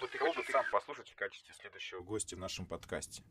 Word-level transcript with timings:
Бы 0.00 0.08
ты 0.08 0.18
хотел 0.18 0.42
сам 0.52 0.64
послушать 0.70 1.08
в 1.08 1.16
качестве 1.16 1.54
следующего 1.54 2.02
гостя 2.02 2.36
в 2.36 2.38
нашем 2.38 2.66
подкасте? 2.66 3.22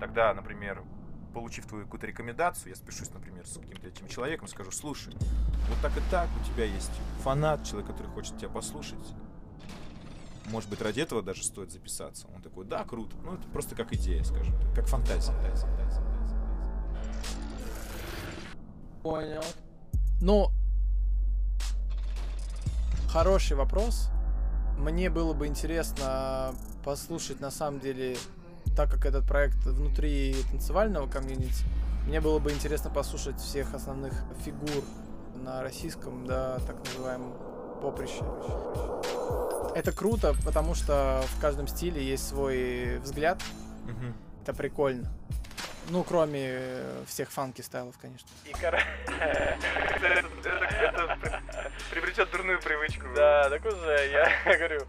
Тогда, 0.00 0.34
например, 0.34 0.82
получив 1.32 1.66
твою 1.66 1.84
какую-то 1.84 2.08
рекомендацию, 2.08 2.70
я 2.70 2.74
спешусь, 2.74 3.10
например, 3.10 3.46
с 3.46 3.58
каким-то 3.58 3.86
этим 3.86 4.08
человеком, 4.08 4.48
скажу, 4.48 4.72
слушай, 4.72 5.14
вот 5.68 5.78
так 5.82 5.96
и 5.96 6.00
так, 6.10 6.28
у 6.40 6.44
тебя 6.44 6.64
есть 6.64 6.90
фанат, 7.22 7.64
человек, 7.64 7.90
который 7.90 8.08
хочет 8.08 8.36
тебя 8.38 8.48
послушать. 8.48 8.98
Может 10.46 10.68
быть, 10.68 10.82
ради 10.82 11.00
этого 11.00 11.22
даже 11.22 11.44
стоит 11.44 11.70
записаться. 11.70 12.26
Он 12.34 12.42
такой, 12.42 12.64
да, 12.64 12.84
круто. 12.84 13.16
Ну, 13.18 13.34
это 13.34 13.46
просто 13.50 13.76
как 13.76 13.92
идея, 13.92 14.24
скажем 14.24 14.58
так, 14.60 14.74
как 14.74 14.86
фантазия. 14.88 15.32
Понял. 19.02 19.44
Ну, 20.20 20.50
хороший 23.12 23.56
вопрос. 23.56 24.08
Мне 24.78 25.10
было 25.10 25.34
бы 25.34 25.46
интересно 25.46 26.54
послушать, 26.84 27.40
на 27.40 27.50
самом 27.50 27.80
деле, 27.80 28.16
так 28.76 28.90
как 28.90 29.04
этот 29.04 29.26
проект 29.26 29.56
внутри 29.66 30.34
танцевального 30.50 31.06
комьюнити, 31.08 31.64
мне 32.06 32.20
было 32.20 32.38
бы 32.38 32.50
интересно 32.52 32.88
послушать 32.90 33.38
всех 33.38 33.74
основных 33.74 34.12
фигур 34.44 34.84
на 35.34 35.62
российском, 35.62 36.26
да, 36.26 36.58
так 36.66 36.76
называемом 36.86 37.34
поприще. 37.82 38.24
Это 39.74 39.92
круто, 39.92 40.34
потому 40.44 40.74
что 40.74 41.22
в 41.36 41.40
каждом 41.40 41.66
стиле 41.66 42.02
есть 42.02 42.26
свой 42.28 42.98
взгляд. 42.98 43.40
Мгм. 43.84 44.14
Это 44.42 44.54
прикольно. 44.54 45.12
Ну, 45.90 46.04
кроме 46.04 46.60
всех 47.06 47.30
фанки 47.30 47.62
стайлов, 47.62 47.96
конечно. 47.98 48.28
И 48.46 48.52
кор- 48.52 48.74
это, 49.06 50.06
это- 50.06 50.28
это 50.48 51.39
приобретет 51.90 52.30
дурную 52.30 52.60
привычку. 52.60 53.06
Да, 53.14 53.48
так 53.50 53.64
уже, 53.64 54.10
я 54.10 54.28
говорю, 54.58 54.82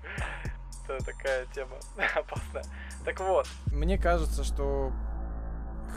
это 0.87 1.03
такая 1.05 1.45
тема 1.53 1.77
опасная. 2.15 2.63
Так 3.05 3.19
вот. 3.19 3.47
Мне 3.71 3.97
кажется, 3.97 4.43
что 4.43 4.91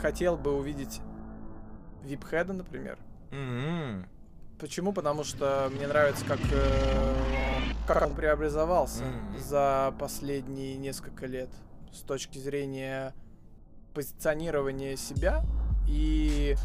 хотел 0.01 0.37
бы 0.37 0.53
увидеть 0.57 1.01
Випхеда, 2.03 2.53
например. 2.53 2.97
М-м. 3.31 4.07
Почему? 4.59 4.93
Потому 4.93 5.23
что 5.23 5.69
мне 5.73 5.87
нравится, 5.87 6.23
как, 6.25 6.39
э, 6.51 7.13
как 7.87 8.01
он 8.07 8.15
преобразовался 8.15 9.03
Мгм. 9.03 9.39
за 9.39 9.93
последние 9.99 10.77
несколько 10.77 11.25
лет 11.25 11.49
с 11.91 12.01
точки 12.01 12.37
зрения 12.37 13.13
позиционирования 13.93 14.95
себя 14.97 15.43
и 15.87 16.55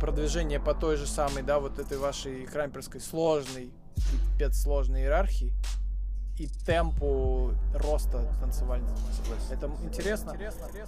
продвижения 0.00 0.60
по 0.60 0.74
той 0.74 0.96
же 0.96 1.06
самой, 1.06 1.42
да, 1.42 1.58
вот 1.58 1.78
этой 1.78 1.96
вашей 1.98 2.46
крамперской 2.46 3.00
сложной, 3.00 3.70
пипец 3.96 4.60
сложной 4.60 5.02
иерархии 5.02 5.52
и 6.38 6.46
темпу 6.66 7.54
роста 7.72 8.28
танцевального. 8.40 8.96
Это 9.50 9.70
интересно. 9.82 10.36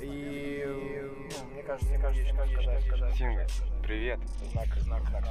И, 0.00 0.64
ну, 0.66 1.52
мне 1.52 1.62
кажется, 1.62 1.88
мне 1.88 1.98
кажется, 1.98 2.26
что 2.26 2.80
сказать. 2.86 3.14
Синга, 3.16 3.46
привет. 3.82 4.20
Знак, 4.52 4.68
знак, 4.80 5.02
знак. 5.08 5.24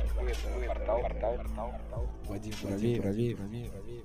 Портал, 0.67 1.01
портал, 1.01 1.37
портал. 1.37 2.09
Вадим, 2.27 2.53
правее, 2.61 3.01
правее, 3.01 3.35
правее, 3.35 3.69
правее. 3.69 4.01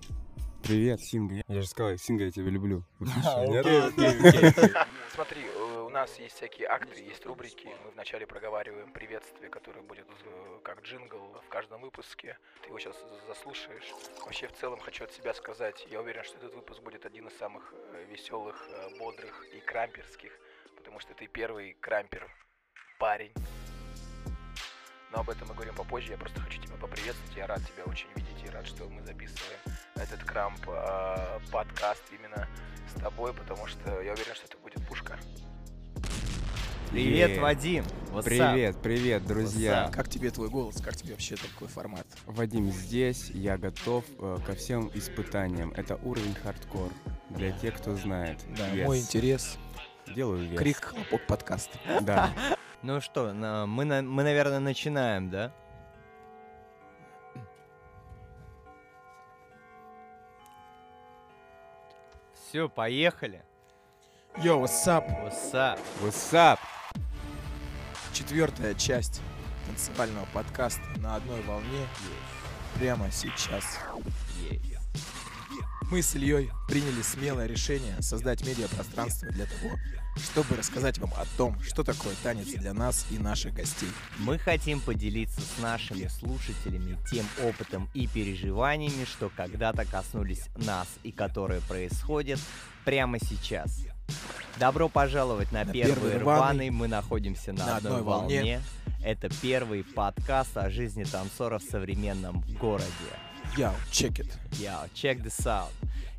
Привет, 0.62 1.00
Синга. 1.00 1.42
Я 1.48 1.60
же 1.60 1.66
сказал, 1.66 1.96
Синга, 1.96 2.24
я 2.24 2.30
тебя 2.30 2.50
люблю. 2.50 2.84
А? 3.24 4.86
Смотри, 5.14 5.42
э, 5.42 5.80
у 5.80 5.88
нас 5.88 6.18
есть 6.18 6.36
всякие 6.36 6.68
акты, 6.68 7.02
есть 7.02 7.27
рубрики. 7.27 7.68
Мы 7.84 7.91
вначале 7.91 8.27
проговариваем 8.27 8.92
приветствие, 8.92 9.50
которое 9.50 9.83
будет 9.83 10.06
э, 10.24 10.58
как 10.62 10.83
джингл 10.83 11.18
в 11.44 11.48
каждом 11.48 11.83
выпуске. 11.83 12.38
Ты 12.62 12.68
его 12.68 12.78
сейчас 12.78 12.96
заслушаешь. 13.27 13.92
Вообще, 14.24 14.46
в 14.46 14.52
целом, 14.52 14.78
хочу 14.80 15.05
от 15.05 15.12
себя 15.12 15.34
сказать, 15.34 15.86
я 15.90 16.00
уверен, 16.00 16.22
что 16.22 16.38
этот 16.38 16.55
выпуск 16.55 16.80
будет 16.83 17.05
один 17.06 17.27
из 17.27 17.36
самых 17.36 17.74
веселых, 18.08 18.68
бодрых 18.98 19.44
и 19.55 19.60
крамперских, 19.60 20.33
потому 20.77 21.00
что 21.00 21.12
ты 21.14 21.27
первый 21.27 21.77
крампер 21.80 22.30
парень. 22.98 23.33
Но 25.12 25.20
об 25.20 25.30
этом 25.30 25.46
мы 25.48 25.55
говорим 25.55 25.74
попозже. 25.74 26.12
Я 26.12 26.17
просто 26.17 26.40
хочу 26.40 26.61
тебя 26.61 26.74
поприветствовать. 26.77 27.36
Я 27.36 27.46
рад 27.46 27.61
тебя 27.61 27.84
очень 27.84 28.06
видеть 28.17 28.45
и 28.45 28.48
рад, 28.48 28.67
что 28.67 28.84
мы 28.89 29.02
записываем 29.02 29.58
этот 29.96 30.24
крамп 30.24 30.58
э, 30.67 31.39
подкаст 31.50 32.02
именно 32.18 32.48
с 32.89 32.98
тобой, 32.98 33.34
потому 33.34 33.67
что 33.67 33.90
я 34.01 34.12
уверен, 34.14 34.34
что 34.34 34.46
это 34.46 34.56
будет 34.58 34.86
пушка. 34.89 35.18
Привет. 36.90 37.39
Вадим. 37.39 37.84
What's 38.11 38.20
up? 38.20 38.24
Привет, 38.24 38.77
привет, 38.83 39.27
друзья. 39.27 39.90
Как 39.92 40.08
тебе 40.08 40.30
твой 40.30 40.48
голос? 40.48 40.80
Как 40.80 40.96
тебе 40.96 41.12
вообще 41.12 41.36
такой 41.36 41.68
формат? 41.68 42.06
Вадим 42.27 42.70
здесь, 42.70 43.30
я 43.30 43.58
готов 43.58 44.05
э, 44.18 44.39
ко 44.46 44.55
всем 44.55 44.90
испытаниям. 44.95 45.72
Это 45.72 45.96
уровень 45.96 46.34
хардкор. 46.34 46.90
Для 47.30 47.52
тех, 47.52 47.77
кто 47.77 47.95
знает. 47.96 48.40
Да, 48.56 48.68
Yes. 48.70 48.84
мой 48.84 49.01
интерес. 49.01 49.58
Делаю 50.14 50.48
вес. 50.48 50.58
Крик, 50.58 50.84
хлопок, 50.84 51.27
подкаст. 51.27 51.70
Да. 52.01 52.33
Ну 52.83 53.01
что, 53.01 53.33
мы, 53.33 53.85
мы, 54.03 54.23
наверное, 54.25 54.59
начинаем, 54.59 55.31
да? 55.31 55.53
Все, 62.35 62.69
поехали. 62.69 63.45
Йо, 64.39 64.61
what's 64.61 64.85
up? 64.89 65.07
What's 65.23 65.53
up? 65.53 65.79
What's 66.01 66.33
up? 66.33 66.59
Четвертая 68.13 68.75
часть 68.75 69.23
танцевального 69.67 70.27
подкаста 70.35 70.83
на 70.97 71.14
одной 71.14 71.41
волне 71.43 71.87
прямо 72.75 73.13
сейчас. 73.13 73.79
Мы 75.89 76.03
с 76.03 76.17
Ильей 76.17 76.51
приняли 76.67 77.03
смелое 77.03 77.47
решение 77.47 78.03
создать 78.03 78.45
медиапространство 78.45 79.29
для 79.29 79.47
того, 79.47 79.77
чтобы 80.17 80.56
рассказать 80.56 80.98
вам 80.98 81.11
о 81.14 81.24
том, 81.36 81.58
что 81.61 81.84
такое 81.84 82.14
танец 82.23 82.48
для 82.48 82.73
нас 82.74 83.06
и 83.11 83.18
наших 83.18 83.55
гостей. 83.55 83.89
Мы 84.18 84.39
хотим 84.39 84.80
поделиться 84.80 85.40
с 85.40 85.58
нашими 85.61 86.06
слушателями 86.08 86.98
тем 87.11 87.27
опытом 87.42 87.89
и 87.95 88.06
переживаниями, 88.06 89.05
что 89.05 89.30
когда-то 89.34 89.84
коснулись 89.84 90.46
нас 90.56 90.89
и 91.02 91.12
которые 91.12 91.61
происходят 91.62 92.39
прямо 92.84 93.18
сейчас. 93.18 93.86
Добро 94.58 94.89
пожаловать 94.89 95.51
на, 95.52 95.64
На 95.64 95.72
первый, 95.72 95.95
первый 95.95 96.18
рваный. 96.18 96.70
Мы 96.70 96.89
находимся 96.89 97.52
на, 97.52 97.67
На 97.67 97.77
одной, 97.77 97.92
одной 97.92 98.02
волне. 98.05 98.36
волне. 98.39 98.61
Это 99.02 99.28
первый 99.40 99.83
подкаст 99.83 100.56
о 100.56 100.70
жизни 100.70 101.05
танцора 101.05 101.58
в 101.58 101.62
современном 101.62 102.42
городе. 102.61 102.86
Yo, 103.57 103.74
check 103.90 104.18
it. 104.18 104.29
Yo, 104.58 104.89
check 104.95 105.23
this 105.23 105.46
out. 105.46 105.70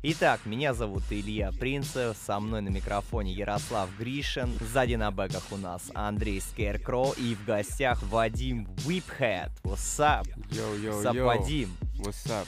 Итак, 0.02 0.40
меня 0.44 0.72
зовут 0.72 1.02
Илья 1.10 1.50
Принцев, 1.50 2.16
со 2.24 2.38
мной 2.38 2.60
на 2.60 2.68
микрофоне 2.68 3.32
Ярослав 3.32 3.88
Гришин, 3.98 4.56
сзади 4.60 4.94
на 4.94 5.10
бэках 5.10 5.42
у 5.50 5.56
нас 5.56 5.90
Андрей 5.94 6.40
Скеркро 6.40 7.12
и 7.16 7.34
в 7.34 7.44
гостях 7.44 8.02
Вадим 8.04 8.68
Whiphead. 8.86 9.50
What's 9.64 9.98
up? 9.98 10.28
Yo, 10.52 10.76
yo, 10.78 11.02
What's 11.02 11.06
up, 11.06 11.14
йоу. 11.16 11.26
Вадим? 11.26 11.76
What's 11.98 12.26
up? 12.28 12.46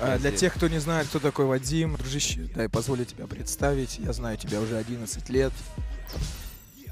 А, 0.00 0.18
для 0.18 0.32
тех, 0.32 0.52
кто 0.54 0.66
не 0.66 0.78
знает, 0.78 1.06
кто 1.06 1.20
такой 1.20 1.44
Вадим, 1.46 1.94
дружище, 1.96 2.48
дай 2.54 2.68
позволю 2.68 3.04
тебя 3.04 3.28
представить. 3.28 3.98
Я 3.98 4.12
знаю 4.12 4.36
тебя 4.36 4.60
уже 4.60 4.76
11 4.76 5.28
лет. 5.28 5.52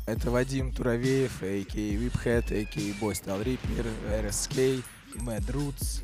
Это 0.06 0.30
Вадим 0.30 0.72
Туравеев, 0.72 1.42
а.к.а. 1.42 1.76
Whiphead, 1.76 2.44
а.к.а. 2.52 3.04
Boy 3.04 3.14
Style 3.14 3.42
Reaper, 3.44 3.86
RSK, 4.22 4.84
Mad 5.16 5.46
Roots. 5.46 6.02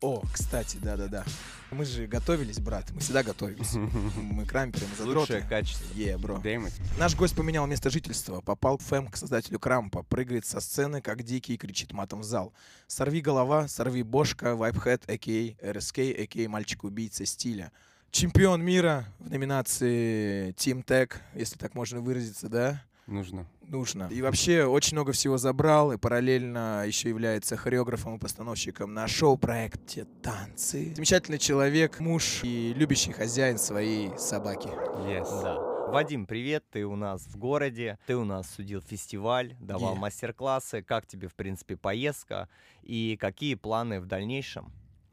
О, 0.00 0.22
кстати, 0.32 0.78
да-да-да. 0.78 1.24
Мы 1.70 1.84
же 1.84 2.06
готовились, 2.06 2.58
брат, 2.58 2.90
мы 2.92 3.00
всегда 3.00 3.22
готовимся. 3.22 3.78
Мы 4.16 4.46
крамперы, 4.46 4.86
мы 4.90 4.96
задроты. 4.96 5.34
Лучшее 5.34 5.48
качество. 5.48 5.86
Е, 5.94 6.16
бро. 6.16 6.36
Damn 6.36 6.66
it. 6.66 6.72
Наш 6.98 7.14
гость 7.14 7.36
поменял 7.36 7.66
место 7.66 7.90
жительства, 7.90 8.40
попал 8.40 8.78
в 8.78 8.82
ФЭМ 8.82 9.08
к 9.08 9.16
создателю 9.16 9.58
Крампа, 9.58 10.02
прыгает 10.02 10.46
со 10.46 10.60
сцены, 10.60 11.02
как 11.02 11.22
дикий, 11.22 11.54
и 11.54 11.56
кричит 11.58 11.92
матом 11.92 12.20
в 12.20 12.24
зал. 12.24 12.54
Сорви 12.86 13.20
голова, 13.20 13.68
сорви 13.68 14.02
бошка, 14.02 14.56
вайпхэт, 14.56 15.08
а.к.а. 15.08 15.72
РСК, 15.72 15.98
а.к.а. 15.98 16.48
мальчик-убийца 16.48 17.26
стиля. 17.26 17.70
Чемпион 18.10 18.62
мира 18.64 19.04
в 19.18 19.30
номинации 19.30 20.52
Team 20.54 20.84
Tech, 20.84 21.12
если 21.34 21.58
так 21.58 21.74
можно 21.74 22.00
выразиться, 22.00 22.48
да? 22.48 22.82
Нужно. 23.10 23.46
Нужно. 23.62 24.08
И 24.10 24.22
вообще 24.22 24.64
очень 24.64 24.96
много 24.96 25.10
всего 25.12 25.36
забрал, 25.36 25.90
и 25.92 25.96
параллельно 25.98 26.84
еще 26.86 27.08
является 27.08 27.56
хореографом 27.56 28.14
и 28.16 28.18
постановщиком 28.18 28.94
на 28.94 29.08
шоу-проекте 29.08 30.04
«Танцы». 30.22 30.94
Замечательный 30.94 31.38
человек, 31.38 31.98
муж 31.98 32.40
и 32.44 32.72
любящий 32.72 33.10
хозяин 33.12 33.58
своей 33.58 34.16
собаки. 34.16 34.68
Yes. 35.08 35.42
Да. 35.42 35.58
Вадим, 35.90 36.24
привет, 36.24 36.64
ты 36.70 36.86
у 36.86 36.94
нас 36.94 37.26
в 37.26 37.36
городе, 37.36 37.98
ты 38.06 38.16
у 38.16 38.24
нас 38.24 38.48
судил 38.48 38.80
фестиваль, 38.80 39.56
давал 39.58 39.94
Е. 39.94 39.98
мастер-классы, 39.98 40.82
как 40.82 41.04
тебе, 41.06 41.26
в 41.26 41.34
принципе, 41.34 41.76
поездка 41.76 42.48
и 42.82 43.16
какие 43.20 43.56
планы 43.56 44.00
в 44.00 44.06
дальнейшем? 44.06 44.72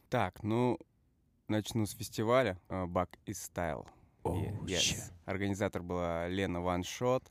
Так, 0.10 0.44
ну, 0.44 0.78
начну 1.48 1.88
с 1.88 1.94
фестиваля 1.96 2.60
э, 2.70 2.86
Back 2.86 3.10
is 3.26 3.38
Style. 3.52 3.88
Оу, 4.22 4.36
Е- 4.68 4.78
yes. 4.78 5.12
Организатор 5.26 5.82
была 5.82 6.28
Лена 6.28 6.60
One 6.60 6.84
Shot. 6.84 7.24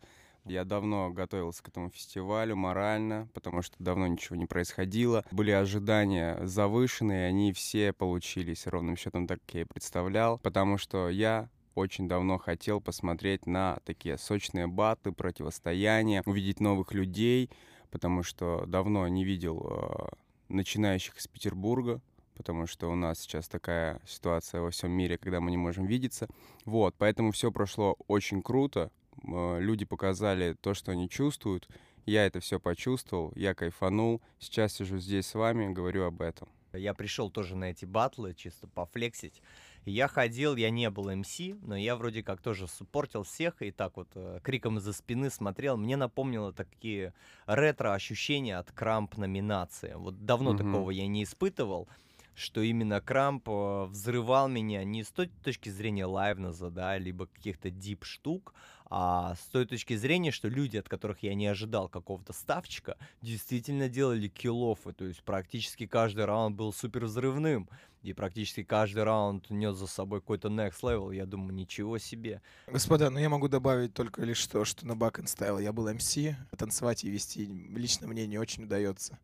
Я 0.46 0.64
давно 0.64 1.10
готовился 1.10 1.62
к 1.62 1.68
этому 1.68 1.90
фестивалю 1.90 2.54
морально, 2.54 3.28
потому 3.34 3.62
что 3.62 3.74
давно 3.80 4.06
ничего 4.06 4.36
не 4.36 4.46
происходило. 4.46 5.24
Были 5.32 5.50
ожидания 5.50 6.38
завышенные, 6.46 7.26
они 7.26 7.52
все 7.52 7.92
получились 7.92 8.66
ровным 8.68 8.96
счетом 8.96 9.26
так, 9.26 9.40
как 9.44 9.54
я 9.54 9.60
и 9.62 9.64
представлял, 9.64 10.38
потому 10.38 10.78
что 10.78 11.08
я 11.08 11.48
очень 11.74 12.08
давно 12.08 12.38
хотел 12.38 12.80
посмотреть 12.80 13.46
на 13.46 13.80
такие 13.84 14.18
сочные 14.18 14.68
баты, 14.68 15.10
противостояния, 15.10 16.22
увидеть 16.24 16.60
новых 16.60 16.94
людей, 16.94 17.50
потому 17.90 18.22
что 18.22 18.64
давно 18.66 19.06
не 19.08 19.24
видел 19.24 19.66
э, 19.68 20.06
начинающих 20.48 21.18
из 21.18 21.26
Петербурга, 21.26 22.00
потому 22.36 22.66
что 22.66 22.90
у 22.90 22.94
нас 22.94 23.18
сейчас 23.18 23.48
такая 23.48 24.00
ситуация 24.06 24.60
во 24.60 24.70
всем 24.70 24.92
мире, 24.92 25.18
когда 25.18 25.40
мы 25.40 25.50
не 25.50 25.56
можем 25.56 25.86
видеться. 25.86 26.28
Вот, 26.64 26.94
поэтому 26.98 27.32
все 27.32 27.50
прошло 27.50 27.96
очень 28.06 28.42
круто. 28.42 28.92
Э, 29.26 29.58
люди 29.60 29.84
показали 29.84 30.54
то, 30.60 30.74
что 30.74 30.92
они 30.92 31.08
чувствуют. 31.08 31.68
Я 32.04 32.24
это 32.26 32.40
все 32.40 32.60
почувствовал, 32.60 33.32
я 33.34 33.54
кайфанул. 33.54 34.22
Сейчас 34.38 34.74
сижу 34.74 34.98
здесь 34.98 35.26
с 35.26 35.34
вами, 35.34 35.72
говорю 35.72 36.04
об 36.04 36.22
этом. 36.22 36.48
Я 36.72 36.94
пришел 36.94 37.30
тоже 37.30 37.56
на 37.56 37.70
эти 37.70 37.84
батлы, 37.84 38.34
чисто 38.34 38.68
пофлексить. 38.68 39.42
Я 39.84 40.08
ходил, 40.08 40.56
я 40.56 40.70
не 40.70 40.90
был 40.90 41.14
МС, 41.14 41.38
но 41.62 41.76
я 41.76 41.96
вроде 41.96 42.22
как 42.22 42.40
тоже 42.40 42.66
суппортил 42.66 43.22
всех 43.22 43.62
и 43.62 43.70
так 43.70 43.96
вот 43.96 44.08
э, 44.14 44.40
криком 44.42 44.78
из-за 44.78 44.92
спины 44.92 45.30
смотрел. 45.30 45.76
Мне 45.76 45.96
напомнило 45.96 46.52
такие 46.52 47.14
ретро-ощущения 47.46 48.58
от 48.58 48.72
Крамп 48.72 49.16
номинации. 49.16 49.94
Вот 49.94 50.24
давно 50.26 50.52
Мгм. 50.52 50.58
такого 50.58 50.90
я 50.90 51.06
не 51.06 51.24
испытывал 51.24 51.88
что 52.36 52.60
именно 52.60 53.00
Крамп 53.00 53.48
э, 53.48 53.84
взрывал 53.86 54.46
меня 54.48 54.84
не 54.84 55.02
с 55.02 55.08
той 55.10 55.28
точки 55.42 55.70
зрения 55.70 56.04
лайвноза, 56.04 56.68
да, 56.70 56.98
либо 56.98 57.26
каких-то 57.26 57.70
дип 57.70 58.04
штук, 58.04 58.52
а 58.88 59.34
с 59.34 59.46
той 59.48 59.66
точки 59.66 59.96
зрения, 59.96 60.30
что 60.30 60.48
люди, 60.48 60.76
от 60.76 60.88
которых 60.88 61.22
я 61.22 61.34
не 61.34 61.46
ожидал 61.46 61.88
какого-то 61.88 62.32
ставчика, 62.32 62.96
действительно 63.22 63.88
делали 63.88 64.28
киллофы, 64.28 64.92
то 64.92 65.04
есть 65.04 65.22
практически 65.22 65.86
каждый 65.86 66.24
раунд 66.24 66.56
был 66.56 66.72
супер 66.72 67.06
взрывным, 67.06 67.68
и 68.02 68.12
практически 68.12 68.62
каждый 68.62 69.02
раунд 69.02 69.50
нес 69.50 69.76
за 69.76 69.88
собой 69.88 70.20
какой-то 70.20 70.48
next 70.48 70.82
level, 70.82 71.12
я 71.12 71.26
думаю, 71.26 71.54
ничего 71.54 71.98
себе. 71.98 72.40
Господа, 72.68 73.10
ну 73.10 73.18
я 73.18 73.28
могу 73.28 73.48
добавить 73.48 73.94
только 73.94 74.22
лишь 74.22 74.46
то, 74.46 74.64
что 74.64 74.86
на 74.86 74.92
and 74.92 75.24
Style 75.24 75.62
я 75.62 75.72
был 75.72 75.92
МС, 75.92 76.16
танцевать 76.56 77.02
и 77.02 77.10
вести 77.10 77.44
лично 77.44 78.06
мне 78.06 78.26
не 78.26 78.38
очень 78.38 78.64
удается. 78.64 79.18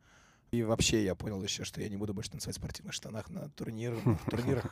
И 0.52 0.62
вообще 0.62 1.02
я 1.02 1.14
понял 1.14 1.42
еще, 1.42 1.64
что 1.64 1.80
я 1.80 1.88
не 1.88 1.96
буду 1.96 2.12
больше 2.12 2.30
танцевать 2.30 2.56
в 2.56 2.58
спортивных 2.58 2.92
штанах 2.92 3.30
на 3.30 3.48
турнирах. 3.56 4.02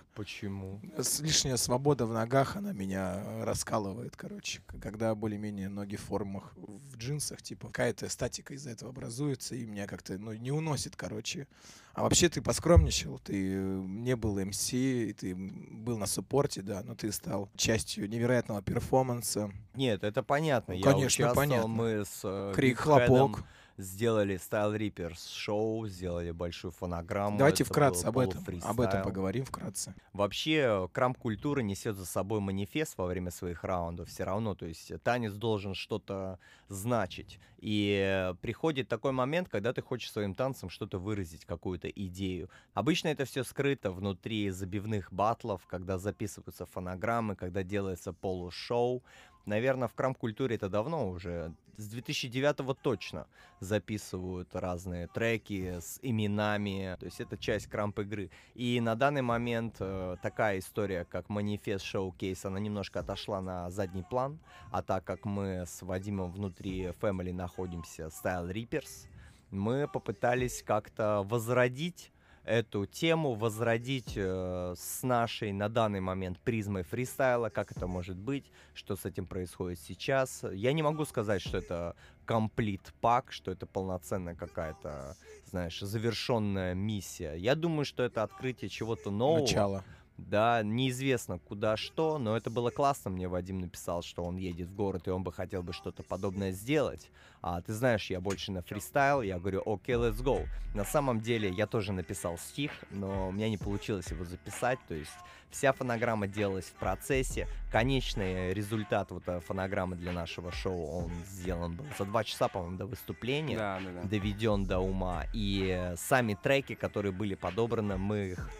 Почему? 0.14 0.78
Лишняя 1.20 1.56
свобода 1.56 2.04
в 2.04 2.12
ногах, 2.12 2.56
она 2.56 2.72
меня 2.72 3.22
э, 3.24 3.44
раскалывает, 3.44 4.14
короче. 4.14 4.60
Когда 4.82 5.14
более-менее 5.14 5.70
ноги 5.70 5.96
в 5.96 6.02
формах, 6.02 6.52
в 6.56 6.98
джинсах, 6.98 7.40
типа, 7.40 7.68
какая-то 7.68 8.10
статика 8.10 8.52
из-за 8.52 8.70
этого 8.72 8.90
образуется, 8.90 9.54
и 9.54 9.64
меня 9.64 9.86
как-то, 9.86 10.18
ну, 10.18 10.34
не 10.34 10.52
уносит, 10.52 10.96
короче. 10.96 11.48
А 11.94 12.02
вообще 12.02 12.28
ты 12.28 12.42
поскромничал, 12.42 13.18
ты 13.18 13.54
э, 13.54 13.82
не 13.86 14.16
был 14.16 14.38
МС, 14.38 14.68
ты 14.68 15.34
был 15.34 15.96
на 15.96 16.06
суппорте, 16.06 16.60
да, 16.60 16.82
но 16.82 16.94
ты 16.94 17.10
стал 17.10 17.48
частью 17.56 18.06
невероятного 18.06 18.60
перформанса. 18.60 19.50
Нет, 19.74 20.04
это 20.04 20.22
понятно. 20.22 20.74
Ну, 20.74 20.78
я 20.80 20.84
конечно, 20.84 21.06
участвовал, 21.06 21.34
понятно. 21.36 21.68
мы 21.68 22.04
с 22.04 22.20
э, 22.22 22.52
Крик, 22.54 22.80
хлопок. 22.80 23.46
Сделали 23.80 24.36
Style 24.36 24.76
Reapers 24.76 25.34
шоу, 25.34 25.86
сделали 25.88 26.30
большую 26.30 26.70
фонограмму. 26.70 27.38
Давайте 27.38 27.64
это 27.64 27.72
вкратце 27.72 28.04
об 28.04 28.18
этом, 28.18 28.44
об 28.62 28.80
этом 28.80 29.02
поговорим 29.02 29.44
вкратце. 29.44 29.94
Вообще, 30.12 30.88
крам-культура 30.92 31.60
несет 31.60 31.96
за 31.96 32.06
собой 32.06 32.40
манифест 32.40 32.96
во 32.96 33.06
время 33.06 33.30
своих 33.30 33.64
раундов 33.64 34.08
все 34.08 34.24
равно. 34.24 34.54
То 34.54 34.66
есть 34.66 34.92
танец 35.02 35.32
должен 35.32 35.74
что-то 35.74 36.38
значить. 36.68 37.40
И 37.58 38.32
приходит 38.40 38.88
такой 38.88 39.12
момент, 39.12 39.48
когда 39.48 39.72
ты 39.72 39.82
хочешь 39.82 40.10
своим 40.10 40.34
танцем 40.34 40.70
что-то 40.70 40.98
выразить, 40.98 41.44
какую-то 41.44 41.88
идею. 41.88 42.48
Обычно 42.72 43.08
это 43.08 43.24
все 43.24 43.44
скрыто 43.44 43.90
внутри 43.90 44.48
забивных 44.50 45.12
батлов, 45.12 45.66
когда 45.66 45.98
записываются 45.98 46.64
фонограммы, 46.64 47.36
когда 47.36 47.62
делается 47.62 48.12
полушоу. 48.12 49.02
Наверное, 49.46 49.88
в 49.88 49.94
крам-культуре 49.94 50.56
это 50.56 50.68
давно 50.68 51.08
уже, 51.08 51.54
с 51.76 51.88
2009 51.88 52.78
точно 52.80 53.26
записывают 53.58 54.54
разные 54.54 55.06
треки 55.06 55.78
с 55.80 55.98
именами, 56.02 56.96
то 57.00 57.06
есть 57.06 57.20
это 57.20 57.36
часть 57.36 57.66
крамп-игры. 57.66 58.30
И 58.54 58.80
на 58.80 58.94
данный 58.94 59.22
момент 59.22 59.76
э, 59.80 60.16
такая 60.22 60.58
история, 60.58 61.04
как 61.04 61.28
манифест 61.28 61.84
шоу-кейс, 61.84 62.44
она 62.44 62.58
немножко 62.58 63.00
отошла 63.00 63.40
на 63.40 63.70
задний 63.70 64.02
план, 64.02 64.38
а 64.70 64.82
так 64.82 65.04
как 65.04 65.24
мы 65.24 65.64
с 65.66 65.82
Вадимом 65.82 66.30
внутри 66.30 66.88
Family 67.00 67.32
находимся 67.32 68.08
Style 68.08 68.52
Reapers, 68.52 69.08
мы 69.50 69.88
попытались 69.88 70.62
как-то 70.62 71.22
возродить 71.24 72.12
эту 72.44 72.86
тему, 72.86 73.34
возродить 73.34 74.14
э, 74.16 74.74
с 74.76 75.02
нашей 75.02 75.52
на 75.52 75.68
данный 75.68 76.00
момент 76.00 76.38
призмой 76.38 76.82
фристайла, 76.82 77.48
как 77.48 77.72
это 77.72 77.86
может 77.86 78.16
быть, 78.16 78.50
что 78.74 78.96
с 78.96 79.04
этим 79.04 79.26
происходит 79.26 79.78
сейчас. 79.78 80.44
Я 80.52 80.72
не 80.72 80.82
могу 80.82 81.04
сказать, 81.04 81.42
что 81.42 81.58
это 81.58 81.96
комплит 82.26 82.92
пак, 83.00 83.32
что 83.32 83.50
это 83.50 83.66
полноценная 83.66 84.34
какая-то, 84.34 85.16
знаешь, 85.46 85.80
завершенная 85.80 86.74
миссия. 86.74 87.34
Я 87.34 87.54
думаю, 87.54 87.84
что 87.84 88.02
это 88.02 88.22
открытие 88.22 88.68
чего-то 88.68 89.10
нового. 89.10 89.40
Начало. 89.40 89.84
Да, 90.28 90.62
неизвестно 90.62 91.38
куда 91.38 91.76
что, 91.76 92.18
но 92.18 92.36
это 92.36 92.50
было 92.50 92.70
классно. 92.70 93.10
Мне 93.10 93.28
Вадим 93.28 93.60
написал, 93.60 94.02
что 94.02 94.22
он 94.22 94.36
едет 94.36 94.68
в 94.68 94.74
город, 94.74 95.08
и 95.08 95.10
он 95.10 95.22
бы 95.22 95.32
хотел 95.32 95.62
бы 95.62 95.72
что-то 95.72 96.02
подобное 96.02 96.52
сделать. 96.52 97.10
А 97.42 97.62
ты 97.62 97.72
знаешь, 97.72 98.10
я 98.10 98.20
больше 98.20 98.52
на 98.52 98.62
фристайл, 98.62 99.22
я 99.22 99.38
говорю, 99.38 99.62
окей, 99.64 99.94
let's 99.94 100.22
go. 100.22 100.46
На 100.74 100.84
самом 100.84 101.20
деле, 101.20 101.48
я 101.48 101.66
тоже 101.66 101.92
написал 101.92 102.36
стих, 102.36 102.70
но 102.90 103.28
у 103.28 103.32
меня 103.32 103.48
не 103.48 103.56
получилось 103.56 104.10
его 104.10 104.24
записать, 104.24 104.78
то 104.88 104.94
есть 104.94 105.10
вся 105.50 105.72
фонограмма 105.72 106.28
делалась 106.28 106.66
в 106.66 106.74
процессе. 106.74 107.48
Конечный 107.72 108.52
результат 108.52 109.10
вот 109.10 109.22
э, 109.26 109.40
фонограммы 109.40 109.96
для 109.96 110.12
нашего 110.12 110.52
шоу, 110.52 111.04
он 111.04 111.10
сделан 111.24 111.76
был 111.76 111.86
за 111.98 112.04
два 112.04 112.24
часа, 112.24 112.48
по-моему, 112.48 112.76
до 112.76 112.86
выступления 112.86 113.56
Да, 113.56 113.80
да, 113.82 114.02
да. 114.02 114.08
доведен 114.08 114.64
до 114.66 114.78
ума. 114.78 115.24
И 115.32 115.66
э, 115.76 115.96
сами 115.96 116.34
треки, 116.40 116.74
которые 116.74 117.12
были 117.12 117.34
подобраны, 117.34 117.96
мы 117.96 118.32
их 118.32 118.50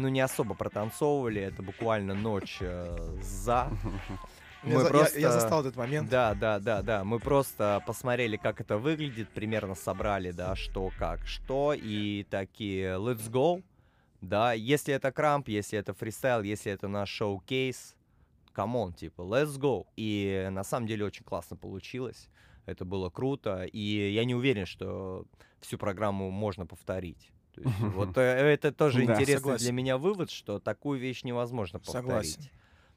ну, 0.00 0.08
не 0.08 0.20
особо 0.20 0.54
протанцовывали. 0.54 1.40
Это 1.42 1.62
буквально 1.62 2.14
ночь 2.14 2.58
э, 2.60 3.18
за. 3.22 3.70
Я, 4.62 4.74
Мы 4.76 4.82
я- 4.82 4.88
просто- 4.88 5.20
я 5.20 5.30
застал 5.32 5.60
этот 5.60 5.76
момент. 5.76 6.08
Да, 6.10 6.34
да, 6.34 6.58
да, 6.58 6.82
да. 6.82 7.04
Мы 7.04 7.18
просто 7.18 7.82
посмотрели, 7.86 8.36
как 8.36 8.60
это 8.60 8.78
выглядит, 8.78 9.28
примерно 9.30 9.74
собрали, 9.74 10.30
да, 10.32 10.56
что, 10.56 10.90
как, 10.98 11.26
что, 11.26 11.74
и 11.74 12.26
такие, 12.30 12.96
let's 12.98 13.30
go. 13.30 13.62
Да, 14.20 14.52
если 14.52 14.92
это 14.92 15.12
крамп, 15.12 15.48
если 15.48 15.78
это 15.78 15.94
фристайл, 15.94 16.42
если 16.42 16.70
это 16.72 16.88
наш 16.88 17.08
showcase, 17.10 17.96
come 18.52 18.75
on, 18.75 18.92
типа, 18.92 19.22
let's 19.22 19.58
go. 19.58 19.86
И 19.96 20.48
на 20.50 20.62
самом 20.64 20.86
деле 20.86 21.04
очень 21.06 21.24
классно 21.24 21.56
получилось. 21.56 22.28
Это 22.66 22.84
было 22.84 23.08
круто. 23.08 23.64
И 23.64 24.12
я 24.12 24.24
не 24.24 24.34
уверен, 24.34 24.66
что 24.66 25.24
всю 25.60 25.78
программу 25.78 26.30
можно 26.30 26.66
повторить. 26.66 27.30
То 27.54 27.62
есть 27.62 27.78
вот 27.80 28.16
э, 28.16 28.20
это 28.22 28.72
тоже 28.72 29.04
Да, 29.04 29.12
интересный 29.14 29.36
согласен. 29.40 29.64
для 29.64 29.72
меня 29.72 29.98
вывод, 29.98 30.30
что 30.30 30.58
такую 30.58 30.98
вещь 31.00 31.24
невозможно 31.24 31.78
повторить. 31.78 32.06
Согласен. 32.06 32.42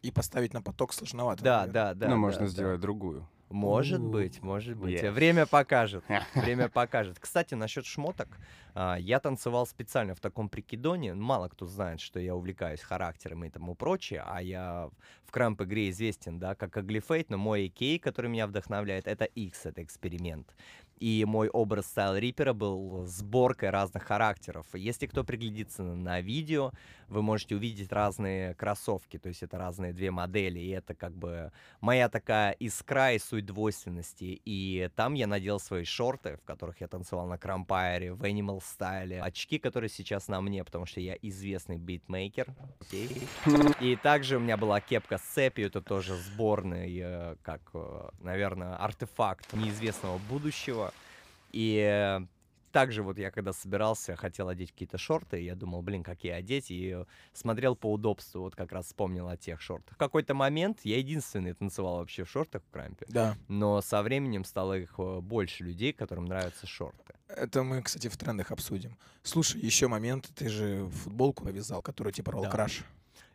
И 0.01 0.11
поставить 0.11 0.53
на 0.53 0.61
поток 0.61 0.93
сложновато. 0.93 1.43
Да, 1.43 1.59
наверное. 1.61 1.73
да, 1.73 1.93
да. 1.93 2.05
Но 2.07 2.11
да, 2.13 2.17
можно 2.17 2.41
да. 2.41 2.47
сделать 2.47 2.79
другую. 2.81 3.27
Может 3.49 4.01
быть, 4.01 4.41
может 4.41 4.75
быть. 4.75 4.99
Время 5.03 5.45
покажет. 5.45 6.03
Время 6.33 6.69
покажет. 6.69 7.19
Кстати, 7.19 7.53
насчет 7.53 7.85
шмоток. 7.85 8.27
а, 8.73 8.95
Я 8.95 9.19
танцевал 9.19 9.67
специально 9.67 10.15
в 10.15 10.19
таком 10.19 10.49
прикидоне. 10.49 11.13
Мало 11.13 11.49
кто 11.49 11.67
знает, 11.67 11.99
что 12.01 12.19
я 12.19 12.35
увлекаюсь 12.35 12.81
характером 12.81 13.45
и 13.45 13.49
тому 13.51 13.75
прочее. 13.75 14.23
А 14.25 14.41
я 14.41 14.89
в 15.23 15.31
крамп 15.31 15.61
игре 15.61 15.91
известен, 15.91 16.39
да, 16.39 16.55
как 16.55 16.75
Аглифейт, 16.77 17.29
но 17.29 17.37
мой 17.37 17.67
AK, 17.67 17.99
который 17.99 18.31
меня 18.31 18.47
вдохновляет, 18.47 19.07
это 19.07 19.25
X, 19.25 19.67
это 19.67 19.83
эксперимент. 19.83 20.55
И 20.99 21.25
мой 21.25 21.49
образ 21.49 21.87
Стайл 21.87 22.15
Рипера 22.15 22.53
был 22.53 23.05
сборкой 23.05 23.69
разных 23.69 24.03
характеров. 24.03 24.65
Если 24.73 25.07
кто 25.07 25.23
приглядится 25.23 25.83
на 25.83 26.21
видео, 26.21 26.71
вы 27.07 27.21
можете 27.21 27.55
увидеть 27.55 27.91
разные 27.91 28.55
кроссовки. 28.55 29.19
То 29.19 29.29
есть 29.29 29.43
это 29.43 29.57
разные 29.57 29.93
две 29.93 30.11
модели. 30.11 30.59
И 30.59 30.69
это 30.69 30.95
как 30.95 31.13
бы 31.15 31.51
моя 31.81 32.09
такая 32.09 32.51
искра 32.53 33.13
и 33.13 33.19
суть 33.19 33.45
двойственности. 33.45 34.41
И 34.45 34.89
там 34.95 35.13
я 35.13 35.27
надел 35.27 35.59
свои 35.59 35.83
шорты, 35.83 36.37
в 36.37 36.45
которых 36.45 36.81
я 36.81 36.87
танцевал 36.87 37.27
на 37.27 37.37
крампайре, 37.37 38.13
в 38.13 38.23
Animal 38.23 38.61
стайле, 38.63 39.21
очки, 39.21 39.59
которые 39.59 39.89
сейчас 39.89 40.27
на 40.27 40.41
мне, 40.41 40.63
потому 40.63 40.85
что 40.85 40.99
я 41.01 41.15
известный 41.21 41.77
битмейкер. 41.77 42.47
Окей. 42.81 43.27
И 43.79 43.95
также 43.95 44.37
у 44.37 44.39
меня 44.39 44.57
была 44.57 44.79
кепка 44.79 45.17
с 45.17 45.21
цепью, 45.21 45.67
это 45.67 45.81
тоже 45.81 46.15
сборный, 46.15 46.97
э, 46.97 47.35
как, 47.41 47.61
наверное, 48.19 48.75
артефакт 48.75 49.53
неизвестного 49.53 50.17
будущего. 50.29 50.92
И 51.53 52.19
также 52.71 53.03
вот 53.03 53.19
я 53.19 53.29
когда 53.29 53.53
собирался, 53.53 54.15
хотел 54.15 54.49
одеть 54.49 54.71
какие-то 54.71 54.97
шорты, 54.97 55.39
я 55.41 55.53
думал, 55.55 55.83
блин, 55.83 56.03
какие 56.03 56.31
одеть, 56.31 56.71
и 56.71 56.97
смотрел 57.31 57.75
по 57.75 57.93
удобству, 57.93 58.41
вот 58.41 58.55
как 58.55 58.71
раз 58.71 58.87
вспомнил 58.87 59.27
о 59.29 59.37
тех 59.37 59.61
шортах. 59.61 59.93
В 59.93 59.97
какой-то 59.99 60.33
момент 60.33 60.79
я 60.83 60.97
единственный 60.97 61.53
танцевал 61.53 61.97
вообще 61.97 62.23
в 62.23 62.29
шортах 62.31 62.63
в 62.63 62.71
крампе, 62.71 63.05
Да. 63.09 63.37
но 63.47 63.79
со 63.81 64.01
временем 64.01 64.43
стало 64.43 64.79
их 64.79 64.95
э, 64.97 65.19
больше 65.21 65.63
людей, 65.63 65.93
которым 65.93 66.25
нравятся 66.25 66.65
шорты. 66.65 67.13
Это 67.27 67.61
мы, 67.61 67.81
кстати, 67.83 68.07
в 68.07 68.17
трендах 68.17 68.51
обсудим. 68.51 68.97
Слушай, 69.21 69.61
еще 69.61 69.87
момент. 69.87 70.31
Ты 70.35 70.49
же 70.49 70.89
футболку 70.89 71.43
повязал, 71.45 71.81
которую 71.83 72.11
типа 72.13 72.31
ролл 72.31 72.43
Да. 72.43 72.49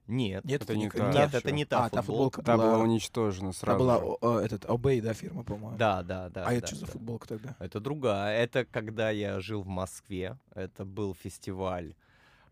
Нет, 0.08 0.44
Нет, 0.44 0.62
Это 0.62 0.74
не 0.76 0.88
та. 0.90 0.98
та? 0.98 1.12
нет, 1.12 1.34
это 1.34 1.52
не 1.52 1.64
та 1.64 1.84
А, 1.84 1.88
та 1.90 2.02
футболка. 2.02 2.40
футболка 2.40 2.42
Та 2.42 2.56
была 2.56 2.72
была... 2.72 2.82
уничтожена 2.82 3.52
Та 3.52 3.58
сразу. 3.58 3.78
была 3.84 3.98
же. 3.98 4.04
о, 4.04 4.18
о, 4.22 4.40
этот 4.40 4.64
Obey, 4.66 5.00
да, 5.02 5.12
фирма, 5.14 5.42
по-моему? 5.44 5.76
Да, 5.78 6.02
да, 6.02 6.28
да. 6.30 6.44
А 6.46 6.52
это 6.52 6.62
да, 6.62 6.66
что 6.66 6.76
за 6.76 6.86
да. 6.86 6.92
футболка 6.92 7.28
тогда? 7.28 7.56
Это 7.60 7.80
другая. 7.80 8.42
Это 8.42 8.64
когда 8.64 9.10
я 9.10 9.38
жил 9.40 9.62
в 9.62 9.68
Москве. 9.68 10.36
Это 10.54 10.84
был 10.86 11.14
фестиваль, 11.14 11.94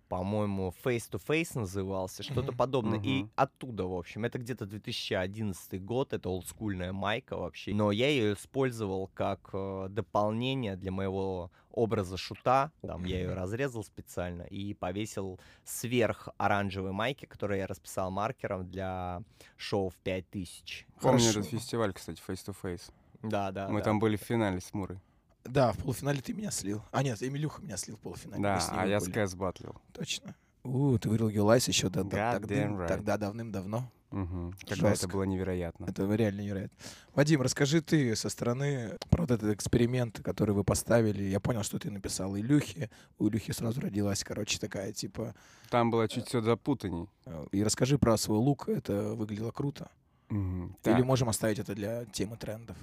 по-моему, 0.08 0.72
Face 0.84 1.10
to 1.10 1.20
Face 1.26 1.58
назывался, 1.58 2.22
что-то 2.22 2.48
Мгм. 2.52 2.56
подобное. 2.56 3.00
И 3.02 3.22
Мгм. 3.22 3.30
оттуда, 3.36 3.86
в 3.86 3.94
общем, 3.94 4.24
это 4.24 4.38
где-то 4.38 4.66
2011 4.66 5.78
год, 5.84 6.12
это 6.12 6.28
олдскульная 6.28 6.92
майка 6.92 7.36
вообще. 7.36 7.74
Но 7.74 7.90
я 7.90 8.08
ее 8.08 8.34
использовал 8.34 9.10
как 9.14 9.50
э, 9.52 9.86
дополнение 9.90 10.76
для 10.76 10.92
моего 10.92 11.50
образа 11.76 12.16
шута. 12.16 12.72
Там 12.82 13.04
я 13.04 13.20
ее 13.20 13.34
разрезал 13.34 13.84
специально 13.84 14.42
и 14.42 14.74
повесил 14.74 15.38
сверх 15.64 16.28
оранжевой 16.38 16.90
майки, 16.90 17.26
которую 17.26 17.58
я 17.58 17.68
расписал 17.68 18.10
маркером 18.10 18.68
для 18.68 19.22
шоу 19.56 19.90
в 19.90 19.94
5000. 19.98 20.86
Помню 21.00 21.20
Хорошо. 21.20 21.40
этот 21.40 21.50
фестиваль, 21.52 21.92
кстати, 21.92 22.20
Face 22.26 22.44
to 22.46 22.56
Face. 22.60 22.90
Да, 23.22 23.52
да. 23.52 23.68
Мы 23.68 23.78
да. 23.78 23.84
там 23.84 23.98
были 24.00 24.16
в 24.16 24.22
финале 24.22 24.60
с 24.60 24.74
Мурой. 24.74 24.98
Да, 25.44 25.72
в 25.72 25.78
полуфинале 25.78 26.20
ты 26.20 26.32
меня 26.32 26.50
слил. 26.50 26.82
А 26.90 27.02
нет, 27.02 27.22
Эмилюха 27.22 27.62
меня 27.62 27.76
слил 27.76 27.96
в 27.96 28.00
полуфинале. 28.00 28.42
Да, 28.42 28.60
а 28.72 28.86
я 28.86 28.98
были. 28.98 29.10
с 29.10 29.12
Кэс 29.12 29.34
батлил. 29.34 29.76
Точно. 29.92 30.34
У, 30.64 30.98
ты 30.98 31.08
выиграл 31.08 31.28
Юлайс 31.28 31.68
еще 31.68 31.86
God 31.86 32.10
тогда, 32.10 32.38
right. 32.38 32.88
тогда 32.88 33.16
давным-давно. 33.16 33.88
Мгм. 34.10 34.52
Когда 34.60 34.88
это 34.88 35.00
Жёстко. 35.00 35.08
было 35.08 35.24
невероятно. 35.24 35.86
Это 35.86 36.10
реально 36.14 36.40
невероятно. 36.42 36.76
Вадим, 37.14 37.42
расскажи 37.42 37.80
ты 37.82 38.14
со 38.16 38.28
стороны 38.28 38.96
про 39.10 39.22
вот 39.22 39.30
этот 39.30 39.50
эксперимент, 39.54 40.20
который 40.22 40.54
вы 40.54 40.64
поставили. 40.64 41.24
Я 41.24 41.40
понял, 41.40 41.62
что 41.62 41.78
ты 41.78 41.90
написал 41.90 42.36
Илюхе. 42.36 42.90
У 43.18 43.28
Илюхи 43.28 43.52
сразу 43.52 43.80
родилась, 43.80 44.22
короче, 44.24 44.58
такая, 44.58 44.92
типа... 44.92 45.34
Там 45.70 45.90
было 45.90 46.08
чуть 46.08 46.26
все 46.28 46.40
запутанней. 46.40 47.08
э, 47.24 47.46
И 47.52 47.64
расскажи 47.64 47.98
про 47.98 48.16
свой 48.16 48.38
лук. 48.38 48.68
Это 48.68 49.14
выглядело 49.14 49.50
круто. 49.50 49.90
Мгм. 50.28 50.66
Или 50.84 50.94
Так, 50.94 51.04
можем 51.04 51.28
оставить 51.28 51.58
это 51.58 51.74
для 51.74 52.04
темы 52.06 52.36
трендов? 52.36 52.76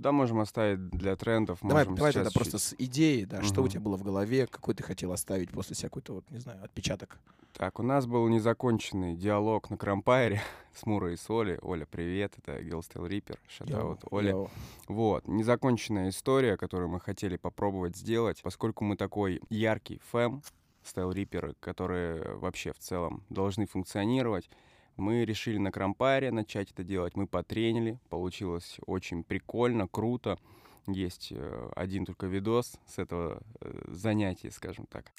Да, 0.00 0.12
можем 0.12 0.40
оставить 0.40 0.88
для 0.88 1.14
трендов. 1.14 1.58
Давай, 1.60 1.84
можем 1.84 1.96
давай 1.96 2.12
тогда 2.14 2.30
просто 2.30 2.58
с 2.58 2.74
идеей, 2.78 3.26
да, 3.26 3.42
что 3.42 3.62
у 3.62 3.68
тебя 3.68 3.82
было 3.82 3.98
в 3.98 4.02
голове, 4.02 4.46
какой 4.46 4.74
ты 4.74 4.82
хотел 4.82 5.12
оставить 5.12 5.50
после 5.50 5.76
себя 5.76 5.90
какой-то, 5.90 6.14
вот, 6.14 6.30
не 6.30 6.38
знаю, 6.38 6.64
отпечаток. 6.64 7.18
Так, 7.52 7.78
у 7.78 7.82
нас 7.82 8.06
был 8.06 8.26
незаконченный 8.28 9.14
диалог 9.14 9.68
на 9.68 9.76
Крампайре 9.76 10.40
с 10.74 10.86
Мурой 10.86 11.14
и 11.14 11.16
с 11.16 11.28
Олей. 11.28 11.58
Оля, 11.60 11.84
привет, 11.84 12.32
это 12.38 12.58
Tale 12.60 13.08
Reaper. 13.08 13.38
Шатаут, 13.46 14.00
Оля. 14.10 14.30
Йоу. 14.30 14.50
Вот, 14.88 15.28
незаконченная 15.28 16.08
история, 16.08 16.56
которую 16.56 16.88
мы 16.88 16.98
хотели 16.98 17.36
попробовать 17.36 17.94
сделать, 17.94 18.40
поскольку 18.42 18.84
мы 18.84 18.96
такой 18.96 19.42
яркий 19.50 20.00
фэм, 20.10 20.42
Reaper, 20.94 21.56
которые 21.60 22.36
вообще 22.36 22.72
в 22.72 22.78
целом 22.78 23.22
должны 23.28 23.66
функционировать, 23.66 24.48
мы 25.00 25.24
решили 25.24 25.58
на 25.58 25.72
Крампаре 25.72 26.30
начать 26.30 26.70
это 26.70 26.84
делать, 26.84 27.16
мы 27.16 27.26
потренили, 27.26 27.98
получилось 28.08 28.78
очень 28.86 29.24
прикольно, 29.24 29.88
круто. 29.88 30.38
Есть 30.86 31.28
э, 31.32 31.70
один 31.76 32.06
только 32.06 32.26
видос 32.26 32.78
с 32.86 32.98
этого 32.98 33.42
э, 33.60 33.82
занятия, 33.88 34.50
скажем 34.50 34.86
так. 34.86 35.12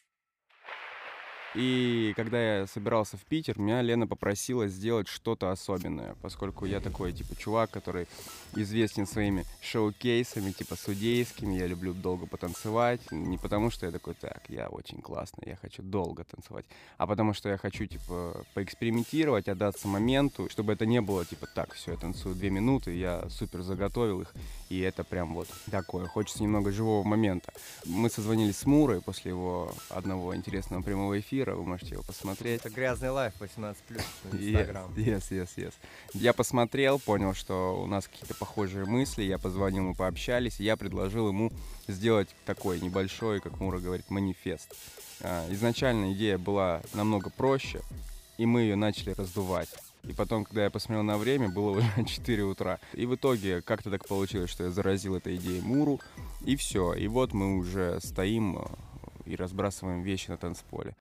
И 1.53 2.13
когда 2.15 2.59
я 2.59 2.67
собирался 2.67 3.17
в 3.17 3.25
Питер, 3.25 3.59
меня 3.59 3.81
Лена 3.81 4.07
попросила 4.07 4.69
сделать 4.69 5.09
что-то 5.09 5.51
особенное, 5.51 6.15
поскольку 6.21 6.65
я 6.65 6.79
такой, 6.79 7.11
типа, 7.11 7.35
чувак, 7.35 7.71
который 7.71 8.07
известен 8.55 9.05
своими 9.05 9.43
шоу-кейсами, 9.61 10.51
типа, 10.51 10.77
судейскими, 10.77 11.55
я 11.55 11.67
люблю 11.67 11.93
долго 11.93 12.25
потанцевать, 12.25 13.01
не 13.11 13.37
потому 13.37 13.69
что 13.69 13.85
я 13.85 13.91
такой, 13.91 14.13
так, 14.13 14.43
я 14.47 14.69
очень 14.69 15.01
классный, 15.01 15.49
я 15.49 15.55
хочу 15.57 15.83
долго 15.83 16.23
танцевать, 16.23 16.65
а 16.97 17.05
потому 17.05 17.33
что 17.33 17.49
я 17.49 17.57
хочу, 17.57 17.85
типа, 17.85 18.45
поэкспериментировать, 18.53 19.49
отдаться 19.49 19.89
моменту, 19.89 20.47
чтобы 20.49 20.71
это 20.71 20.85
не 20.85 21.01
было, 21.01 21.25
типа, 21.25 21.47
так, 21.53 21.73
все, 21.73 21.91
я 21.91 21.97
танцую 21.97 22.35
две 22.35 22.49
минуты, 22.49 22.95
я 22.95 23.29
супер 23.29 23.61
заготовил 23.61 24.21
их, 24.21 24.33
и 24.69 24.79
это 24.79 25.03
прям 25.03 25.33
вот 25.33 25.49
такое, 25.69 26.07
хочется 26.07 26.43
немного 26.43 26.71
живого 26.71 27.05
момента. 27.05 27.51
Мы 27.85 28.09
созвонились 28.09 28.57
с 28.57 28.65
Мурой 28.65 29.01
после 29.01 29.31
его 29.31 29.73
одного 29.89 30.33
интересного 30.33 30.81
прямого 30.81 31.19
эфира, 31.19 31.40
вы 31.49 31.63
можете 31.63 31.93
его 31.95 32.03
посмотреть. 32.03 32.61
Это 32.61 32.69
грязный 32.69 33.09
лайф 33.09 33.33
18 33.39 33.83
плюс 33.83 34.01
Инстаграм. 34.31 34.91
yes, 34.95 35.23
yes, 35.31 35.49
yes. 35.57 35.73
Я 36.13 36.33
посмотрел, 36.33 36.99
понял, 36.99 37.33
что 37.33 37.81
у 37.81 37.87
нас 37.87 38.07
какие-то 38.07 38.35
похожие 38.35 38.85
мысли, 38.85 39.23
я 39.23 39.37
позвонил, 39.37 39.83
мы 39.83 39.95
пообщались, 39.95 40.59
и 40.59 40.63
я 40.63 40.77
предложил 40.77 41.27
ему 41.27 41.51
сделать 41.87 42.29
такой 42.45 42.79
небольшой, 42.79 43.39
как 43.39 43.59
Мура 43.59 43.79
говорит, 43.79 44.09
манифест. 44.09 44.73
А, 45.21 45.45
Изначально 45.51 46.13
идея 46.13 46.37
была 46.37 46.81
намного 46.93 47.29
проще, 47.29 47.81
и 48.37 48.45
мы 48.45 48.61
ее 48.61 48.75
начали 48.75 49.11
раздувать. 49.11 49.69
И 50.03 50.13
потом, 50.13 50.45
когда 50.45 50.63
я 50.63 50.69
посмотрел 50.71 51.03
на 51.03 51.17
время, 51.17 51.49
было 51.49 51.77
уже 51.77 51.87
4 52.07 52.43
утра. 52.43 52.79
И 52.93 53.05
в 53.05 53.15
итоге 53.15 53.61
как-то 53.61 53.91
так 53.91 54.07
получилось, 54.07 54.49
что 54.49 54.63
я 54.63 54.71
заразил 54.71 55.15
этой 55.15 55.35
идеей 55.35 55.61
Муру, 55.61 55.99
и 56.43 56.55
все. 56.55 56.93
И 56.93 57.07
вот 57.07 57.33
мы 57.33 57.55
уже 57.57 57.99
стоим 58.01 58.57
э, 58.57 58.65
и 59.25 59.35
разбрасываем 59.35 60.01
вещи 60.01 60.31
на 60.31 60.37
танцполе. 60.37 60.95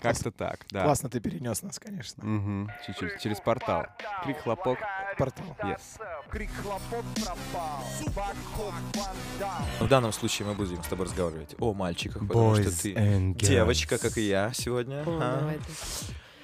Как-то 0.00 0.30
так, 0.30 0.60
да. 0.70 0.84
Классно 0.84 1.08
ты 1.08 1.20
перенес 1.20 1.62
нас, 1.62 1.78
конечно. 1.78 2.24
Мгм, 2.24 2.70
Чуть-чуть 2.86 3.20
через 3.20 3.40
портал. 3.40 3.86
Крик, 4.24 4.38
хлопок. 4.38 4.78
Портал. 5.18 5.44
Yes. 5.62 5.80
В 9.80 9.88
данном 9.88 10.12
случае 10.12 10.48
мы 10.48 10.54
будем 10.54 10.82
с 10.82 10.86
тобой 10.88 11.06
разговаривать 11.06 11.54
о 11.58 11.72
мальчиках, 11.72 12.26
потому 12.26 12.56
что 12.56 12.82
ты 12.82 12.94
девочка, 13.36 13.98
как 13.98 14.18
и 14.18 14.22
я 14.22 14.52
сегодня. 14.52 15.02
О, 15.06 15.18
Ага. 15.20 15.54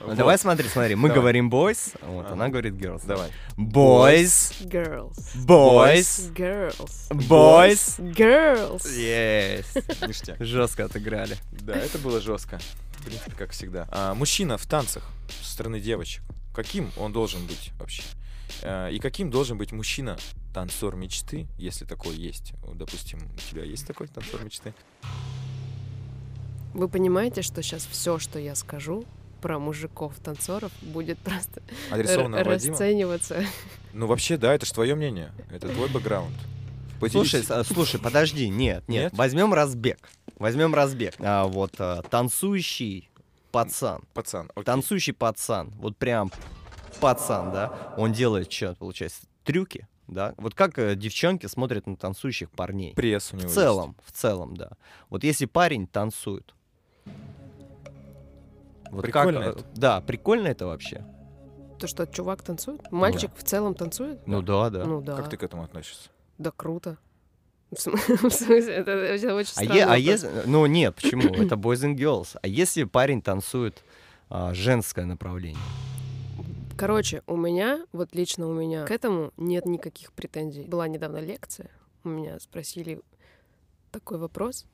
Ну, 0.00 0.06
Вот. 0.06 0.16
Давай 0.16 0.38
смотри, 0.38 0.66
смотри, 0.68 0.94
мы 0.94 1.08
Давай. 1.08 1.20
говорим 1.20 1.50
boys, 1.50 1.94
вот, 2.02 2.24
Ага. 2.24 2.32
она 2.32 2.48
говорит 2.48 2.72
girls. 2.74 3.06
Давай. 3.06 3.30
Boys, 3.58 4.52
Girls. 4.66 5.14
boys, 5.46 6.32
Girls. 6.34 7.10
boys. 7.10 7.98
Girls. 8.14 8.82
Yes. 8.96 9.66
Ништяк. 10.08 10.36
Жестко 10.40 10.86
отыграли. 10.86 11.36
Да, 11.52 11.74
это 11.74 11.98
было 11.98 12.20
жестко. 12.20 12.58
В 12.92 13.04
принципе, 13.04 13.32
как 13.36 13.50
всегда. 13.50 13.86
А, 13.90 14.14
мужчина 14.14 14.56
в 14.58 14.66
танцах 14.66 15.04
со 15.42 15.52
стороны 15.52 15.80
девочек. 15.80 16.22
Каким 16.54 16.90
он 16.96 17.12
должен 17.12 17.46
быть 17.46 17.70
вообще? 17.78 18.02
А, 18.62 18.88
и 18.88 18.98
каким 19.00 19.30
должен 19.30 19.58
быть 19.58 19.72
мужчина 19.72 20.16
танцор 20.54 20.96
мечты, 20.96 21.46
если 21.58 21.84
такой 21.84 22.16
есть? 22.16 22.52
Вот, 22.62 22.78
Допустим, 22.78 23.20
у 23.34 23.50
тебя 23.50 23.64
есть 23.64 23.86
такой 23.86 24.08
танцор 24.08 24.42
мечты? 24.44 24.72
Вы 26.72 26.88
понимаете, 26.88 27.42
что 27.42 27.62
сейчас 27.62 27.84
все, 27.84 28.18
что 28.18 28.38
я 28.38 28.54
скажу 28.54 29.04
про 29.40 29.58
мужиков-танцоров, 29.58 30.70
будет 30.82 31.18
просто 31.18 31.62
Адресовано 31.90 32.44
расцениваться. 32.44 33.44
Ну, 33.92 34.06
вообще, 34.06 34.36
да, 34.36 34.54
это 34.54 34.66
же 34.66 34.72
твое 34.72 34.94
мнение. 34.94 35.32
Это 35.50 35.68
твой 35.68 35.88
бэкграунд. 35.88 36.32
Слушай, 37.10 37.42
Поделись. 37.42 37.66
с- 37.66 37.72
слушай, 37.72 37.98
подожди, 37.98 38.48
нет, 38.48 38.86
нет, 38.86 39.04
Нет? 39.04 39.12
возьмем 39.14 39.54
разбег. 39.54 39.98
Возьмем 40.38 40.74
разбег. 40.74 41.14
А, 41.18 41.46
вот 41.46 41.72
а, 41.78 42.02
танцующий 42.02 43.10
пацан. 43.52 44.02
Пацан, 44.12 44.50
окей. 44.54 44.64
Танцующий 44.64 45.12
пацан. 45.14 45.70
Вот 45.78 45.96
прям 45.96 46.30
пацан, 47.00 47.52
да? 47.52 47.94
Он 47.96 48.12
делает 48.12 48.52
что, 48.52 48.74
получается, 48.74 49.22
трюки, 49.44 49.86
да? 50.08 50.34
Вот 50.36 50.54
как 50.54 50.78
э, 50.78 50.94
девчонки 50.94 51.46
смотрят 51.46 51.86
на 51.86 51.96
танцующих 51.96 52.50
парней. 52.50 52.92
пресс 52.94 53.30
у 53.32 53.36
него 53.36 53.48
В 53.48 53.50
есть. 53.50 53.54
целом, 53.54 53.96
в 54.04 54.12
целом, 54.12 54.56
да. 54.56 54.70
Вот 55.08 55.24
если 55.24 55.46
парень 55.46 55.86
танцует. 55.86 56.54
Вот 58.90 59.04
как, 59.06 59.26
Прикольно 59.26 59.38
э, 59.38 59.50
это. 59.50 59.64
Да, 59.74 60.00
прикольно 60.00 60.48
это 60.48 60.66
вообще. 60.66 61.04
То, 61.78 61.86
что 61.86 62.06
чувак 62.06 62.42
танцует? 62.42 62.90
Мальчик 62.90 63.30
в 63.34 63.42
целом 63.42 63.74
танцует? 63.74 64.26
Ну 64.26 64.42
да, 64.42 64.70
да. 64.70 64.84
Ну 64.84 65.00
да. 65.00 65.16
Как 65.16 65.30
ты 65.30 65.36
к 65.36 65.42
этому 65.42 65.62
относишься? 65.62 66.10
Да 66.38 66.50
круто. 66.50 66.98
В 67.70 67.80
см- 67.80 67.98
в 68.28 68.32
смысле, 68.32 68.74
это 68.74 68.90
это 68.90 69.34
очень 69.34 69.52
А, 69.56 69.62
е- 69.64 69.84
а 69.84 69.96
если... 69.96 70.28
Ну 70.46 70.66
нет, 70.66 70.94
почему? 70.96 71.22
Это 71.34 71.54
boys 71.54 71.84
and 71.84 71.96
girls. 71.96 72.36
А 72.42 72.48
если 72.48 72.84
парень 72.84 73.22
танцует 73.22 73.84
а, 74.28 74.52
женское 74.54 75.04
направление? 75.04 75.62
Короче, 76.76 77.22
у 77.26 77.36
меня, 77.36 77.86
вот 77.92 78.14
лично 78.14 78.48
у 78.48 78.54
меня, 78.54 78.86
к 78.86 78.90
этому 78.90 79.32
нет 79.36 79.66
никаких 79.66 80.12
претензий. 80.12 80.64
Была 80.64 80.88
недавно 80.88 81.18
лекция, 81.18 81.70
у 82.04 82.08
меня 82.08 82.40
спросили 82.40 83.00
такой 83.92 84.18
вопрос. 84.18 84.66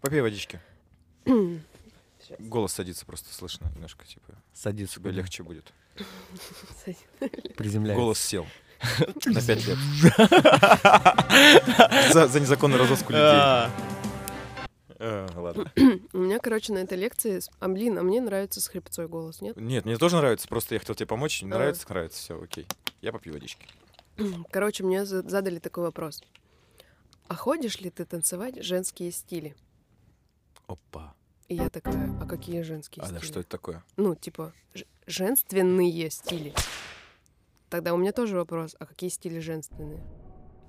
Попей 0.00 0.20
водички. 0.20 0.60
Голос 2.38 2.72
садится 2.72 3.04
просто 3.06 3.32
слышно 3.34 3.70
немножко, 3.74 4.06
типа, 4.06 4.34
Садится 4.52 5.00
тебе 5.00 5.10
легче 5.10 5.42
будет. 5.42 5.72
приземляется. 7.56 8.00
Голос 8.00 8.18
сел. 8.18 8.46
На 9.26 9.40
пять 9.40 9.64
лет. 9.66 9.78
За 12.12 12.26
за 12.28 12.40
незаконный 12.40 12.78
розыск 12.78 13.08
людей. 13.10 13.22
А, 13.22 13.70
Э, 14.98 15.26
Ладно. 15.34 15.70
У 16.12 16.18
меня, 16.18 16.38
короче, 16.38 16.72
на 16.72 16.78
этой 16.78 16.96
лекции... 16.96 17.40
А, 17.60 17.68
блин, 17.68 17.98
а 17.98 18.02
мне 18.02 18.20
нравится 18.20 18.60
с 18.60 18.68
хрипцой 18.68 19.08
голос, 19.08 19.40
нет? 19.42 19.56
Нет, 19.56 19.84
мне 19.84 19.98
тоже 19.98 20.16
нравится, 20.16 20.48
просто 20.48 20.74
я 20.76 20.78
хотел 20.78 20.94
тебе 20.94 21.06
помочь. 21.06 21.42
А. 21.42 21.46
нравится, 21.46 21.84
нравится, 21.88 22.18
все, 22.18 22.40
окей. 22.42 22.66
Я 23.02 23.12
попью 23.12 23.34
водички. 23.34 23.66
Короче, 24.50 24.84
мне 24.84 25.04
за- 25.04 25.28
задали 25.28 25.58
такой 25.58 25.84
вопрос. 25.84 26.22
А 27.28 27.34
ходишь 27.34 27.80
ли 27.80 27.90
ты 27.90 28.04
танцевать 28.04 28.62
женские 28.62 29.10
стили? 29.10 29.56
Опа. 30.68 31.14
И 31.48 31.56
я 31.56 31.68
такая, 31.68 32.10
а 32.20 32.26
какие 32.26 32.62
женские 32.62 33.02
А 33.02 33.06
стили? 33.06 33.18
да, 33.20 33.24
что 33.24 33.40
это 33.40 33.48
такое? 33.48 33.84
Ну, 33.96 34.14
типа, 34.14 34.52
женственные 35.06 36.10
стили. 36.10 36.54
Тогда 37.68 37.92
у 37.92 37.96
меня 37.96 38.12
тоже 38.12 38.36
вопрос, 38.36 38.76
а 38.78 38.86
какие 38.86 39.10
стили 39.10 39.40
женственные? 39.40 40.02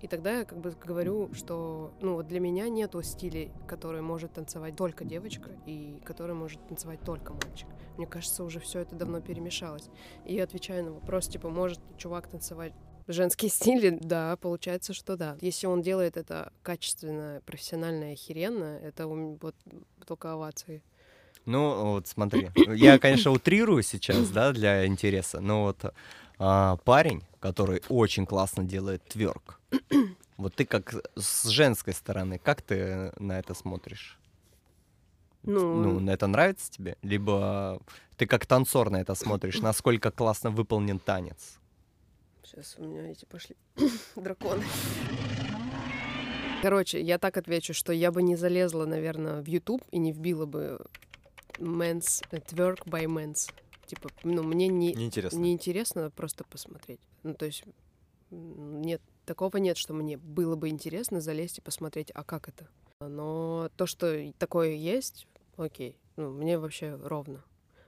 И 0.02 0.08
тогда 0.08 0.40
я 0.40 0.46
как 0.46 0.60
бы 0.60 0.72
говорю, 0.72 1.34
что 1.34 1.94
ну 2.02 2.16
вот 2.16 2.28
для 2.28 2.40
меня 2.40 2.68
нету 2.68 3.02
стилей, 3.02 3.52
которые 3.68 4.02
может 4.02 4.34
танцевать 4.34 4.76
только 4.76 5.06
девочка 5.06 5.50
и 5.66 6.02
которые 6.04 6.36
может 6.36 6.66
танцевать 6.68 7.00
только 7.02 7.34
мальчик. 7.34 7.68
Мне 7.98 8.06
кажется, 8.06 8.44
уже 8.44 8.60
все 8.60 8.80
это 8.80 8.96
давно 8.96 9.22
перемешалось. 9.22 9.90
И 10.26 10.36
я 10.36 10.44
отвечаю 10.44 10.84
на 10.84 10.92
вопрос, 10.92 11.28
типа, 11.28 11.50
может 11.50 11.80
чувак 11.98 12.28
танцевать 12.28 12.74
женские 13.08 13.50
стили? 13.52 13.98
Да, 14.02 14.38
получается, 14.38 14.94
что 14.94 15.16
да. 15.16 15.38
Если 15.42 15.68
он 15.68 15.82
делает 15.82 16.18
это 16.18 16.52
качественно, 16.64 17.42
профессионально 17.46 18.12
охеренно, 18.12 18.80
это 18.82 19.08
вот 19.08 19.56
только 20.06 20.34
овации. 20.34 20.82
Ну, 21.46 21.92
вот 21.92 22.08
смотри, 22.08 22.50
я, 22.56 22.98
конечно, 22.98 23.32
утрирую 23.32 23.84
сейчас, 23.84 24.30
да, 24.30 24.52
для 24.52 24.88
интереса, 24.88 25.42
но 25.42 25.64
вот 25.66 25.94
а, 26.40 26.78
парень, 26.78 27.24
который 27.40 27.84
очень 27.88 28.26
классно 28.26 28.64
делает 28.64 29.04
тверк, 29.08 29.60
вот 30.38 30.56
ты 30.56 30.66
как 30.66 30.96
с 31.16 31.48
женской 31.48 31.94
стороны, 31.94 32.40
как 32.40 32.64
ты 32.64 33.12
на 33.20 33.38
это 33.38 33.54
смотришь? 33.54 34.18
Ну, 35.44 35.76
Ну, 35.76 36.00
на 36.00 36.10
это 36.10 36.26
нравится 36.26 36.72
тебе? 36.72 36.98
Либо 37.04 37.80
ты 38.18 38.26
как 38.26 38.48
танцор 38.48 38.90
на 38.90 38.98
это 38.98 39.14
смотришь, 39.14 39.62
насколько 39.62 40.10
классно 40.10 40.50
выполнен 40.50 40.98
танец? 40.98 41.60
Сейчас 42.56 42.76
у 42.78 42.86
меня 42.86 43.12
эти 43.12 43.26
пошли 43.26 43.58
драконы. 44.16 44.64
Короче, 46.62 47.02
я 47.02 47.20
так 47.20 47.36
отвечу, 47.36 47.74
что 47.74 47.92
я 47.92 48.14
бы 48.14 48.24
не 48.24 48.38
залезла, 48.38 48.86
наверное, 48.86 49.42
в 49.42 49.46
YouTube 49.46 49.84
и 49.92 49.98
не 49.98 50.14
вбила 50.14 50.46
бы 50.46 50.80
men's 51.58 52.26
э, 52.32 52.38
twerk 52.38 52.86
by 52.86 53.08
men's. 53.08 53.52
Типа, 53.88 54.10
ну, 54.24 54.42
мне 54.42 54.70
не, 54.70 54.94
Неинтересно. 54.94 55.38
не 55.38 55.52
интересно 55.52 56.10
просто 56.12 56.46
посмотреть. 56.46 57.02
Ну, 57.24 57.34
то 57.34 57.46
есть, 57.46 57.66
нет, 58.32 59.02
такого 59.26 59.58
нет, 59.58 59.76
что 59.78 59.94
мне 59.94 60.16
было 60.16 60.56
бы 60.56 60.70
интересно 60.70 61.20
залезть 61.20 61.58
и 61.58 61.62
посмотреть, 61.62 62.10
а 62.16 62.24
как 62.24 62.48
это. 62.48 62.70
Но 63.02 63.70
то, 63.76 63.86
что 63.86 64.32
такое 64.38 64.76
есть, 64.76 65.28
окей. 65.58 66.00
Ну, 66.16 66.32
мне 66.32 66.58
вообще 66.58 66.96
ровно. 66.96 67.44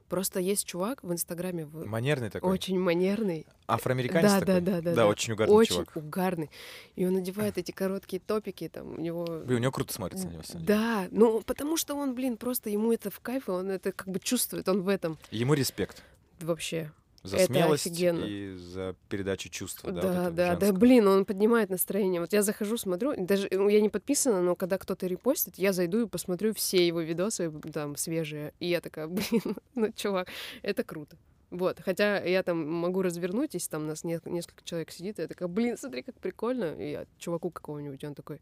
Просто 0.09 0.39
есть 0.39 0.65
чувак 0.65 1.03
в 1.03 1.11
Инстаграме 1.11 1.65
Манерный 1.65 2.29
такой. 2.29 2.49
очень 2.49 2.79
манерный, 2.79 3.45
Афроамериканец 3.67 4.31
Да, 4.31 4.39
такой? 4.39 4.53
да, 4.55 4.59
да, 4.61 4.71
да, 4.75 4.81
Да, 4.81 4.95
да. 4.95 5.07
очень 5.07 5.33
угарный 5.33 5.53
очень 5.55 5.73
чувак. 5.73 5.95
угарный. 5.95 6.49
И 6.95 7.05
он 7.05 7.13
надевает 7.13 7.57
эти 7.57 7.71
короткие 7.71 8.21
топики, 8.21 8.69
там 8.69 8.93
у 8.93 9.01
него... 9.01 9.25
Блин, 9.45 9.57
у 9.57 9.61
него 9.63 9.71
круто 9.73 9.93
смотрится 9.93 10.27
на 10.27 10.31
него. 10.31 10.43
деле. 10.47 10.63
Да, 10.65 11.07
ну 11.11 11.41
потому 11.41 11.75
что 11.75 11.95
он, 11.95 12.15
блин, 12.15 12.37
просто 12.37 12.69
ему 12.69 12.93
это 12.93 13.09
в 13.11 13.19
кайф, 13.19 13.49
он 13.49 13.69
это 13.69 13.91
как 13.91 14.07
бы 14.07 14.19
чувствует, 14.19 14.69
он 14.69 14.81
в 14.81 14.87
этом 14.87 15.17
Ему 15.31 15.53
респект 15.53 16.01
вообще. 16.39 16.91
За 17.23 17.37
Это 17.37 17.45
смелость 17.53 17.87
офигенно. 17.87 18.23
и 18.23 18.55
за 18.55 18.95
передачу 19.09 19.49
чувства. 19.49 19.91
Да, 19.91 20.01
Да, 20.01 20.23
вот 20.25 20.35
да, 20.35 20.55
да, 20.55 20.73
блин, 20.73 21.07
он 21.07 21.25
поднимает 21.25 21.69
настроение. 21.69 22.21
Вот 22.21 22.33
я 22.33 22.41
захожу, 22.43 22.77
смотрю, 22.77 23.13
даже 23.17 23.47
ну, 23.51 23.67
я 23.69 23.81
не 23.81 23.89
подписана, 23.89 24.41
но 24.41 24.55
когда 24.55 24.77
кто-то 24.77 25.07
репостит, 25.07 25.55
я 25.57 25.73
зайду 25.73 26.05
и 26.05 26.07
посмотрю 26.07 26.53
все 26.53 26.85
его 26.85 27.01
видосы, 27.01 27.51
там, 27.73 27.95
свежие. 27.95 28.53
И 28.59 28.67
я 28.67 28.81
такая, 28.81 29.07
блин, 29.07 29.57
ну, 29.75 29.91
чувак, 29.93 30.27
это 30.61 30.83
круто. 30.83 31.17
Вот, 31.49 31.79
хотя 31.79 32.21
я 32.23 32.43
там 32.43 32.69
могу 32.69 33.01
развернуть, 33.01 33.53
если 33.53 33.69
там 33.69 33.87
нас 33.87 34.03
не- 34.03 34.19
несколько 34.25 34.63
человек 34.65 34.91
сидит, 34.91 35.17
и 35.19 35.21
я 35.21 35.27
такая, 35.29 35.47
блин, 35.47 35.77
смотри, 35.77 36.01
как 36.03 36.15
прикольно. 36.15 36.75
И 36.77 36.91
я 36.91 37.05
чуваку 37.17 37.49
какого-нибудь, 37.51 38.03
он 38.03 38.15
такой, 38.15 38.41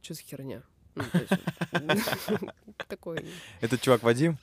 что 0.00 0.14
за 0.14 0.22
херня? 0.22 0.62
Ну, 0.98 2.48
Такой. 2.88 3.24
Этот 3.60 3.80
чувак 3.80 4.02
Вадим? 4.02 4.38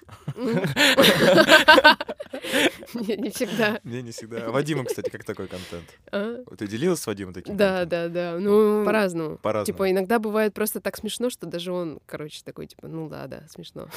Не 2.94 3.18
не 3.18 3.30
всегда. 3.30 3.80
Не, 3.84 4.02
не 4.02 4.12
всегда. 4.12 4.46
А 4.48 4.52
Вадима, 4.52 4.84
кстати, 4.86 5.10
как 5.10 5.24
такой 5.24 5.48
контент? 5.48 5.86
А? 6.12 6.44
Ты 6.58 6.68
делилась 6.68 7.00
с 7.02 7.08
Вадимом 7.08 7.34
таким 7.34 7.58
Да, 7.58 7.80
контентом? 7.82 8.14
да, 8.14 8.32
да. 8.34 8.40
Ну, 8.40 8.86
по-разному. 8.86 9.38
По-разному. 9.38 9.66
Типа, 9.66 9.90
иногда 9.92 10.20
бывает 10.20 10.54
просто 10.54 10.80
так 10.82 10.98
смешно, 10.98 11.30
что 11.30 11.46
даже 11.46 11.72
он, 11.72 12.00
короче, 12.06 12.42
такой, 12.44 12.68
типа, 12.68 12.88
ну 12.88 13.10
да, 13.10 13.28
да, 13.28 13.44
смешно. 13.50 13.88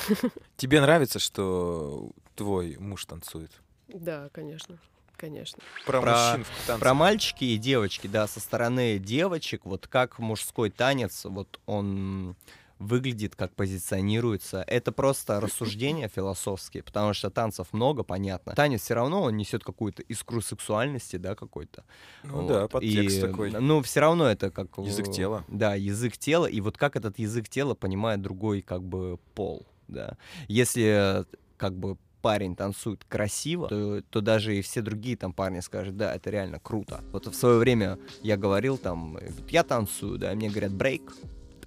Тебе 0.57 0.81
нравится, 0.81 1.19
что 1.19 2.11
твой 2.35 2.77
муж 2.79 3.05
танцует? 3.05 3.51
Да, 3.89 4.29
конечно. 4.33 4.79
Конечно. 5.19 5.59
Про, 5.85 6.01
Про- 6.01 6.11
мужчин 6.13 6.45
в 6.45 6.67
танце. 6.67 6.81
Про 6.81 6.95
мальчики 6.95 7.45
и 7.45 7.59
девочки, 7.59 8.07
да, 8.07 8.27
со 8.27 8.41
стороны 8.41 8.99
девочек, 8.99 9.67
вот 9.67 9.89
как 9.89 10.19
мужской 10.19 10.71
танец, 10.71 11.25
вот 11.25 11.61
он 11.67 12.37
выглядит, 12.79 13.35
как 13.35 13.53
позиционируется. 13.57 14.63
Это 14.67 14.93
просто 14.93 15.41
рассуждения 15.41 16.09
философские, 16.09 16.85
потому 16.85 17.13
что 17.13 17.29
танцев 17.31 17.67
много, 17.73 18.05
понятно. 18.05 18.55
Танец 18.55 18.83
все 18.83 18.95
равно 18.95 19.23
он 19.23 19.37
несет 19.37 19.65
какую-то 19.65 20.03
искру 20.03 20.41
сексуальности, 20.41 21.17
да, 21.17 21.35
какой-то. 21.35 21.85
Ну 22.23 22.43
Вот. 22.43 22.49
да, 22.49 22.69
подтекст 22.69 23.19
И, 23.19 23.21
такой. 23.21 23.51
Ну, 23.51 23.83
все 23.83 23.99
равно 23.99 24.29
это 24.29 24.53
как... 24.53 24.79
Язык 24.79 25.11
тела. 25.11 25.45
Да, 25.49 25.75
язык 25.75 26.17
тела. 26.17 26.47
И 26.47 26.61
вот 26.61 26.79
как 26.79 26.95
этот 26.95 27.19
язык 27.19 27.49
тела 27.49 27.75
понимает 27.75 28.23
другой 28.23 28.63
как 28.63 28.85
бы 28.85 29.19
пол, 29.35 29.67
да. 29.89 30.17
Если 30.47 31.25
как 31.57 31.75
бы 31.75 31.97
парень 32.21 32.57
танцует 32.57 33.05
красиво, 33.05 33.69
то, 33.69 34.03
то 34.03 34.21
даже 34.21 34.57
и 34.57 34.63
все 34.63 34.83
другие 34.83 35.17
там 35.17 35.33
парни 35.33 35.61
скажут, 35.61 35.97
да, 35.97 36.15
это 36.15 36.31
реально 36.31 36.59
круто. 36.61 37.03
Вот 37.13 37.27
в 37.27 37.35
свое 37.35 37.59
время 37.59 37.99
я 38.23 38.37
говорил 38.37 38.79
там, 38.79 39.17
э, 39.17 39.31
я 39.49 39.63
танцую, 39.63 40.19
да, 40.19 40.33
и 40.33 40.37
мне 40.37 40.49
говорят 40.49 40.73
брейк, 40.73 41.13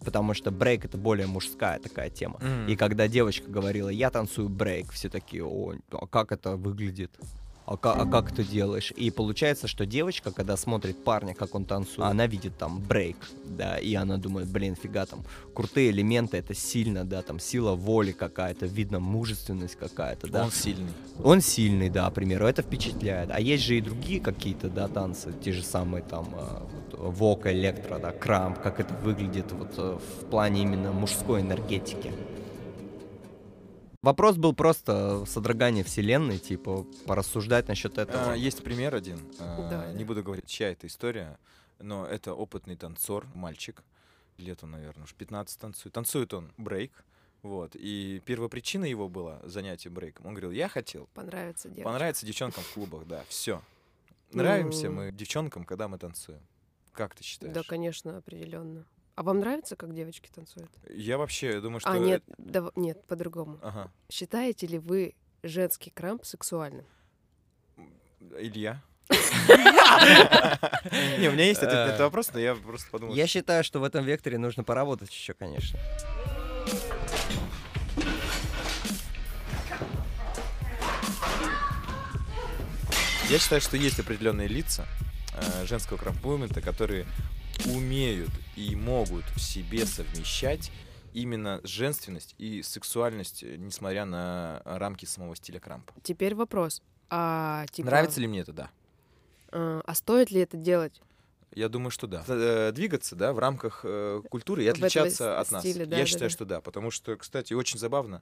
потому 0.03 0.33
что 0.33 0.51
брейк 0.51 0.85
это 0.85 0.97
более 0.97 1.27
мужская 1.27 1.79
такая 1.79 2.09
тема. 2.09 2.39
М. 2.41 2.67
И 2.67 2.75
когда 2.75 3.07
девочка 3.07 3.49
говорила, 3.49 3.89
я 3.89 4.09
танцую 4.09 4.49
брейк, 4.49 4.91
все 4.91 5.09
такие, 5.09 5.43
о, 5.43 5.73
а 5.91 6.07
как 6.07 6.31
это 6.31 6.55
выглядит? 6.55 7.17
А, 7.65 7.73
а 7.75 8.05
как 8.05 8.31
ты 8.31 8.43
делаешь? 8.43 8.91
И 8.95 9.11
получается, 9.11 9.67
что 9.67 9.85
девочка, 9.85 10.31
когда 10.31 10.57
смотрит 10.57 11.03
парня, 11.03 11.33
как 11.33 11.55
он 11.55 11.65
танцует, 11.65 12.09
она 12.09 12.27
видит 12.27 12.57
там 12.57 12.79
брейк, 12.79 13.17
да, 13.45 13.77
и 13.77 13.93
она 13.95 14.17
думает, 14.17 14.47
блин, 14.47 14.75
фига 14.75 15.05
там, 15.05 15.23
крутые 15.53 15.91
элементы, 15.91 16.37
это 16.37 16.53
сильно, 16.53 17.05
да, 17.05 17.21
там 17.21 17.39
сила 17.39 17.75
воли 17.75 18.11
какая-то, 18.11 18.65
видно 18.65 18.99
мужественность 18.99 19.75
какая-то, 19.75 20.27
да. 20.27 20.43
Он 20.43 20.51
сильный. 20.51 20.91
Он 21.23 21.41
сильный, 21.41 21.89
да, 21.89 22.09
к 22.09 22.13
примеру, 22.13 22.45
это 22.45 22.61
впечатляет. 22.61 23.29
А 23.31 23.39
есть 23.39 23.63
же 23.63 23.77
и 23.77 23.81
другие 23.81 24.19
какие-то, 24.19 24.69
да, 24.69 24.87
танцы, 24.87 25.33
те 25.43 25.51
же 25.51 25.63
самые 25.63 26.03
там 26.03 26.27
а, 26.33 26.67
вот, 26.91 27.15
вок, 27.15 27.47
электро, 27.47 27.99
да, 27.99 28.11
крамп, 28.11 28.59
как 28.59 28.79
это 28.79 28.93
выглядит 28.95 29.51
вот 29.51 29.73
э, 29.77 29.97
в 29.97 30.25
плане 30.25 30.63
именно 30.63 30.91
мужской 30.91 31.41
энергетики. 31.41 32.11
Вопрос 34.01 34.35
был 34.37 34.53
просто 34.53 35.25
содрогание 35.25 35.83
вселенной, 35.83 36.39
типа, 36.39 36.85
порассуждать 37.05 37.67
насчет 37.67 37.99
этого. 37.99 38.31
А, 38.31 38.35
есть 38.35 38.63
пример 38.63 38.95
один. 38.95 39.19
а, 39.39 39.69
Давай, 39.69 39.93
не 39.93 39.99
да. 39.99 40.05
буду 40.05 40.23
говорить, 40.23 40.47
чья 40.47 40.71
это 40.71 40.87
история, 40.87 41.37
но 41.77 42.05
это 42.07 42.33
опытный 42.33 42.75
танцор, 42.75 43.27
мальчик. 43.35 43.83
Лет 44.37 44.63
он, 44.63 44.71
наверное, 44.71 45.03
уж 45.03 45.13
15 45.13 45.59
танцует. 45.59 45.93
Танцует 45.93 46.33
он 46.33 46.51
брейк. 46.57 46.91
Вот. 47.43 47.75
И 47.75 48.21
первопричина 48.25 48.85
его 48.85 49.07
была 49.07 49.39
занятие 49.43 49.89
брейком. 49.89 50.25
Он 50.25 50.33
говорил, 50.33 50.51
я 50.51 50.67
хотел 50.67 51.07
Понравится 51.13 51.69
девочка. 51.69 51.83
понравиться 51.89 52.25
девчонкам 52.25 52.63
в 52.63 52.73
клубах, 52.73 53.05
да, 53.05 53.23
все. 53.29 53.61
Нравимся 54.31 54.87
Ну. 54.89 54.93
мы 54.93 55.11
девчонкам, 55.11 55.63
когда 55.63 55.87
мы 55.87 55.99
танцуем. 55.99 56.41
Как 56.91 57.13
ты 57.13 57.23
считаешь? 57.23 57.53
Да, 57.53 57.61
конечно, 57.67 58.17
определенно. 58.17 58.83
А 59.15 59.23
вам 59.23 59.39
нравится, 59.39 59.75
как 59.75 59.93
девочки 59.93 60.29
танцуют? 60.33 60.69
Я 60.89 61.17
вообще 61.17 61.59
думаю, 61.59 61.79
что... 61.81 61.91
А, 61.91 61.97
нет, 61.99 62.23
дав- 62.37 62.75
нет, 62.75 63.05
по-другому. 63.07 63.59
Ага. 63.61 63.91
Считаете 64.09 64.67
ли 64.67 64.79
вы 64.79 65.13
женский 65.43 65.89
крамп 65.91 66.23
сексуальным? 66.25 66.85
Илья? 68.37 68.81
Не, 71.19 71.27
у 71.27 71.31
меня 71.33 71.45
есть 71.45 71.61
ответ 71.61 71.73
на 71.73 71.85
этот 71.87 71.99
Э. 71.99 72.03
вопрос, 72.03 72.31
но 72.33 72.39
я 72.39 72.55
просто 72.55 72.89
подумал, 72.89 73.13
Я 73.13 73.27
считаю, 73.27 73.63
что 73.63 73.79
в 73.79 73.83
этом 73.83 74.05
векторе 74.05 74.37
нужно 74.37 74.63
поработать 74.63 75.11
еще, 75.11 75.33
конечно. 75.33 75.77
Я 83.29 83.39
считаю, 83.39 83.61
что 83.61 83.77
есть 83.77 83.99
определенные 83.99 84.47
лица 84.47 84.85
э, 85.33 85.65
женского 85.65 85.97
крампмувмента, 85.97 86.61
которые 86.61 87.05
умеют 87.67 88.29
и 88.55 88.75
могут 88.75 89.23
в 89.35 89.39
себе 89.39 89.85
совмещать 89.85 90.71
именно 91.13 91.59
женственность 91.63 92.35
и 92.37 92.61
сексуальность, 92.63 93.43
э, 93.43 93.55
несмотря 93.57 94.05
на 94.05 94.61
рамки 94.65 95.05
самого 95.05 95.35
стиля 95.35 95.59
крампа. 95.59 95.93
Теперь 96.03 96.35
вопрос. 96.35 96.81
А, 97.09 97.65
типа, 97.71 97.87
Нравится 97.87 98.21
ли 98.21 98.27
мне 98.27 98.39
это? 98.41 98.53
Да. 98.53 98.69
а, 99.51 99.81
а 99.85 99.93
стоит 99.95 100.31
ли 100.31 100.39
это 100.41 100.55
делать 100.55 101.01
Я 101.53 101.67
думаю, 101.67 101.91
что 101.91 102.07
да. 102.07 102.23
Э, 102.27 102.71
Двигаться, 102.73 103.15
да, 103.17 103.33
в 103.33 103.39
рамках 103.39 103.81
э, 103.83 104.21
культуры 104.29 104.63
и 104.63 104.67
В 104.67 104.69
этом 104.69 104.83
отличаться 104.85 105.23
с- 105.25 105.39
от 105.41 105.51
нас. 105.51 105.63
да, 105.63 105.69
Я 105.69 105.85
да, 105.85 106.05
считаю, 106.05 106.29
да. 106.29 106.33
что 106.33 106.45
да. 106.45 106.61
Потому 106.61 106.91
что, 106.91 107.17
кстати, 107.17 107.53
очень 107.53 107.77
забавно. 107.77 108.21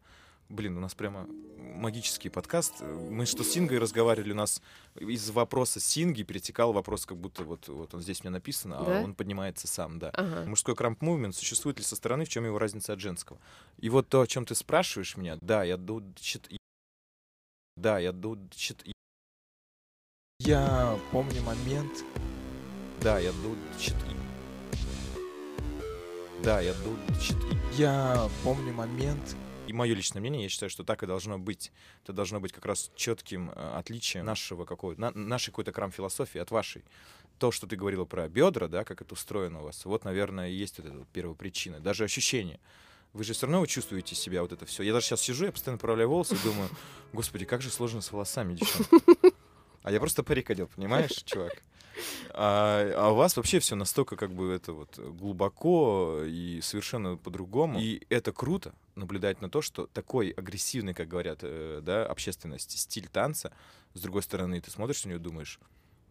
Блин, 0.50 0.78
у 0.78 0.80
нас 0.80 0.96
прямо 0.96 1.28
магический 1.58 2.30
подкаст. 2.30 2.82
Мы 2.82 3.26
что 3.28 3.44
с 3.44 3.52
Сингой 3.52 3.78
разговаривали, 3.78 4.32
у 4.32 4.36
нас 4.36 4.62
из 5.00 5.30
вопроса 5.30 5.80
Синги 5.80 6.24
перетекал 6.24 6.74
вопрос, 6.74 7.06
как 7.06 7.18
будто 7.18 7.44
вот, 7.44 7.68
вот 7.68 7.94
он 7.94 8.02
здесь 8.02 8.22
у 8.22 8.24
меня 8.24 8.32
написано, 8.32 8.80
а 8.80 8.84
Да? 8.86 9.02
он 9.02 9.14
поднимается 9.14 9.68
сам, 9.68 10.00
да. 10.00 10.10
Ага. 10.10 10.46
Мужской 10.48 10.76
крамп 10.76 11.02
мувмент 11.04 11.36
существует 11.36 11.78
ли 11.78 11.84
со 11.84 11.96
стороны, 11.96 12.26
в 12.26 12.30
чем 12.30 12.46
его 12.46 12.58
разница 12.58 12.94
от 12.94 13.00
женского? 13.00 13.40
И 13.78 13.90
вот 13.90 14.10
то, 14.10 14.22
о 14.22 14.28
чем 14.28 14.46
ты 14.46 14.56
спрашиваешь 14.56 15.16
меня, 15.18 15.38
да, 15.42 15.64
я 15.64 15.78
ду- 15.78 16.04
чит- 16.16 16.50
да, 17.78 18.00
я 18.00 18.12
ду- 18.12 18.40
чит- 18.50 18.84
Я 20.40 20.98
помню 21.12 21.42
момент, 21.44 22.04
да, 23.02 23.20
я 23.20 23.32
ду- 23.34 23.56
чит- 23.78 23.96
да, 26.44 26.60
я 26.60 26.74
ду- 26.74 26.98
чит- 27.22 27.38
я 27.78 28.28
помню 28.44 28.74
момент, 28.74 29.36
И 29.70 29.74
мое 29.74 29.94
личное 29.94 30.20
мнение, 30.20 30.42
я 30.42 30.50
считаю, 30.50 30.72
что 30.72 30.84
так 30.84 31.04
и 31.04 31.06
должно 31.06 31.38
быть. 31.38 31.72
Это 32.04 32.12
должно 32.12 32.40
быть 32.40 32.52
как 32.52 32.66
раз 32.66 32.90
четким 32.96 33.52
э, 33.52 33.74
отличием 33.78 34.26
нашего 34.26 34.66
какого 34.66 34.96
на- 34.96 35.12
нашей 35.12 35.52
какой-то 35.52 35.72
крам-философии 35.72 36.40
от 36.40 36.50
вашей. 36.50 36.84
То, 37.38 37.52
что 37.52 37.68
ты 37.68 37.76
говорила 37.76 38.04
про 38.04 38.28
бедра, 38.28 38.68
да, 38.68 38.84
как 38.84 39.04
это 39.04 39.14
устроено 39.14 39.62
у 39.62 39.66
вас, 39.66 39.86
вот, 39.86 40.06
наверное, 40.06 40.50
и 40.50 40.54
есть 40.56 40.80
вот 40.80 40.88
эта 40.88 40.98
вот 40.98 41.08
первая 41.10 41.36
причина. 41.36 41.80
Даже 41.80 42.04
ощущение. 42.04 42.60
Вы 43.14 43.24
же 43.24 43.34
все 43.34 43.46
равно 43.46 43.64
чувствуете 43.68 44.16
себя 44.16 44.42
вот 44.42 44.52
это 44.54 44.66
все. 44.66 44.82
Я 44.82 44.92
даже 44.92 45.06
сейчас 45.06 45.22
сижу, 45.22 45.46
я 45.46 45.52
постоянно 45.52 45.78
поправляю 45.78 46.10
волосы 46.10 46.34
и 46.34 46.40
думаю, 46.44 46.68
господи, 47.14 47.46
как 47.46 47.62
же 47.62 47.70
сложно 47.70 48.02
с 48.02 48.12
волосами, 48.12 48.56
девчонки. 48.56 49.36
А 49.84 49.92
я 49.92 50.00
просто 50.00 50.24
парик 50.24 50.50
одел, 50.50 50.66
понимаешь, 50.66 51.12
чувак? 51.26 51.62
А, 52.32 52.92
а 52.96 53.12
у 53.12 53.16
вас 53.16 53.38
вообще 53.38 53.60
все 53.60 53.76
настолько 53.76 54.16
как 54.16 54.32
бы 54.32 54.52
это 54.52 54.74
вот 54.74 54.98
глубоко 54.98 56.22
и 56.26 56.60
совершенно 56.62 57.18
по-другому. 57.18 57.80
И 57.80 58.06
это 58.10 58.32
круто 58.32 58.74
наблюдать 58.96 59.42
на 59.42 59.50
то, 59.50 59.62
что 59.62 59.88
такой 59.88 60.30
агрессивный, 60.32 60.94
как 60.94 61.08
говорят, 61.08 61.40
э, 61.42 61.80
да, 61.82 62.06
общественность, 62.06 62.78
стиль 62.78 63.08
танца, 63.08 63.52
с 63.94 64.02
другой 64.02 64.24
стороны, 64.24 64.60
ты 64.62 64.72
смотришь 64.72 65.04
на 65.06 65.10
нее 65.10 65.20
и 65.20 65.22
думаешь, 65.22 65.60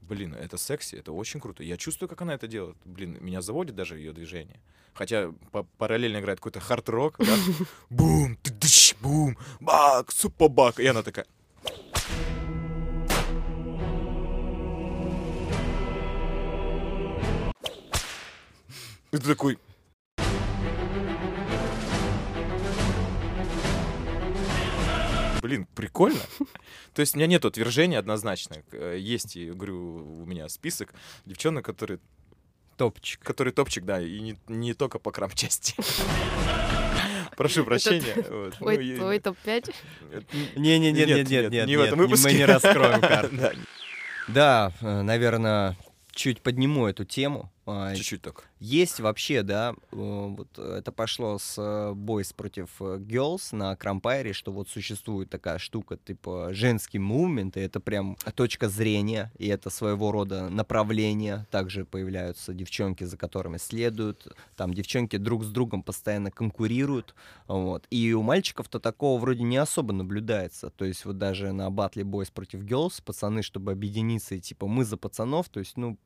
блин, 0.00 0.34
это 0.34 0.56
секси, 0.56 0.96
это 0.96 1.12
очень 1.12 1.40
круто. 1.40 1.62
Я 1.62 1.76
чувствую, 1.76 2.08
как 2.08 2.22
она 2.22 2.34
это 2.34 2.48
делает. 2.48 2.76
Блин, 2.84 3.18
меня 3.20 3.42
заводит 3.42 3.74
даже 3.74 3.98
ее 3.98 4.12
движение. 4.12 4.60
Хотя 4.94 5.32
па- 5.52 5.66
параллельно 5.76 6.18
играет 6.18 6.40
какой-то 6.40 6.60
хард-рок, 6.60 7.16
да? 7.18 7.36
Бум, 7.90 8.36
тыдыщ, 8.36 8.94
бум, 9.00 9.36
бак, 9.60 10.10
супа-бак. 10.10 10.80
И 10.80 10.86
она 10.86 11.02
такая... 11.02 11.26
И 19.12 19.16
ты 19.16 19.26
такой... 19.26 19.58
Блин, 25.40 25.66
прикольно. 25.74 26.18
То 26.94 27.00
есть 27.00 27.14
у 27.14 27.18
меня 27.18 27.26
нет 27.26 27.44
утверждения 27.44 27.98
однозначно. 27.98 28.56
Э, 28.72 28.96
Есть, 28.98 29.36
я 29.36 29.52
говорю, 29.54 30.22
у 30.22 30.26
меня 30.26 30.48
список 30.48 30.92
девчонок, 31.26 31.64
которые, 31.64 32.00
Топчик. 32.76 33.20
которые 33.22 33.54
топчик, 33.54 33.84
да, 33.84 34.00
и 34.00 34.18
не, 34.20 34.38
не 34.48 34.74
только 34.74 34.98
по 34.98 35.10
крам-части. 35.12 35.74
Прошу 37.36 37.64
прощения. 37.64 38.14
Ну, 38.28 38.50
Твой, 38.50 38.96
твой 38.96 39.18
топ-5? 39.20 39.74
Не-не-не, 40.56 41.04
Нет, 41.06 41.28
нет, 41.30 41.50
нет, 41.50 41.66
не 41.66 41.76
в 41.76 41.80
этом 41.80 41.98
не- 42.00 42.04
выпуске. 42.04 42.28
Мы 42.28 42.34
не 42.34 42.44
раскроем 42.44 43.00
карты. 43.00 43.36
Да, 43.38 43.52
Да, 44.28 44.72
э, 44.80 45.02
наверное, 45.02 45.76
чуть 46.10 46.42
подниму 46.42 46.86
эту 46.88 47.04
тему. 47.04 47.50
А, 47.70 47.94
Чуть-чуть 47.94 48.22
так. 48.22 48.48
Есть 48.60 48.98
вообще, 48.98 49.42
да, 49.42 49.74
э, 49.92 49.96
вот 49.96 50.58
это 50.58 50.90
пошло 50.90 51.38
с 51.38 51.58
Boys 51.58 52.34
против 52.34 52.80
Girls 52.80 53.54
на 53.54 53.76
Крампайре, 53.76 54.32
что 54.32 54.52
вот 54.52 54.70
существует 54.70 55.28
такая 55.28 55.58
штука, 55.58 55.98
типа 55.98 56.48
женский 56.52 56.98
мувмент, 56.98 57.58
и 57.58 57.60
это 57.60 57.78
прям 57.78 58.16
точка 58.34 58.70
зрения, 58.70 59.30
и 59.36 59.48
это 59.48 59.68
своего 59.68 60.12
рода 60.12 60.48
направление. 60.48 61.46
Также 61.50 61.84
появляются 61.84 62.54
девчонки, 62.54 63.04
за 63.04 63.18
которыми 63.18 63.58
следуют, 63.58 64.26
там 64.56 64.72
девчонки 64.72 65.18
друг 65.18 65.44
с 65.44 65.48
другом 65.48 65.82
постоянно 65.82 66.30
конкурируют, 66.30 67.14
вот. 67.48 67.86
И 67.90 68.14
у 68.14 68.22
мальчиков-то 68.22 68.80
такого 68.80 69.20
вроде 69.20 69.42
не 69.42 69.58
особо 69.58 69.92
наблюдается, 69.92 70.70
то 70.70 70.86
есть 70.86 71.04
вот 71.04 71.18
даже 71.18 71.52
на 71.52 71.68
батле 71.68 72.04
Boys 72.04 72.32
против 72.32 72.60
Girls 72.60 73.02
пацаны, 73.04 73.42
чтобы 73.42 73.72
объединиться 73.72 74.36
и 74.36 74.40
типа 74.40 74.66
мы 74.66 74.86
за 74.86 74.96
пацанов, 74.96 75.50
то 75.50 75.60
есть, 75.60 75.76
ну, 75.76 75.98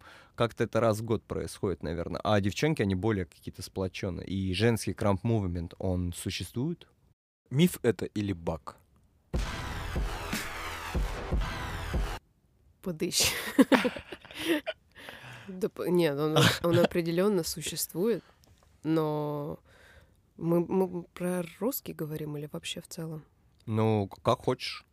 как-то 0.43 0.65
это 0.65 0.81
раз 0.81 0.99
в 0.99 1.05
год 1.05 1.23
происходит, 1.23 1.85
наверное. 1.85 2.21
А 2.25 2.41
девчонки, 2.41 2.83
они 2.83 2.97
более 2.97 3.27
какие-то 3.27 3.63
сплоченные. 3.63 4.27
И 4.27 4.53
женский 4.55 4.93
крамп 4.93 5.23
мувмент, 5.23 5.75
он 5.79 6.13
существует? 6.13 6.89
Миф 7.51 7.79
это 7.83 8.07
или 8.07 8.33
баг? 8.33 8.77
Подыщ. 12.83 13.33
Да 15.47 15.69
Нет, 15.87 16.19
он, 16.19 16.39
он 16.63 16.79
определенно 16.79 17.45
существует, 17.45 18.25
но 18.83 19.61
мы, 20.37 20.65
мы 20.67 21.03
про 21.15 21.45
русский 21.61 21.93
говорим 21.93 22.37
или 22.37 22.49
вообще 22.51 22.81
в 22.81 22.89
целом? 22.89 23.25
Ну, 23.67 24.09
как 24.23 24.41
хочешь. 24.41 24.85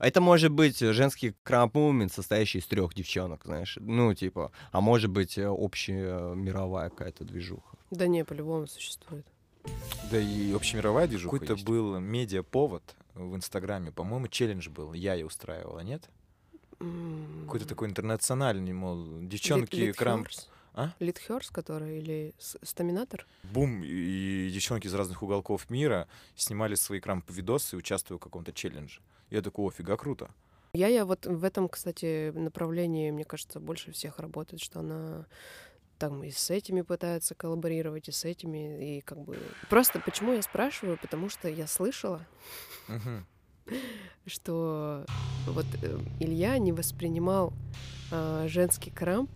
А 0.00 0.06
Это 0.08 0.22
может 0.22 0.50
быть 0.50 0.78
женский 0.78 1.34
крамп 1.42 1.74
мувмент, 1.74 2.10
состоящий 2.10 2.58
из 2.58 2.66
трех 2.66 2.94
девчонок, 2.94 3.42
знаешь. 3.44 3.76
Ну, 3.80 4.14
типа, 4.14 4.50
а 4.72 4.80
может 4.80 5.10
быть 5.10 5.36
э, 5.36 5.46
общая 5.46 6.16
э, 6.18 6.34
мировая 6.34 6.88
какая-то 6.88 7.24
движуха. 7.24 7.76
Да 7.90 8.06
не, 8.06 8.24
по-любому 8.24 8.66
существует. 8.66 9.26
Да 10.10 10.18
и 10.18 10.52
общемировая 10.54 11.06
движуха 11.06 11.36
Какой-то 11.36 11.52
Какой-то 11.54 11.70
был 11.70 12.00
медиаповод 12.00 12.82
в 13.14 13.36
Инстаграме, 13.36 13.92
по-моему, 13.92 14.28
челлендж 14.28 14.70
был, 14.70 14.94
я 14.94 15.16
и 15.16 15.22
устраивала, 15.22 15.80
нет? 15.80 16.08
М, 16.80 17.42
Какой-то 17.44 17.66
такой 17.68 17.88
интернациональный, 17.88 18.72
мол, 18.72 19.04
Лит- 19.18 19.28
девчонки 19.28 19.92
крам... 19.92 20.20
Литхёрс? 20.20 20.48
А? 20.72 20.94
Литхёрс, 20.98 21.50
который, 21.50 21.98
или 21.98 22.32
Стаминатор? 22.38 23.26
Бум, 23.42 23.82
и 23.84 23.88
и 24.46 24.50
девчонки 24.50 24.86
из 24.86 24.94
разных 24.94 25.22
уголков 25.22 25.68
мира 25.68 26.08
снимали 26.36 26.74
свои 26.74 27.00
крамп-видосы, 27.00 27.76
участвуя 27.76 28.16
в 28.16 28.20
каком-то 28.22 28.52
челлендже. 28.54 29.00
Я 29.30 29.42
такой, 29.42 29.66
офига, 29.68 29.96
круто. 29.96 30.30
Я, 30.72 30.86
я 30.88 31.04
вот 31.04 31.26
в 31.26 31.44
этом, 31.44 31.68
кстати, 31.68 32.30
направлении, 32.30 33.10
мне 33.10 33.24
кажется, 33.24 33.58
больше 33.60 33.90
всех 33.92 34.18
работает, 34.18 34.62
что 34.62 34.80
она 34.80 35.26
там 35.98 36.22
и 36.24 36.30
с 36.30 36.48
этими 36.50 36.80
пытается 36.82 37.34
коллаборировать, 37.34 38.08
и 38.08 38.12
с 38.12 38.24
этими, 38.24 38.96
и 38.98 39.00
как 39.02 39.18
бы... 39.18 39.36
Просто 39.68 40.00
почему 40.00 40.32
я 40.32 40.42
спрашиваю? 40.42 40.96
Потому 41.00 41.28
что 41.28 41.48
я 41.48 41.66
слышала, 41.66 42.24
что 44.26 45.04
вот 45.46 45.66
э, 45.82 45.98
Илья 46.20 46.58
не 46.58 46.72
воспринимал 46.72 47.52
а, 48.10 48.46
женский 48.48 48.90
крамп, 48.90 49.30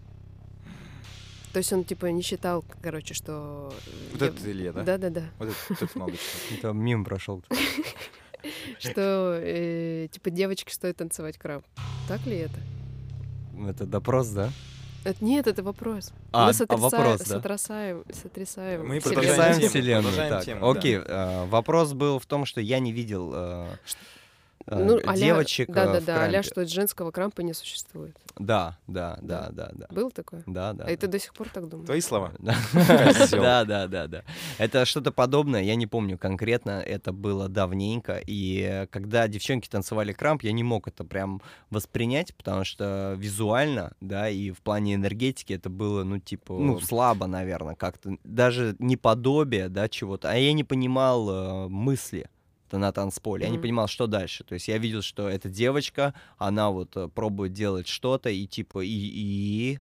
то 1.52 1.58
есть 1.58 1.72
он 1.72 1.84
типа 1.84 2.06
не 2.06 2.22
считал, 2.22 2.64
короче, 2.82 3.14
что... 3.14 3.72
э, 3.86 4.12
Вот 4.12 4.20
я- 4.22 4.26
это 4.28 4.50
Илья, 4.50 4.72
да? 4.72 4.82
Да-да-да. 4.84 5.24
Вот 5.38 5.48
это, 5.48 5.56
вот 5.68 5.82
это 5.82 5.98
молодой. 5.98 6.18
Это 6.56 6.72
мимо 6.72 7.04
прошел. 7.04 7.44
Что, 8.78 9.38
э, 9.42 10.08
типа, 10.10 10.30
девочке 10.30 10.72
стоит 10.72 10.96
танцевать 10.96 11.38
крамп. 11.38 11.64
Так 12.08 12.24
ли 12.26 12.36
это? 12.36 12.58
Это 13.68 13.86
допрос, 13.86 14.28
да? 14.28 14.50
Это, 15.04 15.22
нет, 15.22 15.46
это 15.46 15.62
вопрос. 15.62 16.12
А, 16.32 16.44
Мы 16.44 16.50
а 16.50 16.52
сотрясаем, 16.54 16.90
вопрос, 16.90 17.18
да? 17.20 17.24
сотрясаем, 17.26 18.04
сотрясаем. 18.10 18.86
Мы 18.86 19.00
вселенную. 19.00 19.02
продолжаем 19.02 19.54
Сотрясаем 19.54 19.60
тему, 19.60 19.68
вселенную. 19.70 20.02
продолжаем 20.02 20.32
Так, 20.32 20.44
тему, 20.44 20.60
да. 20.72 20.78
окей. 20.80 20.96
э, 20.96 21.44
вопрос 21.46 21.92
был 21.92 22.18
в 22.18 22.26
том, 22.26 22.46
что 22.46 22.60
я 22.62 22.78
не 22.78 22.90
видел 22.92 23.32
э, 23.34 23.36
э, 23.36 23.76
Ну, 24.66 24.98
а-ля- 25.04 25.16
девочек 25.16 25.68
э, 25.68 25.72
в 25.72 25.74
Да-да-да, 25.74 26.24
а 26.24 26.28
крампе. 26.30 26.42
что 26.42 26.66
женского 26.66 27.10
крампа 27.10 27.42
не 27.42 27.52
существует. 27.52 28.16
Да, 28.38 28.78
да, 28.86 29.18
да, 29.20 29.50
да, 29.52 29.70
да. 29.74 29.86
Было 29.90 30.10
такое? 30.10 30.42
Да, 30.46 30.72
да. 30.72 30.84
а 30.86 30.90
и 30.90 30.96
ты 30.96 31.06
до 31.06 31.18
сих 31.18 31.34
пор 31.34 31.48
так 31.50 31.68
думаешь? 31.68 31.86
Твои 31.86 32.00
слова. 32.00 32.32
Да, 32.74 33.64
да, 33.64 33.64
да, 33.64 33.86
да, 33.86 34.06
да. 34.06 34.22
Это 34.58 34.84
что-то 34.86 35.12
подобное, 35.12 35.62
я 35.62 35.74
не 35.74 35.86
помню 35.86 36.16
конкретно, 36.16 36.80
это 36.80 37.12
было 37.12 37.48
давненько, 37.48 38.20
и 38.26 38.60
э, 38.60 38.86
когда 38.86 39.28
девчонки 39.28 39.68
танцевали 39.68 40.12
крамп, 40.12 40.42
я 40.42 40.52
не 40.52 40.62
мог 40.62 40.88
это 40.88 41.04
прям 41.04 41.42
воспринять, 41.70 42.34
потому 42.34 42.64
что 42.64 43.14
визуально, 43.18 43.92
да, 44.00 44.28
и 44.30 44.50
в 44.50 44.62
плане 44.62 44.94
энергетики 44.94 45.52
это 45.52 45.68
было, 45.68 46.04
ну, 46.04 46.18
типа, 46.18 46.54
ну, 46.54 46.80
слабо, 46.80 47.26
наверное, 47.26 47.74
как-то, 47.74 48.16
даже 48.24 48.76
не 48.78 48.96
подобие, 48.96 49.68
да, 49.68 49.88
чего-то, 49.88 50.30
а 50.30 50.34
я 50.34 50.52
не 50.52 50.64
понимал 50.64 51.66
э, 51.66 51.68
мысли 51.68 52.28
на 52.72 52.92
танцполе. 52.92 53.44
Я 53.44 53.50
не 53.50 53.58
понимал, 53.58 53.88
что 53.88 54.06
дальше. 54.06 54.44
То 54.44 54.54
есть 54.54 54.68
я 54.68 54.78
видел, 54.78 55.02
что 55.02 55.28
эта 55.28 55.48
девочка, 55.48 56.14
она 56.38 56.70
вот 56.70 56.96
э, 56.96 57.08
пробует 57.08 57.52
делать 57.52 57.86
что-то, 57.86 58.30
и 58.30 58.46
типа, 58.46 58.84
и, 58.84 58.88
и 58.88 59.78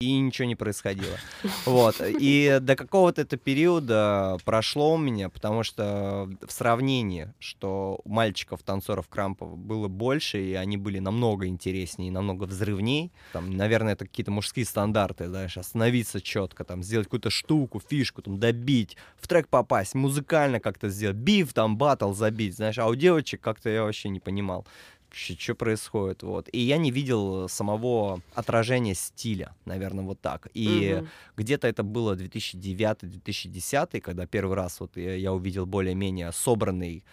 и 0.00 0.18
ничего 0.18 0.48
не 0.48 0.56
происходило. 0.56 1.18
Вот. 1.66 2.00
И 2.00 2.58
до 2.62 2.74
какого-то 2.74 3.20
это 3.20 3.36
периода 3.36 4.38
прошло 4.46 4.94
у 4.94 4.96
меня, 4.96 5.28
потому 5.28 5.62
что 5.62 6.26
в 6.46 6.50
сравнении, 6.50 7.34
что 7.38 8.00
мальчиков, 8.06 8.62
танцоров 8.62 9.08
крампов 9.08 9.58
было 9.58 9.88
больше, 9.88 10.42
и 10.42 10.54
они 10.54 10.78
были 10.78 11.00
намного 11.00 11.46
интереснее, 11.46 12.10
намного 12.10 12.44
взрывней. 12.44 13.12
Там, 13.34 13.54
наверное, 13.54 13.92
это 13.92 14.06
какие-то 14.06 14.30
мужские 14.30 14.64
стандарты, 14.64 15.28
знаешь, 15.28 15.58
остановиться 15.58 16.22
четко, 16.22 16.64
там, 16.64 16.82
сделать 16.82 17.06
какую-то 17.06 17.28
штуку, 17.28 17.82
фишку, 17.86 18.22
там, 18.22 18.40
добить, 18.40 18.96
в 19.18 19.28
трек 19.28 19.48
попасть, 19.48 19.94
музыкально 19.94 20.60
как-то 20.60 20.88
сделать, 20.88 21.18
биф, 21.18 21.52
там, 21.52 21.76
батл 21.76 22.14
забить, 22.14 22.56
знаешь, 22.56 22.78
а 22.78 22.86
у 22.86 22.94
девочек 22.94 23.42
как-то 23.42 23.68
я 23.68 23.82
вообще 23.82 24.08
не 24.08 24.20
понимал 24.20 24.66
что 25.12 25.54
происходит, 25.54 26.22
вот. 26.22 26.48
И 26.52 26.58
я 26.58 26.78
не 26.78 26.90
видел 26.90 27.48
самого 27.48 28.20
отражения 28.34 28.94
стиля, 28.94 29.54
наверное, 29.64 30.04
вот 30.04 30.20
так. 30.20 30.48
И 30.54 30.96
Мгм. 30.98 31.08
где-то 31.36 31.68
это 31.68 31.82
было 31.82 32.14
2009-2010, 32.16 34.00
когда 34.00 34.26
первый 34.26 34.56
раз 34.56 34.80
вот 34.80 34.96
я, 34.96 35.14
я 35.14 35.32
увидел 35.32 35.66
более-менее 35.66 36.32
собранный 36.32 37.04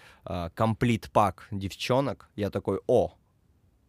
комплит-пак 0.56 1.48
девчонок. 1.52 2.30
Я 2.36 2.50
такой, 2.50 2.80
о, 2.88 3.14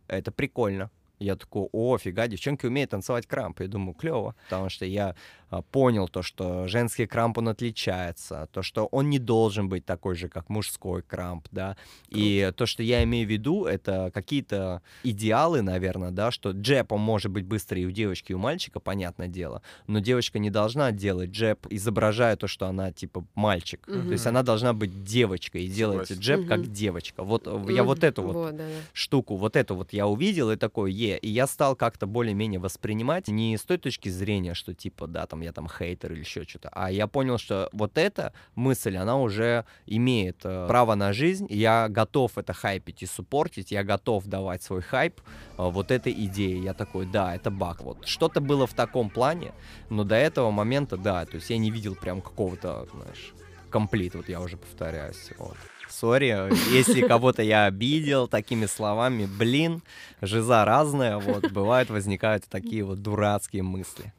это 0.06 0.32
прикольно. 0.32 0.90
Я 1.18 1.36
такой, 1.36 1.68
о, 1.72 1.98
фига, 1.98 2.26
девчонки 2.28 2.66
умеют 2.66 2.90
танцевать 2.90 3.26
крамп. 3.26 3.60
Я 3.60 3.68
думаю, 3.68 3.94
клево, 3.94 4.34
потому 4.44 4.68
что 4.68 4.84
я 4.84 5.16
а, 5.50 5.62
понял 5.62 6.08
то, 6.08 6.22
что 6.22 6.66
женский 6.68 7.06
крамп, 7.06 7.38
он 7.38 7.48
отличается, 7.48 8.48
то, 8.52 8.62
что 8.62 8.86
он 8.86 9.08
не 9.10 9.18
должен 9.18 9.68
быть 9.68 9.84
такой 9.84 10.14
же, 10.14 10.28
как 10.28 10.48
мужской 10.48 11.02
крамп, 11.02 11.48
да, 11.50 11.76
и 12.08 12.52
то, 12.56 12.66
что 12.66 12.82
я 12.82 13.02
имею 13.04 13.26
в 13.26 13.30
виду, 13.30 13.64
это 13.64 14.10
какие-то 14.12 14.82
идеалы, 15.02 15.62
наверное, 15.62 16.10
да, 16.10 16.30
что 16.30 16.50
джеб, 16.50 16.92
он 16.92 17.00
может 17.00 17.32
быть 17.32 17.44
быстрее 17.46 17.82
и 17.82 17.86
у 17.86 17.90
девочки, 17.90 18.32
и 18.32 18.34
у 18.34 18.38
мальчика, 18.38 18.78
понятное 18.78 19.28
дело, 19.28 19.62
но 19.86 20.00
девочка 20.00 20.38
не 20.38 20.50
должна 20.50 20.92
делать 20.92 21.30
джеб, 21.30 21.66
изображая 21.70 22.36
то, 22.36 22.46
что 22.46 22.66
она, 22.66 22.92
типа, 22.92 23.24
мальчик. 23.34 23.86
То 23.86 24.12
есть 24.12 24.26
она 24.26 24.42
должна 24.42 24.72
быть 24.74 25.02
девочкой 25.04 25.64
и 25.64 25.68
делать 25.68 26.08
Согласен. 26.08 26.22
джеб 26.22 26.46
как 26.46 26.60
Мгм. 26.60 26.72
девочка. 26.72 27.22
Вот 27.22 27.46
э, 27.46 27.64
я 27.72 27.84
вот 27.84 27.98
Мгм. 27.98 28.06
эту 28.08 28.22
вот 28.22 28.34
Вот, 28.36 28.56
да-да. 28.56 28.74
штуку, 28.92 29.36
вот 29.36 29.56
эту 29.56 29.74
вот 29.74 29.92
я 29.92 30.06
увидел 30.06 30.50
и 30.50 30.56
такой, 30.56 30.92
е, 30.92 31.07
и 31.16 31.28
я 31.28 31.46
стал 31.46 31.76
как-то 31.76 32.06
более-менее 32.06 32.60
воспринимать 32.60 33.28
не 33.28 33.56
с 33.56 33.62
той 33.62 33.78
точки 33.78 34.08
зрения, 34.08 34.54
что 34.54 34.74
типа, 34.74 35.06
да, 35.06 35.26
там 35.26 35.40
я 35.40 35.52
там 35.52 35.68
хейтер 35.68 36.12
или 36.12 36.20
еще 36.20 36.44
что-то, 36.44 36.68
а 36.72 36.90
я 36.90 37.06
понял, 37.06 37.38
что 37.38 37.68
вот 37.72 37.98
эта 37.98 38.32
мысль, 38.54 38.96
она 38.96 39.18
уже 39.18 39.64
имеет 39.86 40.40
э, 40.44 40.66
право 40.68 40.94
на 40.94 41.12
жизнь, 41.12 41.46
я 41.50 41.88
готов 41.88 42.38
это 42.38 42.52
хайпить 42.52 43.02
и 43.02 43.06
суппортить, 43.06 43.70
я 43.70 43.84
готов 43.84 44.26
давать 44.26 44.62
свой 44.62 44.82
хайп 44.82 45.20
э, 45.20 45.22
вот 45.58 45.90
этой 45.90 46.12
идее. 46.12 46.62
Я 46.62 46.74
такой, 46.74 47.06
да, 47.06 47.34
это 47.34 47.50
баг. 47.50 47.82
Вот 47.82 48.06
что-то 48.06 48.40
было 48.40 48.66
в 48.66 48.74
таком 48.74 49.10
плане, 49.10 49.52
но 49.90 50.04
до 50.04 50.16
этого 50.16 50.50
момента, 50.50 50.96
да, 50.96 51.24
то 51.26 51.36
есть 51.36 51.50
я 51.50 51.58
не 51.58 51.70
видел 51.70 51.94
прям 51.94 52.20
какого-то, 52.20 52.88
знаешь, 52.92 53.34
комплит, 53.70 54.14
вот 54.14 54.28
я 54.28 54.40
уже 54.40 54.56
повторяюсь. 54.56 55.30
Вот. 55.38 55.56
Сори, 55.90 56.52
если 56.72 57.06
кого-то 57.06 57.42
я 57.42 57.64
обидел 57.64 58.28
такими 58.28 58.66
словами, 58.66 59.26
блин, 59.26 59.82
жиза 60.20 60.64
разная, 60.64 61.18
вот, 61.18 61.50
бывают, 61.50 61.90
возникают 61.90 62.44
такие 62.48 62.84
вот 62.84 63.02
дурацкие 63.02 63.62
мысли. 63.62 64.12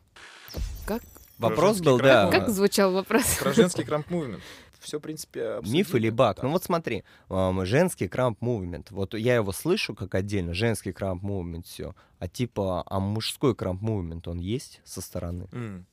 Как, 0.86 1.02
Вопрос 1.38 1.80
был, 1.80 1.98
да, 1.98 2.30
как 2.30 2.50
звучал 2.50 2.92
вопрос? 2.92 3.38
Про 3.38 3.54
женский 3.54 3.84
крамп 3.84 4.10
мувмент. 4.10 4.44
Все, 4.80 4.98
в 4.98 5.02
принципе, 5.02 5.60
миф 5.62 5.74
или 5.74 5.82
обсудили. 5.82 6.10
баг? 6.10 6.38
Да. 6.38 6.44
Ну 6.44 6.50
вот 6.52 6.64
смотри, 6.64 7.04
ам, 7.30 7.66
женский 7.66 8.08
крамп 8.08 8.42
мувмент, 8.42 8.92
вот 8.92 9.14
я 9.14 9.36
его 9.36 9.52
слышу 9.52 9.94
как 9.94 10.16
отдельно, 10.16 10.54
женский 10.54 10.94
крамп 10.94 11.22
мувмент, 11.22 11.66
все, 11.66 11.96
а 12.18 12.28
типа, 12.30 12.84
а 12.86 13.00
мужской 13.00 13.56
крамп 13.56 13.82
мувмент, 13.82 14.28
он 14.28 14.40
есть 14.40 14.82
со 14.86 15.02
стороны? 15.02 15.48
М. 15.52 15.86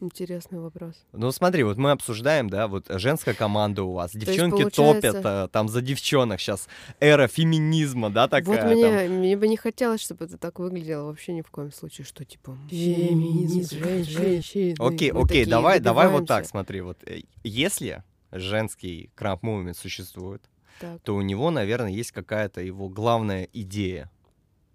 Интересный 0.00 0.60
вопрос. 0.60 0.94
Ну 1.12 1.32
смотри, 1.32 1.62
вот 1.62 1.78
мы 1.78 1.92
обсуждаем, 1.92 2.50
да, 2.50 2.68
вот 2.68 2.86
женская 2.90 3.34
команда 3.34 3.84
у 3.84 3.92
вас, 3.92 4.12
девчонки 4.12 4.62
получается- 4.62 5.12
топят 5.12 5.22
а, 5.24 5.48
там 5.48 5.68
за 5.68 5.80
девчонок, 5.80 6.40
сейчас 6.40 6.68
эра 7.00 7.26
феминизма, 7.26 8.10
да, 8.10 8.28
такая 8.28 8.66
вот 8.66 8.80
там. 8.80 8.92
мне, 8.92 9.08
мне 9.08 9.36
бы 9.36 9.48
не 9.48 9.56
хотелось, 9.56 10.02
чтобы 10.02 10.26
это 10.26 10.36
так 10.36 10.58
выглядело 10.58 11.06
вообще 11.06 11.32
ни 11.32 11.40
в 11.40 11.50
коем 11.50 11.72
случае, 11.72 12.04
что 12.04 12.24
типа 12.24 12.56
феминизм, 12.68 13.78
женщины. 13.78 14.74
Окей, 14.78 15.12
мы 15.12 15.22
окей, 15.22 15.46
давай, 15.46 15.80
давай 15.80 16.08
вот 16.08 16.26
так, 16.26 16.46
смотри, 16.46 16.82
вот 16.82 16.98
э, 17.06 17.22
если 17.42 18.04
женский 18.30 19.10
крамп 19.14 19.42
мувмент 19.42 19.76
существует, 19.76 20.42
Так. 20.80 21.00
то 21.02 21.14
у 21.14 21.22
него, 21.22 21.50
наверное, 21.50 21.90
есть 21.92 22.12
какая-то 22.12 22.60
его 22.60 22.88
главная 22.88 23.48
идея. 23.52 24.10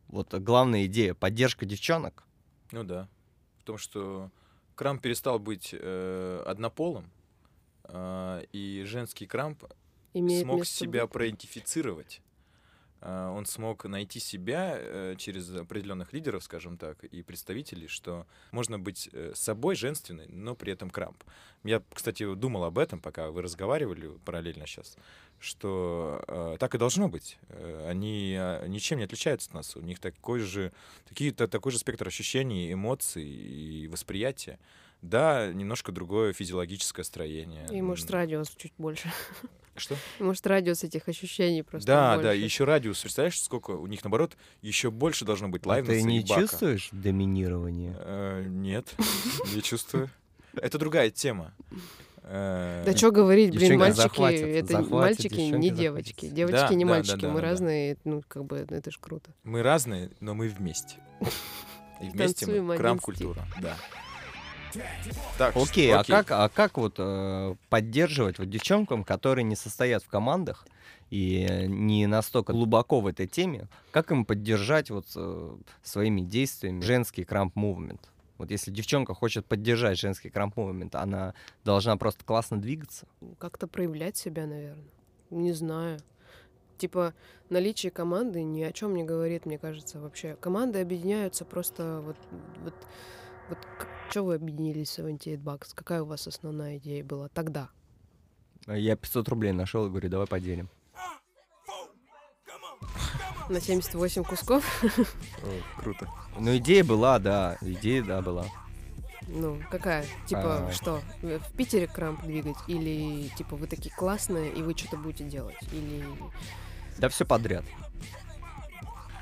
Вот 0.08 0.34
э, 0.34 0.40
главная 0.40 0.86
идея 0.86 1.14
поддержка 1.14 1.66
девчонок. 1.66 2.24
Ну 2.72 2.84
да. 2.84 3.08
В 3.60 3.64
том, 3.64 3.78
что 3.78 4.32
крамп 4.78 5.02
перестал 5.02 5.40
быть 5.40 5.72
э, 5.74 6.44
однополым, 6.46 7.12
а, 7.84 8.42
и 8.54 8.84
женский 8.86 9.26
крамп 9.26 9.64
Имеет 10.14 10.44
смог 10.44 10.66
себя 10.66 11.04
быть. 11.04 11.14
проидентифицировать. 11.14 12.22
А, 13.02 13.32
Он 13.32 13.46
смог 13.46 13.86
найти 13.86 14.20
себя 14.20 14.76
э, 14.78 15.16
через 15.18 15.50
определенных 15.54 16.14
лидеров, 16.14 16.44
скажем 16.44 16.78
так, 16.78 17.04
и 17.04 17.22
представителей, 17.22 17.88
что 17.88 18.26
можно 18.52 18.80
быть 18.80 19.10
э, 19.14 19.34
собой 19.36 19.76
женственной, 19.76 20.28
но 20.28 20.56
при 20.56 20.74
этом 20.74 20.90
крамп. 20.90 21.24
Я, 21.64 21.82
кстати, 21.94 22.34
думал 22.36 22.64
об 22.64 22.78
этом, 22.78 23.00
пока 23.00 23.30
вы 23.30 23.42
разговаривали 23.42 24.12
параллельно 24.26 24.66
сейчас, 24.66 24.98
что 25.40 26.24
э, 26.28 26.58
так 26.60 26.76
и 26.76 26.78
должно 26.78 27.08
быть. 27.10 27.38
Э, 27.50 27.88
Они 27.90 28.36
э, 28.38 28.68
ничем 28.68 28.98
не 28.98 29.04
отличаются 29.06 29.50
от 29.50 29.54
нас. 29.56 29.76
У 29.76 29.82
них 29.82 30.00
такой 30.00 30.40
же, 30.40 30.72
такие, 31.08 31.32
та- 31.32 31.48
такой 31.48 31.72
же 31.72 31.80
спектр 31.80 32.08
ощущений, 32.08 32.74
эмоций 32.74 33.26
и 33.26 33.88
восприятия. 33.88 34.60
Да, 35.02 35.52
немножко 35.54 35.92
другое 35.92 36.34
физиологическое 36.34 37.04
строение. 37.06 37.68
И 37.72 37.82
может 37.82 38.10
радиус 38.12 38.50
чуть 38.58 38.74
больше. 38.78 39.12
Что? 39.76 39.96
Может 40.20 40.48
радиус 40.48 40.84
этих 40.84 41.08
ощущений 41.08 41.62
просто 41.62 41.86
Да, 41.86 42.16
больше. 42.16 42.24
да, 42.24 42.34
еще 42.34 42.64
радиус, 42.64 43.00
представляешь, 43.00 43.40
сколько 43.40 43.72
у 43.72 43.86
них, 43.86 44.04
наоборот, 44.04 44.36
еще 44.64 44.90
больше 44.90 45.24
должно 45.24 45.50
быть 45.50 45.68
А 45.68 45.70
лайвнесса 45.70 46.02
ты 46.02 46.12
не 46.12 46.26
чувствуешь 46.26 46.90
доминирование? 46.92 47.96
Э, 48.00 48.44
Нет, 48.48 48.96
не 49.56 49.62
чувствую. 49.62 50.10
Это 50.56 50.80
другая 50.80 51.12
тема. 51.12 51.54
Э, 52.24 52.84
Да 52.88 52.98
что 52.98 53.12
говорить, 53.12 53.56
блин, 53.56 53.78
мальчики, 53.78 54.34
это 54.34 54.82
мальчики, 54.82 55.42
не 55.42 55.70
девочки. 55.70 56.28
Девочки 56.28 56.74
не 56.74 56.84
мальчики, 56.84 57.26
мы 57.26 57.40
разные, 57.40 57.98
ну, 58.04 58.24
как 58.28 58.46
бы, 58.46 58.66
это 58.68 58.90
ж 58.90 58.98
круто. 59.00 59.32
Мы 59.44 59.62
разные, 59.62 60.10
но 60.20 60.34
мы 60.34 60.48
вместе. 60.50 60.96
И 62.02 62.10
вместе 62.10 62.46
мы 62.62 62.78
крам-культура. 62.78 63.46
Да. 63.62 63.76
Так, 65.38 65.54
ш- 65.54 65.62
Окей, 65.62 65.94
а 65.94 66.04
как, 66.04 66.32
а 66.32 66.50
как 66.50 66.78
вот 66.78 66.96
э, 66.98 67.56
поддерживать 67.70 68.40
вот 68.40 68.50
девчонкам, 68.50 69.04
которые 69.04 69.44
не 69.44 69.56
состоят 69.56 70.04
в 70.04 70.10
командах 70.10 70.66
и 71.10 71.66
не 71.68 72.08
настолько 72.08 72.54
глубоко 72.54 73.00
в 73.00 73.08
этой 73.08 73.28
теме, 73.28 73.68
как 73.92 74.12
им 74.12 74.26
поддержать 74.26 74.90
вот 74.90 75.06
э, 75.16 75.58
своими 75.84 76.22
действиями 76.22 76.82
женский 76.82 77.24
крамп 77.24 77.56
мувмент? 77.56 78.10
Вот 78.38 78.52
если 78.52 78.70
девчонка 78.72 79.14
хочет 79.14 79.46
поддержать 79.46 79.98
женский 79.98 80.30
крамп 80.30 80.58
мувмент, 80.58 80.96
она 80.96 81.34
должна 81.64 81.98
просто 81.98 82.24
классно 82.24 82.60
двигаться. 82.60 83.08
Как-то 83.40 83.68
проявлять 83.68 84.18
себя, 84.18 84.46
наверное. 84.46 84.86
Не 85.30 85.54
знаю. 85.54 86.00
Типа, 86.78 87.16
наличие 87.50 87.92
команды 87.92 88.44
ни 88.44 88.62
о 88.62 88.72
чем 88.72 88.94
не 88.96 89.04
говорит, 89.04 89.48
мне 89.48 89.58
кажется, 89.58 90.00
вообще. 90.00 90.36
Команды 90.40 90.82
объединяются 90.82 91.46
просто 91.46 92.02
вот... 92.02 92.18
вот 92.64 92.76
вот 93.50 93.58
что 94.10 94.24
вы 94.24 94.36
объединились 94.36 94.90
в 94.90 94.94
78 94.94 95.42
Bucks? 95.42 95.72
Какая 95.74 96.02
у 96.02 96.06
вас 96.06 96.28
основная 96.28 96.78
идея 96.78 97.04
была 97.04 97.28
тогда? 97.30 97.70
Я 98.68 98.96
500 98.96 99.30
рублей 99.30 99.52
нашел 99.52 99.86
и 99.86 99.90
говорю, 99.90 100.10
давай 100.10 100.28
поделим. 100.28 100.70
На 103.50 103.62
78 103.62 104.24
кусков? 104.24 104.84
Круто. 105.78 106.10
Ну, 106.38 106.58
идея 106.58 106.84
была, 106.84 107.18
да, 107.20 107.58
идея, 107.62 108.04
да, 108.04 108.22
была. 108.22 108.46
Ну, 109.30 109.62
какая? 109.72 110.06
Типа, 110.26 110.68
А. 110.68 110.72
что? 110.72 111.02
В 111.22 111.40
в 111.40 111.52
Питере 111.54 111.88
крамп 111.88 112.24
двигать? 112.24 112.58
Или, 112.68 113.30
типа, 113.38 113.56
вы 113.56 113.68
такие 113.68 113.94
классные, 113.96 114.52
и 114.54 114.62
вы 114.62 114.76
что-то 114.78 114.98
будете 114.98 115.26
делать? 115.26 115.56
Или... 115.72 116.06
Да 116.98 117.10
все 117.10 117.26
подряд. 117.26 117.64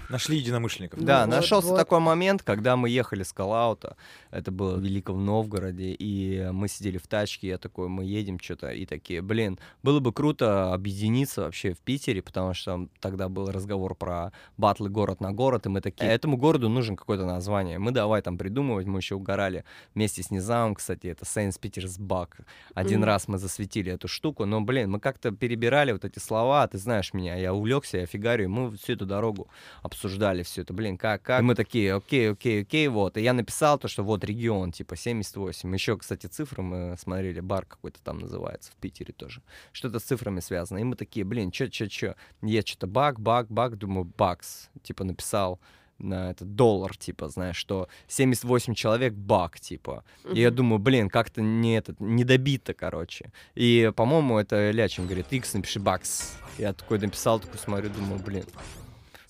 Нашли 0.10 0.38
единомышленников. 0.38 1.00
Ну, 1.00 1.06
Да, 1.06 1.22
вот, 1.26 1.32
нашелся 1.32 1.70
вот. 1.70 1.78
такой 1.78 2.00
момент, 2.00 2.44
когда 2.44 2.76
мы 2.76 2.90
ехали 2.90 3.24
с 3.24 3.34
Калаута, 3.34 3.96
это 4.32 4.52
было 4.52 4.76
в 4.76 4.82
Великом 4.82 5.26
Новгороде, 5.26 5.96
и 5.98 6.50
мы 6.52 6.68
сидели 6.68 6.98
в 6.98 7.08
тачке, 7.08 7.48
я 7.48 7.58
такой, 7.58 7.88
мы 7.88 8.06
едем 8.06 8.40
что-то, 8.40 8.70
и 8.70 8.86
такие, 8.86 9.22
блин, 9.22 9.60
было 9.84 10.00
бы 10.00 10.14
круто 10.14 10.74
объединиться 10.74 11.42
вообще 11.42 11.74
в 11.74 11.80
Питере, 11.80 12.22
потому 12.22 12.54
что 12.54 12.72
там 12.72 12.90
тогда 13.00 13.30
был 13.30 13.52
разговор 13.52 13.96
про 13.96 14.32
батлы 14.58 14.90
город 14.90 15.22
на 15.22 15.32
город, 15.32 15.66
и 15.66 15.70
мы 15.70 15.82
такие, 15.82 16.12
этому 16.12 16.38
городу 16.38 16.70
нужен 16.70 16.96
какое-то 16.96 17.26
название, 17.26 17.80
мы 17.80 17.92
давай 17.92 18.22
там 18.22 18.38
придумывать, 18.38 18.86
мы 18.88 19.00
еще 19.00 19.16
угорали 19.16 19.64
вместе 19.96 20.22
с 20.22 20.32
Низамом, 20.32 20.76
кстати, 20.76 21.08
это 21.08 21.26
Сейнс 21.26 21.58
Питерсбак, 21.58 22.38
один 22.74 23.00
Мгм. 23.00 23.06
раз 23.08 23.28
мы 23.28 23.38
засветили 23.38 23.92
эту 23.92 24.08
штуку, 24.08 24.46
но, 24.46 24.62
блин, 24.62 24.92
мы 24.92 25.00
как-то 25.00 25.32
перебирали 25.32 25.92
вот 25.92 26.06
эти 26.06 26.20
слова, 26.20 26.68
ты 26.68 26.78
знаешь 26.78 27.14
меня, 27.14 27.36
я 27.36 27.54
увлекся, 27.54 27.98
я 27.98 28.06
фигарю, 28.06 28.44
и 28.46 28.48
мы 28.48 28.76
всю 28.78 28.94
эту 28.94 29.06
дорогу 29.06 29.48
обсуждали 29.96 30.44
все 30.44 30.62
это, 30.62 30.74
блин, 30.74 30.98
как, 30.98 31.24
как. 31.24 31.40
И 31.40 31.44
мы 31.44 31.56
такие, 31.56 31.94
окей, 31.96 32.32
окей, 32.32 32.62
окей, 32.62 32.88
вот. 32.90 33.18
И 33.18 33.22
я 33.22 33.34
написал 33.34 33.80
то, 33.80 33.88
что 33.88 34.04
вот 34.04 34.24
регион, 34.24 34.72
типа 34.72 34.96
78. 34.96 35.74
Еще, 35.74 35.98
кстати, 35.98 36.28
цифры 36.28 36.62
мы 36.62 36.96
смотрели, 36.98 37.40
бар 37.40 37.66
какой-то 37.66 38.00
там 38.04 38.20
называется 38.20 38.72
в 38.72 38.76
Питере 38.76 39.14
тоже. 39.14 39.42
Что-то 39.72 40.00
с 40.00 40.04
цифрами 40.04 40.42
связано. 40.42 40.80
И 40.80 40.84
мы 40.84 40.96
такие, 40.96 41.26
блин, 41.26 41.52
чё, 41.52 41.68
чё, 41.68 41.88
чё. 41.88 42.16
Я 42.42 42.62
что-то 42.62 42.88
баг, 42.88 43.20
баг, 43.20 43.48
баг, 43.50 43.78
думаю, 43.78 44.12
бакс. 44.18 44.70
Типа 44.84 45.04
написал 45.04 45.60
на 45.98 46.32
этот 46.32 46.56
доллар, 46.56 46.98
типа, 46.98 47.30
знаешь, 47.30 47.56
что 47.56 47.88
78 48.08 48.74
человек 48.74 49.14
баг, 49.14 49.62
типа. 49.62 50.04
И 50.30 50.42
я 50.42 50.52
думаю, 50.52 50.80
блин, 50.80 51.10
как-то 51.10 51.42
не 51.42 51.78
этот, 51.78 52.02
не 52.02 52.26
добито, 52.26 52.74
короче. 52.74 53.32
И, 53.56 53.94
по-моему, 53.96 54.38
это 54.38 54.72
Лячин 54.72 55.06
говорит, 55.06 55.28
X 55.32 55.54
напиши 55.54 55.80
бакс. 55.80 56.38
Я 56.58 56.74
такой 56.74 57.00
написал, 57.00 57.40
такой 57.40 57.60
смотрю, 57.60 57.90
думаю, 57.90 58.22
блин, 58.22 58.44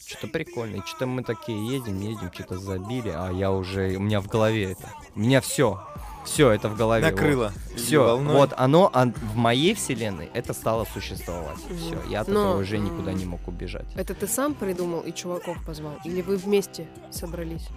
что-то 0.05 0.27
прикольно. 0.27 0.77
И 0.77 0.81
что-то 0.85 1.07
мы 1.07 1.23
такие 1.23 1.67
едем, 1.67 1.99
едем, 1.99 2.31
что-то 2.33 2.57
забили, 2.57 3.09
а 3.09 3.31
я 3.31 3.51
уже, 3.51 3.95
у 3.95 3.99
меня 3.99 4.21
в 4.21 4.27
голове 4.27 4.71
это. 4.71 4.89
У 5.15 5.19
меня 5.19 5.41
все, 5.41 5.81
все 6.25 6.51
это 6.51 6.69
в 6.69 6.77
голове. 6.77 7.05
Накрыло. 7.05 7.51
Все, 7.75 8.03
волной. 8.03 8.33
вот 8.33 8.53
оно 8.57 8.89
а 8.93 9.05
в 9.05 9.35
моей 9.35 9.73
вселенной 9.73 10.29
это 10.33 10.53
стало 10.53 10.85
существовать. 10.85 11.57
Мгм. 11.69 11.77
Все, 11.77 11.97
я 12.09 12.21
от 12.21 12.27
Но, 12.27 12.49
этого 12.49 12.61
уже 12.61 12.77
никуда 12.77 13.13
не 13.13 13.25
мог 13.25 13.47
убежать. 13.47 13.85
Это 13.95 14.13
ты 14.13 14.27
сам 14.27 14.53
придумал 14.53 15.01
и 15.01 15.11
чуваков 15.11 15.63
позвал? 15.65 15.93
Или 16.03 16.21
вы 16.21 16.37
вместе 16.37 16.87
собрались? 17.11 17.67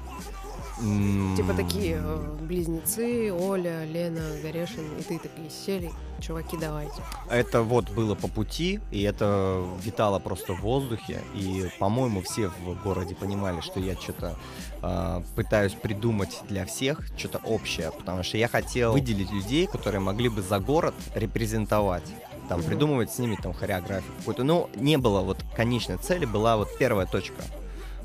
Типа 1.36 1.54
такие 1.54 2.00
э, 2.00 2.36
близнецы, 2.40 3.32
Оля, 3.32 3.84
Лена, 3.84 4.20
Горешин, 4.42 4.84
и 4.98 5.02
ты 5.02 5.18
такие 5.18 5.50
сели, 5.50 5.90
чуваки, 6.20 6.56
давайте. 6.56 7.02
Это 7.28 7.62
вот 7.62 7.90
было 7.90 8.14
по 8.14 8.28
пути, 8.28 8.78
и 8.92 9.02
это 9.02 9.64
витало 9.82 10.20
просто 10.20 10.52
в 10.54 10.60
воздухе. 10.60 11.20
И, 11.34 11.68
по-моему, 11.80 12.22
все 12.22 12.48
в 12.48 12.82
городе 12.84 13.16
понимали, 13.16 13.60
что 13.60 13.80
я 13.80 13.96
что-то 13.96 14.36
пытаюсь 15.34 15.72
придумать 15.72 16.42
для 16.48 16.64
всех, 16.64 17.02
что-то 17.16 17.38
общее. 17.38 17.90
Потому 17.90 18.22
что 18.22 18.38
я 18.38 18.46
хотел 18.46 18.92
выделить 18.92 19.32
людей, 19.32 19.66
которые 19.66 20.00
могли 20.00 20.28
бы 20.28 20.42
за 20.42 20.60
город 20.60 20.94
репрезентовать. 21.14 22.04
Там 22.48 22.62
придумывать 22.62 23.12
с 23.12 23.18
ними 23.18 23.36
там 23.42 23.52
хореографию 23.52 24.12
какую-то. 24.18 24.44
Ну, 24.44 24.70
не 24.76 24.96
было 24.96 25.20
вот 25.20 25.38
конечной 25.56 25.98
цели, 25.98 26.24
была 26.24 26.56
вот 26.56 26.68
первая 26.78 27.06
точка. 27.06 27.42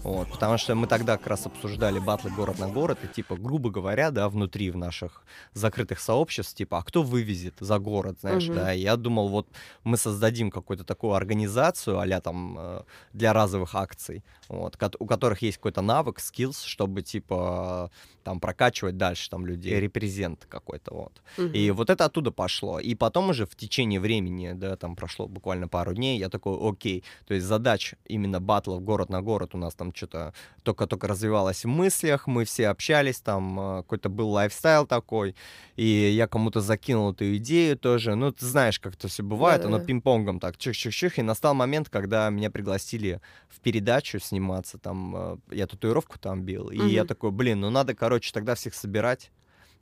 Вот, 0.03 0.27
потому 0.27 0.57
что 0.57 0.75
мы 0.75 0.87
тогда 0.87 1.17
как 1.17 1.27
раз 1.27 1.45
обсуждали 1.45 1.99
батлы 1.99 2.29
город 2.29 2.59
на 2.59 2.67
город, 2.67 2.97
и 3.03 3.07
типа, 3.07 3.37
грубо 3.37 3.69
говоря, 3.69 4.11
да, 4.11 4.27
внутри 4.27 4.69
в 4.69 4.77
наших 4.77 5.23
закрытых 5.53 5.99
сообществ, 5.99 6.55
типа, 6.55 6.79
а 6.79 6.83
кто 6.83 7.03
вывезет 7.03 7.53
за 7.59 7.79
город, 7.79 8.17
знаешь, 8.19 8.45
Мгм. 8.45 8.55
да, 8.55 8.73
и 8.73 8.81
я 8.81 8.97
думал, 8.97 9.29
вот 9.29 9.47
мы 9.85 9.97
создадим 9.97 10.51
какую-то 10.51 10.83
такую 10.83 11.13
организацию 11.13 11.99
а 11.99 12.19
там 12.19 12.57
э, 12.59 12.81
для 13.13 13.33
разовых 13.33 13.75
акций, 13.75 14.23
вот, 14.49 14.77
у 14.99 15.05
которых 15.05 15.41
есть 15.41 15.57
какой-то 15.57 15.81
навык, 15.81 16.19
skills, 16.19 16.65
чтобы, 16.65 17.01
типа, 17.01 17.91
там 18.23 18.39
прокачивать 18.39 18.97
дальше 18.97 19.29
там 19.29 19.45
людей, 19.45 19.79
репрезент. 19.79 20.45
Какой-то, 20.49 20.93
вот. 20.93 21.21
И 21.53 21.71
вот 21.71 21.89
это 21.89 22.05
оттуда 22.05 22.31
пошло. 22.31 22.79
И 22.79 22.95
потом 22.95 23.29
уже 23.29 23.45
в 23.45 23.55
течение 23.55 23.99
времени, 23.99 24.53
да, 24.53 24.75
там 24.75 24.95
прошло 24.95 25.27
буквально 25.27 25.67
пару 25.67 25.93
дней, 25.93 26.17
я 26.17 26.29
такой, 26.29 26.57
окей, 26.59 27.03
то 27.27 27.33
есть 27.33 27.45
задач 27.45 27.95
именно 28.05 28.39
батлов 28.39 28.81
город 28.81 29.09
на 29.09 29.21
город 29.21 29.51
у 29.53 29.57
нас 29.57 29.75
там 29.75 29.93
что-то 29.93 30.33
только-только 30.63 31.07
развивалось 31.07 31.65
в 31.65 31.67
мыслях, 31.67 32.27
мы 32.27 32.45
все 32.45 32.67
общались, 32.67 33.19
там 33.19 33.59
э, 33.59 33.77
какой-то 33.83 34.09
был 34.09 34.29
лайфстайл 34.29 34.85
такой, 34.85 35.35
и 35.75 35.85
я 35.85 36.27
кому-то 36.27 36.61
закинул 36.61 37.11
эту 37.11 37.35
идею 37.37 37.77
тоже, 37.77 38.15
ну, 38.15 38.31
ты 38.31 38.45
знаешь, 38.45 38.79
как 38.79 38.95
это 38.95 39.07
все 39.07 39.23
бывает, 39.23 39.61
оно 39.61 39.77
Да-да-да. 39.77 39.87
пинг-понгом 39.87 40.39
так, 40.39 40.57
чих-чих-чих, 40.57 41.19
и 41.19 41.21
настал 41.21 41.53
момент, 41.53 41.89
когда 41.89 42.29
меня 42.29 42.49
пригласили 42.49 43.21
в 43.49 43.59
передачу 43.59 44.19
сниматься, 44.43 44.77
там, 44.77 45.15
э, 45.15 45.37
я 45.51 45.67
татуировку 45.67 46.19
там 46.19 46.41
бил, 46.43 46.69
и 46.69 46.89
я 46.89 47.05
такой, 47.05 47.31
блин, 47.31 47.61
ну 47.61 47.69
надо, 47.69 47.93
короче, 47.93 48.31
тогда 48.33 48.55
всех 48.55 48.73
собирать, 48.73 49.31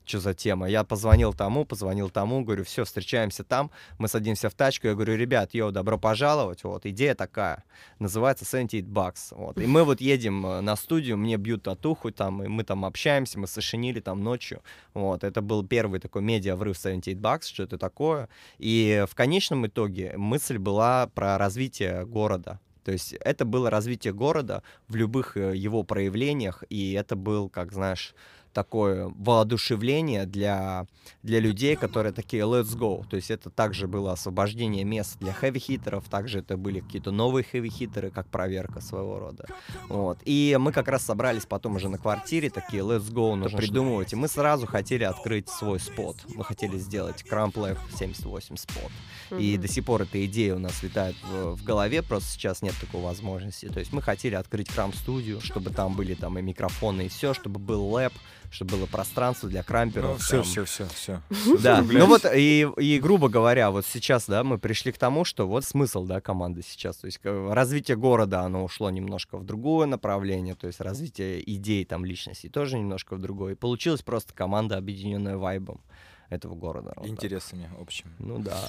что 0.03 0.19
за 0.19 0.33
тема. 0.33 0.67
Я 0.67 0.83
позвонил 0.83 1.33
тому, 1.33 1.63
позвонил 1.65 2.09
тому, 2.09 2.43
говорю, 2.43 2.63
все, 2.63 2.83
встречаемся 2.83 3.43
там, 3.43 3.69
мы 3.99 4.07
садимся 4.07 4.49
в 4.49 4.53
тачку, 4.53 4.87
я 4.87 4.93
говорю, 4.93 5.15
ребят, 5.15 5.53
йоу, 5.53 5.71
добро 5.71 5.97
пожаловать, 5.97 6.63
вот, 6.63 6.85
идея 6.85 7.15
такая, 7.15 7.63
называется 7.99 8.45
78 8.45 8.91
Bucks, 8.91 9.35
вот, 9.37 9.57
и 9.59 9.67
мы 9.67 9.83
вот 9.83 10.01
едем 10.01 10.45
э, 10.45 10.61
на 10.61 10.75
студию, 10.75 11.17
мне 11.17 11.37
бьют 11.37 11.63
татуху 11.63 12.11
там, 12.11 12.43
и 12.43 12.47
мы 12.47 12.63
там 12.63 12.83
общаемся, 12.83 13.39
мы 13.39 13.47
сошенили 13.47 13.99
там 13.99 14.23
ночью, 14.23 14.61
вот, 14.93 15.23
это 15.23 15.41
был 15.41 15.67
первый 15.67 15.99
такой 15.99 16.21
медиа-врыв 16.21 16.77
78 16.77 17.19
Bucks, 17.19 17.47
что 17.53 17.63
это 17.63 17.77
такое, 17.77 18.27
и 18.59 19.05
в 19.07 19.15
конечном 19.15 19.65
итоге 19.67 20.13
мысль 20.17 20.57
была 20.57 21.07
про 21.07 21.37
развитие 21.37 22.05
города, 22.05 22.59
то 22.83 22.91
есть 22.91 23.13
это 23.13 23.45
было 23.45 23.69
развитие 23.69 24.13
города 24.13 24.63
в 24.87 24.95
любых 24.95 25.37
э, 25.37 25.55
его 25.55 25.83
проявлениях, 25.83 26.63
и 26.69 26.93
это 26.93 27.15
был, 27.15 27.49
как 27.49 27.71
знаешь, 27.71 28.15
такое 28.53 29.11
воодушевление 29.17 30.25
для, 30.25 30.85
для 31.23 31.39
людей, 31.39 31.75
которые 31.75 32.13
такие 32.13 32.43
let's 32.43 32.77
go. 32.77 33.05
То 33.09 33.15
есть 33.15 33.31
это 33.31 33.49
также 33.49 33.87
было 33.87 34.13
освобождение 34.13 34.83
мест 34.83 35.17
для 35.19 35.33
хэви-хитеров, 35.33 36.09
также 36.09 36.39
это 36.39 36.57
были 36.57 36.79
какие-то 36.79 37.11
новые 37.11 37.43
хэви-хитеры, 37.43 38.11
как 38.11 38.27
проверка 38.27 38.81
своего 38.81 39.19
рода. 39.19 39.45
Вот. 39.87 40.17
И 40.25 40.57
мы 40.59 40.71
как 40.71 40.87
раз 40.87 41.03
собрались 41.03 41.45
потом 41.45 41.75
уже 41.75 41.89
на 41.89 41.97
квартире, 41.97 42.49
такие 42.49 42.83
let's 42.83 43.11
go, 43.11 43.35
нужно 43.35 43.57
придумывать. 43.57 44.13
И 44.13 44.15
мы 44.15 44.27
сразу 44.27 44.67
хотели 44.67 45.03
открыть 45.03 45.49
свой 45.49 45.79
спот. 45.79 46.17
Мы 46.35 46.43
хотели 46.43 46.77
сделать 46.77 47.23
Cramp 47.29 47.53
Life 47.53 47.79
78 47.97 48.55
спот. 48.57 48.91
И 49.39 49.53
Мгм. 49.53 49.61
до 49.61 49.67
сих 49.67 49.85
пор 49.85 50.01
эта 50.03 50.25
идея 50.25 50.55
у 50.55 50.59
нас 50.59 50.83
витает 50.83 51.15
в, 51.23 51.55
в 51.55 51.63
голове, 51.63 52.01
просто 52.01 52.29
сейчас 52.31 52.61
нет 52.61 52.75
такой 52.79 53.01
возможности. 53.01 53.67
То 53.67 53.79
есть 53.79 53.93
мы 53.93 54.01
хотели 54.01 54.35
открыть 54.35 54.67
крам-студию, 54.69 55.39
чтобы 55.41 55.69
там 55.69 55.95
были 55.95 56.13
там 56.15 56.37
и 56.37 56.41
микрофоны, 56.41 57.05
и 57.05 57.09
все, 57.09 57.33
чтобы 57.33 57.59
был 57.59 57.87
лэп, 57.91 58.13
чтобы 58.51 58.75
было 58.75 58.85
пространство 58.85 59.49
для 59.49 59.63
крамперов. 59.63 60.11
Ну, 60.11 60.17
все, 60.17 60.35
там. 60.37 60.43
все, 60.43 60.65
все, 60.65 60.87
все. 60.87 61.21
Да, 61.63 61.81
ну 61.81 62.05
вот 62.05 62.25
и, 62.25 62.67
и 62.77 62.99
грубо 62.99 63.29
говоря, 63.29 63.71
вот 63.71 63.85
сейчас, 63.85 64.27
да, 64.27 64.43
мы 64.43 64.59
пришли 64.59 64.91
к 64.91 64.97
тому, 64.97 65.23
что 65.23 65.47
вот 65.47 65.63
смысл, 65.63 66.03
да, 66.03 66.19
команды 66.19 66.61
сейчас, 66.61 66.97
то 66.97 67.05
есть 67.05 67.19
э, 67.23 67.53
развитие 67.53 67.95
города, 67.95 68.41
оно 68.41 68.63
ушло 68.63 68.89
немножко 68.89 69.37
в 69.37 69.45
другое 69.45 69.87
направление, 69.87 70.55
то 70.55 70.67
есть 70.67 70.81
развитие 70.81 71.41
идей 71.49 71.85
там 71.85 72.03
личностей 72.03 72.49
тоже 72.49 72.77
немножко 72.77 73.15
в 73.15 73.19
другое. 73.19 73.53
И 73.53 73.55
получилась 73.55 74.01
просто 74.01 74.33
команда, 74.33 74.77
объединенная 74.77 75.37
вайбом 75.37 75.81
этого 76.29 76.55
города. 76.55 76.93
Вот 76.95 77.03
так. 77.03 77.07
Интересами 77.07 77.69
общими. 77.79 78.11
Ну 78.19 78.39
да. 78.39 78.59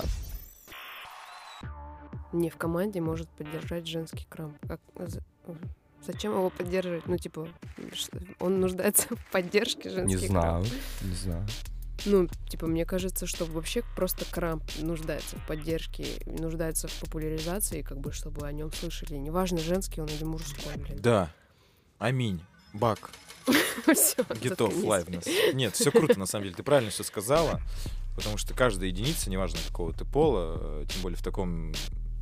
Не 2.33 2.51
в 2.51 2.57
команде 2.57 3.01
может 3.01 3.29
поддержать 3.31 3.87
женский 3.87 4.27
крам. 4.29 4.57
Как, 4.67 4.81
зачем 6.07 6.33
его 6.33 6.51
поддерживать? 6.51 7.07
Ну, 7.07 7.17
типа, 7.17 7.49
он 8.39 8.61
нуждается 8.61 9.09
в 9.15 9.31
поддержке 9.31 9.89
Не 9.89 9.95
женский 9.95 10.29
крамп. 10.29 10.65
знаю, 10.65 10.67
не 11.03 11.15
знаю. 11.15 11.47
Ну, 12.05 12.29
типа, 12.49 12.67
мне 12.67 12.85
кажется, 12.85 13.27
что 13.27 13.45
вообще 13.45 13.83
просто 13.95 14.25
крамп 14.25 14.65
нуждается 14.81 15.37
в 15.37 15.47
поддержке, 15.47 16.07
нуждается 16.27 16.89
в 16.89 17.01
популяризации, 17.01 17.83
как 17.83 17.99
бы, 17.99 18.13
чтобы 18.13 18.47
о 18.47 18.53
нем 18.53 18.73
слышали. 18.73 19.15
Неважно, 19.15 19.59
женский 19.59 20.01
он 20.01 20.09
или 20.09 20.25
мужской, 20.25 20.77
блин. 20.77 20.99
Да. 21.01 21.33
Аминь. 21.99 22.43
Buck. 22.73 23.11
Get 23.47 24.10
off 24.10 24.73
заткнись. 24.73 24.85
live 24.85 25.09
нас. 25.11 25.25
Нет, 25.53 25.75
все 25.75 25.93
круто, 25.93 26.19
на 26.19 26.27
самом 26.27 26.45
деле. 26.45 26.57
Ты 26.57 26.63
правильно 26.63 26.91
все 26.91 27.05
сказала. 27.05 27.61
Потому 28.17 28.37
что 28.37 28.53
каждая 28.55 28.89
единица, 28.89 29.31
неважно 29.31 29.59
какого 29.69 29.93
ты 29.93 30.05
пола, 30.05 30.59
э, 30.61 30.85
тем 30.89 31.03
более 31.03 31.17
в 31.17 31.23
таком 31.23 31.73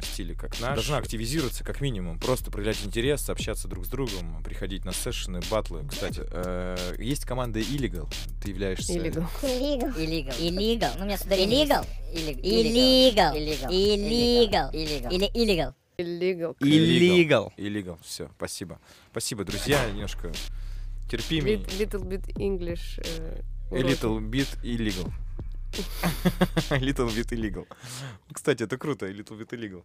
стиле, 0.04 0.34
как 0.34 0.58
наш, 0.60 0.74
должна 0.74 0.98
активизироваться 0.98 1.64
как 1.64 1.80
минимум. 1.80 2.18
Просто 2.18 2.50
проявлять 2.50 2.84
интерес, 2.84 3.28
общаться 3.30 3.68
друг 3.68 3.86
с 3.86 3.88
другом, 3.88 4.42
приходить 4.42 4.84
на 4.84 4.92
сессионы, 4.92 5.40
батлы. 5.50 5.86
Кстати, 5.88 6.22
э, 6.30 6.94
есть 6.98 7.24
команда 7.24 7.60
Illegal. 7.60 8.08
Ты 8.42 8.50
являешься... 8.50 8.92
Illegal. 8.92 9.26
Illegal. 9.42 9.96
Illegal. 9.96 10.38
Illegal. 10.40 10.92
Ну, 10.96 11.02
у 11.02 11.06
меня 11.06 11.18
сюда 11.18 11.36
Illegal. 11.36 11.86
Illegal. 12.12 12.40
Illegal. 12.42 13.34
Illegal. 13.34 14.70
Illegal. 14.72 14.72
Illegal. 14.72 15.10
Или 15.12 15.30
illegal. 15.34 15.74
Illegal. 15.98 16.56
Illegal. 16.60 17.52
Illegal. 17.58 17.98
Все, 18.02 18.30
спасибо. 18.36 18.78
Спасибо, 19.10 19.44
друзья. 19.44 19.84
Немножко 19.90 20.32
терпи 21.10 21.40
Lit- 21.40 21.42
меня. 21.42 21.56
Little 21.78 22.04
bit 22.08 22.32
English. 22.36 23.00
э, 23.04 23.42
A 23.72 23.78
little 23.82 24.18
bit 24.20 24.48
illegal. 24.62 25.12
little 26.70 27.08
bit 27.08 27.32
illegal. 27.32 27.66
Кстати, 28.32 28.62
это 28.64 28.76
круто, 28.76 29.06
little 29.08 29.38
bit 29.38 29.50
illegal. 29.50 29.84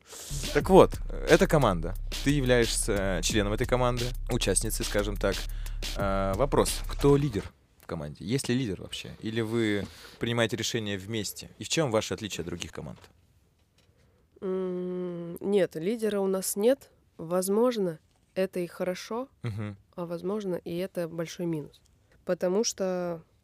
Так 0.54 0.70
вот, 0.70 0.92
это 1.30 1.48
команда. 1.48 1.94
Ты 2.24 2.32
являешься 2.32 3.20
членом 3.24 3.54
этой 3.54 3.68
команды, 3.68 4.06
участницей, 4.32 4.86
скажем 4.86 5.16
так. 5.16 5.36
А, 5.98 6.34
Вопрос, 6.36 6.82
кто 6.88 7.16
лидер 7.18 7.44
в 7.82 7.88
команде? 7.88 8.26
Есть 8.26 8.50
ли 8.50 8.56
лидер 8.56 8.82
вообще? 8.82 9.16
Или 9.20 9.42
вы 9.42 9.86
принимаете 10.20 10.58
решения 10.58 10.98
вместе? 10.98 11.50
И 11.60 11.64
в 11.64 11.70
чем 11.70 11.92
ваше 11.92 12.14
отличие 12.14 12.42
от 12.42 12.48
других 12.48 12.72
команд? 12.72 13.00
Нет, 14.42 15.76
лидера 15.76 16.20
у 16.20 16.28
нас 16.28 16.56
нет. 16.56 16.90
Возможно, 17.18 18.00
это 18.34 18.60
и 18.60 18.68
хорошо, 18.68 19.30
а 19.96 20.06
возможно, 20.06 20.56
и 20.56 20.76
это 20.78 21.08
большой 21.08 21.46
минус. 21.46 21.82
Потому 22.26 22.64
что 22.64 23.22
э, 23.22 23.35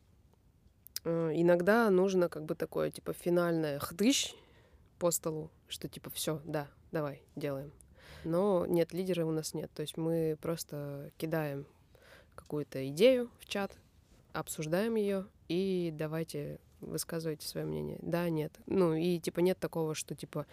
иногда 1.03 1.89
нужно 1.89 2.29
как 2.29 2.45
бы 2.45 2.55
такое, 2.55 2.91
типа, 2.91 3.13
финальное 3.13 3.79
хдыщ 3.79 4.33
по 4.99 5.11
столу, 5.11 5.49
что 5.67 5.87
типа, 5.87 6.09
все, 6.11 6.41
да, 6.45 6.67
давай, 6.91 7.23
делаем. 7.35 7.71
Но 8.23 8.65
нет, 8.67 8.93
лидера 8.93 9.25
у 9.25 9.31
нас 9.31 9.53
нет. 9.53 9.71
То 9.73 9.81
есть 9.81 9.97
мы 9.97 10.37
просто 10.41 11.11
кидаем 11.17 11.65
какую-то 12.35 12.87
идею 12.89 13.29
в 13.39 13.45
чат, 13.47 13.71
обсуждаем 14.33 14.95
ее 14.95 15.25
и 15.47 15.91
давайте 15.93 16.59
высказывайте 16.81 17.47
свое 17.47 17.65
мнение. 17.65 17.97
Да, 18.01 18.29
нет. 18.29 18.53
Ну 18.67 18.93
и 18.93 19.19
типа 19.19 19.39
нет 19.39 19.57
такого, 19.59 19.95
что 19.95 20.15
типа 20.15 20.45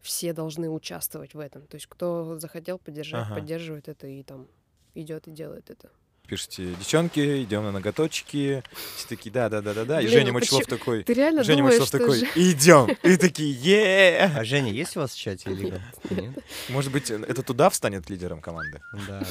все 0.00 0.32
должны 0.32 0.68
участвовать 0.68 1.34
в 1.34 1.38
этом. 1.38 1.66
То 1.66 1.76
есть 1.76 1.86
кто 1.86 2.38
захотел 2.38 2.78
поддержать, 2.78 3.26
Ага. 3.26 3.36
поддерживает 3.36 3.88
это 3.88 4.06
и 4.06 4.22
там 4.22 4.48
идет 4.94 5.28
и 5.28 5.30
делает 5.30 5.70
это. 5.70 5.90
Пишите, 6.32 6.64
девчонки, 6.78 7.42
идем 7.42 7.62
на 7.64 7.72
ноготочки. 7.72 8.62
Все 8.96 9.06
такие, 9.06 9.30
да, 9.30 9.50
да, 9.50 9.60
да, 9.60 9.74
да, 9.74 9.84
да. 9.84 10.00
И 10.00 10.04
Блин, 10.06 10.12
Женя 10.18 10.26
ну 10.28 10.32
Мочелов 10.38 10.62
почему- 10.64 10.78
такой. 10.78 11.02
Ты 11.02 11.12
реально 11.12 11.44
Женя 11.44 11.58
думаешь, 11.58 11.78
Мочелов 11.78 11.90
такой, 11.90 12.18
же- 12.20 12.26
идем. 12.36 12.88
И 13.02 13.16
такие, 13.18 13.52
е 13.52 14.32
А 14.34 14.42
Женя, 14.42 14.72
есть 14.72 14.96
у 14.96 15.00
вас 15.00 15.12
в 15.12 15.18
чате 15.18 15.50
Illegal? 15.50 15.82
Нет? 16.08 16.38
Может 16.70 16.90
быть, 16.90 17.10
это 17.10 17.42
туда 17.42 17.68
встанет 17.68 18.08
лидером 18.08 18.40
команды? 18.40 18.80
Да. 19.06 19.22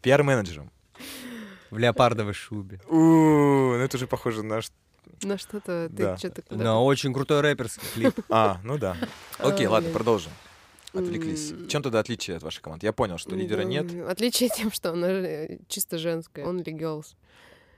Пиар-менеджером. 0.00 0.70
В 1.72 1.78
леопардовой 1.78 2.34
шубе. 2.34 2.78
У, 2.88 2.94
ну 2.94 3.78
это 3.80 3.96
уже 3.96 4.06
похоже 4.06 4.44
на... 4.44 4.60
на 5.24 5.38
что-то 5.38 5.88
ты 5.88 6.02
Да. 6.04 6.16
что-то 6.16 6.42
На 6.50 6.80
очень 6.80 7.12
крутой 7.12 7.40
рэперский 7.40 7.82
клип. 7.94 8.14
А, 8.28 8.60
ну 8.62 8.78
да. 8.78 8.96
Окей, 9.38 9.66
А, 9.66 9.70
ладно, 9.70 9.90
продолжим. 9.90 10.30
Отвлеклись. 10.92 11.50
В 11.52 11.68
чем 11.68 11.82
тогда 11.82 12.00
отличие 12.00 12.36
от 12.36 12.42
вашей 12.42 12.60
команды? 12.60 12.86
Я 12.86 12.92
понял, 12.92 13.18
что 13.18 13.34
лидера 13.34 13.62
нет. 13.62 13.92
М, 13.92 14.06
Отличие 14.08 14.48
тем, 14.50 14.70
что 14.70 14.90
она 14.92 15.08
э, 15.10 15.58
чисто 15.68 15.98
женская. 15.98 16.44
Only 16.44 16.64
girls. 16.64 17.14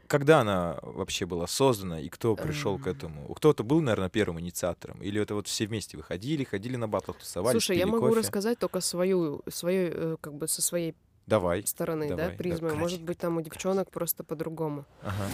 Когда 0.07 0.41
она 0.41 0.79
вообще 0.83 1.25
была 1.25 1.47
создана 1.47 1.99
и 1.99 2.09
кто 2.11 2.37
пришел 2.37 2.79
к 2.79 2.87
этому? 2.87 3.33
Кто-то 3.35 3.65
был, 3.65 3.81
наверное, 3.81 4.11
первым 4.11 4.39
инициатором? 4.39 5.01
Или 5.03 5.21
это 5.23 5.35
вот 5.35 5.47
все 5.49 5.67
вместе 5.67 5.97
выходили, 5.97 6.45
ходили 6.45 6.77
на 6.77 6.87
батлах, 6.89 7.17
тусовались, 7.19 7.53
Слушай, 7.53 7.79
я 7.79 7.87
могу 7.87 8.09
кофе? 8.09 8.21
рассказать 8.21 8.59
только 8.59 8.81
свою, 8.81 9.43
свою, 9.49 9.91
э, 9.95 10.17
как 10.21 10.35
бы 10.35 10.47
со 10.47 10.61
своей 10.61 10.95
Давай. 11.27 11.67
стороны, 11.67 12.09
Давай, 12.09 12.29
да, 12.31 12.37
призмы. 12.37 12.69
давай. 12.69 12.77
Может 12.83 13.03
быть, 13.03 13.17
там 13.19 13.39
у 13.39 13.41
девчонок 13.41 13.91
просто 13.91 14.25
по-другому. 14.25 14.85
Ага. 15.01 15.27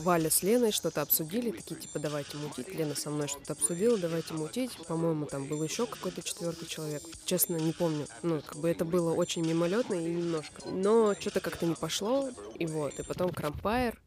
Валя 0.00 0.30
с 0.30 0.42
Леной 0.42 0.72
что-то 0.72 1.02
обсудили, 1.02 1.50
такие 1.50 1.80
типа 1.80 1.98
давайте 1.98 2.36
мутить. 2.36 2.74
Лена 2.74 2.94
со 2.94 3.10
мной 3.10 3.28
что-то 3.28 3.52
обсудила, 3.52 3.98
давайте 3.98 4.34
мутить. 4.34 4.76
По-моему, 4.86 5.26
там 5.26 5.46
был 5.46 5.62
еще 5.62 5.86
какой-то 5.86 6.22
четвертый 6.22 6.66
человек. 6.66 7.02
Честно, 7.24 7.56
не 7.56 7.72
помню. 7.72 8.06
Ну, 8.22 8.40
как 8.40 8.56
бы 8.56 8.68
это 8.68 8.84
было 8.84 9.14
очень 9.14 9.46
мимолетно 9.46 9.94
и 9.94 10.04
немножко. 10.04 10.68
Но 10.68 11.14
что-то 11.14 11.40
как-то 11.40 11.66
не 11.66 11.74
пошло. 11.74 12.30
И 12.58 12.66
вот. 12.66 12.98
И 12.98 13.02
потом 13.02 13.30
Крампайр 13.30 14.00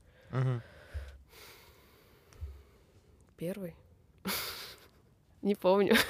первый. 3.38 3.76
Не 5.42 5.56
помню. 5.56 5.96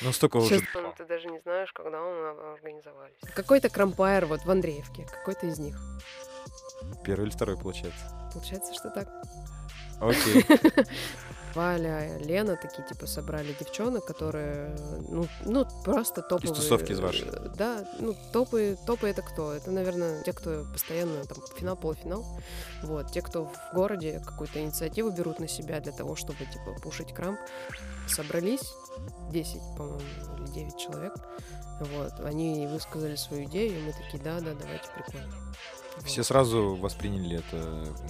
Ну, 0.00 0.10
столько 0.10 0.38
уже... 0.38 0.58
Сейчас 0.58 0.96
ты 0.96 1.04
даже 1.04 1.28
не 1.28 1.38
знаешь, 1.40 1.70
когда 1.72 2.00
мы 2.00 2.30
организовались. 2.54 3.14
Какой-то 3.36 3.68
Крампайр 3.68 4.26
вот 4.26 4.40
в 4.42 4.50
Андреевке. 4.50 5.04
Какой-то 5.04 5.46
из 5.46 5.60
них. 5.60 5.78
Первый 7.04 7.26
или 7.26 7.30
второй, 7.30 7.56
получается. 7.56 8.21
Получается, 8.32 8.74
что 8.74 8.90
так. 8.90 9.08
Окей. 10.00 10.44
Валя, 11.54 12.16
Лена 12.18 12.56
такие, 12.56 12.86
типа, 12.86 13.06
собрали 13.06 13.54
девчонок, 13.58 14.04
которые, 14.04 14.74
ну, 15.08 15.26
ну 15.44 15.66
просто 15.84 16.22
топовые. 16.22 16.54
тусовки 16.54 16.92
из 16.92 17.00
вашей? 17.00 17.30
Да, 17.56 17.84
ну, 17.98 18.16
топы, 18.32 18.76
топы 18.86 19.08
это 19.08 19.22
кто? 19.22 19.52
Это, 19.52 19.70
наверное, 19.70 20.22
те, 20.22 20.32
кто 20.32 20.64
постоянно, 20.72 21.24
там, 21.24 21.38
финал, 21.56 21.76
полуфинал. 21.76 22.24
Вот, 22.82 23.12
те, 23.12 23.20
кто 23.20 23.44
в 23.44 23.74
городе 23.74 24.20
какую-то 24.24 24.60
инициативу 24.60 25.10
берут 25.10 25.40
на 25.40 25.48
себя 25.48 25.80
для 25.80 25.92
того, 25.92 26.16
чтобы, 26.16 26.38
типа, 26.38 26.74
пушить 26.82 27.12
крамп. 27.12 27.38
Собрались 28.08 28.74
10, 29.30 29.60
по-моему, 29.76 30.00
или 30.38 30.46
9 30.52 30.78
человек. 30.78 31.14
Вот, 31.80 32.20
они 32.20 32.66
высказали 32.66 33.16
свою 33.16 33.44
идею, 33.44 33.78
и 33.78 33.82
мы 33.82 33.92
такие, 33.92 34.22
да, 34.22 34.40
да, 34.40 34.54
давайте, 34.54 34.88
прикольно. 34.94 35.32
Все 36.04 36.22
сразу 36.24 36.74
восприняли 36.74 37.38
это 37.38 37.56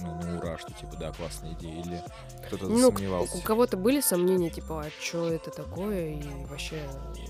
ну, 0.01 0.21
на 0.23 0.37
ура, 0.39 0.57
что 0.57 0.73
типа, 0.73 0.95
да, 0.99 1.11
классная 1.11 1.53
идея, 1.53 1.81
или 1.81 2.03
кто-то 2.47 2.67
Ну, 2.67 2.77
засомневался. 2.91 3.37
у 3.37 3.41
кого-то 3.41 3.77
были 3.77 4.01
сомнения, 4.01 4.49
типа, 4.49 4.81
а 4.85 4.89
что 5.01 5.27
это 5.29 5.51
такое, 5.51 6.15
и 6.15 6.45
вообще 6.45 6.81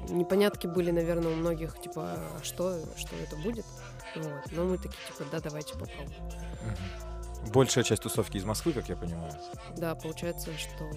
непонятки 0.09 0.67
были, 0.67 0.91
наверное, 0.91 1.31
у 1.33 1.35
многих, 1.35 1.79
типа, 1.81 2.13
а 2.15 2.39
что, 2.43 2.79
что 2.95 3.15
это 3.17 3.35
будет, 3.37 3.65
вот. 4.15 4.51
Но 4.51 4.63
мы 4.63 4.77
такие, 4.77 4.97
типа, 5.07 5.29
да, 5.31 5.39
давайте 5.41 5.73
попробуем. 5.73 6.13
Большая 7.53 7.83
часть 7.83 8.03
тусовки 8.03 8.37
из 8.37 8.45
Москвы, 8.45 8.71
как 8.71 8.87
я 8.87 8.95
понимаю. 8.95 9.33
Да, 9.75 9.95
получается, 9.95 10.49
что, 10.57 10.89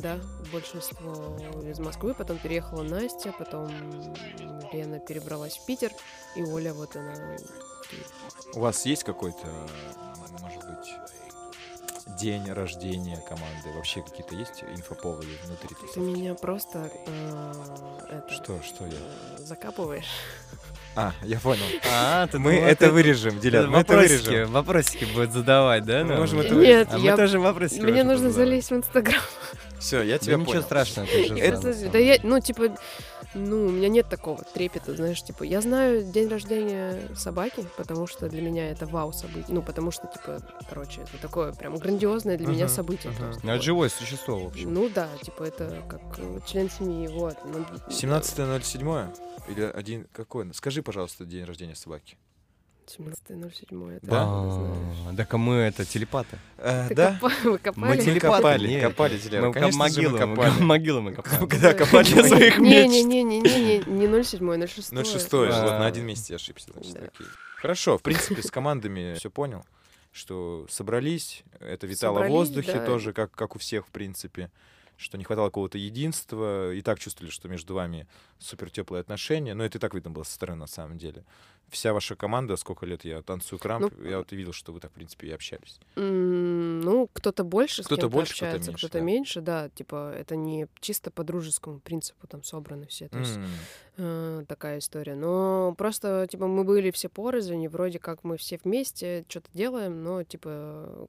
да, 0.00 0.20
большинство 0.52 1.36
из 1.68 1.80
Москвы, 1.80 2.14
потом 2.14 2.38
переехала 2.38 2.84
Настя, 2.84 3.34
потом 3.36 3.68
Лена 4.72 5.00
перебралась 5.00 5.56
в 5.56 5.66
Питер, 5.66 5.90
и 6.36 6.44
Оля, 6.44 6.72
вот 6.72 6.94
она. 6.94 7.36
У 8.54 8.60
вас 8.60 8.84
есть 8.86 9.04
какой-то, 9.04 9.46
может 10.40 10.64
быть, 10.64 12.18
день 12.18 12.50
рождения 12.52 13.22
команды? 13.28 13.70
Вообще 13.76 14.02
какие-то 14.02 14.34
есть 14.34 14.64
инфоповоды 14.74 15.26
внутри 15.44 15.68
ты 15.68 15.74
тусовки? 15.74 15.98
меня 15.98 16.34
просто, 16.34 16.90
э, 17.06 17.52
это, 18.10 18.32
Что, 18.32 18.60
что 18.62 18.84
я? 18.86 18.92
э, 18.92 19.38
закапываешь. 19.38 20.06
А, 20.96 21.12
я 21.22 21.38
понял. 21.38 21.62
А, 21.92 22.26
ты 22.26 22.38
Мы 22.40 22.54
думал, 22.54 22.66
это 22.66 22.86
ты- 22.86 22.90
вырежем, 22.92 23.34
ты 23.36 23.40
Дилян, 23.40 23.70
мы 23.70 23.78
это 23.80 23.92
вопросики, 23.92 24.26
вырежем. 24.28 24.52
вопросики 24.52 25.04
будет 25.14 25.32
задавать, 25.32 25.84
да? 25.84 26.02
Мы 26.04 26.16
можем 26.16 26.40
это 26.40 26.54
Нет, 26.54 26.88
А 26.90 26.98
я... 26.98 27.12
мы 27.12 27.16
тоже 27.16 27.38
вопросики 27.38 27.80
Мне 27.82 28.02
нужно 28.02 28.30
задавать. 28.30 28.34
залезть 28.48 28.70
в 28.70 28.74
Инстаграм. 28.74 29.22
Все, 29.78 30.02
я 30.02 30.14
Да 30.14 30.18
тебя 30.18 30.34
ничего 30.36 30.52
понял. 30.52 30.62
страшного, 30.64 31.06
это 31.06 31.34
же 31.34 31.38
Это- 31.38 31.90
да 31.90 31.98
я, 31.98 32.18
ну, 32.24 32.40
типа, 32.40 32.76
ну, 33.34 33.66
у 33.66 33.70
меня 33.70 33.88
нет 33.88 34.08
такого 34.08 34.42
трепета, 34.42 34.94
знаешь, 34.94 35.22
типа, 35.22 35.42
я 35.44 35.60
знаю 35.60 36.02
день 36.04 36.28
рождения 36.28 37.08
собаки, 37.14 37.64
потому 37.76 38.06
что 38.06 38.28
для 38.28 38.40
меня 38.42 38.70
это 38.70 38.86
вау 38.86 39.12
событие, 39.12 39.46
ну, 39.54 39.62
потому 39.62 39.90
что, 39.90 40.06
типа, 40.06 40.40
короче, 40.68 41.02
это 41.02 41.18
такое 41.20 41.52
прям 41.52 41.76
грандиозное 41.76 42.36
для 42.38 42.46
меня 42.46 42.64
Мгм, 42.66 42.74
событие. 42.74 43.12
мгм. 43.12 43.18
просто, 43.22 43.40
Ну, 43.44 43.50
это 43.50 43.58
вот. 43.58 43.64
живое 43.64 43.88
существо, 43.88 44.38
в 44.44 44.46
общем. 44.48 44.72
Ну 44.72 44.88
да, 44.88 45.08
типа, 45.22 45.42
это 45.44 45.82
как 45.88 46.00
э, 46.18 46.40
член 46.46 46.70
семьи, 46.70 47.08
вот. 47.08 47.36
ну, 47.44 47.64
17.07 47.88 49.14
или 49.48 49.62
один 49.62 50.06
какой? 50.12 50.52
Скажи, 50.54 50.82
пожалуйста, 50.82 51.24
день 51.24 51.44
рождения 51.44 51.74
собаки. 51.74 52.16
17.07, 52.88 53.96
это 53.96 54.06
Да? 54.06 54.24
А, 54.26 55.14
Так 55.16 55.34
а 55.34 55.38
мы 55.38 55.54
это 55.56 55.84
телепаты. 55.84 56.38
Э, 56.58 56.92
да? 56.94 57.18
Вы 57.44 57.58
копали? 57.58 57.96
Мы 57.96 58.04
телепаты, 58.04 58.36
копали, 58.36 58.68
нет. 58.68 58.82
копали, 58.82 59.18
Дилян. 59.18 59.46
Мы 59.46 59.52
Конечно 59.52 59.78
могилы, 59.78 60.26
мы 60.26 60.36
копали. 60.36 60.62
могилы 60.62 61.00
мы 61.00 61.12
копаем. 61.12 61.48
Когда 61.48 61.74
копали 61.74 62.12
Для 62.12 62.24
своих 62.24 62.58
Не, 62.58 62.82
мечт. 62.82 62.90
не, 62.90 63.04
не, 63.04 63.22
не, 63.22 63.40
не, 63.40 63.78
не, 63.86 64.06
не 64.06 64.22
07, 64.24 64.66
06. 64.66 64.92
06 64.92 65.32
вот 65.32 65.48
на 65.50 65.86
один 65.86 66.06
месяц 66.06 66.30
я 66.30 66.36
ошибся. 66.36 66.70
Хорошо, 67.56 67.98
в 67.98 68.02
принципе, 68.02 68.42
с 68.42 68.50
командами 68.50 69.14
все 69.14 69.30
понял, 69.30 69.64
что 70.12 70.66
собрались, 70.70 71.42
это 71.60 71.86
витало 71.86 72.24
в 72.24 72.28
воздухе 72.28 72.74
да. 72.74 72.86
тоже, 72.86 73.12
как, 73.12 73.32
как 73.32 73.56
у 73.56 73.58
всех, 73.58 73.86
в 73.86 73.90
принципе, 73.90 74.50
что 74.96 75.16
не 75.18 75.24
хватало 75.24 75.46
какого-то 75.48 75.78
единства, 75.78 76.72
и 76.72 76.82
так 76.82 76.98
чувствовали, 76.98 77.30
что 77.30 77.48
между 77.48 77.74
вами 77.74 78.06
супер 78.38 78.70
теплые 78.70 79.00
отношения, 79.00 79.54
но 79.54 79.64
это 79.64 79.78
и 79.78 79.80
так 79.80 79.94
видно 79.94 80.10
было 80.10 80.24
со 80.24 80.34
стороны, 80.34 80.60
на 80.60 80.66
самом 80.66 80.98
деле. 80.98 81.24
Вся 81.70 81.92
ваша 81.92 82.16
команда, 82.16 82.56
сколько 82.56 82.86
лет 82.86 83.04
я 83.04 83.22
танцую 83.22 83.58
крамп, 83.58 83.92
Ну, 83.96 84.08
я 84.08 84.18
вот 84.18 84.32
видел, 84.32 84.52
что 84.52 84.72
вы 84.72 84.80
так, 84.80 84.90
в 84.90 84.94
принципе, 84.94 85.28
и 85.28 85.30
общались. 85.30 85.78
Ну, 85.96 87.08
кто-то 87.12 87.44
больше 87.44 87.82
Кто-то 87.82 88.08
больше, 88.08 88.34
кто-то 88.34 88.52
меньше, 88.58 88.72
кто-то 88.72 88.98
да. 88.98 89.00
меньше, 89.00 89.40
да. 89.40 89.68
Типа, 89.70 90.12
это 90.16 90.36
не 90.36 90.66
чисто 90.80 91.10
по 91.10 91.24
дружескому 91.24 91.80
принципу 91.80 92.26
там 92.26 92.42
собраны 92.42 92.86
все. 92.86 93.08
То 93.08 93.18
есть 93.18 93.36
М, 93.36 93.46
э, 93.96 94.44
такая 94.48 94.78
история. 94.78 95.14
Но 95.14 95.74
просто, 95.76 96.26
типа, 96.30 96.46
мы 96.46 96.64
были 96.64 96.90
все 96.90 97.08
порознь, 97.08 97.66
вроде 97.68 97.98
как 97.98 98.24
мы 98.24 98.36
все 98.36 98.58
вместе 98.62 99.24
что-то 99.28 99.48
делаем, 99.52 100.02
но, 100.02 100.22
типа, 100.22 101.08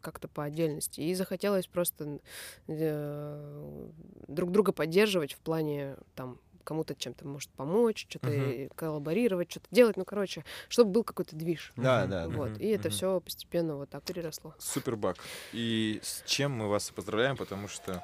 как-то 0.00 0.28
по 0.28 0.44
отдельности. 0.44 1.00
И 1.00 1.14
захотелось 1.14 1.66
просто 1.66 2.20
э, 2.68 3.88
друг 4.28 4.52
друга 4.52 4.72
поддерживать 4.72 5.32
в 5.32 5.38
плане, 5.38 5.96
там, 6.14 6.38
кому-то 6.66 6.94
чем-то 6.94 7.26
может 7.26 7.48
помочь, 7.50 8.06
что-то 8.10 8.28
Мгм. 8.28 8.68
коллаборировать, 8.74 9.50
что-то 9.50 9.66
делать. 9.70 9.96
Ну, 9.96 10.04
короче, 10.04 10.44
чтобы 10.68 10.90
был 10.90 11.04
какой-то 11.04 11.34
движ. 11.36 11.72
Да, 11.76 12.00
Мгм. 12.02 12.10
да. 12.10 12.28
Вот. 12.28 12.50
Мгм, 12.50 12.58
И 12.60 12.66
это 12.66 12.90
все 12.90 13.20
постепенно 13.20 13.76
вот 13.76 13.88
так 13.88 14.02
переросло. 14.02 14.54
Супербак. 14.58 15.16
И 15.52 16.00
с 16.02 16.22
чем 16.26 16.52
мы 16.52 16.68
вас 16.68 16.90
поздравляем, 16.90 17.36
потому 17.36 17.68
что 17.68 18.02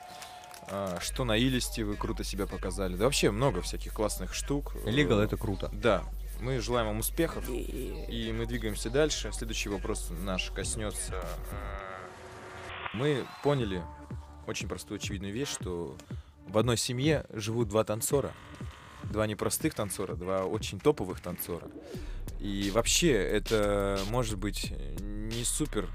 а, 0.70 1.00
что 1.00 1.24
на 1.24 1.36
Илисте 1.36 1.82
вы 1.82 1.96
круто 1.96 2.22
себя 2.22 2.46
показали. 2.46 2.94
Да 2.94 3.04
вообще 3.06 3.32
много 3.32 3.62
всяких 3.62 3.92
классных 3.92 4.32
штук. 4.32 4.76
Legal 4.84 5.20
Э, 5.20 5.24
это 5.24 5.36
круто. 5.36 5.68
Да. 5.72 6.04
Мы 6.40 6.60
желаем 6.60 6.86
вам 6.86 7.00
успехов. 7.00 7.48
И- 7.50 8.06
И 8.28 8.32
мы 8.32 8.46
двигаемся 8.46 8.88
дальше. 8.88 9.30
Следующий 9.32 9.68
вопрос 9.70 10.10
наш 10.10 10.50
коснется. 10.52 11.14
э, 11.14 12.96
Мы 12.96 13.24
поняли 13.42 13.82
очень 14.46 14.68
простую 14.68 14.98
очевидную 14.98 15.32
вещь, 15.32 15.48
что 15.48 15.96
в 16.52 16.58
одной 16.58 16.76
семье 16.76 17.24
живут 17.32 17.68
два 17.68 17.82
танцора. 17.84 18.32
Два 19.10 19.26
непростых 19.26 19.74
танцора, 19.74 20.14
два 20.14 20.44
очень 20.44 20.78
топовых 20.78 21.20
танцора. 21.20 21.68
И 22.40 22.70
вообще 22.70 23.12
это 23.12 24.00
может 24.10 24.38
быть 24.38 24.72
не 25.00 25.44
супер 25.44 25.88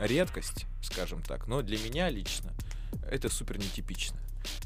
редкость, 0.00 0.66
скажем 0.82 1.22
так, 1.22 1.46
но 1.46 1.62
для 1.62 1.78
меня 1.78 2.08
лично 2.08 2.52
это 3.10 3.28
супер 3.28 3.58
нетипично. 3.58 4.18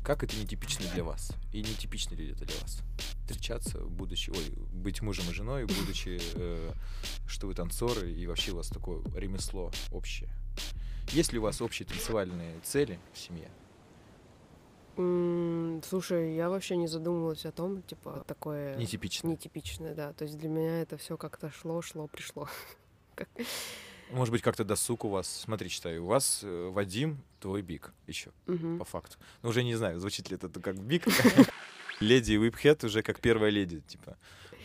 Как 0.04 0.22
это 0.22 0.36
нетипично 0.36 0.86
для 0.94 1.04
вас? 1.04 1.32
И 1.52 1.60
нетипично 1.60 2.14
ли 2.14 2.30
это 2.30 2.44
для 2.44 2.56
вас? 2.60 2.80
Встречаться, 3.20 3.78
будучи, 3.80 4.30
ой, 4.30 4.52
быть 4.72 5.02
мужем 5.02 5.28
и 5.30 5.34
женой, 5.34 5.64
будучи, 5.64 6.20
э, 6.34 6.72
что 7.26 7.48
вы 7.48 7.54
танцоры, 7.54 8.12
и 8.12 8.26
вообще 8.26 8.52
у 8.52 8.56
вас 8.56 8.68
такое 8.68 9.02
ремесло 9.14 9.72
общее. 9.90 10.30
Есть 11.10 11.32
ли 11.32 11.38
у 11.38 11.42
вас 11.42 11.60
общие 11.60 11.86
танцевальные 11.86 12.60
цели 12.62 12.98
в 13.12 13.18
семье? 13.18 13.50
Слушай, 14.96 16.34
я 16.34 16.48
вообще 16.48 16.76
не 16.76 16.86
задумывалась 16.88 17.44
о 17.44 17.52
том, 17.52 17.82
типа, 17.82 18.24
такое 18.26 18.76
Нетипично. 18.76 19.28
нетипичное, 19.28 19.94
да. 19.94 20.12
То 20.12 20.24
есть 20.24 20.38
для 20.38 20.48
меня 20.48 20.80
это 20.82 20.96
все 20.96 21.16
как-то 21.16 21.50
шло, 21.50 21.82
шло, 21.82 22.06
пришло. 22.06 22.48
Как- 23.14 23.28
Может 24.10 24.32
быть, 24.32 24.42
как-то 24.42 24.64
досуг 24.64 25.04
у 25.04 25.08
вас. 25.08 25.26
Смотри, 25.28 25.68
читаю. 25.68 26.04
У 26.04 26.06
вас 26.06 26.40
э, 26.42 26.68
Вадим, 26.72 27.18
твой 27.40 27.62
биг 27.62 27.92
еще, 28.06 28.30
по 28.78 28.84
факту. 28.84 29.16
Ну, 29.42 29.50
уже 29.50 29.62
не 29.64 29.74
знаю, 29.74 29.98
звучит 30.00 30.30
ли 30.30 30.36
это 30.36 30.48
как 30.60 30.76
биг. 30.78 31.04
Леди 32.00 32.34
Whiphead 32.34 32.84
уже 32.86 33.02
как 33.02 33.20
первая 33.20 33.50
леди, 33.50 33.80
типа. 33.80 34.16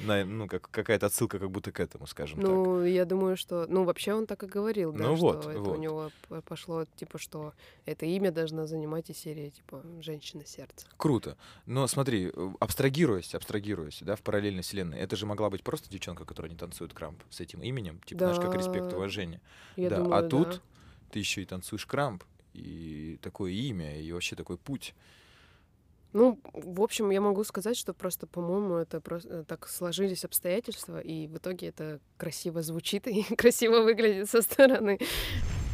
На- 0.06 0.26
ну, 0.26 0.48
как 0.48 0.70
какая-то 0.72 1.06
отсылка 1.08 1.40
как 1.40 1.50
будто 1.52 1.72
к 1.72 1.80
этому, 1.80 2.08
скажем 2.08 2.40
так. 2.40 2.50
Ну, 2.50 2.84
я 2.86 3.06
думаю, 3.06 3.38
что... 3.38 3.66
Ну, 3.68 3.84
вообще 3.84 4.14
он 4.14 4.26
так 4.26 4.44
и 4.44 4.48
говорил, 4.48 4.92
да, 4.94 5.00
Ну 5.08 5.16
что 5.18 5.26
вот, 5.26 5.46
это 5.46 5.60
у 5.60 5.64
вот. 5.64 5.80
него 5.80 6.12
п- 6.30 6.42
пошло, 6.42 6.86
типа, 6.96 7.18
что 7.20 7.54
это 7.86 8.06
имя 8.06 8.32
должна 8.32 8.68
занимать 8.68 9.10
и 9.10 9.14
серия, 9.14 9.50
типа, 9.50 9.84
«Женщина 10.02 10.46
сердца». 10.46 10.88
Круто. 10.98 11.38
Но 11.66 11.88
смотри, 11.88 12.32
абстрагируясь, 12.60 13.36
абстрагируясь, 13.36 14.00
да, 14.02 14.16
в 14.16 14.22
параллельной 14.22 14.64
вселенной, 14.64 15.00
это 15.00 15.16
же 15.16 15.26
могла 15.26 15.50
быть 15.50 15.64
просто 15.64 15.90
девчонка, 15.90 16.26
которая 16.26 16.52
не 16.52 16.58
танцует 16.58 16.94
крамп 16.94 17.22
с 17.30 17.40
этим 17.40 17.62
именем, 17.62 18.00
типа, 18.06 18.20
знаешь, 18.20 18.38
как 18.40 18.56
респект, 18.56 18.90
Да. 18.90 18.98
уважение. 18.98 19.42
Я 19.76 19.90
да, 19.90 19.98
думаю, 19.98 20.14
а 20.16 20.22
да. 20.22 20.28
тут 20.30 20.62
ты 21.12 21.20
еще 21.20 21.42
и 21.42 21.46
танцуешь 21.46 21.86
крамп, 21.86 22.24
и 22.54 23.18
такое 23.22 23.52
имя, 23.52 24.00
и 24.00 24.12
вообще 24.12 24.36
такой 24.36 24.58
путь. 24.58 24.94
Ну, 26.14 26.40
в 26.54 26.82
общем, 26.82 27.10
я 27.10 27.22
могу 27.22 27.44
сказать, 27.44 27.78
что 27.78 27.94
просто, 27.94 28.28
по-моему, 28.28 28.76
это 28.76 29.00
просто 29.00 29.44
так 29.46 29.68
сложились 29.68 30.26
обстоятельства, 30.26 31.00
и 31.00 31.28
в 31.28 31.38
итоге 31.38 31.68
это 31.68 32.00
красиво 32.18 32.62
звучит 32.62 33.08
и 33.08 33.24
красиво 33.36 33.82
выглядит 33.82 34.30
со 34.30 34.42
стороны. 34.42 35.00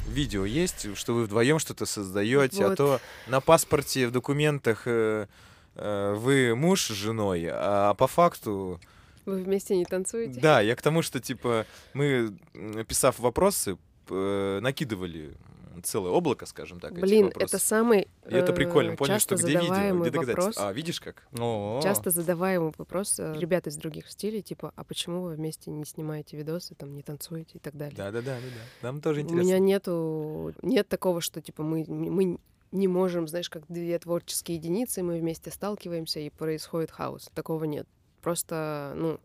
Видео 0.08 0.46
есть, 0.46 0.96
что 0.96 1.14
вы 1.14 1.24
вдвоем 1.24 1.60
что-то 1.60 1.86
создаете, 1.86 2.66
а 2.66 2.70
Вот. 2.70 2.78
то 2.78 3.00
на 3.28 3.42
паспорте, 3.42 4.08
в 4.08 4.12
документах 4.12 4.84
э, 4.86 5.28
э, 5.76 6.14
вы 6.14 6.56
муж 6.56 6.86
с 6.86 6.94
женой, 6.94 7.48
а 7.52 7.94
по 7.96 8.08
факту 8.08 8.80
Вы 9.26 9.44
вместе 9.44 9.76
не 9.76 9.86
танцуете? 9.86 10.40
Да, 10.40 10.62
я 10.62 10.76
к 10.76 10.82
тому, 10.82 11.02
что, 11.02 11.20
типа, 11.20 11.66
мы, 11.94 12.38
написав 12.54 13.20
вопросы, 13.20 13.78
э, 14.10 14.60
накидывали 14.62 15.36
целое 15.84 16.12
облако, 16.12 16.46
скажем 16.46 16.80
так, 16.80 16.94
Блин, 16.94 17.32
это 17.36 17.60
самый 17.60 18.08
И 18.28 18.34
это 18.34 18.54
прикольно, 18.54 18.92
э, 18.92 18.96
поняли, 18.96 19.20
что 19.20 19.36
где 19.36 19.60
видео, 19.60 20.04
где 20.04 20.20
вопрос. 20.20 20.56
А, 20.58 20.72
видишь 20.74 21.00
как? 21.00 21.28
О, 21.38 21.80
Часто 21.84 22.10
задаваемый 22.10 22.74
вопрос 22.78 23.20
э, 23.20 23.36
ребят 23.38 23.68
из 23.68 23.78
других 23.78 24.10
стилей, 24.10 24.42
типа, 24.42 24.74
а 24.76 24.84
почему 24.84 25.22
вы 25.22 25.36
вместе 25.36 25.72
не 25.72 25.86
снимаете 25.86 26.38
видосы, 26.38 26.76
там, 26.76 26.96
не 26.96 27.04
танцуете 27.04 27.58
и 27.58 27.60
так 27.60 27.76
далее. 27.76 27.96
Да-да-да, 27.96 28.38
да. 28.38 28.88
Нам 28.88 29.02
тоже 29.02 29.22
У 29.22 29.24
интересно. 29.24 29.44
меня 29.44 29.60
нету, 29.60 30.54
нет 30.62 30.88
такого, 30.88 31.22
что, 31.22 31.42
типа, 31.42 31.64
мы, 31.64 31.86
мы 31.88 32.40
не 32.72 32.88
можем, 32.88 33.28
знаешь, 33.28 33.50
как 33.50 33.64
две 33.68 33.98
творческие 34.00 34.58
единицы, 34.58 35.04
мы 35.04 35.20
вместе 35.20 35.52
сталкиваемся, 35.52 36.20
и 36.20 36.30
происходит 36.30 36.92
хаос. 36.92 37.30
Такого 37.34 37.64
нет. 37.64 37.88
Просто, 38.22 38.94
ну, 38.96 39.20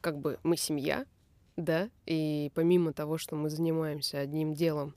как 0.00 0.18
бы 0.18 0.38
мы 0.42 0.56
семья, 0.56 1.06
да, 1.56 1.88
и 2.04 2.50
помимо 2.54 2.92
того, 2.92 3.18
что 3.18 3.34
мы 3.34 3.50
занимаемся 3.50 4.18
одним 4.18 4.54
делом, 4.54 4.94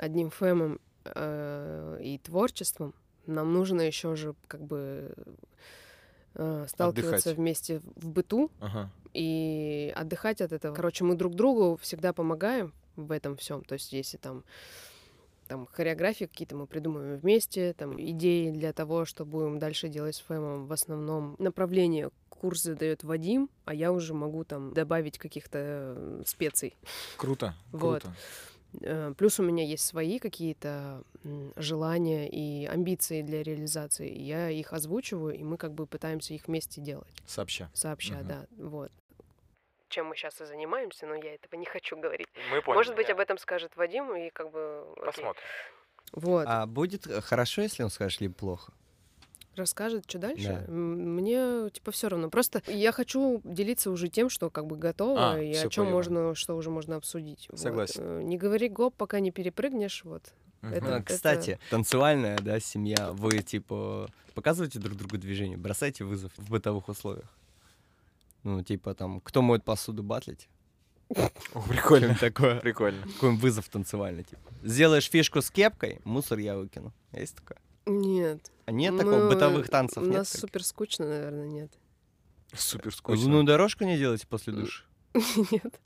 одним 0.00 0.30
фэмом 0.30 0.80
э, 1.04 2.00
и 2.02 2.18
творчеством, 2.18 2.94
нам 3.26 3.52
нужно 3.52 3.82
еще 3.82 4.16
же 4.16 4.34
как 4.48 4.62
бы 4.62 5.12
э, 6.34 6.66
сталкиваться 6.68 7.16
Отдыхать. 7.30 7.36
вместе 7.36 7.80
в 7.96 8.08
быту, 8.08 8.50
Ага. 8.60 8.90
и 9.12 9.92
отдыхать 9.96 10.40
от 10.40 10.52
этого. 10.52 10.74
Короче, 10.74 11.04
мы 11.04 11.14
друг 11.14 11.34
другу 11.34 11.76
всегда 11.80 12.12
помогаем 12.12 12.72
в 12.96 13.12
этом 13.12 13.36
всем. 13.36 13.62
То 13.64 13.74
есть, 13.74 13.92
если 13.92 14.16
там 14.16 14.44
там 15.48 15.66
хореографии 15.72 16.26
какие-то 16.26 16.54
мы 16.54 16.68
придумываем 16.68 17.16
вместе, 17.18 17.72
там 17.72 18.00
идеи 18.00 18.50
для 18.52 18.72
того, 18.72 19.04
что 19.04 19.24
будем 19.24 19.58
дальше 19.58 19.88
делать 19.88 20.14
с 20.14 20.20
Фэмом, 20.20 20.66
в 20.68 20.72
основном 20.72 21.34
направление 21.40 22.10
курс 22.28 22.62
задает 22.62 23.02
Вадим, 23.02 23.50
а 23.64 23.74
я 23.74 23.90
уже 23.90 24.14
могу 24.14 24.44
там 24.44 24.72
добавить 24.72 25.18
каких-то 25.18 25.58
э, 25.60 26.22
специй. 26.24 26.76
Круто, 27.16 27.54
Вот. 27.72 28.02
круто. 28.02 28.16
Э, 28.82 29.12
Плюс 29.16 29.40
у 29.40 29.42
меня 29.42 29.64
есть 29.64 29.84
свои 29.84 30.18
какие-то 30.18 31.02
желания 31.56 32.28
и 32.28 32.66
амбиции 32.66 33.22
для 33.22 33.42
реализации. 33.42 34.10
Я 34.10 34.50
их 34.50 34.72
озвучиваю, 34.72 35.34
и 35.34 35.42
мы 35.42 35.56
как 35.56 35.72
бы 35.72 35.86
пытаемся 35.86 36.34
их 36.34 36.46
вместе 36.46 36.80
делать 36.80 37.12
Сообща. 37.26 37.68
сообща, 37.74 38.14
Мгм. 38.14 38.26
да, 38.28 38.46
вот. 38.58 38.90
Чем 39.88 40.06
мы 40.06 40.14
сейчас 40.16 40.40
и 40.40 40.44
занимаемся, 40.44 41.06
но 41.06 41.14
я 41.16 41.34
этого 41.34 41.58
не 41.58 41.66
хочу 41.66 41.96
говорить. 41.98 42.28
Мы 42.52 42.62
поняли. 42.62 42.78
Может 42.78 42.94
быть, 42.94 43.08
да. 43.08 43.14
об 43.14 43.20
этом 43.20 43.38
скажет 43.38 43.74
Вадим, 43.76 44.14
и 44.14 44.30
как 44.30 44.50
бы... 44.52 44.84
окей. 44.92 45.04
Посмотрим. 45.04 45.42
Вот. 46.12 46.46
А 46.48 46.66
будет 46.66 47.06
э, 47.06 47.20
хорошо, 47.20 47.62
если 47.62 47.82
он 47.82 47.90
скажет, 47.90 48.20
либо 48.20 48.34
плохо? 48.34 48.72
Расскажет, 49.60 50.04
что 50.08 50.18
дальше? 50.18 50.64
Да. 50.66 50.72
Мне, 50.72 51.68
типа, 51.70 51.90
все 51.92 52.08
равно. 52.08 52.30
Просто 52.30 52.62
я 52.66 52.92
хочу 52.92 53.40
делиться 53.44 53.90
уже 53.90 54.08
тем, 54.08 54.30
что 54.30 54.48
как 54.48 54.66
бы 54.66 54.76
готово, 54.76 55.34
А, 55.34 55.38
и 55.38 55.52
о 55.54 55.68
чем 55.68 55.84
поняла. 55.84 55.96
можно, 55.96 56.34
что 56.34 56.56
уже 56.56 56.70
можно 56.70 56.96
обсудить. 56.96 57.46
Вот. 57.50 57.60
Согласен. 57.60 58.02
Э, 58.02 58.22
Не 58.22 58.38
говори 58.38 58.68
гоп, 58.70 58.94
пока 58.96 59.20
не 59.20 59.30
перепрыгнешь, 59.30 60.02
вот. 60.04 60.22
Мгм. 60.62 60.72
Это- 60.74 60.96
А, 60.96 61.02
Кстати, 61.02 61.58
танцевальная, 61.70 62.38
да, 62.38 62.58
семья, 62.58 63.12
вы, 63.12 63.42
типа, 63.42 64.08
показываете 64.34 64.78
друг 64.78 64.96
другу 64.96 65.18
движение, 65.18 65.56
бросаете 65.58 66.04
вызов 66.04 66.32
в 66.38 66.50
бытовых 66.50 66.88
условиях? 66.88 67.28
Ну, 68.42 68.62
типа, 68.62 68.94
там, 68.94 69.20
кто 69.20 69.42
моет 69.42 69.64
посуду, 69.64 70.02
батлить? 70.02 70.48
О, 71.54 71.60
прикольно. 71.68 72.14
Такое. 72.18 72.60
Прикольно. 72.60 73.02
Какой 73.14 73.36
вызов 73.36 73.68
танцевальный, 73.68 74.22
типа. 74.24 74.40
Сделаешь 74.62 75.10
фишку 75.10 75.42
с 75.42 75.50
кепкой, 75.50 76.00
мусор 76.04 76.38
я 76.38 76.56
выкину. 76.56 76.92
Есть 77.12 77.36
такое? 77.36 77.58
Нет. 77.86 78.50
А 78.66 78.72
нет 78.72 78.92
Мы- 78.92 78.98
такого 78.98 79.28
бытовых 79.28 79.68
танцев? 79.68 80.02
У 80.02 80.06
нет 80.06 80.14
нас 80.18 80.28
таких? 80.28 80.40
супер 80.42 80.62
скучно, 80.64 81.06
наверное, 81.08 81.46
нет. 81.46 81.72
Супер 82.54 82.92
Лунную 83.04 83.18
скучно. 83.18 83.46
дорожку 83.46 83.84
не 83.84 83.96
делаете 83.96 84.26
после 84.26 84.52
душа? 84.52 84.84
Нет. 85.52 85.80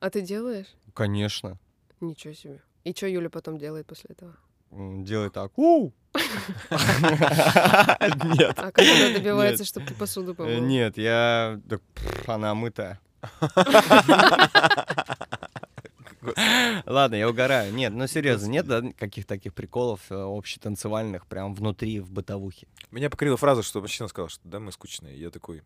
А 0.00 0.08
ты 0.10 0.20
делаешь? 0.22 0.66
Конечно. 0.94 1.58
Ничего 2.00 2.32
себе. 2.34 2.60
И 2.84 2.92
что 2.94 3.06
Юля 3.06 3.28
потом 3.30 3.58
делает 3.58 3.86
после 3.86 4.10
этого? 4.10 4.34
М, 4.70 5.04
Делай 5.04 5.28
так. 5.30 5.52
Нет. 5.58 5.92
А 8.58 8.72
как 8.72 8.78
она 8.78 9.10
добивается, 9.12 9.64
чтобы 9.64 9.86
ты 9.86 9.94
посуду 9.94 10.32
Э, 10.32 10.34
помыл? 10.34 10.60
Нет, 10.62 10.96
я... 10.98 11.60
Она 12.26 12.54
мытая. 12.54 12.98
Ладно, 16.86 17.16
я 17.16 17.28
угораю. 17.28 17.72
Нет, 17.74 17.92
ну 17.92 18.06
серьезно, 18.06 18.46
нет 18.46 18.66
да, 18.66 18.82
каких-то 18.98 19.34
таких 19.34 19.54
приколов 19.54 20.00
э, 20.10 20.14
общетанцевальных 20.14 21.26
прям 21.26 21.54
внутри, 21.54 22.00
в 22.00 22.10
бытовухе? 22.10 22.68
Меня 22.90 23.10
покорила 23.10 23.36
фраза, 23.36 23.62
что 23.62 23.80
мужчина 23.80 24.08
сказал, 24.08 24.28
что 24.28 24.40
да, 24.44 24.60
мы 24.60 24.72
скучные. 24.72 25.18
Я 25.18 25.30
такой 25.30 25.62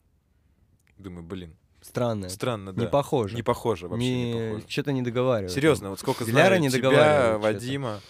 думаю, 0.99 1.23
блин, 1.25 1.57
Странно. 1.81 2.29
странно, 2.29 2.73
да. 2.73 2.83
Не 2.83 2.89
похоже. 2.89 3.37
Не 3.37 3.43
похоже, 3.43 3.89
вообще 3.89 4.15
не, 4.15 4.33
похоже. 4.33 4.65
Что-то 4.69 4.93
не 4.93 5.03
договариваю. 5.03 5.51
Серьезно, 5.51 5.91
вот 5.91 6.01
сколько 6.01 6.25
Диляра 6.25 6.57
знаю 6.57 6.61
не 6.63 6.71
тебя. 6.71 7.39
Вадима, 7.39 8.01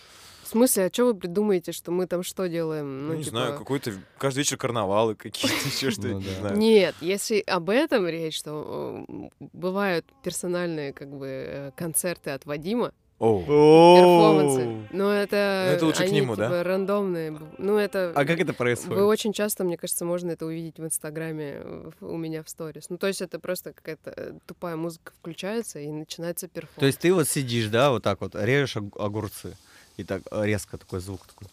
В 0.46 0.50
смысле, 0.50 0.84
а 0.86 0.90
что 0.92 1.06
вы 1.06 1.14
придумаете, 1.16 1.72
что 1.72 1.90
мы 1.90 2.06
там 2.06 2.22
что 2.22 2.46
делаем? 2.48 3.08
ну, 3.08 3.14
не 3.14 3.24
типа, 3.24 3.30
знаю, 3.36 3.58
какой-то 3.58 3.92
каждый 4.16 4.38
вечер 4.38 4.56
карнавалы 4.56 5.16
какие-то, 5.16 5.56
еще 5.68 5.90
что-то, 5.90 6.08
Ну 6.08 6.20
не 6.20 6.34
знаю. 6.40 6.56
Нет, 6.56 6.94
если 7.00 7.40
об 7.40 7.68
этом 7.68 8.06
речь, 8.06 8.38
что 8.38 9.04
э, 9.08 9.28
бывают 9.52 10.06
персональные 10.22 10.92
как 10.92 11.08
бы 11.10 11.26
э, 11.26 11.70
концерты 11.76 12.30
от 12.30 12.46
Вадима, 12.46 12.92
перформансы. 13.18 14.88
Но 14.92 15.10
это, 15.12 15.64
Ну, 15.70 15.72
это 15.76 15.86
лучше 15.86 15.98
к 16.02 16.06
они, 16.06 16.20
нему, 16.20 16.36
да? 16.36 16.46
типа, 16.46 16.62
рандомные. 16.62 17.38
Ну, 17.58 17.76
это... 17.78 18.12
А 18.14 18.24
как 18.24 18.38
это 18.38 18.52
Вы 18.52 18.54
происходит? 18.54 19.02
очень 19.02 19.32
часто, 19.32 19.64
мне 19.64 19.76
кажется, 19.76 20.04
можно 20.04 20.30
это 20.32 20.46
увидеть 20.46 20.78
в 20.78 20.84
Инстаграме 20.84 21.62
у 22.00 22.16
меня 22.16 22.42
в 22.42 22.48
сторис. 22.48 22.90
Ну, 22.90 22.98
то 22.98 23.06
есть 23.06 23.22
это 23.22 23.38
просто 23.40 23.72
какая-то 23.72 24.12
э, 24.16 24.32
тупая 24.46 24.76
музыка 24.76 25.12
включается 25.18 25.78
и 25.80 25.88
начинается 25.88 26.46
перформанс. 26.46 26.78
То 26.78 26.86
есть 26.86 26.98
ты 27.00 27.12
вот 27.12 27.26
сидишь, 27.26 27.66
да, 27.68 27.90
вот 27.90 28.02
так 28.02 28.20
вот, 28.20 28.34
режешь 28.34 28.76
ог- 28.76 28.96
огурцы, 29.00 29.56
и 29.96 30.04
так 30.04 30.22
э, 30.30 30.44
резко 30.44 30.76
такой 30.78 31.00
звук 31.00 31.20
такой 31.26 31.48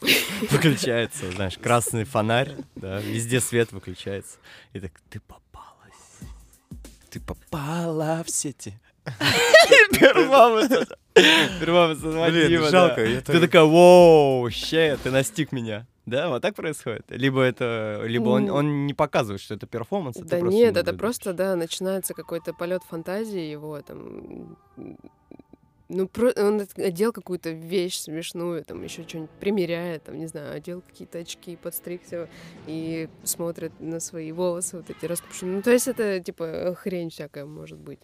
выключается, 0.50 1.30
знаешь, 1.32 1.58
красный 1.58 2.04
фонарь, 2.04 2.56
да, 2.74 3.00
везде 3.00 3.40
свет 3.40 3.72
выключается. 3.72 4.38
И 4.72 4.80
так, 4.80 4.92
ты 5.10 5.20
попалась. 5.20 6.20
Ты 7.10 7.20
попала 7.20 8.22
в 8.24 8.30
сети. 8.30 8.78
Перформанс. 9.90 10.88
Перформанс 11.14 11.98
Блин, 12.00 12.70
жалко, 12.70 12.96
Ты 13.04 13.20
так- 13.20 13.40
такая, 13.40 13.64
воу, 13.64 14.48
ща, 14.50 14.96
ты 15.02 15.10
настиг 15.10 15.52
меня. 15.52 15.86
Да, 16.06 16.28
вот 16.28 16.42
так 16.42 16.54
происходит? 16.54 17.04
Либо 17.10 17.42
это, 17.42 18.02
либо 18.04 18.30
он, 18.30 18.50
он 18.50 18.86
не 18.86 18.94
показывает, 18.94 19.40
что 19.40 19.54
это 19.54 19.66
перформанс, 19.66 20.16
а 20.16 20.24
Да 20.24 20.38
просто 20.38 20.58
нет, 20.58 20.76
это 20.76 20.92
просто, 20.92 21.32
да, 21.32 21.54
начинается 21.56 22.14
какой-то 22.14 22.52
полет 22.52 22.82
фантазии 22.82 23.50
его 23.52 23.80
там. 23.82 24.56
Ну, 25.92 26.06
про- 26.06 26.32
он 26.36 26.62
одел 26.76 27.12
какую-то 27.12 27.50
вещь 27.50 27.98
смешную, 27.98 28.64
там 28.64 28.80
еще 28.84 29.02
что-нибудь 29.02 29.30
примеряет, 29.40 30.04
там, 30.04 30.18
не 30.18 30.26
знаю, 30.28 30.54
одел 30.54 30.82
какие-то 30.82 31.18
очки, 31.18 31.56
подстригся 31.56 32.28
и 32.68 33.08
смотрит 33.24 33.72
на 33.80 33.98
свои 33.98 34.30
волосы 34.30 34.76
вот 34.76 34.88
эти 34.88 35.04
распущенные. 35.06 35.56
Ну, 35.56 35.62
то 35.62 35.72
есть 35.72 35.88
это, 35.88 36.20
типа, 36.20 36.76
хрень 36.78 37.10
всякая 37.10 37.44
может 37.44 37.78
быть. 37.78 37.98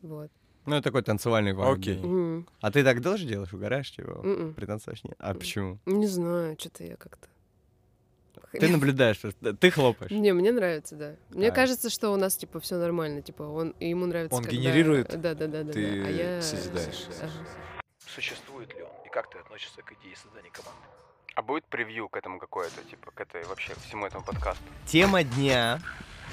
Вот. 0.00 0.30
Ну, 0.64 0.74
это 0.74 0.84
такой 0.84 1.02
танцевальный 1.02 1.52
вайб. 1.52 1.78
Окей. 1.78 1.98
Мгм. 1.98 2.48
А 2.62 2.70
ты 2.72 2.82
так 2.82 3.02
тоже 3.02 3.26
делаешь? 3.26 3.52
Угораешь 3.52 3.92
его? 3.98 4.22
Мгм. 4.22 4.54
Пританцуешь? 4.54 5.04
Нет. 5.04 5.16
А 5.18 5.34
почему? 5.34 5.78
Не 5.84 6.06
знаю, 6.06 6.56
что-то 6.58 6.82
я 6.84 6.96
как-то... 6.96 7.28
Ты 8.60 8.68
наблюдаешь, 8.68 9.18
просто- 9.20 9.54
ты 9.54 9.70
хлопаешь. 9.70 10.10
Не, 10.10 10.32
мне 10.32 10.52
нравится, 10.52 10.94
да. 10.96 11.16
Мне 11.30 11.48
А. 11.48 11.52
кажется, 11.52 11.90
что 11.90 12.10
у 12.12 12.16
нас, 12.16 12.36
типа, 12.36 12.60
все 12.60 12.76
нормально. 12.76 13.22
Типа, 13.22 13.42
он, 13.42 13.74
ему 13.80 14.06
нравится, 14.06 14.36
Он 14.36 14.44
генерирует, 14.44 15.08
Да, 15.20 15.34
да, 15.34 15.46
да, 15.46 15.62
да. 15.62 15.72
ты 15.72 16.02
да. 16.02 16.08
А 16.08 16.10
я... 16.10 16.42
созидаешь. 16.42 17.06
Существует 18.06 18.74
ли 18.74 18.82
он? 18.82 18.90
И 19.06 19.08
как 19.10 19.28
ты 19.30 19.38
относишься 19.38 19.82
к 19.82 19.92
идее 19.92 20.16
создания 20.16 20.50
команды? 20.50 20.80
А 21.34 21.42
будет 21.42 21.64
превью 21.64 22.08
к 22.08 22.16
этому 22.16 22.38
какое-то, 22.38 22.82
типа, 22.90 23.10
к 23.12 23.20
этой 23.20 23.44
вообще, 23.44 23.74
к 23.74 23.78
всему 23.80 24.06
этому 24.06 24.24
подкасту? 24.24 24.62
Тема 24.86 25.22
дня. 25.22 25.80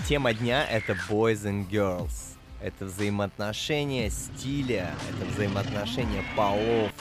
Тема 0.07 0.33
дня— 0.33 0.65
это 0.71 0.93
boys 1.09 1.43
and 1.43 1.69
girls. 1.69 2.37
Это 2.61 2.85
взаимоотношения 2.85 4.09
стиля, 4.09 4.95
это 5.09 5.29
взаимоотношения 5.31 6.23
полов 6.37 6.91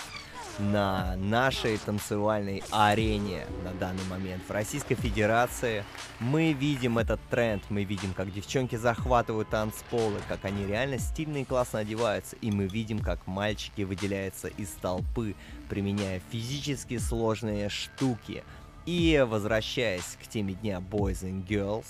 на 0.58 1.16
нашей 1.16 1.78
танцевальной 1.78 2.62
арене 2.70 3.46
на 3.64 3.72
данный 3.72 4.04
момент. 4.04 4.42
В 4.46 4.50
Российской 4.50 4.94
Федерации 4.94 5.84
мы 6.20 6.52
видим 6.52 6.98
этот 6.98 7.20
тренд, 7.30 7.62
мы 7.70 7.84
видим, 7.84 8.12
как 8.14 8.32
девчонки 8.32 8.76
захватывают 8.76 9.48
танцполы, 9.48 10.18
как 10.28 10.44
они 10.44 10.66
реально 10.66 10.98
стильно 10.98 11.38
и 11.38 11.44
классно 11.44 11.80
одеваются, 11.80 12.36
и 12.36 12.50
мы 12.50 12.66
видим, 12.66 12.98
как 12.98 13.26
мальчики 13.26 13.82
выделяются 13.82 14.48
из 14.48 14.68
толпы, 14.80 15.34
применяя 15.68 16.20
физически 16.30 16.98
сложные 16.98 17.68
штуки. 17.68 18.44
И 18.84 19.24
возвращаясь 19.28 20.18
к 20.22 20.26
теме 20.26 20.54
дня 20.54 20.78
Boys 20.78 21.22
and 21.22 21.46
Girls, 21.46 21.86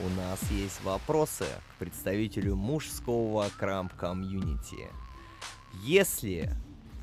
у 0.00 0.08
нас 0.10 0.40
есть 0.50 0.82
вопросы 0.82 1.46
к 1.70 1.78
представителю 1.78 2.56
мужского 2.56 3.48
крамп-комьюнити. 3.58 4.88
Если 5.84 6.50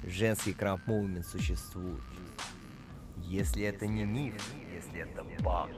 женский 0.06 0.54
крамп- 0.54 0.85
movement 0.85 1.26
существует, 1.26 2.02
если 3.18 3.64
это 3.64 3.88
не 3.88 4.04
миф, 4.04 4.36
если 4.74 5.02
это 5.02 5.24
баг, 5.44 5.70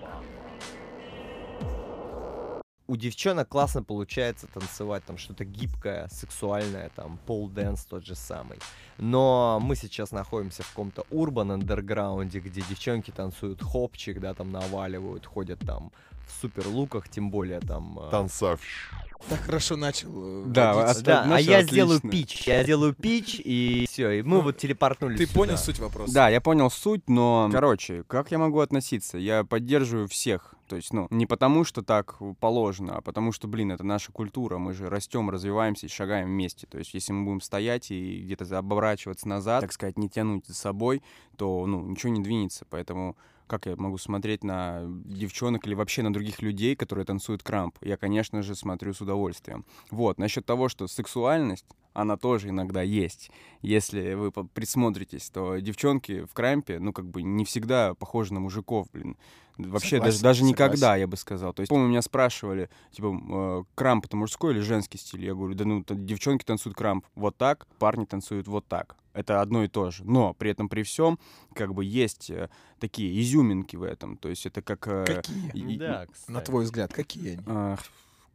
у 2.87 2.95
девчонок 2.97 3.49
классно 3.49 3.81
получается 3.83 4.47
танцевать, 4.47 5.03
там 5.05 5.17
что-то 5.17 5.43
гибкое, 5.43 6.07
сексуальное, 6.09 6.89
там 6.95 7.17
pole 7.25 7.49
dance 7.49 7.83
тот 7.85 8.05
же 8.05 8.15
самый. 8.15 8.59
Но 8.97 9.59
мы 9.59 9.75
сейчас 9.75 10.11
находимся 10.11 10.61
в 10.61 10.69
каком-то 10.69 11.03
урбан 11.09 11.51
андерграунде, 11.51 12.39
где 12.39 12.61
девчонки 12.61 13.09
танцуют 13.09 13.63
хопчик, 13.63 14.19
да, 14.19 14.33
там 14.33 14.51
наваливают, 14.51 15.25
ходят 15.25 15.59
там 15.65 15.91
в 16.27 16.41
супер 16.41 16.67
луках, 16.67 17.09
тем 17.09 17.31
более 17.31 17.59
там... 17.59 17.99
э, 17.99 18.09
Танцовщик. 18.11 19.14
Так 19.29 19.39
хорошо 19.41 19.75
начал. 19.75 20.09
э, 20.13 20.43
Да, 20.47 20.73
водить. 20.75 20.97
а- 21.01 21.03
Да, 21.03 21.35
а 21.35 21.39
я 21.41 21.63
сделаю 21.63 21.97
отлично. 21.97 22.11
пич, 22.11 22.47
я 22.47 22.63
сделаю 22.63 22.93
пич, 22.93 23.41
и 23.43 23.85
все, 23.89 24.11
и 24.11 24.21
мы 24.21 24.35
Ну, 24.37 24.41
вот 24.41 24.57
телепортнулись 24.57 25.17
Ты 25.17 25.25
сюда. 25.25 25.39
понял 25.39 25.57
суть 25.57 25.79
вопроса? 25.79 26.13
Да, 26.13 26.29
я 26.29 26.41
понял 26.41 26.69
суть, 26.69 27.09
но, 27.09 27.49
короче, 27.51 28.03
как 28.03 28.29
я 28.31 28.37
могу 28.37 28.59
относиться? 28.59 29.17
Я 29.17 29.43
поддерживаю 29.43 30.07
всех. 30.07 30.53
То 30.67 30.75
есть, 30.75 30.93
ну, 30.93 31.07
не 31.11 31.25
потому, 31.27 31.63
что 31.63 31.81
так 31.83 32.17
положено, 32.39 32.97
а 32.97 33.01
потому 33.01 33.31
что, 33.31 33.47
блин, 33.47 33.71
это 33.71 33.83
наша 33.83 34.11
культура, 34.11 34.57
мы 34.57 34.73
же 34.73 34.89
растем, 34.89 35.29
развиваемся 35.29 35.85
и 35.85 35.89
шагаем 35.89 36.27
вместе. 36.27 36.65
То 36.67 36.77
есть, 36.79 36.93
если 36.93 37.11
мы 37.13 37.25
будем 37.25 37.41
стоять 37.41 37.91
и 37.91 38.21
где-то 38.23 38.57
оборачиваться 38.57 39.27
назад, 39.27 39.61
так 39.61 39.71
сказать, 39.73 39.97
не 39.97 40.09
тянуть 40.09 40.45
за 40.47 40.53
собой, 40.55 41.01
то, 41.37 41.65
ну, 41.67 41.81
ничего 41.85 42.11
не 42.11 42.21
двинется. 42.21 42.65
Поэтому 42.69 43.15
как 43.47 43.65
я 43.65 43.75
могу 43.75 43.97
смотреть 43.97 44.43
на 44.43 44.83
девчонок 44.85 45.67
или 45.67 45.73
вообще 45.73 46.01
на 46.01 46.13
других 46.13 46.41
людей, 46.41 46.75
которые 46.75 47.05
танцуют 47.05 47.43
крамп? 47.43 47.77
Я, 47.81 47.97
конечно 47.97 48.41
же, 48.41 48.55
смотрю 48.55 48.93
с 48.93 49.01
удовольствием. 49.01 49.65
Вот, 49.91 50.17
насчет 50.17 50.45
того, 50.45 50.69
что 50.69 50.87
сексуальность, 50.87 51.65
она 51.93 52.17
тоже 52.17 52.49
иногда 52.49 52.81
есть. 52.81 53.31
Если 53.61 54.13
вы 54.13 54.31
присмотритесь, 54.31 55.29
то 55.29 55.57
девчонки 55.57 56.25
в 56.25 56.33
крампе, 56.33 56.79
ну, 56.79 56.91
как 56.91 57.07
бы 57.07 57.23
не 57.23 57.45
всегда 57.45 57.93
похожи 57.93 58.33
на 58.33 58.39
мужиков, 58.39 58.87
блин. 58.91 59.17
Вообще, 59.57 59.99
даже, 59.99 60.17
Согласен, 60.17 60.23
даже 60.23 60.43
никогда, 60.43 60.75
согласен. 60.77 60.99
я 61.01 61.07
бы 61.07 61.17
сказал. 61.17 61.53
То 61.53 61.61
есть, 61.61 61.69
помню, 61.69 61.87
меня 61.87 62.01
спрашивали, 62.01 62.69
типа, 62.91 63.17
э, 63.29 63.63
крамп 63.75 64.05
это 64.05 64.17
мужской 64.17 64.53
или 64.53 64.59
женский 64.59 64.97
стиль? 64.97 65.23
Я 65.25 65.33
говорю, 65.33 65.55
да 65.55 65.63
ну, 65.65 65.83
девчонки 65.87 66.43
танцуют 66.43 66.77
крамп 66.77 67.05
вот 67.15 67.37
так, 67.37 67.65
парни 67.79 68.05
танцуют 68.05 68.47
вот 68.47 68.67
так. 68.67 68.95
Это 69.13 69.39
одно 69.39 69.63
и 69.63 69.69
то 69.69 69.91
же. 69.91 70.03
Но 70.03 70.33
при 70.33 70.51
этом, 70.51 70.67
при 70.67 70.83
всем, 70.83 71.17
как 71.53 71.73
бы 71.73 71.85
есть 71.85 72.29
э, 72.29 72.49
такие 72.79 73.17
изюминки 73.21 73.77
в 73.77 73.83
этом. 73.83 74.17
То 74.17 74.27
есть 74.27 74.45
это 74.45 74.61
как... 74.61 74.85
э, 74.89 75.05
Какие? 75.05 75.49
и- 75.75 75.77
Да, 75.77 75.99
На 76.01 76.05
кстати. 76.07 76.45
твой 76.45 76.63
взгляд, 76.65 76.93
какие 76.93 77.37
они? 77.47 77.77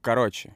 Короче, 0.01 0.55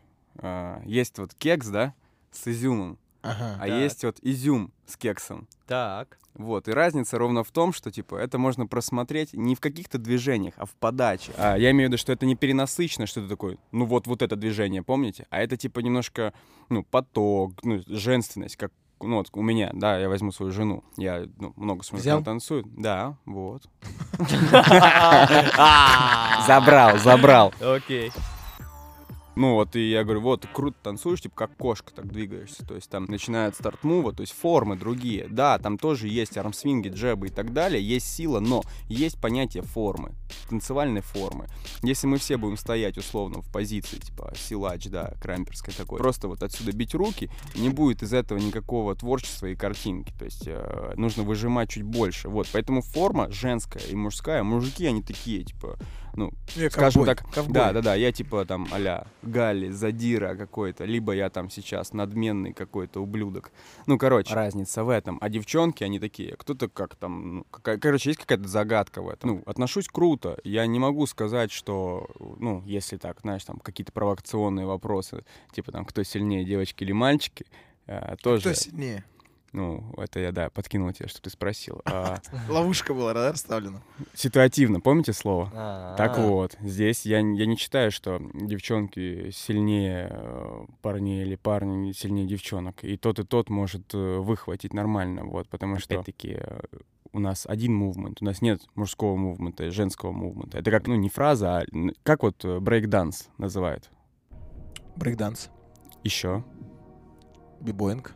есть 0.86 1.18
вот 1.18 1.34
кекс, 1.34 1.66
да, 1.68 1.92
с 2.32 2.48
изюмом, 2.48 2.98
Ага. 3.24 3.56
а 3.60 3.66
Так. 3.66 3.68
есть 3.68 4.04
вот 4.04 4.18
изюм 4.22 4.70
с 4.86 4.96
кексом. 4.96 5.48
Так. 5.66 6.18
Вот, 6.34 6.68
и 6.68 6.72
разница 6.72 7.16
ровно 7.16 7.44
в 7.44 7.50
том, 7.52 7.72
что, 7.72 7.92
типа, 7.92 8.16
это 8.16 8.38
можно 8.38 8.66
просмотреть 8.66 9.34
не 9.34 9.54
в 9.54 9.60
каких-то 9.60 9.98
движениях, 9.98 10.54
а 10.56 10.66
в 10.66 10.72
подаче. 10.72 11.32
А 11.38 11.56
я 11.56 11.70
имею 11.70 11.88
в 11.88 11.92
виду, 11.92 11.98
что 11.98 12.12
это 12.12 12.26
не 12.26 12.34
перенасыщенно, 12.34 13.06
что 13.06 13.20
это 13.20 13.28
такое, 13.28 13.56
ну 13.70 13.86
вот, 13.86 14.06
вот 14.06 14.20
это 14.20 14.36
движение, 14.36 14.82
помните? 14.82 15.26
А 15.30 15.40
это, 15.40 15.56
типа, 15.56 15.80
немножко, 15.80 16.34
ну, 16.68 16.82
поток, 16.82 17.52
ну, 17.62 17.80
женственность, 17.86 18.56
как 18.56 18.72
ну, 19.00 19.16
вот 19.16 19.28
у 19.32 19.42
меня, 19.42 19.70
да, 19.74 19.98
я 19.98 20.08
возьму 20.08 20.32
свою 20.32 20.52
жену. 20.52 20.82
Я 20.96 21.26
ну, 21.38 21.52
много 21.56 21.84
смотрю, 21.84 22.12
она 22.12 22.24
танцует. 22.24 22.66
Да, 22.74 23.16
вот. 23.26 23.62
Забрал, 26.46 26.98
забрал. 26.98 27.52
Окей. 27.60 28.12
Ну 29.36 29.54
вот, 29.54 29.74
и 29.74 29.90
я 29.90 30.04
говорю, 30.04 30.20
вот, 30.20 30.42
ты 30.42 30.48
круто 30.48 30.76
танцуешь, 30.82 31.20
типа, 31.20 31.34
как 31.34 31.56
кошка 31.56 31.92
так 31.92 32.06
двигаешься. 32.12 32.64
То 32.64 32.74
есть 32.74 32.88
там 32.88 33.06
начинает 33.06 33.56
старт 33.56 33.82
мува, 33.82 34.12
то 34.12 34.20
есть 34.20 34.32
формы 34.32 34.76
другие. 34.76 35.26
Да, 35.28 35.58
там 35.58 35.76
тоже 35.76 36.08
есть 36.08 36.36
армсвинги, 36.36 36.88
джебы 36.88 37.26
и 37.26 37.30
так 37.30 37.52
далее, 37.52 37.82
есть 37.82 38.06
сила, 38.06 38.40
но 38.40 38.62
есть 38.88 39.20
понятие 39.20 39.62
формы, 39.62 40.12
танцевальной 40.48 41.00
формы. 41.00 41.46
Если 41.82 42.06
мы 42.06 42.18
все 42.18 42.36
будем 42.36 42.56
стоять, 42.56 42.96
условно, 42.96 43.42
в 43.42 43.50
позиции, 43.50 43.98
типа, 43.98 44.32
силач, 44.36 44.86
да, 44.86 45.14
крамперской 45.20 45.74
такой, 45.74 45.98
просто 45.98 46.28
вот 46.28 46.42
отсюда 46.42 46.72
бить 46.72 46.94
руки, 46.94 47.30
не 47.56 47.70
будет 47.70 48.02
из 48.02 48.12
этого 48.12 48.38
никакого 48.38 48.94
творчества 48.94 49.46
и 49.46 49.56
картинки. 49.56 50.12
То 50.18 50.24
есть 50.24 50.44
э, 50.46 50.94
нужно 50.96 51.24
выжимать 51.24 51.70
чуть 51.70 51.82
больше. 51.82 52.28
Вот, 52.28 52.48
поэтому 52.52 52.82
форма 52.82 53.30
женская 53.30 53.82
и 53.82 53.96
мужская, 53.96 54.42
мужики, 54.44 54.86
они 54.86 55.02
такие, 55.02 55.42
типа, 55.42 55.76
ну, 56.16 56.32
Я 56.56 56.70
скажем 56.70 57.04
ковбой, 57.04 57.14
так, 57.16 57.30
ковбой. 57.34 57.54
да, 57.54 57.72
да, 57.72 57.82
да, 57.82 57.94
я 57.94 58.12
типа 58.12 58.44
там 58.44 58.66
а-ля 58.70 59.06
Галли, 59.22 59.70
Задира 59.70 60.34
какой-то, 60.34 60.84
либо 60.84 61.12
я 61.12 61.30
там 61.30 61.50
сейчас 61.50 61.92
надменный 61.92 62.52
какой-то 62.52 63.00
ублюдок. 63.00 63.50
Ну, 63.86 63.98
короче, 63.98 64.34
разница 64.34 64.84
в 64.84 64.88
этом. 64.88 65.18
А 65.20 65.28
девчонки, 65.28 65.84
они 65.84 65.98
такие, 65.98 66.36
кто-то 66.36 66.68
как 66.68 66.94
там, 66.96 67.36
ну, 67.36 67.46
какая- 67.50 67.78
короче, 67.78 68.10
есть 68.10 68.20
какая-то 68.20 68.48
загадка 68.48 69.02
в 69.02 69.08
этом. 69.08 69.30
Ну, 69.30 69.42
отношусь 69.46 69.88
круто. 69.88 70.38
Я 70.44 70.66
не 70.66 70.78
могу 70.78 71.06
сказать, 71.06 71.50
что, 71.52 72.08
ну, 72.38 72.62
если 72.66 72.96
так, 72.96 73.20
знаешь, 73.20 73.44
там 73.44 73.58
какие-то 73.58 73.92
провокационные 73.92 74.66
вопросы, 74.66 75.24
типа 75.52 75.72
там, 75.72 75.84
кто 75.84 76.02
сильнее, 76.02 76.44
девочки 76.44 76.84
или 76.84 76.92
мальчики, 76.92 77.46
э, 77.86 78.16
тоже, 78.22 78.40
Кто 78.50 78.54
сильнее? 78.54 79.04
Ну, 79.54 79.94
это 79.96 80.18
я, 80.18 80.32
да, 80.32 80.50
подкинул 80.50 80.92
тебе, 80.92 81.08
что 81.08 81.22
ты 81.22 81.30
спросил. 81.30 81.80
А, 81.94 82.18
Ловушка 82.48 82.92
была, 82.92 83.14
да, 83.14 83.30
расставлена? 83.32 83.80
ситуативно, 84.14 84.80
помните 84.80 85.12
слово? 85.12 85.50
А, 85.54 85.96
Так 85.96 86.18
вот, 86.18 86.56
здесь 86.60 87.06
я, 87.06 87.18
я 87.18 87.46
не 87.46 87.56
считаю, 87.56 87.92
что 87.92 88.20
девчонки 88.34 89.30
сильнее 89.30 90.08
э, 90.10 90.66
парней 90.82 91.22
или 91.22 91.36
парни 91.36 91.92
сильнее 91.92 92.26
девчонок. 92.26 92.82
И 92.82 92.96
тот, 92.96 93.20
и 93.20 93.24
тот 93.24 93.48
может 93.48 93.94
э, 93.94 94.18
выхватить 94.18 94.74
нормально, 94.74 95.24
вот, 95.24 95.48
потому 95.48 95.78
что, 95.78 95.94
опять-таки, 95.94 96.36
э, 96.40 96.60
у 97.12 97.20
нас 97.20 97.46
один 97.46 97.74
мувмент, 97.74 98.20
у 98.22 98.24
нас 98.24 98.42
нет 98.42 98.60
мужского 98.74 99.14
мувмента 99.16 99.70
женского 99.70 100.10
мувмента. 100.10 100.58
Это 100.58 100.72
как, 100.72 100.88
ну, 100.88 100.96
не 100.96 101.08
фраза, 101.08 101.58
а 101.58 101.64
как 102.02 102.24
вот 102.24 102.44
брейкданс 102.44 103.28
называют. 103.38 103.88
Брейкданс, 104.96 105.48
Еще. 106.02 106.44
b-boying. 107.60 108.14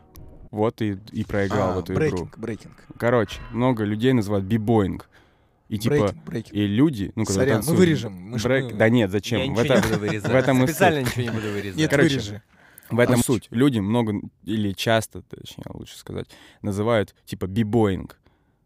Вот 0.51 0.81
и, 0.81 0.97
и 1.11 1.23
проиграл 1.23 1.71
А, 1.71 1.75
в 1.75 1.79
эту 1.79 1.93
игру. 1.93 1.99
брейкинг, 1.99 2.37
брейкинг. 2.39 2.85
Короче, 2.97 3.39
много 3.51 3.83
людей 3.83 4.13
называют 4.13 4.45
b-boying. 4.45 5.07
И 5.67 5.77
типа, 5.77 5.95
Брейкинг, 5.95 6.23
брейкинг. 6.25 6.55
и 6.55 6.65
люди, 6.67 7.11
ну, 7.15 7.23
когда 7.25 7.41
Сорян, 7.41 7.57
мы 7.57 7.63
танцуют 7.63 7.79
вырежем. 7.79 8.13
Мы 8.13 8.37
брейк- 8.37 8.71
мы- 8.71 8.73
Да 8.73 8.89
нет, 8.89 9.11
зачем? 9.11 9.41
Я 9.41 9.53
В 9.53 9.59
этом- 9.59 9.75
не 9.77 9.81
буду 9.83 9.99
вырезать. 9.99 10.31
в 10.31 10.35
этом 10.35 10.63
и 10.63 10.67
Специально 10.67 10.99
ничего 11.01 11.21
не 11.21 11.29
буду 11.29 11.47
вырезать. 11.51 11.77
Нет, 11.77 11.89
Короче, 11.91 12.09
вырежи. 12.09 12.41
В 12.89 12.97
этом 12.99 13.19
А 13.19 13.23
суть. 13.23 13.47
Люди 13.51 13.77
много 13.77 14.13
или 14.45 14.71
часто, 14.71 15.21
точнее, 15.21 15.65
лучше 15.71 15.95
сказать, 15.95 16.25
называют 16.63 17.13
типа 17.25 17.45
b-boying. 17.45 18.19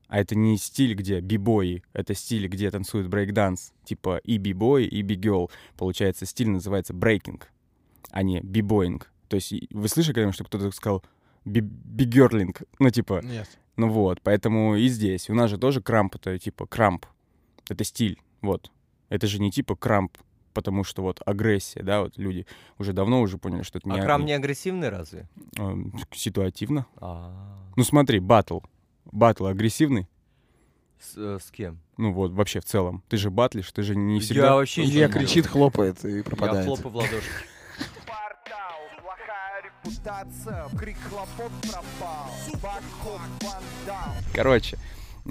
А 0.08 0.20
это 0.20 0.36
не 0.36 0.58
стиль, 0.58 0.94
где 0.94 1.20
бибои, 1.20 1.84
это 1.92 2.14
стиль, 2.14 2.48
где 2.48 2.72
танцуют 2.72 3.08
брейкданс. 3.10 3.74
Типа 3.84 4.22
и 4.24 4.38
b-boy, 4.38 4.86
и 4.86 5.02
b-girl. 5.02 5.52
Получается, 5.76 6.26
стиль 6.26 6.50
называется 6.50 6.94
брейкинг, 6.94 7.50
а 8.12 8.24
не 8.24 8.40
бибоинг. 8.40 9.12
То 9.28 9.36
есть 9.36 9.54
вы 9.72 9.90
слышали 9.90 10.14
когда-нибудь, 10.14 10.36
что 10.36 10.44
кто-то 10.46 10.72
сказал 10.72 11.04
бигерлинг. 11.46 12.64
Ну, 12.80 12.90
типа, 12.90 13.22
Нет. 13.24 13.48
ну 13.78 13.90
вот, 13.90 14.22
поэтому 14.22 14.76
и 14.76 14.88
здесь. 14.88 15.30
У 15.30 15.34
нас 15.34 15.50
же 15.50 15.58
тоже 15.58 15.82
крамп, 15.82 16.16
это 16.16 16.38
типа 16.40 16.66
крамп. 16.68 17.06
Это 17.70 17.84
стиль, 17.84 18.20
вот. 18.42 18.72
Это 19.10 19.28
же 19.28 19.40
не 19.40 19.52
типа 19.52 19.76
крамп, 19.76 20.18
потому 20.54 20.84
что 20.84 21.02
вот 21.02 21.22
агрессия, 21.26 21.84
да, 21.84 22.02
вот 22.02 22.18
люди 22.18 22.46
уже 22.78 22.94
давно 22.94 23.22
уже 23.22 23.38
поняли, 23.38 23.64
что 23.64 23.78
это 23.78 23.90
не... 23.90 24.00
А 24.00 24.04
крам 24.04 24.26
не 24.26 24.34
агрессивный 24.34 24.90
разве? 24.90 25.28
эм, 25.58 25.94
ситуативно. 26.14 26.86
А, 26.98 27.58
Ну 27.76 27.84
смотри, 27.84 28.20
батл. 28.20 28.60
Батл 29.06 29.46
агрессивный. 29.46 30.08
С, 31.00 31.14
э, 31.18 31.38
с 31.42 31.52
кем? 31.52 31.80
Ну 31.98 32.14
вот, 32.14 32.32
вообще 32.32 32.60
в 32.62 32.66
целом. 32.66 33.04
Ты 33.10 33.18
же 33.18 33.30
батлишь, 33.30 33.72
ты 33.72 33.84
же 33.84 33.96
не 33.96 34.16
Я 34.16 34.22
всегда... 34.22 34.56
вообще 34.56 34.82
ничего 34.84 34.96
Илья 34.98 35.10
кричит, 35.10 35.46
хлопает 35.48 36.04
и 36.06 36.18
Я 36.18 36.24
пропадает. 36.24 36.66
хлопаю 36.66 36.90
в 36.90 36.96
ладоши. 36.96 37.28
Репутация, 39.84 40.66
крик 40.78 40.98
хлопот 41.10 41.52
пропал, 41.62 42.32
Бакхоп, 42.62 43.20
вандал. 43.42 44.14
Короче, 44.34 44.78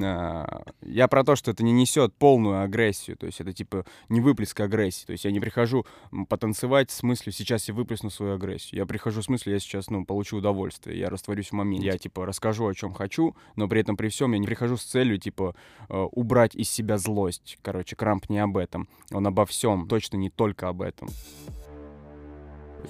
а, 0.01 0.63
я 0.83 1.09
про 1.09 1.25
то, 1.25 1.37
что 1.37 1.51
это 1.51 1.63
не 1.65 1.73
несет 1.73 2.15
полную 2.15 2.63
агрессию, 2.63 3.17
то 3.17 3.27
есть 3.27 3.41
это 3.41 3.53
типа 3.53 3.87
не 4.11 4.21
выплеск 4.21 4.59
агрессии, 4.61 5.07
то 5.07 5.13
есть 5.13 5.25
я 5.25 5.31
не 5.31 5.41
прихожу 5.41 5.87
потанцевать 6.29 6.91
с 6.91 7.03
мыслью, 7.03 7.33
сейчас 7.33 7.69
я 7.69 7.75
выплесну 7.75 8.11
свою 8.11 8.35
агрессию, 8.35 8.79
я 8.79 8.87
прихожу 8.87 9.23
с 9.23 9.29
мыслью, 9.29 9.55
я 9.55 9.61
сейчас, 9.61 9.89
ну, 9.89 10.05
получу 10.05 10.37
удовольствие, 10.37 10.99
я 10.99 11.09
растворюсь 11.09 11.49
в 11.49 11.53
моменте, 11.53 11.87
я 11.87 11.99
типа 11.99 12.27
расскажу, 12.27 12.67
о 12.67 12.75
чем 12.75 12.93
хочу, 12.93 13.37
но 13.57 13.69
при 13.69 13.81
этом 13.81 13.97
при 13.97 14.09
всем 14.09 14.33
я 14.33 14.39
не 14.39 14.47
прихожу 14.47 14.77
с 14.77 14.85
целью, 14.85 15.19
типа, 15.19 15.55
э, 15.89 15.97
убрать 16.13 16.55
из 16.55 16.71
себя 16.71 16.99
злость, 16.99 17.59
короче, 17.63 17.97
Крамп 17.97 18.29
не 18.29 18.39
об 18.39 18.57
этом, 18.57 18.89
он 19.11 19.27
обо 19.27 19.47
всем, 19.47 19.89
точно 19.89 20.17
не 20.17 20.31
только 20.31 20.69
об 20.69 20.83
этом, 20.83 21.09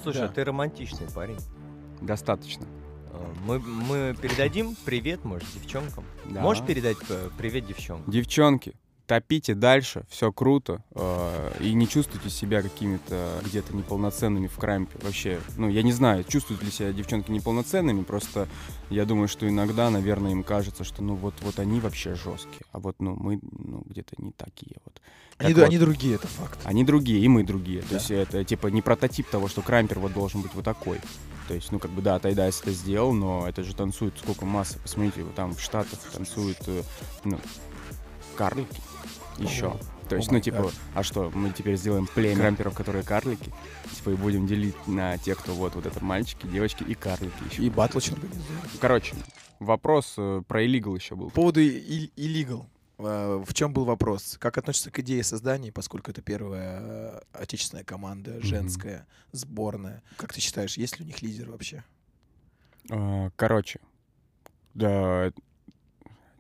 Слушай, 0.03 0.19
Да. 0.19 0.25
а 0.27 0.29
ты 0.29 0.45
романтичный 0.45 1.07
парень. 1.15 1.39
достаточно. 2.01 2.67
А, 3.13 3.33
Мы, 3.45 3.59
мы 3.61 4.17
передадим 4.21 4.77
привет, 4.85 5.25
может, 5.25 5.47
девчонкам. 5.55 6.05
Да. 6.27 6.41
Можешь 6.41 6.65
передать 6.65 6.97
э, 7.09 7.29
привет 7.39 7.67
девчонкам? 7.67 8.11
Девчонки, 8.11 8.75
топите 9.13 9.55
дальше, 9.55 10.05
все 10.09 10.33
круто, 10.33 10.83
э, 10.95 11.53
и 11.61 11.75
не 11.75 11.87
чувствуйте 11.87 12.31
себя 12.31 12.63
какими-то 12.63 13.41
где-то 13.45 13.77
неполноценными 13.77 14.47
в 14.47 14.57
крампе. 14.57 14.99
Вообще, 15.03 15.39
ну, 15.59 15.69
я 15.69 15.83
не 15.83 15.93
знаю, 15.93 16.25
чувствуют 16.25 16.63
ли 16.63 16.71
себя 16.71 16.93
девчонки 16.95 17.31
неполноценными, 17.31 18.05
просто 18.05 18.49
я 18.89 19.05
думаю, 19.05 19.29
что 19.29 19.47
иногда, 19.47 19.91
наверное, 19.91 20.33
им 20.33 20.43
кажется, 20.43 20.83
что, 20.83 21.03
ну, 21.03 21.15
вот, 21.15 21.35
вот 21.43 21.59
они 21.59 21.79
вообще 21.81 22.15
жесткие, 22.15 22.63
а 22.73 22.79
вот, 22.79 22.97
ну, 23.01 23.15
мы, 23.15 23.39
ну, 23.43 23.83
где-то 23.85 24.15
не 24.17 24.33
такие 24.33 24.77
вот. 24.87 25.03
Они, 25.37 25.49
Так 25.49 25.55
ду- 25.57 25.61
вот. 25.61 25.69
они 25.69 25.79
другие, 25.79 26.15
это 26.15 26.27
факт. 26.29 26.59
Они 26.65 26.83
другие, 26.85 27.21
и 27.21 27.29
мы 27.29 27.43
другие. 27.45 27.83
То 27.83 27.89
Да. 27.91 27.95
есть 27.97 28.11
это, 28.11 28.45
типа, 28.45 28.69
не 28.69 28.81
прототип 28.81 29.29
того, 29.29 29.49
что 29.49 29.61
крампер 29.61 29.99
вот 29.99 30.15
должен 30.15 30.41
быть 30.41 30.55
вот 30.55 30.65
такой. 30.65 31.01
То 31.49 31.55
есть, 31.55 31.71
ну, 31.71 31.79
как 31.79 31.91
бы, 31.91 32.01
да, 32.01 32.19
Тайдайс 32.19 32.61
это 32.63 32.71
сделал, 32.71 33.13
но 33.13 33.47
это 33.47 33.63
же 33.63 33.75
танцует 33.75 34.15
сколько 34.19 34.47
массы. 34.47 34.79
Посмотрите, 34.79 35.23
вот 35.23 35.35
там 35.35 35.55
в 35.55 35.61
Штатах 35.61 35.99
танцуют, 36.15 36.59
э, 36.67 36.83
ну, 37.25 37.39
карлики 38.37 38.81
еще. 39.39 39.77
То 40.09 40.17
есть, 40.17 40.29
О 40.29 40.33
ну, 40.35 40.41
типа, 40.41 40.63
гад. 40.65 40.75
а 40.95 41.03
что, 41.03 41.31
мы 41.35 41.51
теперь 41.51 41.77
сделаем 41.77 42.07
племя 42.07 42.37
крамперов, 42.37 42.75
которые 42.75 43.03
карлики, 43.03 43.51
типа, 43.97 44.11
и 44.11 44.15
будем 44.15 44.47
делить 44.47 44.77
на 44.87 45.17
тех, 45.17 45.39
кто 45.39 45.55
вот, 45.55 45.75
вот 45.75 45.87
это 45.87 46.05
мальчики, 46.05 46.47
девочки 46.47 46.83
и 46.83 46.95
карлики 46.95 47.33
еще. 47.51 47.63
И 47.63 47.71
батл 47.71 47.99
еще 47.99 48.13
организуем. 48.13 48.61
Короче, 48.81 49.15
вопрос 49.59 50.15
э, 50.19 50.43
про 50.47 50.65
illegal 50.67 50.95
еще 50.97 51.15
был. 51.15 51.29
По 51.31 51.37
поводу 51.37 51.61
и- 51.61 52.11
illegal. 52.17 52.67
э, 52.99 53.43
В 53.47 53.55
чем 53.55 53.73
был 53.73 53.85
вопрос? 53.87 54.37
Как 54.39 54.59
относится 54.59 54.91
к 54.91 54.99
идее 54.99 55.23
создания, 55.25 55.73
поскольку 55.73 56.11
это 56.11 56.21
первая 56.21 56.81
э, 56.83 57.21
отечественная 57.33 57.85
команда, 57.85 58.39
женская, 58.43 59.07
сборная? 59.31 60.03
Как 60.19 60.35
ты 60.35 60.41
считаешь, 60.43 60.77
есть 60.77 60.99
ли 60.99 61.05
у 61.05 61.09
них 61.09 61.23
лидер 61.23 61.49
вообще? 61.51 61.85
А, 62.91 63.31
Короче, 63.37 63.81
да, 64.75 65.33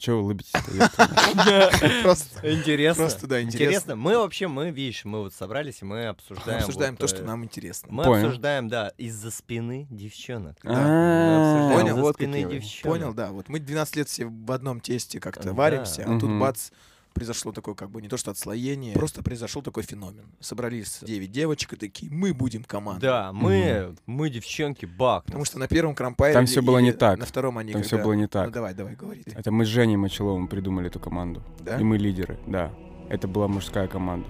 че 0.02 0.12
вы 0.12 0.22
улыбитесь 0.22 0.52
Просто 2.02 2.52
Интересно. 2.52 3.04
Просто, 3.04 3.26
да, 3.28 3.40
интересно. 3.40 3.64
Интересно. 3.64 3.96
Мы 3.96 4.18
вообще, 4.18 4.48
мы, 4.48 4.70
видишь, 4.70 5.04
мы 5.04 5.20
вот 5.20 5.32
собрались, 5.32 5.80
и 5.80 5.84
мы 5.84 5.92
мы 5.92 6.06
обсуждаем... 6.06 6.58
обсуждаем 6.58 6.96
то, 6.96 7.06
что 7.06 7.22
э, 7.22 7.24
нам 7.24 7.44
интересно. 7.44 7.88
Мы 7.92 8.04
обсуждаем, 8.04 8.68
да, 8.68 8.92
из-за 8.98 9.30
спины 9.30 9.86
девчонок. 9.90 10.56
А, 10.64 11.70
Понял, 11.72 11.94
из-за 11.94 12.00
вот 12.00 12.14
спины 12.16 12.44
девчонок. 12.44 12.98
Понял, 12.98 13.14
да. 13.14 13.30
Вот 13.30 13.48
мы 13.48 13.60
12 13.60 13.96
лет 13.96 14.08
все 14.08 14.26
в 14.26 14.50
одном 14.50 14.80
тесте 14.80 15.20
как-то 15.20 15.52
варимся, 15.52 16.04
а 16.06 16.18
тут 16.18 16.30
бац, 16.40 16.70
произошло 17.12 17.52
такое 17.52 17.74
как 17.74 17.90
бы 17.90 18.02
не 18.02 18.08
то 18.08 18.16
что 18.16 18.30
отслоение, 18.30 18.94
просто 18.94 19.22
произошел 19.22 19.62
такой 19.62 19.82
феномен. 19.82 20.24
Собрались 20.40 20.98
9 21.02 21.30
девочек 21.30 21.72
и 21.74 21.76
такие, 21.76 22.10
мы 22.12 22.34
будем 22.34 22.64
командой. 22.64 23.02
Да, 23.02 23.32
мы, 23.32 23.94
мы 24.06 24.30
девчонки, 24.30 24.86
бак. 24.86 25.24
Потому 25.24 25.44
что 25.44 25.58
на 25.58 25.68
первом 25.68 25.94
крампайре 25.94 26.34
Там 26.34 26.46
всё 26.46 26.62
было 26.62 26.78
не 26.78 26.92
так. 26.92 27.18
На 27.18 27.26
втором 27.26 27.58
они 27.58 27.72
Там 27.72 27.82
все 27.82 27.90
когда- 27.90 28.04
было 28.04 28.12
не 28.14 28.22
Ну 28.22 28.28
так. 28.28 28.50
давай, 28.52 28.74
давай, 28.74 28.94
говори 28.94 29.22
ты. 29.22 29.32
Это 29.32 29.50
мы 29.50 29.64
с 29.64 29.68
Женей 29.68 29.96
Мочеловым 29.96 30.48
придумали 30.48 30.88
эту 30.88 31.00
команду. 31.00 31.42
Да? 31.60 31.78
И 31.78 31.82
мы 31.84 31.98
лидеры, 31.98 32.38
да. 32.46 32.72
Это 33.08 33.28
была 33.28 33.48
мужская 33.48 33.88
команда. 33.88 34.28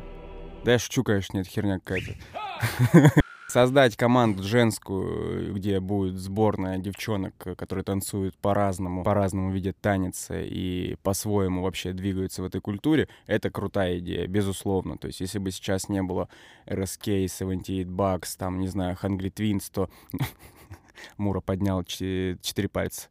Да 0.65 0.73
я 0.73 0.79
шучу, 0.79 1.03
конечно, 1.05 1.39
это 1.39 1.49
херня 1.49 1.79
какая-то. 1.81 3.13
Создать 3.53 3.99
команду 3.99 4.43
женскую, 4.45 5.53
где 5.53 5.79
будет 5.79 6.15
сборная 6.15 6.79
девчонок, 6.79 7.35
э, 7.45 7.55
которые 7.55 7.85
танцуют 7.85 8.35
по-разному, 8.39 9.05
по-разному 9.05 9.53
видят 9.53 9.77
танец 9.79 10.29
и 10.31 10.97
по-своему 11.03 11.63
вообще 11.63 11.93
двигаются 11.93 12.41
в 12.41 12.47
этой 12.47 12.63
культуре, 12.63 13.09
это 13.27 13.51
крутая 13.51 13.99
идея, 13.99 14.27
безусловно. 14.27 14.97
То 14.97 15.09
есть 15.09 15.21
если 15.21 15.39
бы 15.39 15.51
сейчас 15.51 15.91
не 15.91 16.03
было 16.03 16.31
RSK, 16.65 17.29
78 17.29 17.95
Bucks, 17.95 18.37
там, 18.39 18.59
не 18.59 18.69
знаю, 18.69 18.97
Hungry 19.03 19.31
Twins, 19.31 19.65
то 19.71 19.91
Мура 21.19 21.43
поднял 21.43 21.85
че- 21.85 22.39
четыре 22.41 22.71
пальца. 22.71 23.09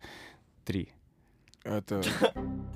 Три. 0.65 0.89
Это... 1.63 2.01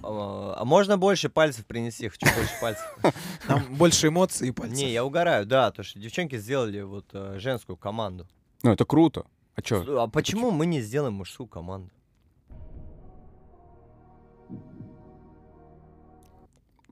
А, 0.07 0.53
а 0.59 0.65
можно 0.65 0.99
больше 0.99 1.29
пальцев 1.29 1.65
принести? 1.65 2.07
Хочу 2.09 2.27
больше 2.35 2.53
пальцев. 2.61 2.85
Там 3.47 3.63
больше 3.75 4.09
эмоций 4.09 4.49
и 4.49 4.51
пальцев. 4.51 4.77
Не, 4.77 4.91
я 4.93 5.03
угораю, 5.03 5.47
да, 5.47 5.71
то 5.71 5.81
что 5.81 5.97
девчонки 5.97 6.37
сделали 6.37 6.81
вот 6.81 7.05
э, 7.13 7.39
женскую 7.39 7.75
команду. 7.75 8.27
Ну, 8.61 8.71
это 8.71 8.85
круто. 8.85 9.25
А 9.55 9.63
чё? 9.63 9.99
А 9.99 10.07
почему 10.07 10.51
мы 10.51 10.67
не 10.67 10.79
сделаем 10.81 11.15
мужскую 11.15 11.47
команду? 11.47 11.89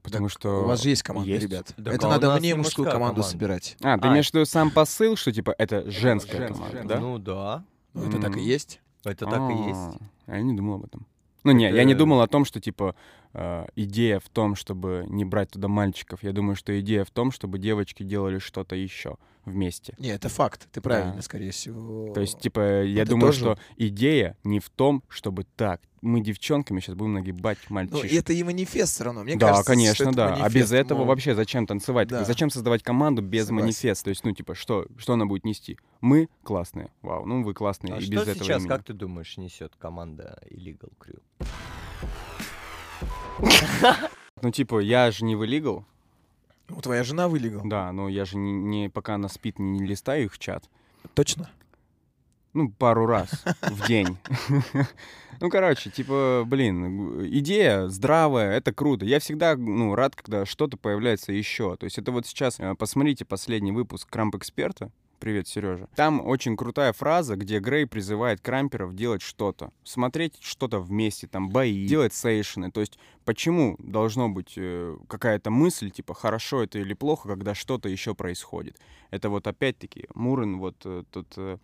Потому 0.01 0.27
что... 0.27 0.63
У 0.63 0.67
вас 0.67 0.81
же 0.81 0.89
есть 0.89 1.03
команда, 1.03 1.29
Есть. 1.29 1.43
ребят. 1.43 1.67
Так 1.77 1.93
Это 1.93 2.07
а 2.07 2.09
надо 2.09 2.35
мне 2.39 2.49
не 2.49 2.53
мужскую 2.55 2.85
команду 2.89 3.15
команда. 3.17 3.23
собирать. 3.23 3.77
А, 3.81 3.97
ты 3.97 4.07
А. 4.07 4.11
имеешь 4.11 4.29
в 4.29 4.33
виду 4.33 4.45
сам 4.45 4.69
посыл, 4.69 5.15
что, 5.15 5.31
типа, 5.31 5.55
это 5.57 5.89
женская 5.89 6.47
команда, 6.49 6.83
да? 6.83 6.99
Ну 6.99 7.19
да, 7.19 7.63
Ну, 7.93 8.09
это 8.09 8.19
так 8.19 8.35
и 8.37 8.41
есть. 8.41 8.81
это 9.05 9.25
так 9.25 9.39
и 9.39 9.53
А, 9.53 9.67
есть. 9.67 10.01
Я 10.27 10.41
не 10.41 10.53
думал 10.55 10.75
об 10.75 10.85
этом. 10.85 11.05
Ну, 11.43 11.51
не, 11.51 11.69
я 11.71 11.83
не 11.83 11.93
думал 11.93 12.21
о 12.21 12.27
том, 12.27 12.45
что, 12.45 12.59
типа, 12.59 12.95
э, 13.33 13.65
идея 13.75 14.19
в 14.19 14.29
том, 14.29 14.55
чтобы 14.55 15.05
не 15.09 15.25
брать 15.25 15.51
туда 15.51 15.67
мальчиков. 15.67 16.23
Я 16.23 16.31
думаю, 16.31 16.55
что 16.55 16.79
идея 16.79 17.03
в 17.03 17.11
том, 17.11 17.31
чтобы 17.31 17.59
девочки 17.59 18.03
делали 18.03 18.39
что-то 18.39 18.75
еще 18.75 19.17
вместе. 19.45 19.95
Не, 19.99 20.09
это 20.09 20.29
факт. 20.29 20.67
Ты 20.71 20.81
правильно, 20.81 21.15
Да. 21.15 21.21
скорее 21.21 21.51
всего. 21.51 22.13
То 22.13 22.21
есть, 22.21 22.39
типа, 22.39 22.83
я 22.83 23.01
Это 23.03 23.11
думаю, 23.11 23.27
тоже- 23.33 23.39
что 23.39 23.57
идея 23.77 24.37
не 24.43 24.59
в 24.59 24.69
том, 24.69 25.03
чтобы 25.09 25.45
так, 25.55 25.81
мы 26.01 26.19
девчонками 26.21 26.79
сейчас 26.81 26.95
будем 26.95 27.13
нагибать 27.13 27.57
Ну, 27.69 27.75
мальчишек. 27.75 28.11
и 28.11 28.15
это 28.15 28.33
и 28.33 28.43
манифест 28.43 28.93
все 28.95 29.03
равно. 29.05 29.23
Мне 29.23 29.35
да, 29.37 29.47
кажется, 29.47 29.63
что 29.63 29.71
конечно, 29.73 30.03
это 30.09 30.13
да. 30.13 30.35
а 30.35 30.49
без 30.49 30.71
этого 30.73 30.99
мол, 30.99 31.07
вообще 31.07 31.33
зачем 31.35 31.65
танцевать? 31.65 32.09
Да. 32.09 32.25
Зачем 32.25 32.49
создавать 32.49 32.83
команду 32.83 33.21
без 33.21 33.45
Согласен. 33.45 33.65
манифеста? 33.65 34.03
То 34.05 34.09
есть, 34.09 34.23
ну, 34.25 34.31
типа, 34.33 34.53
что, 34.55 34.85
что 34.97 35.13
она 35.13 35.25
будет 35.25 35.45
нести? 35.45 35.77
Мы 36.01 36.27
классные. 36.43 36.91
Вау, 37.01 37.25
ну 37.25 37.43
вы 37.43 37.53
классные 37.53 37.93
А 37.93 37.97
и 37.97 38.01
что 38.01 38.11
без 38.11 38.21
этого 38.23 38.35
сейчас, 38.43 38.59
имени. 38.61 38.69
как 38.69 38.83
ты 38.83 38.93
думаешь, 38.93 39.37
несет 39.37 39.75
команда 39.77 40.41
Illegal 40.51 40.91
Crew? 40.99 41.19
Ну, 44.41 44.51
типа, 44.51 44.79
я 44.79 45.09
же 45.11 45.23
не 45.23 45.35
в 45.35 45.43
illegal, 45.43 45.85
Ну, 46.75 46.81
твоя 46.81 47.03
жена 47.03 47.27
вылегла. 47.27 47.61
да, 47.65 47.91
но 47.91 48.09
я 48.09 48.25
же 48.25 48.37
не, 48.37 48.51
не- 48.51 48.89
пока 48.89 49.15
она 49.15 49.29
спит, 49.29 49.59
не, 49.59 49.79
не 49.79 49.85
листаю 49.85 50.25
их 50.25 50.37
чат. 50.39 50.69
Точно? 51.13 51.49
Ну, 52.53 52.69
пару 52.69 53.05
раз 53.05 53.29
в 53.61 53.87
день. 53.87 54.17
Ну, 55.39 55.49
короче, 55.49 55.89
типа, 55.89 56.43
блин, 56.45 57.25
идея 57.39 57.87
здравая, 57.89 58.55
это 58.55 58.71
круто. 58.71 59.03
Я 59.03 59.19
всегда, 59.19 59.57
ну, 59.57 59.93
рад, 59.93 60.15
когда 60.15 60.45
что-то 60.45 60.77
появляется 60.77 61.33
еще. 61.33 61.75
То 61.75 61.85
есть 61.85 61.97
это 61.97 62.13
вот 62.13 62.25
сейчас, 62.27 62.59
э, 62.61 62.75
посмотрите 62.75 63.25
последний 63.25 63.71
выпуск 63.73 64.07
Крамп 64.09 64.35
Эксперта. 64.35 64.89
Привет, 65.23 65.47
Сережа. 65.47 65.87
Там 65.95 66.19
очень 66.19 66.57
крутая 66.57 66.91
фраза, 66.91 67.37
где 67.37 67.59
Грей 67.59 67.87
призывает 67.87 68.41
крамперов 68.41 68.93
делать 68.93 69.21
что-то. 69.21 69.71
Смотреть 69.85 70.35
что-то 70.41 70.81
вместе, 70.81 71.27
там, 71.27 71.47
бои, 71.47 71.87
делать 71.87 72.13
сейшены. 72.13 72.71
То 72.71 72.81
есть 72.81 72.99
почему 73.23 73.77
должно 73.79 74.27
быть 74.27 74.55
э, 74.57 74.97
какая-то 75.07 75.49
мысль, 75.49 75.91
типа, 75.91 76.13
хорошо 76.13 76.63
это 76.63 76.79
или 76.79 76.93
плохо, 76.93 77.29
когда 77.29 77.55
что-то 77.55 77.87
еще 77.87 78.15
происходит. 78.15 78.77
Это 79.11 79.29
вот 79.29 79.47
опять-таки 79.47 80.09
Мурин, 80.13 80.59
вот 80.59 80.75
э, 80.83 81.05
тут 81.09 81.27
э, 81.37 81.57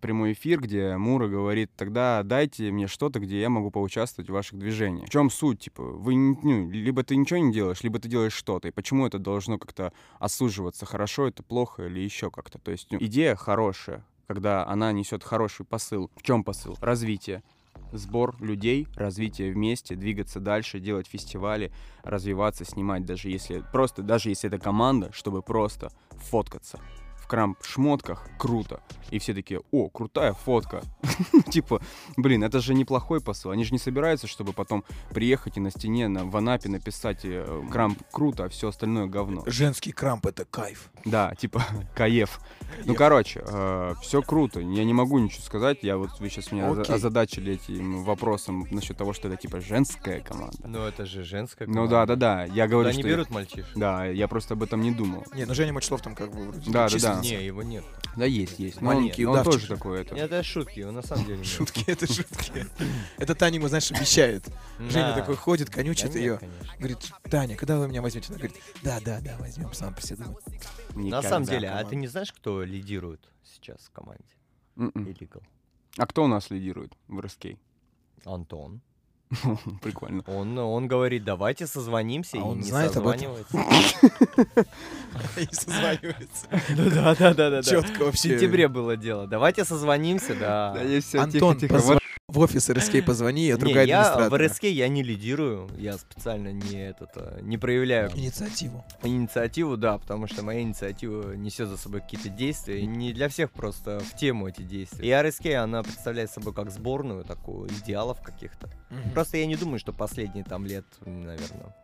прямой 0.00 0.32
эфир, 0.32 0.60
где 0.60 0.96
Мура 0.96 1.28
говорит, 1.28 1.70
тогда 1.76 2.22
дайте 2.22 2.70
мне 2.70 2.86
что-то, 2.86 3.20
где 3.20 3.40
я 3.40 3.48
могу 3.48 3.70
поучаствовать 3.70 4.30
в 4.30 4.32
ваших 4.32 4.58
движениях. 4.58 5.06
В 5.06 5.10
чем 5.10 5.30
суть? 5.30 5.60
Типа, 5.60 5.82
вы, 5.82 6.16
ну, 6.16 6.70
либо 6.70 7.02
ты 7.04 7.16
ничего 7.16 7.38
не 7.38 7.52
делаешь, 7.52 7.82
либо 7.82 7.98
ты 7.98 8.08
делаешь 8.08 8.32
что-то. 8.32 8.68
И 8.68 8.70
почему 8.70 9.06
это 9.06 9.18
должно 9.18 9.58
как-то 9.58 9.92
осуживаться? 10.18 10.86
Хорошо 10.86 11.28
это, 11.28 11.42
плохо 11.42 11.84
или 11.84 12.00
еще 12.00 12.30
как-то? 12.30 12.58
То 12.58 12.70
есть 12.70 12.88
ну, 12.90 12.98
идея 13.00 13.36
хорошая, 13.36 14.04
когда 14.26 14.66
она 14.66 14.92
несет 14.92 15.22
хороший 15.22 15.64
посыл. 15.64 16.10
В 16.16 16.22
чем 16.22 16.42
посыл? 16.42 16.76
Развитие. 16.80 17.42
Сбор 17.92 18.36
людей, 18.40 18.88
развитие 18.96 19.52
вместе, 19.52 19.94
двигаться 19.94 20.40
дальше, 20.40 20.80
делать 20.80 21.06
фестивали, 21.06 21.72
развиваться, 22.02 22.64
снимать, 22.64 23.06
даже 23.06 23.30
если 23.30 23.62
просто, 23.72 24.02
даже 24.02 24.30
если 24.30 24.48
это 24.48 24.58
команда, 24.58 25.10
чтобы 25.12 25.42
просто 25.42 25.90
фоткаться 26.10 26.80
крамп-шмотках, 27.28 28.26
круто. 28.38 28.80
И 29.10 29.18
все 29.18 29.32
такие, 29.34 29.60
о, 29.70 29.88
крутая 29.88 30.32
фотка. 30.32 30.82
Типа, 31.50 31.80
блин, 32.16 32.44
это 32.44 32.60
же 32.60 32.74
неплохой 32.74 33.20
посыл. 33.20 33.50
Они 33.50 33.64
же 33.64 33.72
не 33.72 33.78
собираются, 33.78 34.26
чтобы 34.26 34.52
потом 34.52 34.84
приехать 35.10 35.56
и 35.56 35.60
на 35.60 35.70
стене 35.70 36.08
на, 36.08 36.24
в 36.24 36.36
Анапе 36.36 36.68
написать 36.68 37.20
э, 37.24 37.62
крамп 37.70 37.98
круто, 38.12 38.44
а 38.44 38.48
все 38.48 38.68
остальное 38.68 39.06
говно. 39.06 39.42
Женский 39.46 39.92
крамп— 39.92 40.26
это 40.28 40.44
кайф. 40.44 40.90
Да, 41.04 41.34
типа 41.34 41.64
каев. 41.94 42.40
Ну, 42.84 42.94
короче, 42.94 43.42
все 44.02 44.22
круто. 44.22 44.60
Я 44.60 44.84
не 44.84 44.92
могу 44.92 45.18
ничего 45.18 45.42
сказать. 45.42 45.78
Я 45.82 45.96
вот 45.96 46.10
вы 46.20 46.28
сейчас 46.28 46.52
меня 46.52 46.70
озадачили 46.70 47.54
этим 47.54 48.04
вопросом 48.04 48.66
насчет 48.70 48.96
того, 48.96 49.12
что 49.12 49.28
это 49.28 49.36
типа 49.36 49.60
женская 49.60 50.20
команда. 50.20 50.56
Ну, 50.64 50.80
это 50.80 51.06
же 51.06 51.24
женская 51.24 51.66
Ну 51.66 51.74
команда. 51.74 51.90
да, 51.90 52.06
да, 52.06 52.16
да. 52.16 52.44
Я 52.44 52.68
говорю, 52.68 52.92
что 52.92 53.02
берут 53.02 53.30
мальчишек? 53.30 53.66
да, 53.74 54.04
я 54.04 54.28
просто 54.28 54.54
об 54.54 54.62
этом 54.62 54.82
не 54.82 54.90
думал. 54.90 55.24
Не, 55.34 55.44
ну 55.46 55.54
Женя 55.54 55.72
Мачлов 55.72 56.02
там 56.02 56.14
как 56.14 56.30
бы 56.30 56.48
вроде 56.48 56.70
Да, 56.70 56.88
да, 56.88 57.17
да. 57.22 57.28
Не, 57.28 57.44
его 57.44 57.62
нет. 57.62 57.84
Да, 58.16 58.24
есть, 58.24 58.58
есть. 58.58 58.80
Но 58.80 58.90
он, 58.90 58.96
Маленький 58.96 59.24
он 59.26 59.44
тоже 59.44 59.60
же. 59.60 59.68
такой 59.68 60.00
это. 60.00 60.14
Это 60.16 60.42
шутки, 60.42 60.80
его 60.80 60.90
на 60.90 61.02
самом 61.02 61.24
деле 61.24 61.38
нет. 61.38 61.46
Шутки, 61.46 61.84
это 61.86 62.12
шутки. 62.12 62.66
Это 63.18 63.34
Таня 63.34 63.56
ему, 63.56 63.68
знаешь, 63.68 63.90
обещает. 63.92 64.44
Женя 64.78 65.14
такой 65.14 65.36
ходит, 65.36 65.70
конючит 65.70 66.14
ее. 66.14 66.40
Говорит, 66.78 66.98
Таня, 67.30 67.56
когда 67.56 67.78
вы 67.78 67.86
меня 67.86 68.02
возьмете? 68.02 68.28
Она 68.30 68.38
говорит, 68.38 68.56
да, 68.82 68.98
да, 69.00 69.20
да, 69.20 69.36
возьмем, 69.38 69.72
сам 69.72 69.94
думает. 70.16 70.44
На 70.94 71.22
самом 71.22 71.46
деле, 71.46 71.68
а 71.68 71.84
ты 71.84 71.96
не 71.96 72.08
знаешь, 72.08 72.32
кто 72.32 72.62
лидирует 72.62 73.28
сейчас 73.44 73.78
в 73.86 73.90
команде? 73.92 74.24
Illegal. 74.76 75.42
А 75.96 76.06
кто 76.06 76.24
у 76.24 76.26
нас 76.28 76.50
лидирует 76.50 76.96
в 77.08 77.20
РСК? 77.20 77.46
Антон. 78.24 78.80
Прикольно. 79.82 80.22
Он, 80.26 80.58
он 80.58 80.88
говорит, 80.88 81.24
давайте 81.24 81.66
созвонимся, 81.66 82.36
А 82.36 82.40
и 82.40 82.42
он 82.42 82.58
не 82.58 82.64
знает 82.64 82.92
созванивается. 82.92 83.58
И 85.36 85.46
созванивается. 85.54 86.46
Ну 86.70 86.90
да, 86.90 87.14
да, 87.14 87.34
да, 87.34 87.50
да. 87.50 87.62
Четко 87.62 88.02
В 88.02 88.06
вообще. 88.06 88.30
сентябре 88.30 88.68
было 88.68 88.96
дело. 88.96 89.26
Давайте 89.26 89.64
созвонимся, 89.64 90.34
да. 90.34 90.72
Антон, 91.14 91.56
позва- 91.56 91.97
в 92.28 92.40
офис 92.40 92.68
РСК 92.68 93.02
позвони 93.04 93.44
и 93.44 93.46
Не, 93.46 93.52
отругай 93.52 93.88
я 93.88 94.28
в. 94.28 94.36
РСК 94.36 94.64
я 94.64 94.88
не 94.88 95.02
лидирую, 95.02 95.68
я 95.78 95.96
специально 95.96 96.52
не 96.52 96.88
этот, 96.88 97.10
а, 97.16 97.40
не 97.40 97.56
проявляю 97.56 98.10
Инициативу. 98.14 98.84
инициативу, 99.02 99.78
да, 99.78 99.96
потому 99.96 100.26
что 100.26 100.44
моя 100.44 100.60
инициатива 100.60 101.32
несет 101.32 101.68
за 101.68 101.78
собой 101.78 102.02
какие-то 102.02 102.28
действия, 102.28 102.84
не 102.84 103.14
для 103.14 103.30
всех 103.30 103.50
просто 103.50 104.00
в 104.00 104.14
тему 104.14 104.46
эти 104.46 104.60
действия. 104.60 105.08
И 105.08 105.28
РСК, 105.28 105.46
она 105.46 105.82
представляет 105.82 106.30
собой 106.30 106.52
как 106.52 106.70
сборную 106.70 107.24
такую 107.24 107.70
идеалов 107.70 108.20
каких-то. 108.20 108.68
Мгм. 108.90 109.10
Просто 109.12 109.38
я 109.38 109.46
не 109.46 109.56
думаю, 109.56 109.78
что 109.78 109.94
последние 109.94 110.44
там 110.44 110.66
лет, 110.66 110.84
наверное, 111.06 111.74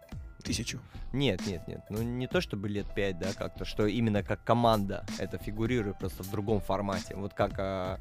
Тысячу. 0.45 0.79
нет, 1.13 1.47
нет, 1.47 1.67
нет. 1.67 1.81
Ну, 1.91 2.03
не 2.03 2.27
то 2.27 2.41
чтобы 2.41 2.69
лет 2.69 2.87
пять, 2.95 3.19
да, 3.19 3.33
как-то, 3.33 3.65
что 3.65 3.87
именно 3.87 4.23
как 4.23 4.45
команда 4.45 5.05
это 5.19 5.39
фигурирует 5.39 5.99
просто 5.99 6.23
в 6.23 6.31
другом 6.31 6.61
формате. 6.61 7.15
Вот 7.17 7.35
как 7.35 7.53
а, 7.59 7.99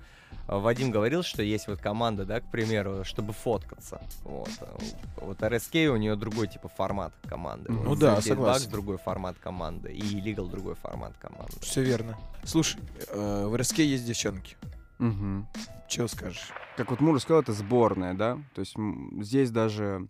Вадим 0.47 0.91
говорил, 0.91 1.23
что 1.23 1.41
есть 1.41 1.67
вот 1.67 1.79
команда, 1.79 2.25
да, 2.25 2.41
к 2.41 2.51
примеру, 2.51 3.03
чтобы 3.03 3.33
фоткаться. 3.33 4.01
Вот. 4.23 4.49
а, 4.61 4.77
Вот 5.21 5.39
RSK 5.39 5.87
у 5.87 5.95
нее 5.97 6.15
другой 6.15 6.47
типа 6.47 6.67
формат 6.67 7.13
команды. 7.27 7.71
Ну 7.71 7.83
Вот 7.83 7.99
да, 7.99 8.21
согласен. 8.21 8.67
Bucks 8.67 8.71
другой 8.71 8.97
формат 8.97 9.37
команды. 9.39 9.93
И 9.93 10.01
Illegal 10.01 10.49
другой 10.49 10.75
формат 10.75 11.13
команды. 11.17 11.53
Все 11.61 11.81
верно. 11.81 12.17
Слушай, 12.43 12.81
э, 13.09 13.45
в 13.47 13.55
РСК 13.55 13.79
есть 13.79 14.05
девчонки. 14.05 14.57
Мгм. 14.99 15.47
Чего 15.87 16.07
скажешь? 16.07 16.49
Как 16.77 16.89
вот 16.89 16.99
Мур 17.01 17.19
сказал, 17.21 17.41
это 17.41 17.53
сборная, 17.53 18.13
да? 18.13 18.37
То 18.53 18.61
есть 18.61 18.75
здесь 19.21 19.51
даже... 19.51 20.07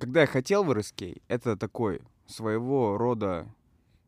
Когда 0.00 0.22
я 0.22 0.26
хотел 0.26 0.64
в 0.64 0.72
РСК, 0.72 1.02
это 1.28 1.58
такой 1.58 2.00
своего 2.26 2.96
рода... 2.96 3.46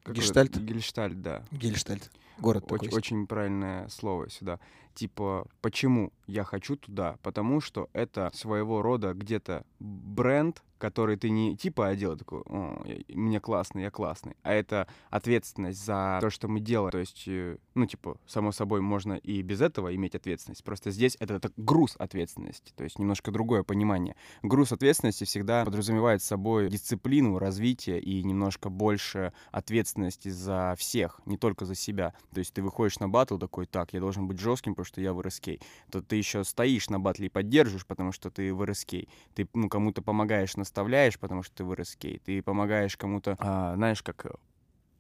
это? 0.05 0.15
Гештальт? 0.15 0.57
Гельштальт, 0.57 1.21
да. 1.21 1.45
Гельштальт. 1.51 2.11
Город 2.39 2.65
такой. 2.65 2.79
Очень, 2.79 2.87
есть. 2.87 2.97
очень 2.97 3.27
правильное 3.27 3.89
слово 3.89 4.31
сюда. 4.31 4.59
Типа, 4.95 5.47
почему 5.61 6.13
я 6.27 6.45
хочу 6.45 6.77
туда? 6.77 7.17
Потому 7.23 7.61
что 7.61 7.89
это 7.93 8.31
своего 8.35 8.83
рода 8.83 9.15
где-то 9.15 9.65
бренд, 9.79 10.63
который 10.83 11.17
ты 11.17 11.31
не 11.31 11.57
типа 11.57 11.89
одел, 11.89 12.17
такой, 12.17 12.41
о, 12.41 12.83
мне 13.09 13.39
классный, 13.39 13.83
я 13.83 13.91
классный, 13.93 14.37
а 14.43 14.53
это 14.53 14.89
ответственность 15.11 15.85
за 15.85 16.19
то, 16.21 16.29
что 16.29 16.49
мы 16.49 16.59
делаем. 16.59 16.91
То 16.91 16.99
есть, 16.99 17.23
э, 17.29 17.57
ну, 17.75 17.87
типа, 17.87 18.19
само 18.27 18.51
собой, 18.51 18.81
можно 18.81 19.13
и 19.13 19.43
без 19.43 19.61
этого 19.61 19.95
иметь 19.95 20.17
ответственность. 20.17 20.65
Просто 20.65 20.91
здесь 20.91 21.17
это, 21.21 21.39
так 21.39 21.53
груз 21.57 21.95
ответственности, 22.01 22.73
то 22.75 22.83
есть 22.83 22.99
немножко 22.99 23.31
другое 23.31 23.63
понимание. 23.63 24.17
Груз 24.43 24.73
ответственности 24.73 25.23
всегда 25.23 25.65
подразумевает 25.65 26.21
собой 26.21 26.69
дисциплину, 26.69 27.39
развитие 27.39 28.01
и 28.01 28.21
немножко 28.25 28.69
больше 28.69 29.33
ответственности 29.53 30.31
за 30.31 30.75
всех, 30.77 31.21
не 31.27 31.37
только 31.37 31.65
за 31.65 31.77
себя. 31.77 32.13
То 32.35 32.41
есть 32.41 32.53
ты 32.53 32.61
выходишь 32.61 32.99
на 32.99 33.09
батл 33.09 33.39
такой, 33.39 33.67
так, 33.67 33.93
я 33.93 34.01
должен 34.01 34.27
быть 34.27 34.41
жестким, 34.41 34.75
потому 34.83 34.85
что 34.85 35.01
я 35.01 35.13
в 35.13 35.21
РСК. 35.21 35.63
То 35.91 36.03
ты 36.03 36.17
еще 36.17 36.45
стоишь 36.45 36.91
на 36.91 36.99
батле 36.99 37.27
и 37.27 37.31
поддерживаешь, 37.31 37.87
потому 37.87 38.13
что 38.13 38.31
ты 38.31 38.53
в 38.53 38.65
РСК. 38.65 38.95
Ты 39.35 39.49
ну, 39.55 39.69
кому-то 39.69 40.03
помогаешь, 40.03 40.57
наставляешь, 40.57 41.19
потому 41.19 41.43
что 41.43 41.57
ты 41.57 41.65
в 41.65 41.75
РСК. 41.75 42.07
Ты 42.25 42.43
помогаешь 42.43 42.97
кому-то, 42.97 43.37
а, 43.39 43.75
знаешь, 43.77 44.03
как 44.03 44.27
э, 44.27 44.31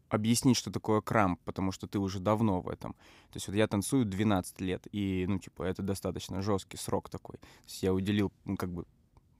объяснить, 0.08 0.56
что 0.56 0.70
такое 0.70 1.00
крамп, 1.00 1.40
потому 1.44 1.72
что 1.72 1.86
ты 1.86 1.98
уже 1.98 2.20
давно 2.20 2.60
в 2.60 2.68
этом. 2.68 2.92
То 3.32 3.36
есть 3.36 3.48
вот 3.48 3.56
я 3.56 3.66
танцую 3.66 4.04
12 4.04 4.60
лет, 4.60 4.86
и, 4.92 5.26
ну, 5.28 5.38
типа, 5.38 5.64
это 5.64 5.82
достаточно 5.82 6.42
жесткий 6.42 6.76
срок 6.76 7.08
такой. 7.10 7.36
То 7.38 7.46
есть 7.66 7.82
я 7.82 7.92
уделил, 7.92 8.30
ну, 8.44 8.56
как 8.56 8.70
бы, 8.70 8.84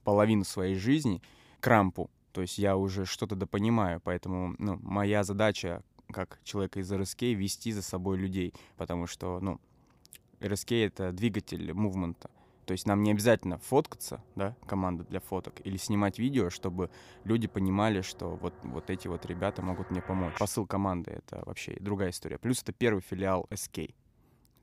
половину 0.03 0.43
своей 0.43 0.75
жизни 0.75 1.21
крампу. 1.61 2.09
То 2.33 2.41
есть 2.41 2.57
я 2.57 2.75
уже 2.75 3.05
что-то 3.05 3.35
допонимаю, 3.35 4.01
поэтому, 4.01 4.55
ну, 4.57 4.77
моя 4.81 5.23
задача 5.23 5.83
как 6.11 6.39
человека 6.43 6.79
из 6.79 6.91
РСК 6.91 7.21
вести 7.21 7.71
за 7.71 7.81
собой 7.81 8.17
людей, 8.17 8.53
потому 8.75 9.07
что, 9.07 9.39
ну, 9.39 9.59
РСК— 10.43 10.71
это 10.73 11.11
двигатель 11.11 11.73
мувмента. 11.73 12.29
То 12.65 12.71
есть 12.71 12.87
нам 12.87 13.03
не 13.03 13.11
обязательно 13.11 13.57
фоткаться, 13.57 14.23
да, 14.35 14.55
команда 14.65 15.03
для 15.03 15.19
фоток, 15.19 15.55
или 15.65 15.75
снимать 15.75 16.17
видео, 16.17 16.49
чтобы 16.49 16.89
люди 17.25 17.47
понимали, 17.47 18.01
что 18.01 18.35
вот, 18.37 18.53
вот 18.63 18.89
эти 18.89 19.09
вот 19.09 19.25
ребята 19.25 19.61
могут 19.61 19.91
мне 19.91 20.01
помочь. 20.01 20.37
Посыл 20.39 20.65
команды— 20.65 21.11
это 21.27 21.43
вообще 21.45 21.75
другая 21.81 22.11
история. 22.11 22.37
Плюс 22.37 22.61
это 22.61 22.71
первый 22.71 23.01
филиал 23.01 23.47
SK. 23.49 23.93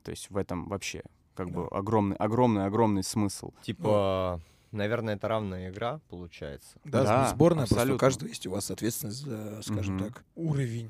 То 0.03 0.09
есть 0.11 0.31
в 0.31 0.37
этом 0.37 0.67
вообще 0.67 1.03
как 1.35 1.51
бы 1.51 1.67
огромный, 1.67 2.15
огромный, 2.15 2.65
огромный 2.65 3.03
смысл. 3.03 3.51
Типа, 3.61 4.41
наверное, 4.71 5.15
это 5.15 5.27
равная 5.27 5.69
игра, 5.69 5.99
получается. 6.09 6.79
Да, 6.83 7.03
Да, 7.03 7.29
сборная, 7.29 7.65
просто 7.67 7.75
у 7.75 7.77
абсолютно. 7.77 7.99
каждого 7.99 8.29
есть 8.29 8.47
у 8.47 8.51
вас 8.51 8.71
ответственность 8.71 9.19
за, 9.23 9.61
скажем 9.61 9.97
Мгм. 9.97 10.05
так, 10.07 10.25
уровень 10.35 10.89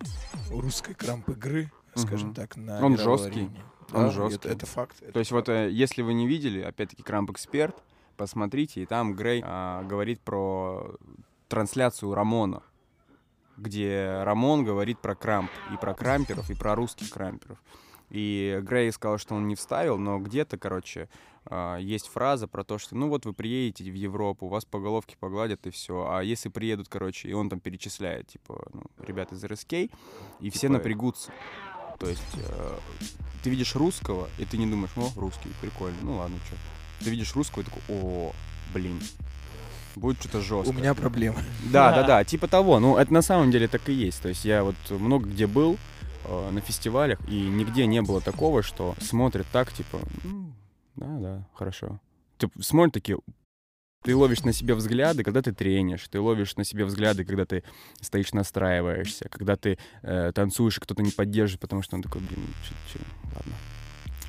русской 0.49 0.93
крамп 0.93 1.29
игры, 1.31 1.69
скажем 1.93 2.29
Мгм. 2.29 2.35
так, 2.35 2.55
на 2.55 2.83
Он 2.85 2.97
жесткий. 2.97 3.41
арене. 3.41 3.65
Он 3.93 4.05
Да, 4.05 4.09
жесткий. 4.11 4.35
Это, 4.47 4.49
это 4.49 4.65
факт. 4.65 4.95
это 5.01 5.11
То 5.13 5.19
есть 5.19 5.31
вот 5.31 5.47
факт. 5.47 5.57
э, 5.57 5.69
если 5.71 6.01
вы 6.01 6.13
не 6.13 6.27
видели, 6.27 6.61
опять-таки 6.61 7.03
Крамп 7.03 7.31
Эксперт, 7.31 7.75
посмотрите, 8.17 8.81
и 8.81 8.85
там 8.85 9.13
Грей 9.15 9.41
а, 9.45 9.83
говорит 9.83 10.21
про 10.21 10.95
трансляцию 11.47 12.13
Рамона, 12.13 12.63
где 13.57 14.21
Рамон 14.23 14.63
говорит 14.63 14.99
про 14.99 15.15
крамп, 15.15 15.51
и 15.73 15.77
про 15.77 15.93
крамперов, 15.93 16.49
и 16.49 16.55
про 16.55 16.75
русских 16.75 17.09
крамперов. 17.09 17.61
И 18.09 18.59
Грей 18.63 18.91
сказал, 18.91 19.17
что 19.17 19.35
он 19.35 19.47
не 19.47 19.55
вставил, 19.55 19.97
но 19.97 20.19
где-то, 20.19 20.57
короче, 20.57 21.07
а, 21.45 21.77
есть 21.77 22.07
фраза 22.09 22.47
про 22.47 22.63
то, 22.63 22.77
что 22.77 22.95
ну 22.95 23.07
вот 23.09 23.25
вы 23.25 23.33
приедете 23.33 23.89
в 23.89 23.93
Европу, 23.95 24.47
вас 24.47 24.65
по 24.65 24.79
головке 24.79 25.15
погладят 25.19 25.65
и 25.65 25.69
все. 25.69 26.07
А 26.09 26.21
если 26.21 26.49
приедут, 26.49 26.87
короче, 26.89 27.29
и 27.29 27.33
он 27.33 27.49
там 27.49 27.59
перечисляет, 27.59 28.27
типа, 28.27 28.67
ну, 28.73 28.83
ребят 28.99 29.31
из 29.31 29.43
РСК, 29.43 29.73
и 29.73 29.89
все 30.49 30.61
Типа- 30.67 30.73
напрягутся. 30.73 31.31
То 32.01 32.09
есть 32.09 32.23
э, 32.35 32.77
ты 33.43 33.51
видишь 33.51 33.75
русского, 33.75 34.27
и 34.39 34.45
ты 34.45 34.57
не 34.57 34.65
думаешь, 34.65 34.89
о, 34.95 35.07
русский, 35.15 35.49
прикольно, 35.61 35.97
ну 36.01 36.17
ладно, 36.17 36.37
что. 36.47 36.55
Ты 37.05 37.11
видишь 37.11 37.35
русского 37.35 37.61
и 37.61 37.65
такой, 37.65 37.81
о, 37.89 38.33
блин, 38.73 38.99
будет 39.95 40.19
что-то 40.19 40.41
жестко. 40.41 40.71
У 40.71 40.73
меня 40.73 40.95
проблемы. 40.95 41.37
Да, 41.71 41.93
да, 41.93 42.01
да, 42.01 42.23
типа 42.23 42.47
того. 42.47 42.79
Ну, 42.79 42.97
это 42.97 43.13
на 43.13 43.21
самом 43.21 43.51
деле 43.51 43.67
так 43.67 43.87
и 43.87 43.93
есть. 43.93 44.19
То 44.19 44.29
есть 44.29 44.45
я 44.45 44.63
вот 44.63 44.75
много 44.89 45.29
где 45.29 45.45
был 45.45 45.77
э, 46.25 46.49
на 46.49 46.59
фестивалях, 46.59 47.19
и 47.29 47.39
нигде 47.39 47.85
не 47.85 48.01
было 48.01 48.19
такого, 48.19 48.63
что 48.63 48.95
смотрят 48.99 49.45
так, 49.51 49.71
типа, 49.71 49.99
«Ну, 50.23 50.53
да, 50.95 51.05
да, 51.19 51.47
хорошо. 51.53 51.99
Ты 52.39 52.49
смотрят 52.59 52.95
такие, 52.95 53.19
ты 54.03 54.15
ловишь 54.15 54.43
на 54.43 54.53
себе 54.53 54.73
взгляды, 54.73 55.23
когда 55.23 55.41
ты 55.41 55.51
тренишь, 55.51 56.07
ты 56.09 56.19
ловишь 56.19 56.55
на 56.55 56.63
себе 56.63 56.85
взгляды, 56.85 57.23
когда 57.23 57.45
ты 57.45 57.63
стоишь, 58.01 58.33
настраиваешься, 58.33 59.29
когда 59.29 59.55
ты 59.55 59.77
э, 60.01 60.31
танцуешь, 60.33 60.77
и 60.77 60.81
кто-то 60.81 61.03
не 61.03 61.11
поддерживает, 61.11 61.61
потому 61.61 61.81
что 61.83 61.95
он 61.95 62.01
такой, 62.01 62.21
блин, 62.21 62.45
чё, 62.67 62.75
чё, 62.93 62.99
ладно, 63.35 63.53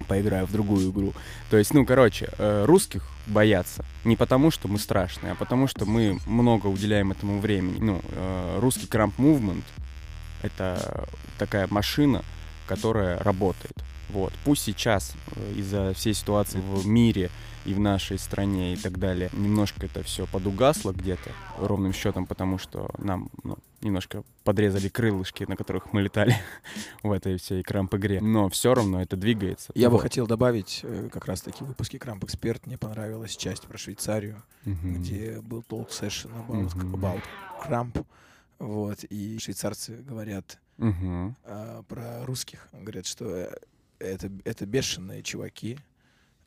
поиграю 0.08 0.46
в 0.46 0.52
другую 0.52 0.90
игру. 0.90 1.14
То 1.50 1.56
есть, 1.56 1.72
ну, 1.72 1.86
короче, 1.86 2.28
э, 2.38 2.64
русских 2.66 3.08
боятся 3.26 3.84
не 4.04 4.16
потому, 4.16 4.50
что 4.50 4.68
мы 4.68 4.78
страшные, 4.78 5.32
а 5.32 5.36
потому, 5.36 5.66
что 5.66 5.86
мы 5.86 6.18
много 6.26 6.66
уделяем 6.66 7.12
этому 7.12 7.40
времени. 7.40 7.78
Ну, 7.80 8.02
э, 8.10 8.58
русский 8.60 8.86
крамп 8.86 9.18
мувмент— 9.18 9.64
это 10.42 11.08
такая 11.38 11.66
машина, 11.70 12.22
которая 12.66 13.18
работает. 13.20 13.76
Вот. 14.12 14.32
Пусть 14.44 14.62
сейчас 14.62 15.14
э, 15.36 15.52
из-за 15.56 15.92
всей 15.94 16.14
ситуации 16.14 16.60
в 16.60 16.86
мире 16.86 17.30
и 17.64 17.74
в 17.74 17.78
нашей 17.80 18.18
стране 18.18 18.74
и 18.74 18.76
так 18.76 18.98
далее 18.98 19.30
немножко 19.32 19.86
это 19.86 20.02
все 20.02 20.26
подугасло 20.26 20.90
где-то 20.92 21.30
ровным 21.58 21.92
счетом, 21.92 22.26
потому 22.26 22.58
что 22.58 22.90
нам 22.98 23.30
ну, 23.44 23.56
немножко 23.80 24.24
подрезали 24.42 24.88
крылышки, 24.88 25.44
на 25.48 25.56
которых 25.56 25.92
мы 25.92 26.02
летали 26.02 26.34
в 27.04 27.12
этой 27.12 27.38
всей 27.38 27.62
крамп-игре. 27.62 28.20
Но 28.20 28.48
все 28.48 28.74
равно 28.74 29.00
это 29.00 29.16
двигается. 29.16 29.70
Я 29.76 29.88
бы 29.90 29.94
Вот. 29.96 30.02
хотел 30.02 30.26
добавить 30.26 30.80
э, 30.82 31.08
как 31.12 31.26
раз 31.26 31.40
таки 31.42 31.62
выпуски 31.64 31.98
Крамп 31.98 32.24
Эксперт. 32.24 32.66
Мне 32.66 32.76
понравилась 32.78 33.36
часть 33.36 33.62
про 33.62 33.78
Швейцарию, 33.78 34.42
Мгм. 34.64 34.94
где 34.96 35.40
был 35.40 35.64
talk 35.68 35.88
session 35.90 36.30
about, 36.46 36.74
Мгм. 36.76 36.94
about 36.96 37.22
Крамп. 37.62 37.98
Вот, 38.58 39.04
и 39.04 39.38
швейцарцы 39.40 39.96
говорят 39.96 40.58
Мгм. 40.78 41.36
а, 41.44 41.82
про 41.84 42.24
русских. 42.26 42.68
Говорят, 42.72 43.06
что 43.06 43.48
это, 44.02 44.30
это 44.44 44.66
бешеные 44.66 45.22
чуваки 45.22 45.78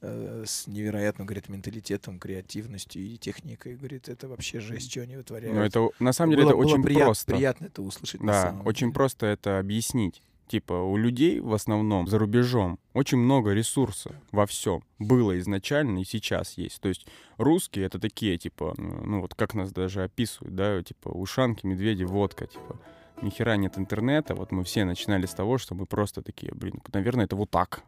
э, 0.01 0.43
с 0.45 0.68
невероятным, 0.68 1.26
говорит, 1.26 1.49
менталитетом, 1.49 2.20
креативностью 2.20 3.01
и 3.01 3.18
техникой. 3.18 3.76
Говорит, 3.76 4.10
это 4.10 4.28
вообще 4.28 4.60
жесть, 4.60 4.91
что 4.91 5.01
они 5.01 5.16
вытворяют. 5.18 5.56
Ну, 5.56 5.62
это 5.62 5.89
на 5.99 6.14
самом 6.14 6.32
деле 6.32 6.43
Было- 6.43 6.49
это 6.51 6.58
было 6.58 6.66
очень 6.74 6.84
прият- 6.84 7.06
просто. 7.06 7.34
Приятно 7.34 7.66
это 7.66 7.82
услышать. 7.82 8.22
Да, 8.22 8.56
очень 8.66 8.88
деле. 8.88 8.93
просто 8.93 9.26
это 9.28 9.60
объяснить. 9.60 10.22
Типа 10.47 10.74
у 10.74 10.95
людей 10.95 11.39
в 11.39 11.56
основном 11.56 12.08
за 12.08 12.20
рубежом 12.20 12.78
очень 12.93 13.18
много 13.18 13.51
ресурсов 13.53 14.16
во 14.32 14.45
всем. 14.45 14.84
Было 14.99 15.39
изначально 15.39 15.97
и 15.99 16.03
сейчас 16.03 16.56
есть. 16.60 16.80
То 16.82 16.88
есть 16.88 17.08
русские 17.38 17.86
это 17.88 17.97
такие, 17.97 18.38
типа, 18.38 18.76
ну 18.78 19.22
вот 19.22 19.34
как 19.34 19.56
нас 19.56 19.72
даже 19.72 20.03
описывают, 20.03 20.53
да, 20.56 20.84
типа 20.84 21.10
ушанки, 21.10 21.66
медведи, 21.66 22.03
водка, 22.03 22.45
типа. 22.45 22.80
Ни 23.22 23.30
хера 23.30 23.55
нет 23.55 23.78
интернета. 23.78 24.36
Вот 24.36 24.51
мы 24.51 24.63
все 24.63 24.86
начинали 24.86 25.26
с 25.26 25.34
того, 25.34 25.57
что 25.57 25.76
мы 25.76 25.86
просто 25.86 26.22
такие, 26.22 26.51
блин, 26.53 26.82
наверное, 26.93 27.26
это 27.26 27.36
вот 27.36 27.49
так. 27.49 27.82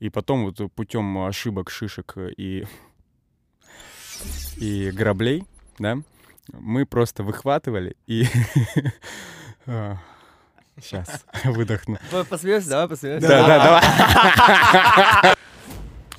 И 0.00 0.10
потом 0.10 0.44
вот 0.44 0.72
путем 0.74 1.18
ошибок, 1.18 1.70
шишек 1.70 2.16
и, 2.36 2.66
и 4.56 4.90
граблей, 4.90 5.44
да, 5.78 5.98
мы 6.52 6.84
просто 6.86 7.22
выхватывали 7.22 7.96
и... 8.06 8.26
Сейчас, 10.80 11.24
выдохну. 11.44 11.98
Посмеешься, 12.28 12.70
давай 12.70 12.88
посмеешься. 12.88 13.28
Да, 13.28 13.46
да, 13.46 13.64
давай. 13.64 15.34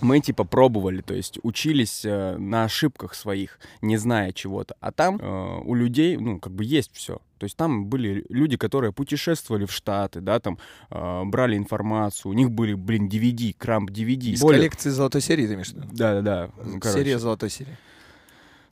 Мы 0.02 0.20
типа 0.20 0.44
пробовали, 0.44 1.02
то 1.02 1.14
есть 1.14 1.40
учились 1.44 2.04
э, 2.04 2.38
на 2.38 2.66
ошибках 2.66 3.16
своих, 3.16 3.60
не 3.82 3.98
зная 3.98 4.34
чего-то. 4.34 4.76
А 4.82 4.92
там 4.92 5.18
э, 5.22 5.60
у 5.64 5.74
людей, 5.74 6.18
ну, 6.18 6.40
как 6.40 6.54
бы 6.54 6.64
есть 6.66 6.92
все. 6.94 7.22
То 7.38 7.46
есть 7.46 7.56
там 7.58 7.86
были 7.86 8.26
люди, 8.30 8.58
которые 8.58 8.92
путешествовали 8.92 9.66
в 9.66 9.72
Штаты, 9.72 10.22
да, 10.22 10.40
там 10.40 10.58
э, 10.90 11.24
брали 11.26 11.58
информацию, 11.58 12.32
у 12.32 12.34
них 12.34 12.52
были, 12.52 12.74
блин, 12.74 13.08
DVD, 13.08 13.54
крамп 13.58 13.90
DVD. 13.90 14.32
Из 14.32 14.42
Более- 14.42 14.60
коллекции 14.60 14.90
золотой 14.90 15.22
серии, 15.22 15.48
ты 15.48 15.54
имеешь 15.54 15.70
в 15.70 15.74
виду? 15.76 15.88
Да, 15.92 16.14
да, 16.16 16.22
да. 16.22 16.50
Ну, 16.64 16.80
короче. 16.80 17.00
Серия 17.00 17.20
золотой 17.20 17.50
серии. 17.50 17.78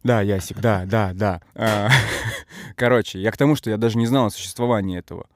Да, 0.04 0.22
Ясик, 0.22 0.60
да, 0.60 0.84
да, 0.86 1.14
да. 1.14 1.42
А, 1.56 1.90
Короче, 2.76 3.20
я 3.22 3.32
к 3.32 3.38
тому, 3.38 3.56
что 3.56 3.70
я 3.70 3.78
даже 3.78 3.98
не 3.98 4.06
знал 4.06 4.26
о 4.26 4.30
существовании 4.30 5.00
этого. 5.00 5.28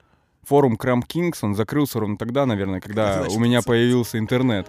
Форум 0.43 0.75
Крам 0.77 1.03
Кингс, 1.03 1.43
он 1.43 1.55
закрылся 1.55 1.99
ровно 1.99 2.17
тогда, 2.17 2.45
наверное, 2.45 2.79
когда 2.81 3.25
у 3.29 3.39
меня 3.39 3.61
появился 3.61 4.17
интернет. 4.17 4.67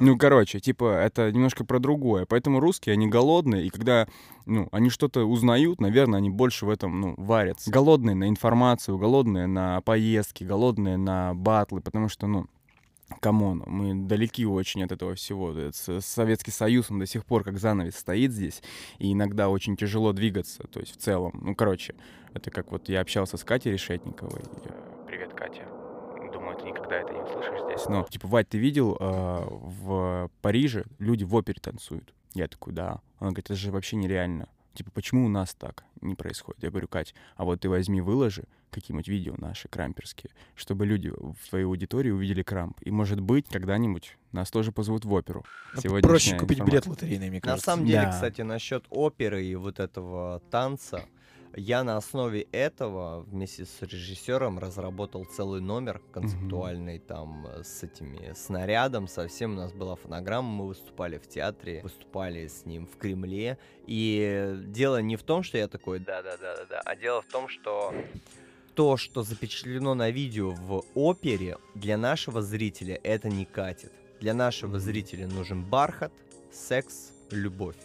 Ну, 0.00 0.16
короче, 0.16 0.60
типа, 0.60 1.00
это 1.00 1.32
немножко 1.32 1.64
про 1.64 1.80
другое. 1.80 2.24
Поэтому 2.24 2.60
русские, 2.60 2.92
они 2.92 3.08
голодные, 3.08 3.66
и 3.66 3.70
когда, 3.70 4.06
ну, 4.46 4.68
они 4.70 4.90
что-то 4.90 5.24
узнают, 5.24 5.80
наверное, 5.80 6.18
они 6.18 6.30
больше 6.30 6.66
в 6.66 6.70
этом, 6.70 7.00
ну, 7.00 7.14
варятся. 7.16 7.70
Голодные 7.70 8.14
на 8.14 8.28
информацию, 8.28 8.96
голодные 8.96 9.48
на 9.48 9.80
поездки, 9.80 10.44
голодные 10.44 10.96
на 10.96 11.34
батлы, 11.34 11.80
потому 11.80 12.08
что, 12.08 12.28
ну, 12.28 12.46
come 13.20 13.45
on, 13.45 13.64
мы 13.66 13.94
далеки 13.94 14.46
очень 14.46 14.84
от 14.84 14.92
этого 14.92 15.16
всего. 15.16 15.52
Советский 15.72 16.52
Союз, 16.52 16.90
он 16.90 17.00
до 17.00 17.06
сих 17.06 17.24
пор 17.24 17.42
как 17.42 17.58
занавес 17.58 17.96
стоит 17.96 18.32
здесь, 18.32 18.62
и 18.98 19.12
иногда 19.12 19.48
очень 19.48 19.76
тяжело 19.76 20.12
двигаться, 20.12 20.62
то 20.64 20.78
есть 20.78 20.94
в 20.94 20.98
целом. 20.98 21.32
Ну, 21.42 21.54
короче, 21.56 21.96
это 22.34 22.50
как 22.52 22.70
вот 22.70 22.88
я 22.88 23.00
общался 23.00 23.36
с 23.36 23.42
Катей 23.42 23.72
Решетниковой. 23.72 24.42
Привет, 25.06 25.32
Катя. 25.34 25.66
Думаю, 26.38 26.56
ты 26.56 26.64
никогда 26.66 26.96
это 26.96 27.12
не 27.12 27.20
услышишь 27.20 27.60
здесь. 27.64 27.88
Но, 27.88 28.04
типа, 28.04 28.28
Вать, 28.28 28.48
ты 28.48 28.58
видел, 28.58 28.96
э, 28.98 29.46
в 29.50 30.30
Париже 30.40 30.84
люди 30.98 31.24
в 31.24 31.34
опере 31.34 31.58
танцуют? 31.60 32.14
Я 32.34 32.46
такой, 32.48 32.72
да. 32.72 33.00
Она 33.18 33.30
говорит, 33.30 33.46
это 33.46 33.54
же 33.56 33.70
вообще 33.72 33.96
нереально. 33.96 34.48
Типа, 34.74 34.90
почему 34.92 35.26
у 35.26 35.28
нас 35.28 35.54
так 35.54 35.84
не 36.00 36.14
происходит? 36.14 36.62
Я 36.62 36.70
говорю, 36.70 36.86
Кать, 36.86 37.14
а 37.36 37.44
вот 37.44 37.60
ты 37.60 37.68
возьми, 37.68 38.00
выложи 38.00 38.44
какие-нибудь 38.70 39.08
видео 39.08 39.34
наши 39.38 39.66
крамперские, 39.66 40.30
чтобы 40.54 40.86
люди 40.86 41.08
в 41.10 41.48
твоей 41.48 41.64
аудитории 41.64 42.10
увидели 42.10 42.42
крамп. 42.42 42.78
И, 42.82 42.90
может 42.92 43.18
быть, 43.20 43.48
когда-нибудь 43.48 44.16
нас 44.30 44.50
тоже 44.50 44.70
позовут 44.70 45.04
в 45.04 45.12
оперу. 45.12 45.44
Ну, 45.74 45.80
Сегодняшняя 45.80 46.08
Проще 46.08 46.38
купить 46.38 46.58
билет 46.60 46.84
информация. 46.86 46.90
лотерейный, 46.90 47.28
мне 47.30 47.38
На 47.38 47.42
кажется. 47.42 47.64
самом 47.64 47.86
деле, 47.86 48.02
Да. 48.02 48.10
кстати, 48.12 48.42
насчет 48.42 48.84
оперы 48.90 49.42
и 49.44 49.54
вот 49.56 49.80
этого 49.80 50.40
танца, 50.50 51.06
я 51.54 51.84
на 51.84 51.96
основе 51.96 52.42
этого 52.52 53.20
вместе 53.22 53.64
с 53.64 53.82
режиссером 53.82 54.58
разработал 54.58 55.24
целый 55.24 55.60
номер 55.60 56.00
концептуальный 56.12 56.98
там 56.98 57.46
э, 57.46 57.62
с 57.64 57.82
этими 57.82 58.32
снарядом, 58.34 59.08
совсем 59.08 59.52
у 59.52 59.56
нас 59.56 59.72
была 59.72 59.96
фонограмма, 59.96 60.48
мы 60.48 60.66
выступали 60.68 61.18
в 61.18 61.28
театре, 61.28 61.80
выступали 61.82 62.46
с 62.46 62.64
ним 62.64 62.86
в 62.86 62.96
Кремле, 62.96 63.58
и 63.86 64.54
дело 64.66 65.00
не 65.00 65.16
в 65.16 65.22
том, 65.22 65.42
что 65.42 65.58
я 65.58 65.68
такой 65.68 65.98
да-да-да-да, 65.98 66.80
а 66.84 66.96
дело 66.96 67.22
в 67.22 67.26
том, 67.26 67.48
что 67.48 67.92
то, 68.74 68.96
что 68.96 69.22
запечатлено 69.22 69.94
на 69.94 70.10
видео 70.10 70.50
в 70.50 70.84
опере, 70.94 71.58
для 71.74 71.96
нашего 71.96 72.42
зрителя 72.42 73.00
это 73.02 73.28
не 73.28 73.44
катит. 73.44 73.92
Для 74.20 74.34
нашего 74.34 74.78
зрителя 74.78 75.26
нужен 75.26 75.64
бархат, 75.64 76.12
секс, 76.52 77.12
любовь. 77.30 77.76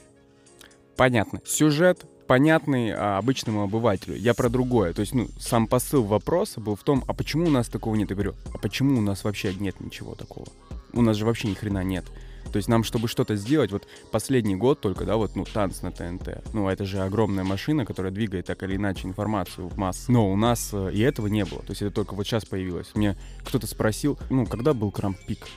Понятно. 0.95 1.41
Сюжет 1.45 2.05
понятный 2.27 2.91
а, 2.91 3.17
обычному 3.17 3.63
обывателю. 3.63 4.15
Я 4.15 4.33
про 4.33 4.49
другое. 4.49 4.93
То 4.93 5.01
есть, 5.01 5.13
ну, 5.13 5.27
сам 5.39 5.67
посыл 5.67 6.03
вопроса 6.03 6.59
был 6.59 6.75
в 6.75 6.83
том, 6.83 7.03
а 7.07 7.13
почему 7.13 7.47
у 7.47 7.49
нас 7.49 7.67
такого 7.67 7.95
нет? 7.95 8.09
Я 8.09 8.15
говорю, 8.15 8.35
а 8.53 8.57
почему 8.57 8.97
у 8.97 9.01
нас 9.01 9.23
вообще 9.23 9.53
нет 9.53 9.79
ничего 9.79 10.15
такого? 10.15 10.47
У 10.93 11.01
нас 11.01 11.17
же 11.17 11.25
вообще 11.25 11.47
ни 11.47 11.53
хрена 11.53 11.83
нет. 11.83 12.05
То 12.51 12.57
есть 12.57 12.69
нам, 12.69 12.83
чтобы 12.83 13.07
что-то 13.07 13.35
сделать, 13.35 13.71
вот 13.71 13.87
последний 14.11 14.55
год 14.55 14.79
только, 14.79 15.05
да, 15.05 15.15
вот, 15.15 15.35
ну, 15.35 15.43
танц 15.43 15.81
на 15.81 15.91
ТНТ. 15.91 16.53
Ну, 16.53 16.69
это 16.69 16.85
же 16.85 16.99
огромная 16.99 17.43
машина, 17.43 17.83
которая 17.83 18.11
двигает 18.11 18.45
так 18.45 18.61
или 18.61 18.75
иначе 18.75 19.07
информацию 19.07 19.67
в 19.67 19.77
массы. 19.77 20.11
Но 20.11 20.31
у 20.31 20.35
нас 20.35 20.69
э, 20.71 20.91
и 20.93 20.99
этого 20.99 21.27
не 21.27 21.45
было. 21.45 21.61
То 21.61 21.71
есть 21.71 21.81
это 21.81 21.91
только 21.91 22.13
вот 22.13 22.27
сейчас 22.27 22.45
появилось. 22.45 22.91
Мне 22.93 23.17
кто-то 23.43 23.65
спросил, 23.65 24.19
ну, 24.29 24.45
когда 24.45 24.73
был 24.73 24.91
крамп-пик? 24.91 25.47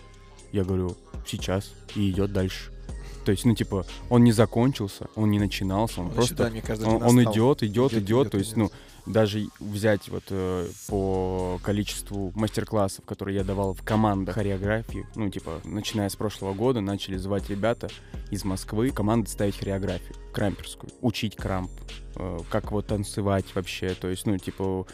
Я 0.53 0.65
говорю, 0.65 0.97
сейчас. 1.27 1.71
И 1.95 2.11
идет 2.11 2.33
дальше. 2.33 2.73
То 3.27 3.33
есть, 3.33 3.45
ну, 3.45 3.57
типа, 3.57 3.85
он 4.09 4.23
не 4.23 4.31
закончился, 4.31 5.09
он 5.17 5.33
не 5.33 5.41
начинался, 5.41 6.01
он 6.01 6.07
Он 6.07 6.13
просто... 6.13 6.49
мне 6.49 6.63
кажется, 6.63 6.89
Он, 6.89 7.03
он 7.03 7.23
идет, 7.25 7.65
идет, 7.65 7.93
Идет, 7.93 7.93
идет. 7.93 8.03
идет, 8.05 8.31
То 8.31 8.39
есть, 8.39 8.53
идет. 8.53 8.57
ну, 9.05 9.13
даже 9.13 9.49
взять 9.59 10.09
вот 10.09 10.23
э, 10.31 10.69
по 10.87 11.59
количеству 11.65 12.31
мастер-классов, 12.37 13.05
которые 13.05 13.39
я 13.39 13.43
давал 13.45 13.75
в 13.75 13.83
командах 13.83 14.37
хореографии, 14.37 15.05
ну, 15.17 15.29
типа, 15.29 15.61
начиная 15.65 16.09
с 16.09 16.15
прошлого 16.15 16.55
года, 16.55 16.81
начали 16.81 17.17
звать 17.17 17.51
ребята 17.51 17.89
из 18.31 18.45
Москвы, 18.45 18.91
команды 18.91 19.29
ставить 19.29 19.59
хореографию, 19.59 20.15
крамперскую, 20.33 20.93
учить 21.01 21.35
крамп, 21.35 21.73
э, 22.15 22.39
как 22.49 22.71
вот 22.71 22.87
танцевать 22.87 23.47
вообще, 23.57 23.89
то 24.01 24.07
есть, 24.07 24.25
ну, 24.27 24.39
типа, 24.39 24.87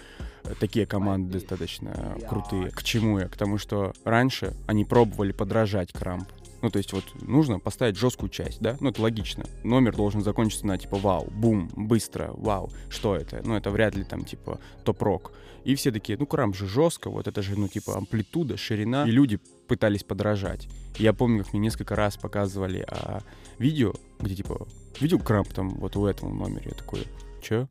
такие 0.59 0.87
команды 0.87 1.35
достаточно 1.39 2.17
крутые. 2.31 2.71
К 2.71 2.83
чему 2.83 3.19
я? 3.19 3.29
К 3.29 3.37
тому, 3.37 3.59
что 3.59 3.93
раньше 4.05 4.55
они 4.67 4.87
пробовали 4.87 5.33
подражать 5.33 5.93
крамп. 5.93 6.29
Ну, 6.63 6.71
то 6.71 6.79
есть 6.79 6.93
вот 6.93 7.05
нужно 7.21 7.59
поставить 7.59 7.97
жесткую 7.97 8.31
часть, 8.31 8.61
да? 8.61 8.77
Ну, 8.81 8.91
это 8.91 9.03
логично. 9.03 9.45
Номер 9.65 9.97
должен 9.97 10.23
закончиться 10.23 10.67
на 10.67 10.79
типа 10.79 10.97
вау, 10.97 11.29
бум, 11.31 11.69
быстро, 11.75 12.31
вау. 12.35 12.71
Что 12.89 13.17
это? 13.17 13.43
Ну, 13.45 13.57
это 13.57 13.71
вряд 13.71 13.97
ли 13.97 14.05
там 14.05 14.25
типа 14.25 14.61
топ-рок. 14.85 15.33
И 15.65 15.75
все 15.75 15.91
такие, 15.93 16.17
ну, 16.19 16.27
крамп 16.27 16.57
же 16.57 16.67
жестко, 16.67 17.11
вот 17.11 17.29
это 17.29 17.43
же, 17.43 17.59
ну, 17.59 17.69
типа 17.69 17.97
амплитуда, 17.97 18.57
ширина. 18.57 19.05
И 19.07 19.11
люди 19.11 19.39
пытались 19.69 20.05
подражать. 20.05 20.69
Я 20.99 21.13
помню, 21.13 21.45
как 21.45 21.53
мне 21.53 21.63
несколько 21.63 21.97
раз 21.97 22.17
показывали 22.17 22.85
а, 22.89 23.23
видео, 23.59 23.93
где 24.21 24.37
типа, 24.37 24.67
видел 25.01 25.19
крамп 25.19 25.53
там 25.53 25.71
вот 25.71 25.97
у 25.97 26.07
этого 26.07 26.33
номера? 26.33 26.63
Я 26.65 26.75
такой, 26.75 27.03
чё? 27.43 27.69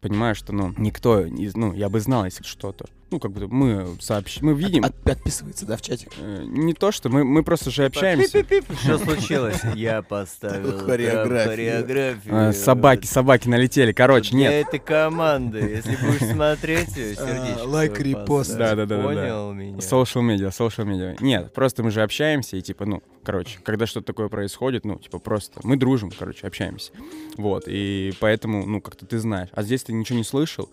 Понимаю, 0.00 0.34
что, 0.34 0.52
ну, 0.52 0.72
никто, 0.76 1.20
из, 1.20 1.56
ну, 1.56 1.72
я 1.72 1.88
бы 1.88 2.00
знал, 2.00 2.24
если 2.24 2.44
что-то. 2.44 2.86
Ну, 3.14 3.20
как 3.20 3.30
бы 3.30 3.46
мы 3.46 3.96
сообщ... 4.00 4.40
мы 4.40 4.54
видим, 4.54 4.84
От- 4.84 5.08
отписывается, 5.08 5.64
да, 5.66 5.76
в 5.76 5.82
чатик? 5.82 6.08
Э, 6.18 6.42
Не 6.44 6.74
то, 6.74 6.90
что 6.90 7.08
мы, 7.10 7.22
мы 7.22 7.44
просто 7.44 7.70
же 7.70 7.84
общаемся. 7.84 8.44
Что 8.82 8.98
случилось? 8.98 9.60
Я 9.76 10.02
поставил 10.08 10.76
Хореографию. 10.80 12.26
Э, 12.26 12.52
Собаки, 12.52 13.06
собаки 13.06 13.46
налетели. 13.48 13.92
Короче, 13.92 14.32
Для 14.32 14.50
нет. 14.50 14.66
этой 14.66 14.80
команды. 14.80 15.60
Если 15.60 15.94
будешь 15.94 16.28
смотреть, 16.34 16.88
её, 16.96 17.14
сердечко 17.14 17.62
лайк, 17.68 18.00
репост. 18.00 18.50
поставь. 18.50 18.58
Да-да-да-да-да. 18.58 19.04
Понял 19.08 19.52
меня? 19.52 19.78
Social 19.78 20.22
media, 20.28 20.48
social 20.50 20.84
media. 20.84 21.16
Нет, 21.20 21.52
просто 21.52 21.84
мы 21.84 21.92
же 21.92 22.02
общаемся, 22.02 22.56
и 22.56 22.62
типа, 22.62 22.84
ну, 22.84 23.00
короче, 23.22 23.60
когда 23.62 23.86
что-то 23.86 24.06
такое 24.06 24.26
происходит, 24.28 24.84
ну, 24.84 24.98
типа, 24.98 25.20
просто 25.20 25.60
мы 25.62 25.76
дружим, 25.76 26.10
короче, 26.10 26.48
общаемся. 26.48 26.90
Вот, 27.36 27.64
и 27.68 28.12
поэтому, 28.18 28.66
ну, 28.66 28.80
как-то 28.80 29.06
ты 29.06 29.20
знаешь. 29.20 29.50
А 29.52 29.62
здесь 29.62 29.84
ты 29.84 29.92
ничего 29.92 30.18
не 30.18 30.24
слышал, 30.24 30.68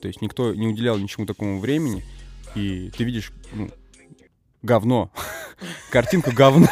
то 0.00 0.08
есть 0.08 0.22
никто 0.22 0.54
не 0.54 0.66
уделял 0.66 0.98
ничему 0.98 1.26
такому 1.26 1.60
времени, 1.60 2.04
и 2.54 2.90
ты 2.96 3.04
видишь, 3.04 3.32
ну, 3.52 3.70
говно. 4.62 5.10
картинку 5.90 6.32
говно. 6.32 6.68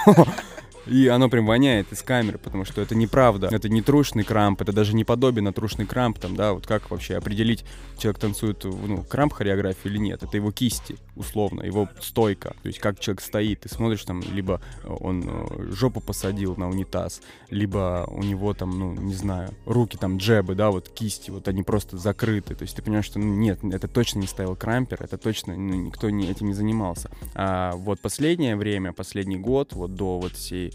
И 0.86 1.08
оно 1.08 1.28
прям 1.28 1.46
воняет 1.46 1.92
из 1.92 2.02
камеры, 2.02 2.38
потому 2.38 2.64
что 2.64 2.80
это 2.80 2.94
неправда. 2.94 3.48
Это 3.50 3.68
не 3.68 3.82
трушный 3.82 4.24
крамп, 4.24 4.62
это 4.62 4.72
даже 4.72 4.94
не 4.94 5.04
подобие 5.04 5.42
на 5.42 5.52
трушный 5.52 5.86
крамп, 5.86 6.18
там, 6.18 6.36
да, 6.36 6.52
вот 6.52 6.66
как 6.66 6.90
вообще 6.90 7.16
определить, 7.16 7.64
человек 7.98 8.20
танцует, 8.20 8.64
ну, 8.64 9.02
крамп 9.02 9.32
хореографии 9.32 9.88
или 9.88 9.98
нет. 9.98 10.22
Это 10.22 10.36
его 10.36 10.52
кисти, 10.52 10.96
условно, 11.16 11.62
его 11.62 11.88
стойка. 12.00 12.54
То 12.62 12.68
есть 12.68 12.78
как 12.78 13.00
человек 13.00 13.20
стоит, 13.20 13.60
ты 13.60 13.68
смотришь 13.68 14.04
там, 14.04 14.22
либо 14.32 14.60
он 14.84 15.24
э, 15.26 15.72
жопу 15.72 16.00
посадил 16.00 16.56
на 16.56 16.68
унитаз, 16.68 17.22
либо 17.50 18.06
у 18.08 18.22
него 18.22 18.52
там, 18.54 18.78
ну, 18.78 18.92
не 18.94 19.14
знаю, 19.14 19.50
руки 19.64 19.96
там 19.96 20.18
джебы, 20.18 20.54
да, 20.54 20.70
вот 20.70 20.88
кисти, 20.88 21.30
вот 21.30 21.48
они 21.48 21.62
просто 21.62 21.96
закрыты. 21.96 22.54
То 22.54 22.62
есть 22.62 22.76
ты 22.76 22.82
понимаешь, 22.82 23.06
что, 23.06 23.18
ну, 23.18 23.34
нет, 23.34 23.60
это 23.64 23.88
точно 23.88 24.18
не 24.20 24.26
стоял 24.26 24.56
крампер, 24.56 25.02
это 25.02 25.16
точно, 25.16 25.56
ну, 25.56 25.74
никто 25.74 26.10
не, 26.10 26.28
этим 26.28 26.48
не 26.48 26.54
занимался. 26.54 27.10
А 27.34 27.72
вот 27.76 28.00
последнее 28.00 28.56
время, 28.56 28.92
последний 28.92 29.36
год, 29.36 29.72
вот 29.72 29.94
до 29.94 30.18
вот 30.18 30.32
всей 30.32 30.73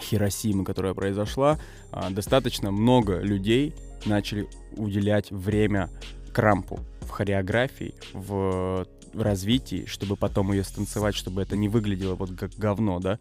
Хиросимы, 0.00 0.64
которая 0.64 0.94
произошла, 0.94 1.58
а, 1.92 2.10
достаточно 2.10 2.70
много 2.70 3.20
людей 3.20 3.74
начали 4.06 4.48
уделять 4.76 5.30
время 5.30 5.88
крампу 6.32 6.80
в 7.02 7.10
хореографии, 7.10 7.94
в 8.12 8.86
развитии, 9.14 9.84
чтобы 9.86 10.16
потом 10.16 10.52
ее 10.52 10.64
станцевать, 10.64 11.14
чтобы 11.14 11.42
это 11.42 11.56
не 11.56 11.68
выглядело 11.68 12.16
вот 12.16 12.30
как 12.36 12.52
говно, 12.56 12.98
да. 12.98 13.18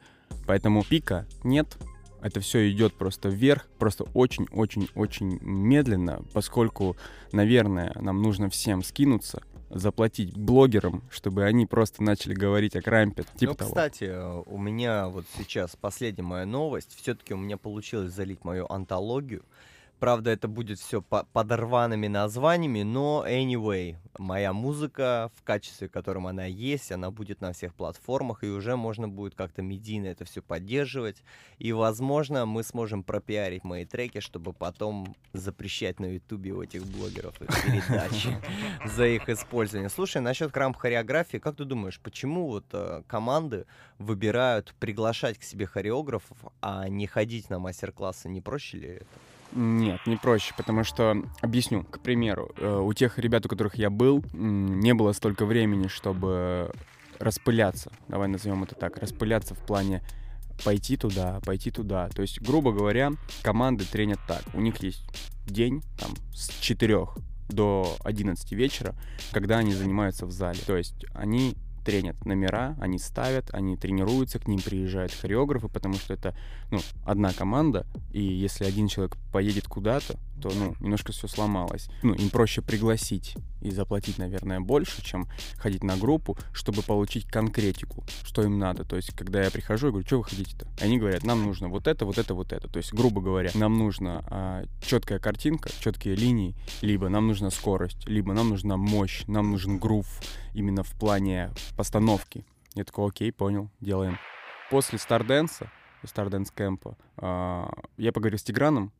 Поэтому 0.47 0.83
пика 0.83 1.27
нет, 1.43 1.77
это 2.21 2.39
все 2.39 2.69
идет 2.71 2.95
просто 2.95 3.29
вверх, 3.29 3.67
просто 3.77 4.05
очень-очень-очень 4.13 5.39
медленно, 5.41 6.23
поскольку, 6.33 6.97
наверное, 7.31 7.91
нам 7.99 8.21
нужно 8.21 8.49
всем 8.49 8.81
скинуться, 8.81 9.43
заплатить 9.73 10.37
блогерам, 10.37 11.03
чтобы 11.09 11.43
они 11.43 11.65
просто 11.65 12.03
начали 12.03 12.33
говорить 12.33 12.75
о 12.75 12.81
крампе. 12.81 13.23
Типа 13.37 13.51
ну, 13.51 13.55
того. 13.55 13.69
кстати, 13.69 14.11
у 14.45 14.57
меня 14.57 15.07
вот 15.07 15.25
сейчас 15.37 15.75
последняя 15.75 16.23
моя 16.23 16.45
новость. 16.45 16.95
Все-таки 16.95 17.33
у 17.33 17.37
меня 17.37 17.57
получилось 17.57 18.13
залить 18.13 18.43
мою 18.43 18.71
антологию. 18.71 19.43
Правда, 19.99 20.31
это 20.31 20.47
будет 20.47 20.79
все 20.79 21.01
по 21.01 21.25
подорванными 21.31 22.07
названиями, 22.07 22.83
но 22.83 23.25
anyway, 23.27 23.95
моя 24.17 24.51
музыка 24.53 25.31
в 25.35 25.43
качестве, 25.43 25.87
в 25.87 25.91
котором 25.91 26.27
она 26.27 26.45
есть, 26.45 26.91
она 26.91 27.09
будет 27.11 27.41
на 27.41 27.53
всех 27.53 27.73
платформах, 27.73 28.43
и 28.43 28.47
уже 28.47 28.75
можно 28.75 29.07
будет 29.07 29.35
как-то 29.35 29.61
медийно 29.61 30.07
это 30.07 30.25
все 30.25 30.41
поддерживать. 30.41 31.23
И, 31.57 31.71
возможно, 31.71 32.45
мы 32.45 32.63
сможем 32.63 33.03
пропиарить 33.03 33.63
мои 33.63 33.85
треки, 33.85 34.19
чтобы 34.19 34.53
потом 34.53 35.15
запрещать 35.33 35.99
на 35.99 36.05
ютубе 36.05 36.51
у 36.51 36.61
этих 36.61 36.85
блогеров 36.85 37.41
их 37.41 37.49
передачи 37.63 38.37
за 38.85 39.07
их 39.07 39.29
использование. 39.29 39.89
Слушай, 39.89 40.21
насчет 40.21 40.51
крамп 40.51 40.77
хореографии, 40.77 41.37
как 41.37 41.55
ты 41.55 41.65
думаешь, 41.65 41.99
почему 41.99 42.47
вот 42.47 42.65
э, 42.73 43.03
команды 43.07 43.65
выбирают 43.99 44.73
приглашать 44.79 45.37
к 45.37 45.43
себе 45.43 45.65
хореографов, 45.65 46.37
а 46.61 46.87
не 46.89 47.07
ходить 47.07 47.49
на 47.49 47.59
мастер-классы? 47.59 48.29
Не 48.29 48.41
проще 48.41 48.77
ли 48.77 48.87
это? 48.89 49.05
Нет, 49.55 49.99
не 50.07 50.17
проще, 50.17 50.53
потому 50.57 50.83
что, 50.83 51.15
объясню, 51.41 51.83
к 51.83 51.99
примеру, 51.99 52.51
э, 52.57 52.79
у 52.79 52.91
тех 52.93 53.19
ребят, 53.19 53.45
у 53.45 53.49
которых 53.49 53.75
я 53.75 53.89
был, 53.89 54.23
не 54.33 54.93
было 54.93 55.11
столько 55.11 55.45
времени, 55.45 55.87
чтобы 55.87 56.71
распыляться, 57.19 57.91
давай 58.07 58.27
назовем 58.27 58.63
это 58.63 58.75
так, 58.75 58.97
распыляться 58.97 59.53
в 59.53 59.59
плане 59.59 60.01
пойти 60.63 60.97
туда, 60.97 61.39
пойти 61.45 61.71
туда. 61.71 62.09
То 62.09 62.21
есть, 62.21 62.41
грубо 62.41 62.71
говоря, 62.71 63.11
команды 63.43 63.85
тренят 63.85 64.19
так. 64.27 64.43
У 64.53 64.61
них 64.61 64.81
есть 64.81 65.03
день 65.45 65.83
там 65.99 66.11
с 66.33 66.49
4 66.59 67.07
до 67.49 67.95
11 68.03 68.51
вечера, 68.53 68.95
когда 69.31 69.57
они 69.57 69.73
занимаются 69.73 70.25
в 70.25 70.31
зале. 70.31 70.59
То 70.65 70.77
есть 70.77 71.05
они 71.13 71.55
тренят 71.83 72.25
номера, 72.25 72.75
они 72.79 72.99
ставят, 72.99 73.53
они 73.53 73.77
тренируются, 73.77 74.39
к 74.39 74.47
ним 74.47 74.59
приезжают 74.61 75.13
хореографы, 75.13 75.67
потому 75.67 75.95
что 75.95 76.13
это, 76.13 76.35
ну, 76.71 76.79
одна 77.05 77.33
команда, 77.33 77.85
и 78.11 78.21
если 78.21 78.65
один 78.65 78.87
человек 78.87 79.17
поедет 79.31 79.67
куда-то, 79.67 80.17
то, 80.43 80.51
ну, 80.53 80.75
немножко 80.81 81.13
все 81.13 81.27
сломалось. 81.27 81.87
Ну, 82.01 82.13
им 82.13 82.29
проще 82.29 82.61
пригласить 82.61 83.35
и 83.61 83.71
заплатить, 83.71 84.17
наверное, 84.17 84.59
больше, 84.59 85.01
чем 85.01 85.27
ходить 85.55 85.83
на 85.83 85.95
группу, 85.95 86.37
чтобы 86.51 86.81
получить 86.81 87.25
конкретику, 87.25 88.03
что 88.25 88.43
им 88.43 88.59
надо. 88.59 88.83
То 88.83 88.97
есть, 88.97 89.15
когда 89.15 89.41
я 89.41 89.51
прихожу, 89.51 89.87
я 89.87 89.91
говорю, 89.91 90.05
что 90.05 90.17
вы 90.17 90.25
хотите-то? 90.25 90.67
Они 90.81 90.97
говорят, 90.97 91.23
нам 91.23 91.43
нужно 91.45 91.69
вот 91.69 91.87
это, 91.87 92.05
вот 92.05 92.17
это, 92.17 92.33
вот 92.33 92.51
это. 92.51 92.67
То 92.67 92.77
есть, 92.77 92.93
грубо 92.93 93.21
говоря, 93.21 93.51
нам 93.53 93.77
нужна 93.77 94.21
а, 94.27 94.65
четкая 94.81 95.19
картинка, 95.19 95.69
четкие 95.79 96.15
линии, 96.15 96.55
либо 96.81 97.07
нам 97.07 97.27
нужна 97.27 97.49
скорость, 97.49 98.05
либо 98.05 98.33
нам 98.33 98.49
нужна 98.49 98.75
мощь, 98.75 99.23
нам 99.27 99.51
нужен 99.51 99.77
грув 99.77 100.07
именно 100.53 100.83
в 100.83 100.91
плане 100.91 101.51
постановки. 101.75 102.45
Я 102.75 102.83
такой, 102.83 103.07
окей, 103.09 103.31
понял, 103.31 103.69
делаем. 103.79 104.17
После 104.69 104.97
Старденса, 104.97 105.71
Старденс 106.03 106.51
Кэмпа, 106.51 106.97
я 107.97 108.11
поговорил 108.11 108.39
с 108.39 108.43
Тиграном, 108.43 108.91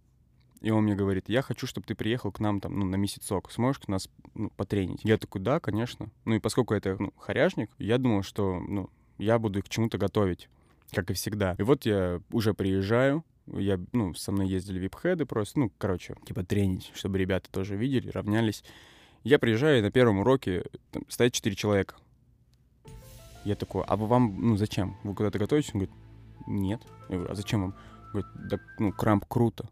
и 0.64 0.72
он 0.72 0.86
мне 0.86 0.96
говорит, 0.96 1.26
я 1.28 1.42
хочу, 1.42 1.68
чтобы 1.68 1.86
ты 1.86 1.94
приехал 1.94 2.32
к 2.32 2.40
нам 2.40 2.62
там, 2.62 2.80
ну, 2.80 2.86
на 2.86 2.96
месяцок. 2.96 3.52
Сможешь 3.52 3.86
нас 3.88 4.10
ну, 4.34 4.50
потренить? 4.52 5.02
Я 5.04 5.18
такой, 5.18 5.42
да, 5.42 5.60
конечно. 5.60 6.10
Ну 6.24 6.36
и 6.36 6.40
поскольку 6.40 6.74
это 6.74 6.96
ну, 6.98 7.14
хоряжник, 7.18 7.70
я 7.80 7.98
думал, 7.98 8.24
что 8.24 8.62
ну, 8.62 8.90
я 9.18 9.40
буду 9.40 9.60
их 9.60 9.66
к 9.66 9.70
чему-то 9.70 9.98
готовить, 9.98 10.48
как 10.92 11.12
и 11.12 11.14
всегда. 11.16 11.56
И 11.60 11.64
вот 11.64 11.86
я 11.86 12.22
уже 12.32 12.54
приезжаю, 12.54 13.26
я, 13.48 13.78
ну, 13.92 14.14
со 14.14 14.32
мной 14.32 14.48
ездили 14.48 14.80
вип-хеды 14.80 15.26
просто, 15.26 15.60
ну, 15.60 15.72
короче, 15.78 16.16
типа 16.26 16.46
тренить, 16.46 16.92
чтобы 16.96 17.18
ребята 17.18 17.52
тоже 17.52 17.76
видели, 17.76 18.10
равнялись. 18.10 18.64
Я 19.26 19.40
приезжаю, 19.40 19.80
и 19.80 19.82
на 19.82 19.92
первом 19.92 20.20
уроке 20.20 20.64
там, 20.92 21.04
стоит 21.10 21.34
четыре 21.34 21.58
человека. 21.58 21.96
Я 23.46 23.56
такой, 23.56 23.84
а 23.88 23.96
вам, 23.96 24.38
ну, 24.40 24.58
зачем? 24.58 24.98
Вы 25.04 25.16
куда-то 25.16 25.40
готовитесь? 25.40 25.72
Он 25.74 25.82
говорит, 25.82 25.96
нет. 26.48 26.82
Я 27.10 27.16
говорю, 27.16 27.32
а 27.32 27.36
зачем 27.36 27.62
вам? 27.62 27.76
Он 28.06 28.12
говорит, 28.12 28.50
да, 28.50 28.60
ну, 28.80 28.92
крамп 28.92 29.26
круто 29.26 29.70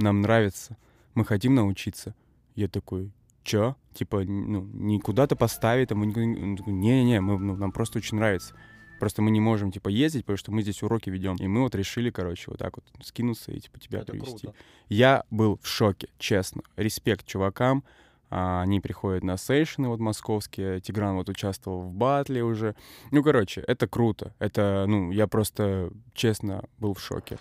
нам 0.00 0.20
нравится, 0.20 0.76
мы 1.14 1.24
хотим 1.24 1.54
научиться. 1.54 2.14
Я 2.54 2.68
такой, 2.68 3.12
чё? 3.42 3.76
Типа, 3.94 4.22
ну, 4.24 4.62
не 4.72 5.00
куда-то 5.00 5.36
поставить, 5.36 5.88
там, 5.88 6.02
не-не-не, 6.02 7.20
мы, 7.20 7.38
ну, 7.38 7.56
нам 7.56 7.72
просто 7.72 7.98
очень 7.98 8.16
нравится. 8.16 8.54
Просто 8.98 9.22
мы 9.22 9.30
не 9.30 9.40
можем, 9.40 9.72
типа, 9.72 9.88
ездить, 9.88 10.24
потому 10.24 10.36
что 10.36 10.52
мы 10.52 10.62
здесь 10.62 10.82
уроки 10.82 11.08
ведем. 11.08 11.36
И 11.36 11.46
мы 11.46 11.62
вот 11.62 11.74
решили, 11.74 12.10
короче, 12.10 12.44
вот 12.48 12.58
так 12.58 12.76
вот 12.76 12.84
скинуться 13.02 13.50
и, 13.50 13.60
типа, 13.60 13.78
тебя 13.78 14.00
Это 14.00 14.12
привести. 14.12 14.46
круто. 14.46 14.54
Я 14.88 15.24
был 15.30 15.58
в 15.62 15.66
шоке, 15.66 16.08
честно. 16.18 16.62
Респект 16.76 17.26
чувакам. 17.26 17.82
А, 18.30 18.62
Они 18.62 18.80
приходят 18.80 19.24
на 19.24 19.36
сейшины 19.36 19.88
вот 19.88 20.00
московские. 20.00 20.80
Тигран 20.80 21.16
вот 21.16 21.28
участвовал 21.28 21.82
в 21.82 21.92
батле 21.92 22.42
уже. 22.42 22.74
Ну, 23.10 23.22
короче, 23.22 23.62
это 23.66 23.86
круто. 23.86 24.34
Это, 24.38 24.84
ну, 24.88 25.10
я 25.10 25.26
просто, 25.26 25.90
честно, 26.14 26.64
был 26.78 26.94
в 26.94 27.00
шоке 27.00 27.38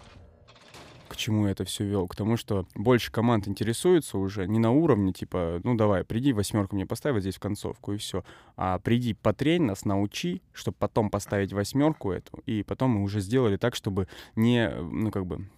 к 1.09 1.15
чему 1.15 1.47
я 1.47 1.51
это 1.51 1.65
все 1.65 1.83
вел? 1.83 2.07
К 2.07 2.15
тому, 2.15 2.37
что 2.37 2.65
больше 2.75 3.11
команд 3.11 3.47
интересуются 3.47 4.17
уже 4.17 4.47
не 4.47 4.59
на 4.59 4.71
уровне, 4.71 5.11
типа, 5.11 5.59
ну 5.63 5.75
давай, 5.75 6.05
приди 6.05 6.31
восьмерку 6.31 6.75
мне 6.75 6.85
поставь 6.85 7.13
вот 7.13 7.21
здесь 7.21 7.35
в 7.35 7.39
концовку, 7.39 7.93
и 7.93 7.97
все. 7.97 8.23
А 8.55 8.79
приди, 8.79 9.15
потрень 9.15 9.63
нас, 9.63 9.85
научи, 9.85 10.41
чтобы 10.53 10.77
потом 10.79 11.09
поставить 11.09 11.51
восьмерку 11.51 12.11
эту, 12.11 12.37
и 12.45 12.63
потом 12.63 12.91
мы 12.91 13.03
уже 13.03 13.19
сделали 13.19 13.57
так, 13.57 13.75
чтобы 13.75 14.07
не, 14.35 14.69
ну 14.69 15.11
как 15.11 15.25
бы, 15.25 15.49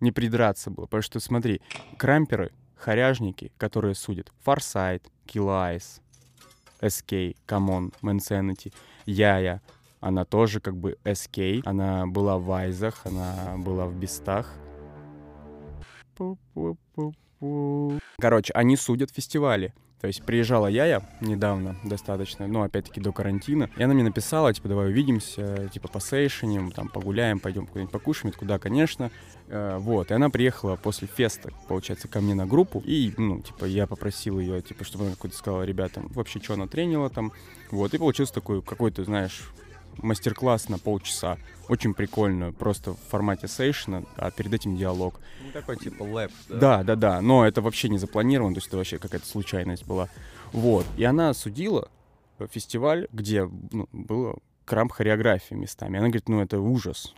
не 0.00 0.12
придраться 0.12 0.70
было. 0.70 0.84
Потому 0.84 1.02
что, 1.02 1.18
смотри, 1.18 1.62
крамперы, 1.96 2.52
хоряжники, 2.82 3.52
которые 3.58 3.94
судят, 3.94 4.32
Фарсайт, 4.40 5.08
Киллайс, 5.24 6.00
SK, 6.80 7.36
come 7.46 7.72
on, 7.72 7.92
Мэнсенити, 8.02 8.72
Яя, 9.06 9.62
она 10.00 10.24
тоже 10.24 10.60
как 10.60 10.76
бы 10.76 10.98
SK, 11.04 11.62
она 11.64 12.06
была 12.06 12.38
в 12.38 12.44
Вайзах, 12.44 13.02
она 13.04 13.54
была 13.58 13.86
в 13.86 13.94
Бестах. 13.94 14.52
Короче, 18.18 18.52
они 18.52 18.76
судят 18.76 19.10
фестивали. 19.10 19.72
То 20.02 20.08
есть 20.08 20.24
приезжала 20.24 20.66
Яя 20.66 21.00
недавно 21.20 21.76
достаточно, 21.84 22.48
ну, 22.48 22.62
опять-таки, 22.64 23.00
до 23.00 23.12
карантина, 23.12 23.70
и 23.76 23.82
она 23.84 23.94
мне 23.94 24.02
написала, 24.02 24.52
типа, 24.52 24.68
давай 24.68 24.88
увидимся, 24.88 25.68
типа, 25.72 25.86
посейшеним, 25.86 26.72
там, 26.72 26.88
погуляем, 26.88 27.38
пойдем 27.38 27.66
куда-нибудь 27.66 27.92
покушаем, 27.92 28.30
Я 28.30 28.32
такой, 28.32 28.48
да, 28.48 28.58
конечно. 28.58 29.12
Э, 29.46 29.76
вот, 29.78 30.10
и 30.10 30.14
она 30.14 30.28
приехала 30.28 30.74
после 30.74 31.06
феста, 31.06 31.52
получается, 31.68 32.08
ко 32.08 32.20
мне 32.20 32.34
на 32.34 32.46
группу, 32.46 32.82
и, 32.84 33.14
ну, 33.16 33.42
типа, 33.42 33.64
я 33.64 33.86
попросил 33.86 34.40
ее, 34.40 34.60
типа, 34.60 34.82
чтобы 34.82 35.04
она 35.04 35.14
какой-то 35.14 35.36
сказала 35.36 35.62
ребятам, 35.62 36.08
вообще, 36.08 36.40
что 36.40 36.54
она 36.54 36.66
тренила 36.66 37.08
там, 37.08 37.32
вот, 37.70 37.94
и 37.94 37.98
получился 37.98 38.34
такой 38.34 38.60
какой-то, 38.60 39.04
знаешь, 39.04 39.52
мастер-класс 40.02 40.68
на 40.68 40.78
полчаса. 40.78 41.38
Очень 41.68 41.94
прикольно, 41.94 42.52
просто 42.52 42.92
в 42.92 42.98
формате 43.08 43.48
сейшена, 43.48 44.02
а 44.16 44.30
перед 44.30 44.52
этим 44.52 44.76
диалог. 44.76 45.20
Ну, 45.44 45.52
такой 45.52 45.76
типа 45.76 46.02
лэп, 46.02 46.32
да? 46.48 46.56
Да, 46.58 46.82
да, 46.82 46.96
да, 46.96 47.20
но 47.20 47.46
это 47.46 47.62
вообще 47.62 47.88
не 47.88 47.98
запланировано, 47.98 48.54
то 48.54 48.58
есть 48.58 48.68
это 48.68 48.76
вообще 48.76 48.98
какая-то 48.98 49.26
случайность 49.26 49.86
была. 49.86 50.08
Вот, 50.52 50.86
и 50.96 51.04
она 51.04 51.32
судила 51.34 51.88
фестиваль, 52.50 53.08
где 53.12 53.48
ну, 53.70 53.88
было 53.92 54.36
крамп 54.64 54.92
хореографии 54.92 55.54
местами. 55.54 55.98
Она 55.98 56.08
говорит, 56.08 56.28
ну 56.28 56.40
это 56.40 56.58
ужас. 56.60 57.14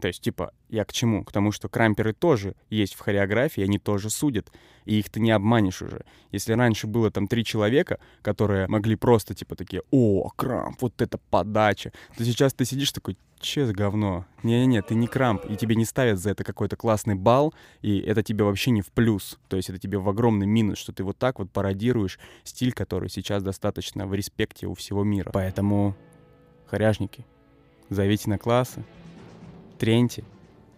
То 0.00 0.08
есть, 0.08 0.20
типа, 0.22 0.52
я 0.68 0.84
к 0.84 0.92
чему? 0.92 1.24
К 1.24 1.32
тому, 1.32 1.52
что 1.52 1.68
крамперы 1.68 2.12
тоже 2.12 2.54
есть 2.70 2.94
в 2.94 3.00
хореографии, 3.00 3.62
они 3.62 3.78
тоже 3.78 4.10
судят, 4.10 4.50
и 4.84 4.98
их 4.98 5.10
ты 5.10 5.20
не 5.20 5.30
обманешь 5.30 5.82
уже. 5.82 6.04
Если 6.32 6.52
раньше 6.54 6.86
было 6.86 7.10
там 7.10 7.28
три 7.28 7.44
человека, 7.44 7.98
которые 8.22 8.66
могли 8.66 8.96
просто, 8.96 9.34
типа, 9.34 9.56
такие, 9.56 9.82
о, 9.90 10.30
крамп, 10.30 10.82
вот 10.82 11.00
это 11.00 11.18
подача, 11.30 11.92
то 12.16 12.24
сейчас 12.24 12.54
ты 12.54 12.64
сидишь 12.64 12.92
такой, 12.92 13.16
че 13.40 13.66
за 13.66 13.72
говно? 13.72 14.26
Не-не-не, 14.42 14.82
ты 14.82 14.94
не 14.94 15.06
крамп, 15.06 15.44
и 15.46 15.56
тебе 15.56 15.74
не 15.74 15.84
ставят 15.84 16.18
за 16.18 16.30
это 16.30 16.44
какой-то 16.44 16.76
классный 16.76 17.14
балл, 17.14 17.54
и 17.82 17.98
это 17.98 18.22
тебе 18.22 18.44
вообще 18.44 18.70
не 18.70 18.82
в 18.82 18.88
плюс. 18.88 19.38
То 19.48 19.56
есть 19.56 19.70
это 19.70 19.78
тебе 19.78 19.98
в 19.98 20.08
огромный 20.08 20.46
минус, 20.46 20.78
что 20.78 20.92
ты 20.92 21.02
вот 21.04 21.18
так 21.18 21.38
вот 21.38 21.50
пародируешь 21.50 22.18
стиль, 22.44 22.72
который 22.72 23.08
сейчас 23.08 23.42
достаточно 23.42 24.06
в 24.06 24.14
респекте 24.14 24.66
у 24.66 24.74
всего 24.74 25.04
мира. 25.04 25.30
Поэтому, 25.32 25.96
хоряжники, 26.66 27.26
зовите 27.88 28.28
на 28.30 28.38
классы, 28.38 28.84
треньте, 29.80 30.24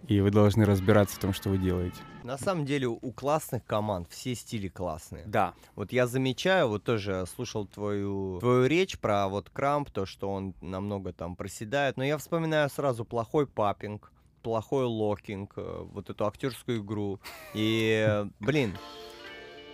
и 0.06 0.20
вы 0.20 0.30
должны 0.30 0.64
разбираться 0.64 1.16
в 1.16 1.18
том, 1.18 1.32
что 1.32 1.50
вы 1.50 1.58
делаете. 1.58 1.96
На 2.22 2.38
самом 2.38 2.64
деле 2.64 2.86
у 2.86 3.12
классных 3.12 3.64
команд 3.64 4.08
все 4.08 4.36
стили 4.36 4.68
классные. 4.68 5.24
Да. 5.26 5.54
Вот 5.74 5.92
я 5.92 6.06
замечаю, 6.06 6.68
вот 6.68 6.84
тоже 6.84 7.24
слушал 7.34 7.66
твою, 7.66 8.38
твою 8.38 8.66
речь 8.66 8.96
про 8.98 9.26
вот 9.28 9.50
крамп, 9.50 9.90
то, 9.90 10.06
что 10.06 10.32
он 10.32 10.54
намного 10.60 11.12
там 11.12 11.34
проседает, 11.34 11.96
но 11.96 12.04
я 12.04 12.16
вспоминаю 12.16 12.70
сразу 12.70 13.04
плохой 13.04 13.48
popping, 13.48 14.12
плохой 14.42 14.84
locking, 14.84 15.52
э, 15.56 15.84
вот 15.92 16.08
эту 16.08 16.24
актерскую 16.24 16.80
игру. 16.80 17.18
И, 17.54 18.24
блин, 18.38 18.76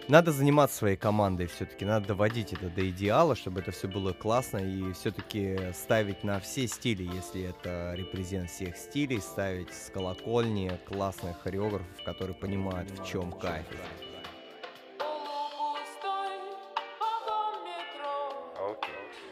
надо 0.08 0.32
заниматься 0.32 0.78
своей 0.78 0.96
командой 0.96 1.46
все-таки, 1.46 1.84
надо 1.84 2.08
доводить 2.08 2.52
это 2.52 2.70
до 2.70 2.88
идеала, 2.88 3.36
чтобы 3.36 3.60
это 3.60 3.70
все 3.70 3.88
было 3.88 4.12
классно 4.12 4.58
и 4.58 4.92
все-таки 4.92 5.72
ставить 5.74 6.24
на 6.24 6.40
все 6.40 6.66
стили, 6.66 7.02
если 7.14 7.42
это 7.42 7.92
репрезент 7.94 8.50
всех 8.50 8.76
стилей, 8.76 9.20
ставить 9.20 9.72
с 9.72 9.90
колокольни 9.90 10.80
классных 10.86 11.40
хореографов, 11.42 11.86
которые 12.04 12.34
понимают, 12.34 12.90
в 12.90 13.06
чем 13.06 13.32
кайф. 13.32 13.66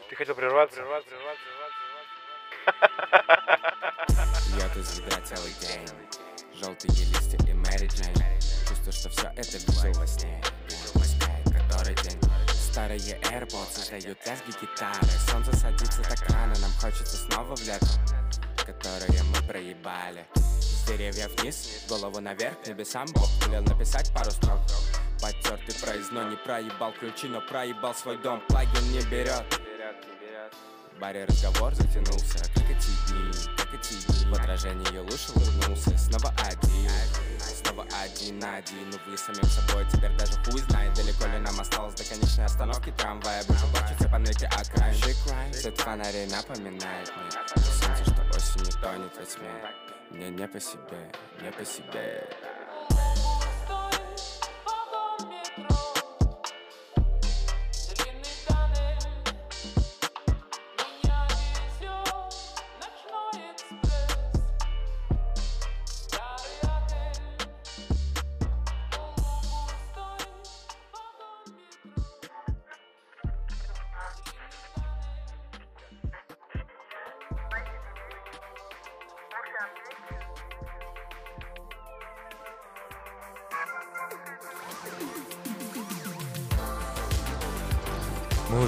Ты 0.09 0.15
хотел 0.15 0.35
прерваться? 0.35 0.81
Льет 4.55 4.77
из 4.77 4.99
ведра 4.99 5.21
целый 5.21 5.53
день 5.61 5.87
Желтые 6.53 6.89
листья 6.89 7.37
и 7.47 7.53
Мэри 7.53 7.87
Джейн 7.87 8.36
Чувствую, 8.87 8.93
что 8.93 9.09
все 9.09 9.31
это 9.35 9.57
вижу 9.57 9.99
во 9.99 10.07
сне 10.07 10.41
Вижу 10.69 10.91
морская, 10.95 11.43
который 11.43 11.93
день. 12.03 12.19
Старые 12.47 12.99
AirPods 12.99 13.73
создают 13.73 14.17
лязги 14.25 14.51
гитары. 14.61 15.07
Солнце 15.29 15.53
садится 15.57 16.01
так 16.03 16.29
рано, 16.29 16.53
нам 16.61 16.71
хочется 16.79 17.17
снова 17.17 17.53
в 17.53 17.67
лето 17.67 17.85
Которое 18.65 19.23
мы 19.23 19.45
проебали. 19.45 20.25
С 20.61 20.85
деревьев 20.87 21.37
вниз, 21.41 21.83
голову 21.89 22.21
наверх, 22.21 22.65
небесам 22.65 23.07
Бог 23.13 23.29
велел 23.45 23.63
написать 23.63 24.13
пару 24.13 24.31
строк. 24.31 24.61
Потертый 25.21 25.75
проездной, 25.81 26.29
не 26.29 26.37
проебал 26.37 26.93
ключи, 26.93 27.27
но 27.27 27.41
проебал 27.41 27.93
свой 27.93 28.17
дом. 28.19 28.41
Плагин 28.47 28.89
не 28.93 29.01
берет 29.09 29.66
баре 30.99 31.25
разговор 31.25 31.73
затянулся, 31.75 32.39
как 32.53 32.63
эти 32.69 32.89
дни, 33.07 33.31
как 33.55 33.73
эти 33.73 33.93
дни. 33.93 34.31
В 34.31 34.33
отражении 34.33 34.87
ее 34.91 35.01
лучше 35.01 35.31
улыбнулся, 35.35 35.97
снова 35.97 36.33
один 36.45 36.89
Снова 37.39 37.85
один 38.03 38.39
на 38.39 38.57
один, 38.57 38.87
увы, 38.87 39.17
самим 39.17 39.43
собой 39.43 39.85
Теперь 39.91 40.15
даже 40.17 40.33
хуй 40.43 40.59
знает, 40.61 40.93
далеко 40.95 41.25
ли 41.27 41.39
нам 41.39 41.59
осталось 41.59 41.95
до 41.95 42.03
конечной 42.03 42.45
остановки 42.45 42.93
трамвая. 42.97 43.43
Больше 43.45 43.65
плачутся 43.67 44.09
панельки 44.09 44.45
окраин 44.45 45.53
Свет 45.53 45.77
фонарей 45.79 46.27
напоминает 46.27 47.11
мне. 47.15 47.31
Солнце, 47.55 48.03
что 48.03 48.21
осенью 48.35 48.71
тонет 48.81 49.15
во 49.17 49.25
тьме. 49.25 49.51
Мне 50.11 50.29
не 50.29 50.47
по 50.47 50.59
себе, 50.59 51.11
не 51.41 51.51
по 51.51 51.65
себе. 51.65 52.27
Мы 55.57 55.86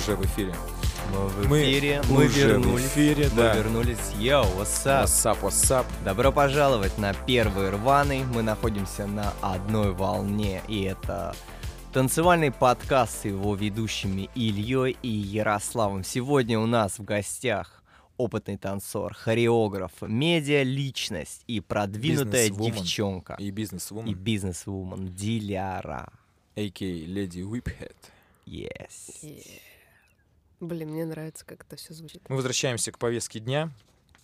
уже 0.10 0.16
в 0.16 0.26
эфире. 0.26 0.56
Мы 1.14 1.28
в 1.28 1.50
Мы 1.50 1.62
эфире, 1.64 2.02
мы, 2.10 2.26
уже 2.26 2.30
в 2.30 2.38
вернулись. 2.38 2.86
эфире, 2.86 3.30
мы 3.32 3.36
да. 3.36 3.56
вернулись. 3.56 3.98
Йоу, 4.20 4.44
what's 4.58 4.86
up? 4.86 5.04
What's 5.06 5.26
up, 5.26 5.42
what's 5.42 5.72
up? 5.72 5.86
Добро 6.04 6.32
пожаловать 6.32 6.98
на 6.98 7.14
первый 7.14 7.70
рваный. 7.70 8.24
Мы 8.24 8.42
находимся 8.42 9.06
на 9.06 9.34
одной 9.42 9.92
волне, 9.94 10.62
и 10.68 10.82
это 10.84 11.36
танцевальный 11.94 12.52
подкаст 12.52 13.22
с 13.22 13.26
его 13.26 13.54
ведущими 13.56 14.30
Ильей 14.36 14.98
и 15.04 15.10
Ярославом. 15.10 16.04
Сегодня 16.04 16.60
у 16.60 16.66
нас 16.66 16.98
в 16.98 17.04
гостях 17.04 17.84
опытный 18.18 18.58
танцор, 18.58 19.14
хореограф, 19.14 19.92
медиа-личность 20.02 21.44
и 21.48 21.60
продвинутая 21.60 22.48
Бизнес-вумен. 22.50 22.74
девчонка. 22.76 23.36
И 23.40 23.46
И 23.48 23.52
бизнес-вумен, 23.52 24.14
бизнес-вумен 24.16 25.08
Диляра. 25.14 26.10
а.к.а. 26.56 26.84
Леди 26.84 27.40
Whiphead. 27.42 27.94
Yes. 28.48 29.22
Е. 29.22 29.44
Блин, 30.60 30.90
мне 30.90 31.06
нравится, 31.06 31.46
как 31.46 31.64
это 31.64 31.76
все 31.78 31.94
звучит. 31.94 32.22
Мы 32.28 32.36
возвращаемся 32.36 32.92
к 32.92 33.00
повестке 33.00 33.40
дня. 33.40 33.72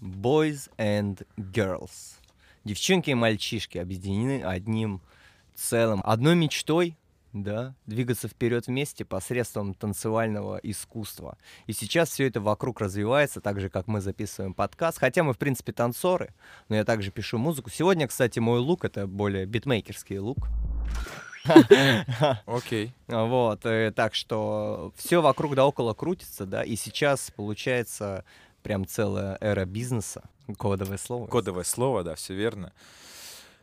Boys 0.02 0.70
and 0.78 1.26
Girls. 1.38 2.20
Девчонки 2.66 3.12
и 3.12 3.14
мальчишки 3.14 3.78
объединены 3.78 4.44
одним 4.44 5.02
целым, 5.54 6.02
одной 6.04 6.36
мечтой, 6.36 6.98
да, 7.32 7.76
двигаться 7.86 8.28
вперед 8.28 8.68
вместе 8.68 9.06
посредством 9.06 9.74
танцевального 9.74 10.60
искусства. 10.64 11.38
И 11.68 11.74
сейчас 11.74 12.10
все 12.10 12.28
это 12.28 12.42
вокруг 12.42 12.82
развивается, 12.82 13.40
так 13.40 13.60
же, 13.60 13.70
как 13.70 13.88
мы 13.88 14.02
записываем 14.02 14.54
подкаст. 14.54 15.00
Хотя 15.00 15.24
мы, 15.24 15.34
в 15.34 15.38
принципе, 15.38 15.72
танцоры, 15.72 16.34
но 16.70 16.76
я 16.76 16.84
также 16.84 17.12
пишу 17.12 17.38
музыку. 17.38 17.70
Сегодня, 17.70 18.08
кстати, 18.08 18.40
мой 18.40 18.60
лук— 18.60 18.84
это 18.86 19.08
более 19.08 19.46
битмейкерский 19.46 20.18
лук. 20.18 20.48
Окей. 22.46 22.94
Вот, 23.08 23.66
э, 23.66 23.92
так 23.96 24.16
что 24.16 24.92
все 24.98 25.22
вокруг 25.22 25.56
да 25.56 25.66
около 25.66 25.94
крутится, 25.94 26.46
да, 26.46 26.64
и 26.64 26.76
сейчас 26.76 27.32
получается 27.36 28.24
прям 28.64 28.86
целая 28.88 29.38
эра 29.42 29.66
бизнеса. 29.66 30.24
Кодовое 30.58 30.98
слово. 30.98 31.28
Кодовое 31.28 31.64
слово, 31.64 32.04
да, 32.04 32.16
все 32.16 32.34
верно. 32.34 32.72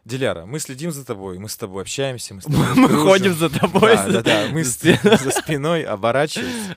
Диляра, 0.04 0.46
мы 0.46 0.59
следим 0.59 0.90
за 0.90 1.04
тобой, 1.04 1.38
мы 1.38 1.48
с 1.48 1.56
тобой 1.56 1.82
общаемся, 1.82 2.34
мы 2.34 2.40
с 2.40 2.44
тобой 2.46 2.66
Мы 2.74 2.88
дружим. 2.88 3.06
ходим 3.09 3.34
за 3.34 3.50
тобой. 3.50 3.94
Да, 3.94 4.09
да, 4.09 4.22
да, 4.22 4.46
мы 4.50 4.64
за 4.64 4.70
с- 4.70 4.74
спиной. 4.74 5.16
за 5.18 5.30
спиной 5.30 5.82
оборачиваемся. 5.84 6.76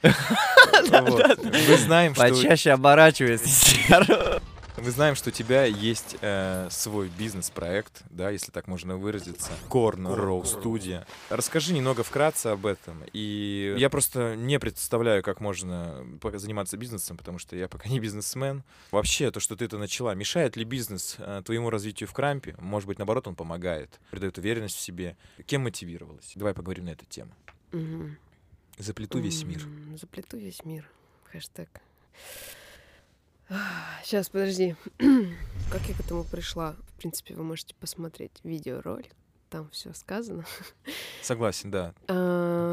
Мы 0.91 1.77
знаем, 1.77 2.13
что 2.13 2.29
Почаще 2.29 2.71
оборачиваясь. 2.71 3.75
мы 4.85 4.91
знаем, 4.91 5.15
что 5.15 5.29
у 5.29 5.31
тебя 5.31 5.65
есть 5.65 6.15
э, 6.21 6.67
свой 6.69 7.09
бизнес-проект, 7.09 8.03
да, 8.11 8.29
если 8.29 8.51
так 8.51 8.67
можно 8.67 8.97
выразиться. 8.97 9.51
Corn 9.67 10.05
Row 10.15 10.43
Studio. 10.43 11.03
Расскажи 11.29 11.73
немного 11.73 12.03
вкратце 12.03 12.47
об 12.47 12.67
этом. 12.67 13.03
И 13.11 13.73
я 13.79 13.89
просто 13.89 14.35
не 14.35 14.59
представляю, 14.59 15.23
как 15.23 15.41
можно 15.41 16.05
заниматься 16.35 16.77
бизнесом, 16.77 17.17
потому 17.17 17.39
что 17.39 17.55
я 17.55 17.67
пока 17.67 17.89
не 17.89 17.99
бизнесмен. 17.99 18.63
Вообще, 18.91 19.31
то, 19.31 19.39
что 19.39 19.55
ты 19.55 19.65
это 19.65 19.79
начала, 19.79 20.13
мешает 20.13 20.55
ли 20.55 20.63
бизнес 20.63 21.15
э, 21.17 21.41
твоему 21.43 21.71
развитию 21.71 22.07
в 22.07 22.13
крампе? 22.13 22.55
Может 22.59 22.87
быть, 22.87 22.99
наоборот, 22.99 23.27
он 23.27 23.33
помогает, 23.33 23.99
придает 24.11 24.37
уверенность 24.37 24.75
в 24.75 24.79
себе. 24.79 25.17
Кем 25.47 25.63
мотивировалась? 25.63 26.33
Давай 26.35 26.53
поговорим 26.53 26.85
на 26.85 26.91
эту 26.91 27.05
тему. 27.07 27.31
Мгм. 27.71 28.19
Заплету 28.77 29.17
весь 29.17 29.43
мир. 29.45 29.63
Заплету 29.99 30.37
весь 30.37 30.63
мир. 30.63 30.87
Хэштег. 31.31 31.69
Сейчас, 34.03 34.29
подожди. 34.29 34.75
как 34.97 35.81
я 35.87 35.93
к 35.95 35.99
этому 35.99 36.23
пришла? 36.23 36.75
В 36.87 36.99
принципе, 36.99 37.35
вы 37.35 37.43
можете 37.43 37.75
посмотреть 37.75 38.31
видеоролик. 38.43 39.11
Там 39.49 39.69
все 39.69 39.93
сказано. 39.93 40.43
Согласен, 41.21 41.71
да. 41.71 41.93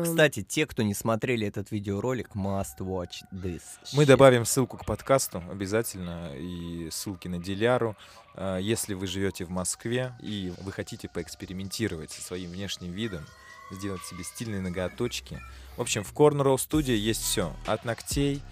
Кстати, 0.05 0.43
те, 0.43 0.67
кто 0.67 0.83
не 0.83 0.95
смотрели 0.95 1.47
этот 1.47 1.71
видеоролик, 1.71 2.31
must 2.35 2.79
watch 2.79 3.23
this. 3.31 3.63
Мы 3.93 4.07
добавим 4.07 4.45
ссылку 4.45 4.79
к 4.79 4.87
подкасту 4.87 5.43
обязательно 5.51 6.35
и 6.35 6.89
ссылки 6.91 7.29
на 7.29 7.39
Диляру. 7.39 7.97
А, 8.35 8.59
Если 8.59 8.95
вы 8.95 9.07
живете 9.07 9.45
в 9.45 9.51
Москве 9.51 10.15
и 10.21 10.53
вы 10.63 10.73
хотите 10.73 11.09
поэкспериментировать 11.09 12.11
со 12.11 12.23
своим 12.23 12.51
внешним 12.51 12.93
видом, 12.93 13.25
сделать 13.71 14.03
себе 14.03 14.25
стильные 14.25 14.61
ноготочки. 14.61 15.41
В 15.77 15.81
общем, 15.81 16.05
в 16.05 16.13
Corner 16.13 16.43
Row 16.43 16.57
Studio 16.57 16.95
есть 16.95 17.23
все. 17.23 17.55
От 17.67 17.85
ногтей 17.85 18.43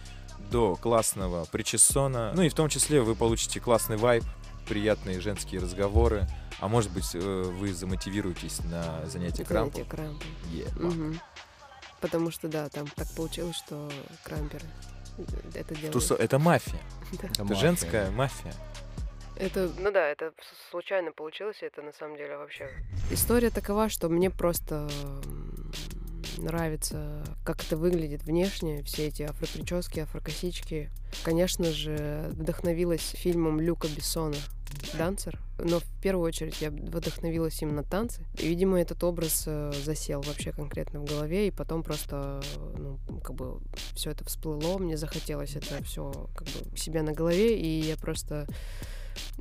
до 0.50 0.76
классного 0.76 1.44
причесона. 1.46 2.32
Ну 2.34 2.42
и 2.42 2.48
в 2.48 2.54
том 2.54 2.68
числе 2.68 3.00
вы 3.00 3.14
получите 3.14 3.60
классный 3.60 3.96
вайб 3.96 4.24
приятные 4.68 5.20
женские 5.20 5.60
разговоры. 5.60 6.26
А 6.60 6.68
может 6.68 6.90
быть, 6.92 7.10
э, 7.14 7.18
вы 7.18 7.72
замотивируетесь 7.72 8.60
на 8.64 9.04
занятие 9.06 9.44
крампом. 9.44 9.72
Занятие 9.74 9.90
крампом. 9.90 10.26
Е, 10.52 10.66
Мгм. 10.76 11.20
Потому 12.00 12.30
что, 12.30 12.48
да, 12.48 12.68
там 12.68 12.86
так 12.88 13.08
получилось, 13.14 13.56
что 13.56 13.90
крамперы 14.24 14.64
это 15.54 15.74
делают. 15.74 15.94
Тусо- 15.96 16.16
Это 16.16 16.38
мафия. 16.38 16.80
Да. 17.20 17.28
Это 17.28 17.44
мафия, 17.44 17.56
женская 17.60 18.10
мафия. 18.10 18.54
Это, 19.36 19.70
ну 19.78 19.90
да, 19.90 20.06
это 20.06 20.32
случайно 20.70 21.12
получилось, 21.12 21.56
и 21.62 21.64
это 21.66 21.80
на 21.82 21.92
самом 21.92 22.16
деле 22.18 22.36
вообще... 22.36 22.68
История 23.10 23.50
такова, 23.50 23.88
что 23.88 24.08
мне 24.10 24.30
просто 24.30 24.88
нравится, 26.38 27.24
как 27.44 27.62
это 27.62 27.76
выглядит 27.76 28.24
внешне, 28.24 28.82
все 28.82 29.08
эти 29.08 29.22
афропрически, 29.22 30.00
афрокосички. 30.00 30.90
Конечно 31.22 31.72
же, 31.72 32.30
вдохновилась 32.32 33.14
фильмом 33.16 33.60
Люка 33.60 33.88
Бессона 33.88 34.36
«Дансер», 34.96 35.38
но 35.58 35.80
в 35.80 35.84
первую 36.00 36.26
очередь 36.26 36.60
я 36.60 36.70
вдохновилась 36.70 37.60
именно 37.60 37.82
танцы. 37.82 38.24
И, 38.38 38.48
видимо, 38.48 38.80
этот 38.80 39.02
образ 39.04 39.44
э, 39.46 39.72
засел 39.84 40.22
вообще 40.22 40.52
конкретно 40.52 41.00
в 41.00 41.04
голове, 41.04 41.48
и 41.48 41.50
потом 41.50 41.82
просто, 41.82 42.42
ну, 42.76 42.98
как 43.22 43.34
бы 43.34 43.60
все 43.94 44.10
это 44.10 44.24
всплыло, 44.24 44.78
мне 44.78 44.96
захотелось 44.96 45.56
это 45.56 45.82
все 45.84 46.28
как 46.34 46.46
бы 46.48 46.72
у 46.72 46.76
себя 46.76 47.02
на 47.02 47.12
голове, 47.12 47.58
и 47.58 47.80
я 47.80 47.96
просто 47.96 48.46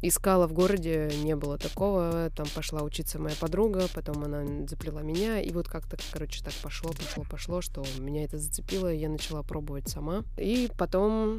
искала 0.02 0.48
в 0.48 0.54
городе, 0.54 1.12
не 1.24 1.36
было 1.36 1.58
такого. 1.58 2.32
Там 2.36 2.48
пошла 2.54 2.82
учиться 2.84 3.20
моя 3.20 3.36
подруга, 3.40 3.88
потом 3.94 4.24
она 4.24 4.68
заплела 4.68 5.02
меня. 5.02 5.40
И 5.40 5.52
вот 5.52 5.68
как-то, 5.68 5.98
короче, 6.12 6.44
так 6.44 6.54
пошло, 6.62 6.92
пошло, 6.92 7.24
пошло, 7.30 7.62
что 7.62 7.84
меня 8.00 8.24
это 8.24 8.38
зацепило, 8.38 8.92
я 8.92 9.10
начала 9.10 9.44
пробовать 9.44 9.90
сама. 9.90 10.24
И 10.38 10.70
потом 10.78 11.38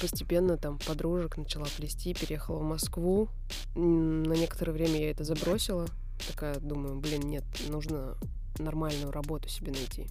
постепенно 0.00 0.56
там 0.56 0.78
подружек 0.78 1.36
начала 1.36 1.66
плести, 1.76 2.14
переехала 2.14 2.58
в 2.58 2.64
Москву. 2.64 3.28
На 3.74 4.34
некоторое 4.34 4.72
время 4.72 5.00
я 5.00 5.10
это 5.10 5.24
забросила. 5.24 5.86
Такая, 6.28 6.58
думаю, 6.58 6.96
блин, 6.96 7.20
нет, 7.22 7.44
нужно 7.68 8.16
нормальную 8.58 9.10
работу 9.10 9.48
себе 9.48 9.72
найти. 9.72 10.06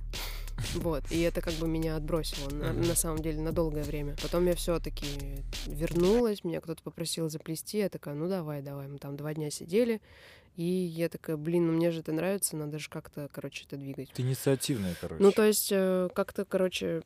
Вот, 0.76 1.12
и 1.12 1.20
это 1.20 1.42
как 1.42 1.54
бы 1.56 1.68
меня 1.68 1.98
отбросило 1.98 2.50
на, 2.50 2.72
на 2.72 2.96
самом 2.96 3.20
деле 3.20 3.42
на 3.42 3.52
долгое 3.52 3.84
время. 3.84 4.16
Потом 4.22 4.46
я 4.46 4.56
все-таки 4.56 5.06
вернулась, 5.68 6.46
меня 6.46 6.62
кто-то 6.62 6.82
попросил 6.82 7.30
заплести, 7.30 7.80
я 7.80 7.90
такая, 7.90 8.16
ну 8.16 8.30
давай, 8.30 8.62
давай. 8.62 8.88
Мы 8.88 8.98
там 8.98 9.18
два 9.18 9.34
дня 9.34 9.50
сидели, 9.52 10.02
и 10.56 10.64
я 10.64 11.10
такая, 11.10 11.36
блин, 11.36 11.68
ну 11.68 11.74
мне 11.74 11.92
же 11.92 12.00
это 12.00 12.14
нравится, 12.14 12.56
надо 12.56 12.80
же 12.80 12.90
как-то, 12.90 13.30
короче, 13.34 13.66
это 13.68 13.76
двигать. 13.76 14.12
Это 14.12 14.22
инициативная, 14.22 14.96
короче. 15.00 15.22
Ну, 15.22 15.32
то 15.32 15.44
есть, 15.44 15.70
э, 15.72 16.08
как-то, 16.14 16.46
короче, 16.46 17.02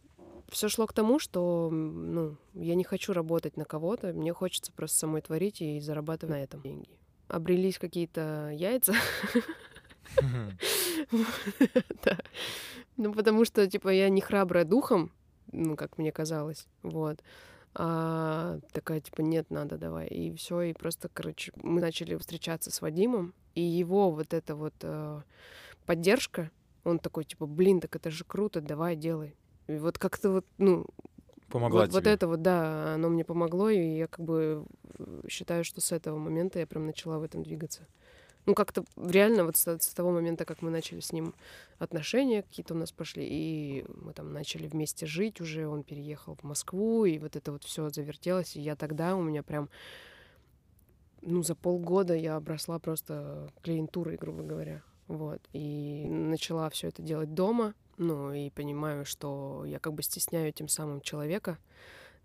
все 0.49 0.69
шло 0.69 0.85
к 0.85 0.93
тому, 0.93 1.19
что, 1.19 1.69
ну, 1.71 2.37
я 2.53 2.75
не 2.75 2.83
хочу 2.83 3.13
работать 3.13 3.57
на 3.57 3.65
кого-то, 3.65 4.13
мне 4.13 4.33
хочется 4.33 4.71
просто 4.71 4.99
самой 4.99 5.21
творить 5.21 5.61
и 5.61 5.79
зарабатывать 5.79 6.35
на 6.35 6.43
этом 6.43 6.61
деньги. 6.61 6.89
Обрелись 7.27 7.77
какие-то 7.77 8.51
яйца. 8.53 8.93
Ну, 12.97 13.13
потому 13.13 13.45
что, 13.45 13.65
типа, 13.65 13.93
я 13.93 14.09
не 14.09 14.19
храбрая 14.19 14.65
духом, 14.65 15.13
ну, 15.53 15.77
как 15.77 15.97
мне 15.97 16.11
казалось, 16.11 16.67
вот. 16.83 17.23
А 17.73 18.59
такая, 18.73 18.99
типа, 18.99 19.21
нет, 19.21 19.49
надо, 19.51 19.77
давай. 19.77 20.07
И 20.07 20.35
все, 20.35 20.63
и 20.63 20.73
просто, 20.73 21.07
короче, 21.07 21.53
мы 21.63 21.79
начали 21.79 22.17
встречаться 22.17 22.71
с 22.71 22.81
Вадимом, 22.81 23.33
и 23.55 23.61
его 23.61 24.11
вот 24.11 24.33
эта 24.33 24.53
вот 24.53 24.73
э, 24.81 25.21
поддержка, 25.85 26.51
он 26.83 26.99
такой, 26.99 27.23
типа, 27.23 27.45
блин, 27.45 27.79
так 27.79 27.95
это 27.95 28.11
же 28.11 28.25
круто, 28.25 28.59
давай, 28.59 28.97
делай. 28.97 29.37
И 29.67 29.77
вот 29.77 29.97
как-то 29.97 30.31
вот, 30.31 30.45
ну, 30.57 30.85
Помогла 31.49 31.81
вот, 31.81 31.93
вот 31.93 32.03
тебе. 32.03 32.11
это 32.11 32.27
вот, 32.27 32.41
да, 32.41 32.95
оно 32.95 33.09
мне 33.09 33.23
помогло, 33.23 33.69
и 33.69 33.97
я 33.97 34.07
как 34.07 34.25
бы 34.25 34.65
э, 34.97 35.21
считаю, 35.29 35.63
что 35.63 35.81
с 35.81 35.91
этого 35.91 36.17
момента 36.17 36.59
я 36.59 36.67
прям 36.67 36.85
начала 36.85 37.17
в 37.17 37.23
этом 37.23 37.43
двигаться. 37.43 37.87
Ну, 38.49 38.55
как-то 38.55 38.83
реально 38.97 39.45
вот 39.45 39.57
с, 39.57 39.67
с 39.67 39.93
того 39.93 40.09
момента, 40.09 40.43
как 40.43 40.63
мы 40.63 40.71
начали 40.71 41.01
с 41.01 41.11
ним 41.11 41.35
отношения 41.77 42.41
какие-то 42.41 42.73
у 42.73 42.77
нас 42.77 42.91
пошли, 42.91 43.23
и 43.23 43.85
мы 43.89 44.11
там 44.11 44.33
начали 44.33 44.67
вместе 44.67 45.05
жить 45.05 45.39
уже, 45.39 45.67
он 45.67 45.83
переехал 45.83 46.33
в 46.33 46.41
Москву, 46.41 47.05
и 47.05 47.19
вот 47.19 47.35
это 47.35 47.51
вот 47.51 47.63
все 47.63 47.89
завертелось, 47.89 48.55
и 48.55 48.61
я 48.61 48.75
тогда 48.75 49.15
у 49.15 49.21
меня 49.21 49.43
прям, 49.43 49.69
ну, 51.21 51.43
за 51.43 51.53
полгода 51.53 52.15
я 52.15 52.37
обросла 52.37 52.79
просто 52.79 53.51
клиентурой, 53.61 54.17
грубо 54.17 54.41
говоря. 54.41 54.81
Вот. 55.07 55.41
И 55.53 56.07
начала 56.09 56.71
все 56.71 56.87
это 56.87 57.03
делать 57.03 57.35
дома. 57.35 57.75
Ну, 57.97 58.33
и 58.33 58.49
понимаю, 58.49 59.05
что 59.05 59.63
я 59.63 59.77
как 59.77 59.93
бы 59.93 60.01
стесняю 60.01 60.51
тем 60.53 60.69
самым 60.69 61.01
человека. 61.01 61.59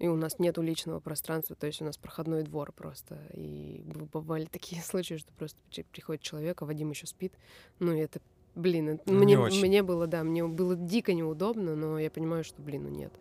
И 0.01 0.09
у 0.09 0.17
нас 0.17 0.39
нету 0.39 0.61
личного 0.61 0.99
пространства, 1.01 1.55
то 1.55 1.67
есть 1.67 1.81
у 1.81 1.85
нас 1.85 1.97
проходной 1.97 2.43
двор 2.43 2.73
просто. 2.73 3.19
И 3.33 3.83
бывали 4.13 4.45
такие 4.47 4.83
случаи, 4.83 5.17
что 5.17 5.33
просто 5.35 5.59
приходит 5.93 6.23
человек, 6.23 6.63
а 6.63 6.67
Вадим 6.67 6.91
еще 6.91 7.07
спит. 7.07 7.33
Ну, 7.79 7.93
и 7.93 7.99
это, 7.99 8.21
блин, 8.55 8.89
это- 8.91 9.03
Ну, 9.13 9.23
не 9.23 9.37
мне, 9.37 9.61
мне 9.61 9.83
было, 9.83 10.07
да, 10.07 10.25
мне 10.25 10.45
было 10.47 10.75
дико 10.77 11.13
неудобно, 11.15 11.77
но 11.77 11.99
я 11.99 12.11
понимаю, 12.11 12.43
что, 12.45 12.61
блин, 12.61 12.85
ну 12.85 12.89
нет. 12.91 13.13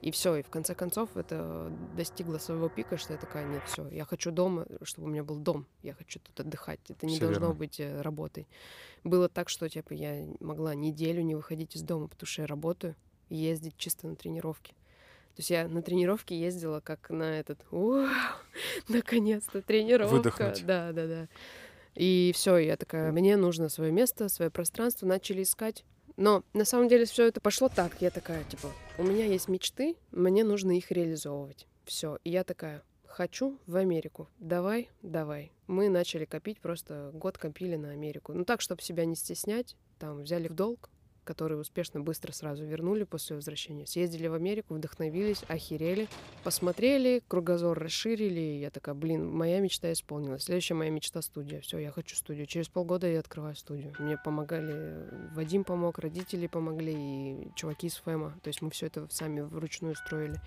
И 0.00 0.12
все, 0.12 0.36
и 0.36 0.42
в 0.42 0.48
конце 0.48 0.76
концов 0.76 1.16
это 1.16 1.72
достигло 1.96 2.38
своего 2.38 2.68
пика, 2.68 2.96
что 2.98 3.14
я 3.14 3.18
такая, 3.18 3.44
нет, 3.44 3.62
все, 3.66 3.88
я 3.88 4.04
хочу 4.04 4.30
дома, 4.30 4.64
чтобы 4.82 5.08
у 5.08 5.10
меня 5.10 5.24
был 5.24 5.38
дом, 5.40 5.66
я 5.82 5.92
хочу 5.92 6.20
тут 6.20 6.38
отдыхать, 6.38 6.78
это 6.88 7.04
не 7.04 7.14
Всё 7.16 7.24
должно 7.24 7.46
верно. 7.46 7.54
быть 7.58 7.80
э, 7.80 8.00
работой. 8.00 8.46
Было 9.02 9.28
так, 9.28 9.48
что 9.48 9.68
типа 9.68 9.94
я 9.94 10.24
могла 10.38 10.76
неделю 10.76 11.22
не 11.22 11.34
выходить 11.34 11.74
из 11.74 11.82
дома, 11.82 12.06
потому 12.06 12.28
что 12.28 12.42
я 12.42 12.46
работаю, 12.46 12.94
ездить 13.28 13.76
чисто 13.76 14.06
на 14.06 14.14
тренировки. 14.14 14.72
То 15.38 15.40
есть 15.40 15.50
я 15.50 15.68
на 15.68 15.82
тренировки 15.82 16.34
ездила 16.34 16.80
как 16.80 17.10
на 17.10 17.38
этот, 17.38 17.60
«Вау, 17.70 18.08
наконец-то 18.88 19.62
тренировка. 19.62 20.16
Выдохнуть. 20.16 20.66
Да, 20.66 20.90
да, 20.90 21.06
да. 21.06 21.28
И 21.94 22.32
все, 22.34 22.56
я 22.56 22.76
такая, 22.76 23.12
мне 23.12 23.36
нужно 23.36 23.68
свое 23.68 23.92
место, 23.92 24.28
свое 24.28 24.50
пространство, 24.50 25.06
начали 25.06 25.44
искать. 25.44 25.84
Но 26.16 26.42
на 26.54 26.64
самом 26.64 26.88
деле 26.88 27.04
все 27.04 27.28
это 27.28 27.40
пошло 27.40 27.68
так. 27.68 28.02
Я 28.02 28.10
такая, 28.10 28.42
типа, 28.42 28.72
у 28.98 29.04
меня 29.04 29.26
есть 29.26 29.46
мечты, 29.46 29.94
мне 30.10 30.42
нужно 30.42 30.76
их 30.76 30.90
реализовывать. 30.90 31.68
Все. 31.84 32.18
И 32.24 32.30
я 32.30 32.42
такая, 32.42 32.82
хочу 33.06 33.60
в 33.68 33.76
Америку. 33.76 34.28
Давай, 34.40 34.90
давай. 35.02 35.52
Мы 35.68 35.88
начали 35.88 36.24
копить, 36.24 36.58
просто 36.58 37.12
год 37.14 37.38
копили 37.38 37.76
на 37.76 37.90
Америку. 37.90 38.32
Ну 38.32 38.44
так, 38.44 38.60
чтобы 38.60 38.82
себя 38.82 39.04
не 39.04 39.14
стеснять, 39.14 39.76
там 40.00 40.22
взяли 40.22 40.48
в 40.48 40.54
долг, 40.54 40.90
который 41.28 41.60
успешно 41.60 42.00
быстро 42.00 42.32
сразу 42.32 42.64
вернули 42.64 43.04
после 43.04 43.36
возвращения. 43.36 43.86
Съездили 43.86 44.28
в 44.28 44.32
Америку, 44.32 44.72
вдохновились, 44.72 45.42
охерели, 45.46 46.08
посмотрели, 46.42 47.22
кругозор 47.28 47.78
расширили. 47.78 48.40
и 48.40 48.60
Я 48.60 48.70
такая, 48.70 48.94
блин, 48.94 49.30
моя 49.30 49.60
мечта 49.60 49.92
исполнилась. 49.92 50.44
Следующая 50.44 50.72
моя 50.72 50.90
мечта 50.90 51.20
студия. 51.20 51.60
Все, 51.60 51.76
я 51.76 51.90
хочу 51.90 52.16
студию. 52.16 52.46
Через 52.46 52.70
полгода 52.70 53.06
я 53.06 53.20
открываю 53.20 53.54
студию. 53.56 53.92
Мне 53.98 54.16
помогали, 54.16 55.04
Вадим 55.34 55.64
помог, 55.64 55.98
родители 55.98 56.46
помогли 56.46 56.94
и 56.96 57.52
чуваки 57.54 57.88
из 57.88 57.96
ФЭМа. 57.96 58.40
То 58.42 58.48
есть 58.48 58.62
мы 58.62 58.70
все 58.70 58.86
это 58.86 59.06
сами 59.10 59.42
вручную 59.42 59.96
строили. 59.96 60.40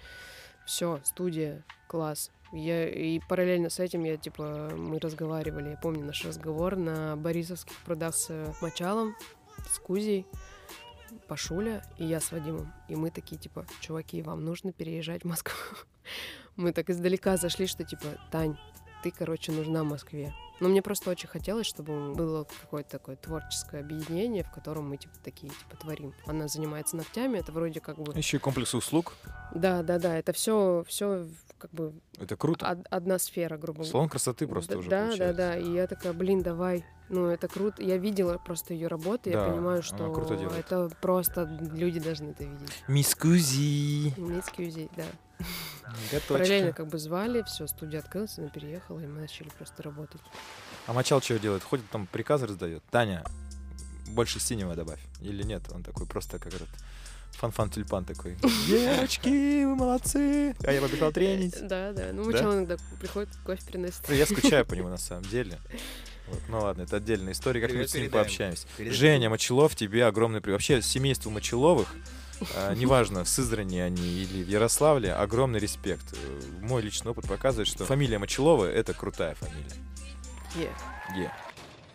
Все, 0.65 0.99
студия, 1.03 1.63
класс. 1.87 2.31
Я, 2.53 2.89
и 2.89 3.19
параллельно 3.29 3.69
с 3.69 3.79
этим 3.79 4.03
я, 4.03 4.17
типа, 4.17 4.71
мы 4.75 4.97
разговаривали, 4.99 5.69
я 5.69 5.77
помню 5.77 6.03
наш 6.05 6.25
разговор 6.25 6.75
на 6.75 7.15
Борисовских 7.17 7.77
прудах 7.85 8.15
с 8.15 8.31
э, 8.31 8.51
Мочалом, 8.61 9.15
с 9.69 9.79
Кузей, 9.79 10.25
Пашуля 11.27 11.83
и 11.97 12.05
я 12.05 12.19
с 12.19 12.31
Вадимом. 12.31 12.73
И 12.87 12.95
мы 12.95 13.11
такие, 13.11 13.37
типа, 13.37 13.65
чуваки, 13.79 14.21
вам 14.21 14.43
нужно 14.43 14.71
переезжать 14.71 15.23
в 15.23 15.27
Москву. 15.27 15.55
Мы 16.57 16.73
так 16.73 16.89
издалека 16.89 17.37
зашли, 17.37 17.65
что, 17.65 17.85
типа, 17.85 18.05
Тань, 18.29 18.57
ты, 19.01 19.11
короче, 19.11 19.51
нужна 19.51 19.83
Москве. 19.83 20.33
Но 20.59 20.69
мне 20.69 20.81
просто 20.83 21.09
очень 21.09 21.27
хотелось, 21.27 21.65
чтобы 21.65 22.13
было 22.13 22.45
какое-то 22.61 22.89
такое 22.91 23.15
творческое 23.15 23.79
объединение, 23.81 24.43
в 24.43 24.51
котором 24.51 24.89
мы, 24.89 24.97
типа, 24.97 25.15
такие, 25.23 25.49
типа, 25.51 25.75
творим. 25.79 26.13
Она 26.27 26.47
занимается 26.47 26.95
ногтями, 26.95 27.39
это 27.39 27.51
вроде 27.51 27.79
как 27.79 27.97
бы... 27.97 28.13
Еще 28.15 28.37
и 28.37 28.39
комплекс 28.39 28.75
услуг. 28.75 29.13
Да, 29.55 29.81
да, 29.81 29.97
да, 29.97 30.15
это 30.17 30.33
все, 30.33 30.83
все 30.87 31.25
как 31.57 31.71
бы 31.71 31.93
Это 32.19 32.35
круто. 32.35 32.69
од- 32.71 32.87
одна 32.91 33.17
сфера, 33.17 33.57
грубо 33.57 33.77
говоря. 33.79 33.91
Салон 33.91 34.09
красоты 34.09 34.47
просто 34.47 34.73
да, 34.73 34.77
уже 34.79 34.89
Да, 34.89 34.99
получается. 35.07 35.33
да, 35.33 35.51
да. 35.53 35.57
И 35.57 35.71
я 35.73 35.87
такая, 35.87 36.13
блин, 36.13 36.41
давай. 36.43 36.85
Ну, 37.09 37.25
это 37.27 37.47
круто. 37.47 37.83
Я 37.83 37.97
видела 37.97 38.37
просто 38.37 38.73
ее 38.73 38.87
работы, 38.87 39.31
Да, 39.31 39.45
я 39.45 39.51
понимаю, 39.51 39.83
что 39.83 40.05
это 40.57 40.89
просто 41.01 41.43
люди 41.73 41.99
должны 41.99 42.29
это 42.31 42.45
видеть. 42.45 42.83
Мисс 42.87 43.15
Кузи. 43.15 44.13
Мисс 44.17 44.45
Кьюзи, 44.45 44.89
да. 44.95 45.03
Готовочка. 46.11 46.33
Параллельно 46.33 46.73
как 46.73 46.87
бы 46.87 46.97
звали, 46.97 47.43
все, 47.43 47.67
студия 47.67 47.99
открылась, 47.99 48.37
она 48.37 48.49
переехала, 48.49 48.99
и 48.99 49.05
мы 49.05 49.21
начали 49.21 49.49
просто 49.49 49.83
работать. 49.83 50.21
А 50.87 50.93
Мочал 50.93 51.21
что 51.21 51.39
делает? 51.39 51.63
Ходит 51.63 51.89
там 51.89 52.07
приказы 52.07 52.47
раздает. 52.47 52.83
Таня, 52.91 53.23
больше 54.07 54.39
синего 54.39 54.75
добавь. 54.75 54.99
Или 55.21 55.43
нет? 55.43 55.63
Он 55.71 55.83
такой 55.83 56.05
просто 56.05 56.39
как 56.39 56.53
этот 56.53 56.69
Фанфан-Тюльпан 57.33 58.05
такой. 58.05 58.37
Девочки, 58.67 59.65
вы 59.65 59.75
молодцы. 59.75 60.55
А 60.63 60.71
я 60.71 60.81
побежал 60.81 61.11
тренить. 61.11 61.67
Да, 61.67 61.93
да. 61.93 62.09
Ну, 62.13 62.23
сначала 62.25 62.53
иногда 62.53 62.77
приходит, 62.99 63.29
кофе 63.45 63.61
приносит. 63.65 64.09
Я 64.09 64.25
скучаю 64.25 64.65
по 64.65 64.73
нему 64.75 64.89
на 64.89 64.97
самом 64.97 65.23
деле. 65.23 65.59
Вот. 66.27 66.39
Ну 66.49 66.59
ладно, 66.59 66.83
это 66.83 66.97
отдельная 66.97 67.33
история, 67.33 67.61
как-нибудь 67.61 67.89
с 67.89 67.95
ним 67.95 68.09
пообщаемся. 68.09 68.67
Передаем. 68.77 68.97
Женя 68.97 69.29
Мочелов, 69.29 69.75
тебе 69.75 70.05
огромный 70.05 70.39
привет. 70.39 70.59
Вообще, 70.59 70.81
семейству 70.81 71.29
Мочеловых, 71.29 71.93
неважно, 72.75 73.23
в 73.23 73.29
Сызрани 73.29 73.79
они 73.79 74.03
или 74.23 74.43
в 74.43 74.47
Ярославле, 74.49 75.13
огромный 75.13 75.59
респект. 75.59 76.13
Э, 76.13 76.41
Мой 76.61 76.81
личный 76.81 77.11
опыт 77.11 77.27
показывает, 77.27 77.67
что 77.67 77.85
фамилия 77.85 78.17
Мочелова— 78.19 78.65
это 78.71 78.93
крутая 78.93 79.35
фамилия. 79.35 79.75
Е. 80.55 80.69
Е. 81.17 81.31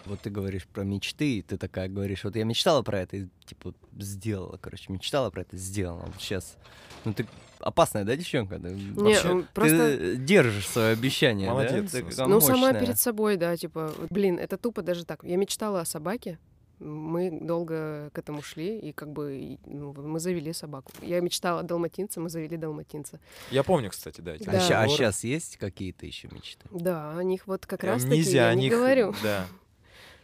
Вот 0.06 0.20
ты 0.20 0.30
говоришь 0.30 0.66
про 0.66 0.84
мечты, 0.84 1.38
и 1.38 1.42
ты 1.42 1.58
такая 1.58 1.88
говоришь, 1.88 2.22
вот 2.24 2.36
я 2.36 2.44
мечтала 2.44 2.82
про 2.82 3.00
это, 3.00 3.16
и 3.16 3.26
типа 3.44 3.74
сделала, 3.98 4.56
короче, 4.56 4.92
мечтала 4.92 5.30
про 5.30 5.42
это, 5.42 5.56
сделала. 5.56 6.02
Вот 6.06 6.14
сейчас, 6.20 6.56
ну 7.04 7.12
ты 7.12 7.26
опасная, 7.58 8.04
да, 8.04 8.14
девчонка? 8.14 8.58
Ты, 8.60 8.68
Не, 8.70 8.92
вообще- 8.92 9.44
просто... 9.52 9.96
ты 9.98 10.16
держишь 10.16 10.68
свое 10.68 10.92
обещание, 10.92 11.50
Молодец, 11.50 11.90
да? 11.90 11.98
Ты 12.02 12.04
Ну, 12.28 12.40
сама 12.40 12.66
мощная. 12.68 12.80
перед 12.80 13.00
собой, 13.00 13.36
да, 13.36 13.56
типа, 13.56 13.92
блин, 14.10 14.38
это 14.38 14.56
тупо 14.56 14.82
даже 14.82 15.04
так. 15.04 15.24
Я 15.24 15.36
мечтала 15.36 15.80
о 15.80 15.84
собаке, 15.84 16.38
мы 16.78 17.30
долго 17.40 18.10
к 18.12 18.18
этому 18.18 18.42
шли, 18.42 18.78
и 18.78 18.92
как 18.92 19.10
бы 19.12 19.58
ну, 19.66 19.92
мы 19.94 20.20
завели 20.20 20.52
собаку. 20.52 20.92
Я 21.02 21.20
мечтала 21.20 21.60
о 21.60 21.62
далматинце, 21.62 22.20
мы 22.20 22.28
завели 22.28 22.56
далматинца. 22.56 23.18
Я 23.50 23.62
помню, 23.62 23.90
кстати, 23.90 24.20
да. 24.20 24.34
эти 24.34 24.42
А, 24.48 24.52
Да. 24.52 24.58
а 24.58 24.60
разговоры. 24.60 24.88
сейчас 24.90 25.24
есть 25.24 25.56
какие-то 25.56 26.06
еще 26.06 26.28
мечты? 26.30 26.66
Да, 26.70 27.16
о 27.16 27.22
них 27.22 27.46
вот 27.46 27.66
как 27.66 27.82
раз 27.84 28.02
таки 28.04 28.20
я 28.20 28.48
о 28.48 28.54
не 28.54 28.62
них, 28.64 28.72
говорю. 28.72 29.14
Да. 29.22 29.46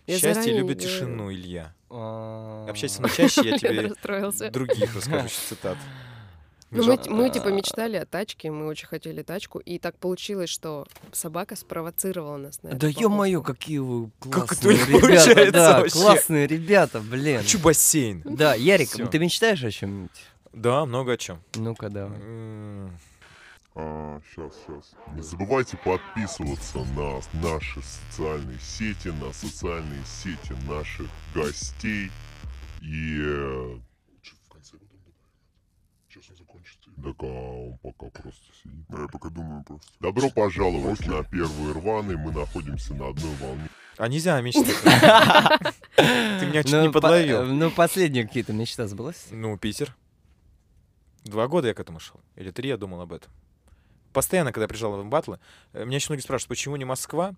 Я 0.07 0.19
Счастье 0.19 0.53
любит 0.53 0.79
говорю. 0.79 0.81
тишину, 0.81 1.33
Илья. 1.33 1.75
А, 1.89 2.67
Общайся 2.69 3.01
на 3.03 3.09
чаще, 3.09 3.43
я 3.49 3.57
тебе 3.59 4.51
других 4.51 4.97
расскажу 4.97 5.29
цитат. 5.29 5.79
Ну, 6.75 6.85
мы, 6.85 6.99
мы, 7.11 7.29
типа 7.31 7.49
мечтали 7.49 7.97
о 7.97 8.07
тачке, 8.07 8.51
мы 8.51 8.67
очень 8.67 8.87
хотели 8.89 9.23
тачку, 9.23 9.59
и 9.59 9.79
так 9.79 9.99
получилось, 9.99 10.49
что 10.49 10.87
собака 11.13 11.55
спровоцировала 11.55 12.39
нас 12.39 12.63
на 12.63 12.69
это. 12.69 12.77
Да 12.79 12.89
ё-моё, 12.89 13.43
какие 13.43 13.79
вы 13.79 14.11
Как 14.31 14.53
это 14.53 14.63
классные 14.63 14.77
не 14.79 14.85
ребята. 14.87 15.01
получается 15.01 15.53
Да, 15.53 15.81
вообще? 15.81 15.99
классные 15.99 16.47
ребята, 16.47 17.01
блин. 17.01 17.39
Хочу 17.43 17.59
бассейн. 17.59 18.23
Да, 18.25 18.55
Ярик, 18.55 18.89
Всё. 18.89 19.07
ты 19.07 19.19
мечтаешь 19.19 19.63
о 19.63 19.71
чем-нибудь? 19.71 20.11
Да, 20.55 20.87
много 20.87 21.13
о 21.13 21.17
чем. 21.19 21.43
Ну-ка, 21.57 21.91
давай. 21.91 22.19
сейчас, 23.75 24.53
сейчас. 24.67 24.93
Не 25.15 25.23
забывайте 25.23 25.77
подписываться 25.77 26.79
на 26.97 27.21
наши 27.43 27.81
социальные 27.83 28.59
сети, 28.61 29.09
на 29.09 29.33
социальные 29.33 30.03
сети 30.07 30.55
наших 30.69 31.09
гостей. 31.35 32.11
И... 32.81 33.19
э, 33.23 33.79
чё 34.23 34.35
в 34.47 34.53
конце 34.53 34.73
потом 34.73 34.99
добавим? 34.99 35.31
Сейчас 36.09 36.25
он 36.31 36.37
закончится. 36.37 36.91
Так 37.03 37.17
а 37.21 37.27
он 37.27 37.79
пока 37.79 38.07
просто 38.11 38.45
сидит. 38.63 38.87
Да, 38.89 39.03
я 39.03 39.09
пока 39.09 39.29
думаю 39.29 39.65
просто. 39.65 39.91
Добро 40.01 40.31
пожаловать 40.31 41.05
на 41.07 41.25
первые 41.25 41.73
рваные. 41.73 42.17
Мы 42.17 42.33
находимся 42.33 42.95
на 42.95 43.09
одной 43.09 43.35
волне. 43.37 43.69
А 43.99 44.09
нельзя 44.09 44.41
мечтать. 44.41 44.67
Ты 45.97 46.47
меня 46.47 46.63
чуть 46.63 46.73
Ну, 46.73 46.83
не 46.83 46.89
по- 46.89 47.01
подловил. 47.01 47.45
Ну, 47.45 47.71
последние 47.71 48.27
какие-то 48.27 48.53
мечта 48.53 48.87
сбылась? 48.87 49.27
Ну, 49.31 49.57
Питер. 49.59 49.95
Два 51.25 51.47
года 51.49 51.69
я 51.69 51.75
к 51.75 51.81
этому 51.81 52.01
шел. 52.01 52.21
Или 52.37 52.51
три 52.51 52.69
я 52.69 52.77
думал 52.77 53.01
об 53.01 53.13
этом. 53.13 53.31
Постоянно, 54.13 54.53
когда 54.53 54.69
приезжал 54.69 55.01
в 55.03 55.07
батлы, 55.09 55.39
э, 55.73 55.85
меня 55.85 55.97
очень 55.97 56.09
многие 56.11 56.23
спрашивают, 56.23 56.49
почему 56.51 56.77
не 56.77 56.85
Москва? 56.85 57.35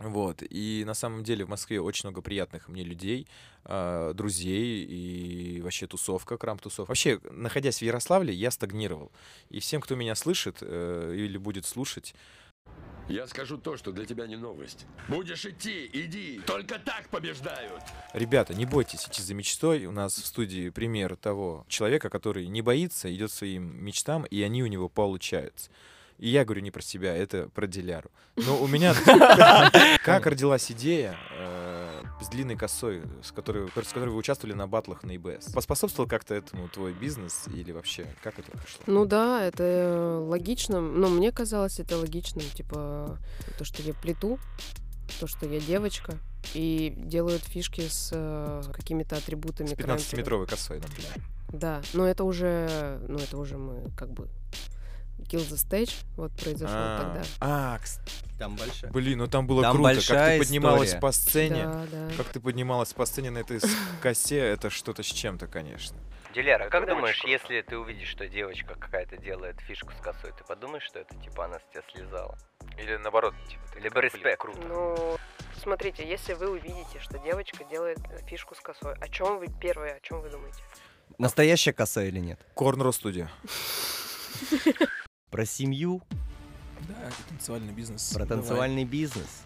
Вот. 0.00 0.42
И 0.50 0.82
на 0.86 0.94
самом 0.94 1.22
деле 1.22 1.44
в 1.44 1.48
Москве 1.48 1.80
очень 1.80 2.08
много 2.08 2.20
приятных 2.20 2.68
мне 2.68 2.82
людей, 2.82 3.28
а, 3.64 4.12
друзей 4.12 4.84
и 4.84 5.60
вообще 5.62 5.86
тусовка, 5.86 6.36
крам-тусовка. 6.36 6.90
Вообще, 6.90 7.20
находясь 7.30 7.78
в 7.78 7.82
Ярославле, 7.82 8.34
я 8.34 8.50
стагнировал. 8.50 9.12
И 9.50 9.60
всем, 9.60 9.80
кто 9.80 9.94
меня 9.94 10.14
слышит 10.16 10.58
э, 10.60 11.14
или 11.16 11.36
будет 11.38 11.64
слушать, 11.64 12.14
Я 13.06 13.26
скажу 13.26 13.58
то, 13.58 13.76
что 13.76 13.92
для 13.92 14.06
тебя 14.06 14.26
не 14.26 14.36
новость. 14.36 14.86
Будешь 15.08 15.44
идти, 15.44 15.90
иди. 15.92 16.40
Только 16.46 16.78
так 16.78 17.10
побеждают. 17.10 17.82
Ребята, 18.14 18.54
не 18.54 18.64
бойтесь 18.64 19.06
идти 19.06 19.20
за 19.22 19.34
мечтой. 19.34 19.84
У 19.84 19.92
нас 19.92 20.14
в 20.14 20.26
студии 20.26 20.70
пример 20.70 21.16
того 21.16 21.66
человека, 21.68 22.08
который 22.08 22.46
не 22.46 22.62
боится, 22.62 23.14
идет 23.14 23.30
своим 23.30 23.84
мечтам, 23.84 24.24
и 24.24 24.40
они 24.42 24.62
у 24.62 24.66
него 24.68 24.88
получаются. 24.88 25.70
И 26.18 26.28
я 26.28 26.44
говорю 26.44 26.62
не 26.62 26.70
про 26.70 26.82
себя, 26.82 27.14
это 27.14 27.48
про 27.48 27.66
Диляру. 27.66 28.10
Но 28.36 28.60
у 28.60 28.66
меня... 28.66 28.94
Как 30.04 30.26
родилась 30.26 30.70
идея 30.70 31.16
э, 31.36 32.02
с 32.20 32.28
длинной 32.28 32.56
косой, 32.56 33.02
с 33.22 33.32
которой, 33.32 33.68
с 33.68 33.92
которой 33.92 34.10
вы 34.10 34.16
участвовали 34.16 34.54
на 34.54 34.66
батлах 34.66 35.02
на 35.02 35.16
ИБС? 35.16 35.52
Поспособствовал 35.52 36.08
как-то 36.08 36.34
этому 36.34 36.68
твой 36.68 36.92
бизнес 36.92 37.48
или 37.48 37.72
вообще 37.72 38.06
как 38.22 38.38
это 38.38 38.50
пришло? 38.52 38.82
Ну 38.86 39.04
да, 39.06 39.42
это 39.44 40.20
логично. 40.24 40.80
Ну, 40.80 41.08
мне 41.08 41.32
казалось 41.32 41.80
это 41.80 41.96
логичным. 41.96 42.44
Типа, 42.54 43.18
то, 43.58 43.64
что 43.64 43.82
я 43.82 43.94
плету, 43.94 44.38
то, 45.20 45.26
что 45.26 45.46
я 45.46 45.60
девочка, 45.60 46.18
и 46.52 46.92
делают 46.96 47.42
фишки 47.42 47.88
с 47.88 48.10
э, 48.12 48.62
какими-то 48.72 49.16
атрибутами. 49.16 49.68
С 49.68 49.74
краймпера. 49.74 49.96
15-метровой 49.96 50.46
косой, 50.46 50.78
например. 50.78 51.12
Да, 51.48 51.82
но 51.92 52.06
это 52.06 52.24
уже, 52.24 53.00
ну 53.08 53.18
это 53.18 53.38
уже 53.38 53.56
мы 53.56 53.90
как 53.96 54.10
бы 54.10 54.28
Kill 55.28 55.40
the 55.48 55.56
Stage 55.56 55.92
вот 56.16 56.32
произошел 56.32 56.74
А, 56.76 56.98
тогда. 56.98 57.22
А, 57.40 57.78
Там 58.38 58.56
большая. 58.56 58.90
блин, 58.90 59.18
ну 59.18 59.26
там 59.26 59.46
было 59.46 59.62
Там 59.62 59.76
круто, 59.76 59.94
как 60.06 60.28
ты 60.28 60.38
поднималась 60.38 60.88
история. 60.88 61.00
по 61.00 61.12
сцене. 61.12 61.64
Да, 61.64 61.86
да. 61.90 62.10
Как 62.16 62.26
ты 62.28 62.40
поднималась 62.40 62.92
по 62.92 63.06
сцене 63.06 63.30
на 63.30 63.38
этой 63.38 63.60
косе, 64.02 64.38
это 64.38 64.70
что-то 64.70 65.02
с 65.02 65.06
чем-то, 65.06 65.46
конечно. 65.46 65.96
Диляра, 66.34 66.64
как 66.68 66.82
Это 66.82 66.92
очень 66.92 66.96
думаешь, 66.96 67.24
если 67.24 67.62
ты 67.62 67.78
увидишь, 67.78 68.08
что 68.08 68.26
девочка 68.28 68.74
какая-то 68.74 69.16
делает 69.18 69.60
фишку 69.60 69.92
с 69.92 70.00
косой, 70.02 70.32
ты 70.36 70.42
подумаешь, 70.44 70.82
что 70.82 70.98
это 70.98 71.14
типа 71.16 71.44
она 71.44 71.58
с 71.60 71.62
тебя 71.72 71.82
слезала? 71.94 72.36
Или 72.76 72.96
наоборот, 72.96 73.34
типа, 73.48 73.62
ты 73.72 73.78
Либо 73.80 74.00
респект. 74.00 74.40
круто. 74.40 74.60
Ну, 74.66 75.16
смотрите, 75.62 76.06
если 76.08 76.32
вы 76.34 76.50
увидите, 76.50 76.98
что 77.00 77.18
девочка 77.20 77.62
делает 77.70 77.98
э, 78.10 78.18
фишку 78.26 78.56
с 78.56 78.60
косой, 78.60 78.94
о 78.94 79.08
чем 79.08 79.38
вы 79.38 79.46
первое, 79.60 79.94
о 79.94 80.00
чем 80.00 80.20
вы 80.22 80.28
думаете? 80.28 80.58
Настоящая 81.18 81.72
коса 81.72 82.02
или 82.02 82.18
нет? 82.18 82.40
Корнро 82.54 82.90
студия. 82.90 83.30
Про 85.34 85.46
семью, 85.46 86.00
Да, 86.88 86.94
это 87.08 87.16
танцевальный 87.28 87.72
бизнес. 87.72 88.12
про 88.12 88.24
Давай. 88.24 88.38
танцевальный 88.44 88.84
бизнес. 88.84 89.42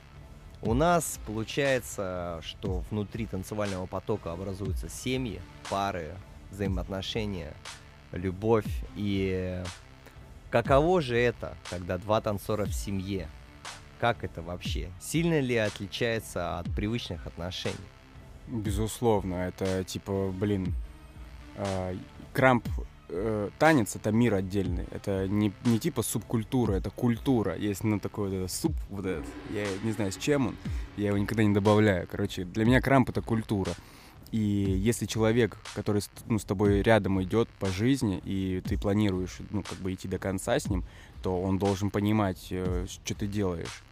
У 0.60 0.74
нас 0.74 1.18
получается, 1.26 2.42
что 2.44 2.84
внутри 2.90 3.24
танцевального 3.24 3.86
потока 3.86 4.32
образуются 4.32 4.90
семьи, 4.90 5.40
пары, 5.70 6.14
взаимоотношения, 6.50 7.54
любовь. 8.12 8.66
И 8.96 9.62
каково 10.50 11.00
же 11.00 11.16
это, 11.16 11.56
когда 11.70 11.96
два 11.96 12.20
танцора 12.20 12.66
в 12.66 12.74
семье? 12.74 13.26
Как 13.98 14.24
это 14.24 14.42
вообще? 14.42 14.90
Сильно 15.00 15.40
ли 15.40 15.56
отличается 15.56 16.58
от 16.58 16.66
привычных 16.66 17.26
отношений? 17.26 17.76
Безусловно, 18.46 19.36
это 19.36 19.84
типа, 19.84 20.34
блин, 20.38 20.74
а, 21.56 21.96
крамп 22.34 22.68
э, 23.08 23.50
танец 23.58 23.96
это 23.96 24.12
мир 24.12 24.34
отдельный. 24.34 24.86
Это 24.90 25.28
не, 25.28 25.52
не 25.64 25.78
типа 25.78 26.02
субкультура, 26.02 26.74
это 26.74 26.90
культура. 26.90 27.56
Есть 27.56 27.84
ну, 27.84 27.98
такой 27.98 28.28
вот 28.28 28.36
этот 28.36 28.52
суп, 28.52 28.72
вот 28.90 29.06
этот. 29.06 29.26
Я 29.50 29.66
не 29.82 29.92
знаю, 29.92 30.12
с 30.12 30.16
чем 30.16 30.48
он. 30.48 30.56
Я 30.96 31.08
его 31.08 31.18
никогда 31.18 31.44
не 31.44 31.54
добавляю. 31.54 32.06
Короче, 32.10 32.44
для 32.44 32.64
меня 32.64 32.80
крамп 32.80 33.10
это 33.10 33.22
культура. 33.22 33.72
И 34.30 34.38
если 34.38 35.06
человек, 35.06 35.56
который 35.74 36.02
ну, 36.26 36.38
с 36.38 36.44
тобой 36.44 36.82
рядом 36.82 37.22
идет 37.22 37.48
по 37.58 37.68
жизни, 37.68 38.20
и 38.24 38.62
ты 38.66 38.76
планируешь, 38.76 39.38
ну, 39.50 39.62
как 39.62 39.78
бы 39.78 39.94
идти 39.94 40.06
до 40.06 40.18
конца 40.18 40.58
с 40.58 40.68
ним, 40.68 40.84
то 41.22 41.40
он 41.40 41.58
должен 41.58 41.90
понимать, 41.90 42.48
э, 42.50 42.86
что 42.88 43.14
ты 43.14 43.26
делаешь. 43.26 43.82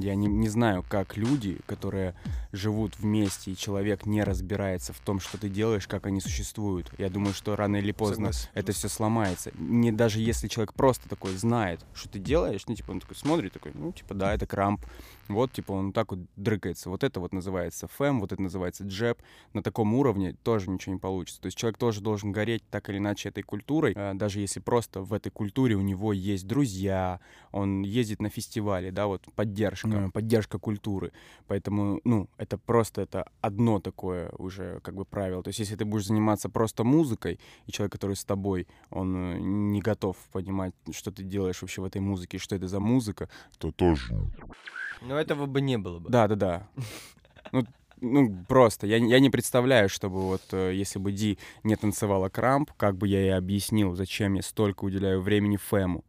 Я 0.00 0.14
не, 0.14 0.28
не 0.28 0.48
знаю, 0.48 0.84
как 0.88 1.16
люди, 1.16 1.58
которые 1.66 2.14
живут 2.52 2.98
вместе, 2.98 3.50
и 3.50 3.56
человек 3.56 4.06
не 4.06 4.22
разбирается 4.22 4.92
в 4.92 5.00
том, 5.00 5.20
что 5.20 5.38
ты 5.38 5.48
делаешь, 5.48 5.86
как 5.86 6.06
они 6.06 6.20
существуют. 6.20 6.90
Я 6.98 7.10
думаю, 7.10 7.34
что 7.34 7.56
рано 7.56 7.76
или 7.76 7.92
поздно 7.92 8.32
Согласен. 8.32 8.48
это 8.54 8.72
все 8.72 8.88
сломается. 8.88 9.50
Не 9.58 9.92
даже 9.92 10.20
если 10.20 10.48
человек 10.48 10.72
просто 10.72 11.08
такой 11.08 11.36
знает, 11.36 11.80
что 11.94 12.08
ты 12.08 12.18
делаешь, 12.18 12.62
ну, 12.68 12.74
типа, 12.74 12.92
он 12.92 13.00
такой 13.00 13.16
смотрит, 13.16 13.52
такой, 13.52 13.72
ну, 13.74 13.92
типа, 13.92 14.14
да, 14.14 14.34
это 14.34 14.46
крамп. 14.46 14.84
Вот, 15.28 15.52
типа, 15.52 15.72
он 15.72 15.92
так 15.92 16.10
вот 16.10 16.20
дрыкается. 16.36 16.90
Вот 16.90 17.04
это 17.04 17.20
вот 17.20 17.32
называется 17.32 17.86
фэм, 17.86 18.20
вот 18.20 18.32
это 18.32 18.40
называется 18.40 18.84
джеб. 18.84 19.20
На 19.52 19.62
таком 19.62 19.94
уровне 19.94 20.34
тоже 20.42 20.70
ничего 20.70 20.94
не 20.94 21.00
получится. 21.00 21.40
То 21.40 21.46
есть 21.46 21.58
человек 21.58 21.78
тоже 21.78 22.00
должен 22.00 22.32
гореть 22.32 22.62
так 22.70 22.88
или 22.88 22.98
иначе 22.98 23.28
этой 23.28 23.42
культурой, 23.42 23.92
э, 23.94 24.14
даже 24.14 24.40
если 24.40 24.60
просто 24.60 25.02
в 25.02 25.12
этой 25.12 25.30
культуре 25.30 25.76
у 25.76 25.80
него 25.80 26.12
есть 26.12 26.46
друзья, 26.46 27.20
он 27.52 27.82
ездит 27.82 28.20
на 28.20 28.30
фестивали, 28.30 28.90
да, 28.90 29.06
вот 29.06 29.26
поддержка, 29.34 30.10
поддержка 30.12 30.58
культуры. 30.58 31.12
Поэтому, 31.46 32.00
ну, 32.04 32.28
это 32.38 32.58
просто 32.58 33.02
это 33.02 33.26
одно 33.40 33.80
такое 33.80 34.30
уже 34.38 34.80
как 34.80 34.94
бы 34.94 35.04
правило. 35.04 35.42
То 35.42 35.48
есть 35.48 35.60
если 35.60 35.76
ты 35.76 35.84
будешь 35.84 36.06
заниматься 36.06 36.48
просто 36.48 36.84
музыкой, 36.84 37.38
и 37.66 37.72
человек, 37.72 37.92
который 37.92 38.16
с 38.16 38.24
тобой, 38.24 38.66
он 38.90 39.16
э, 39.16 39.38
не 39.38 39.80
готов 39.80 40.16
понимать, 40.32 40.74
что 40.92 41.10
ты 41.10 41.22
делаешь 41.22 41.60
вообще 41.60 41.82
в 41.82 41.84
этой 41.84 42.00
музыке, 42.00 42.38
что 42.38 42.56
это 42.56 42.68
за 42.68 42.80
музыка, 42.80 43.28
То 43.58 43.72
тоже. 43.72 44.14
Но 45.18 45.22
этого 45.34 45.46
бы 45.46 45.60
не 45.60 45.78
было 45.78 45.98
бы. 45.98 46.10
да, 46.10 46.28
да, 46.28 46.34
да. 46.36 46.68
Ну, 47.52 47.64
ну, 48.00 48.44
просто. 48.46 48.86
Я, 48.86 49.00
не- 49.00 49.10
я 49.10 49.18
не 49.20 49.30
представляю, 49.30 49.88
чтобы 49.88 50.20
вот, 50.20 50.42
э, 50.52 50.72
если 50.74 50.98
бы 50.98 51.10
Ди 51.12 51.38
не 51.64 51.74
танцевала 51.76 52.28
крамп, 52.28 52.70
как 52.76 52.96
бы 52.96 53.08
я 53.08 53.20
ей 53.20 53.34
объяснил, 53.36 53.94
зачем 53.96 54.34
я 54.34 54.42
столько 54.42 54.84
уделяю 54.84 55.20
времени 55.22 55.56
Фэму, 55.56 56.04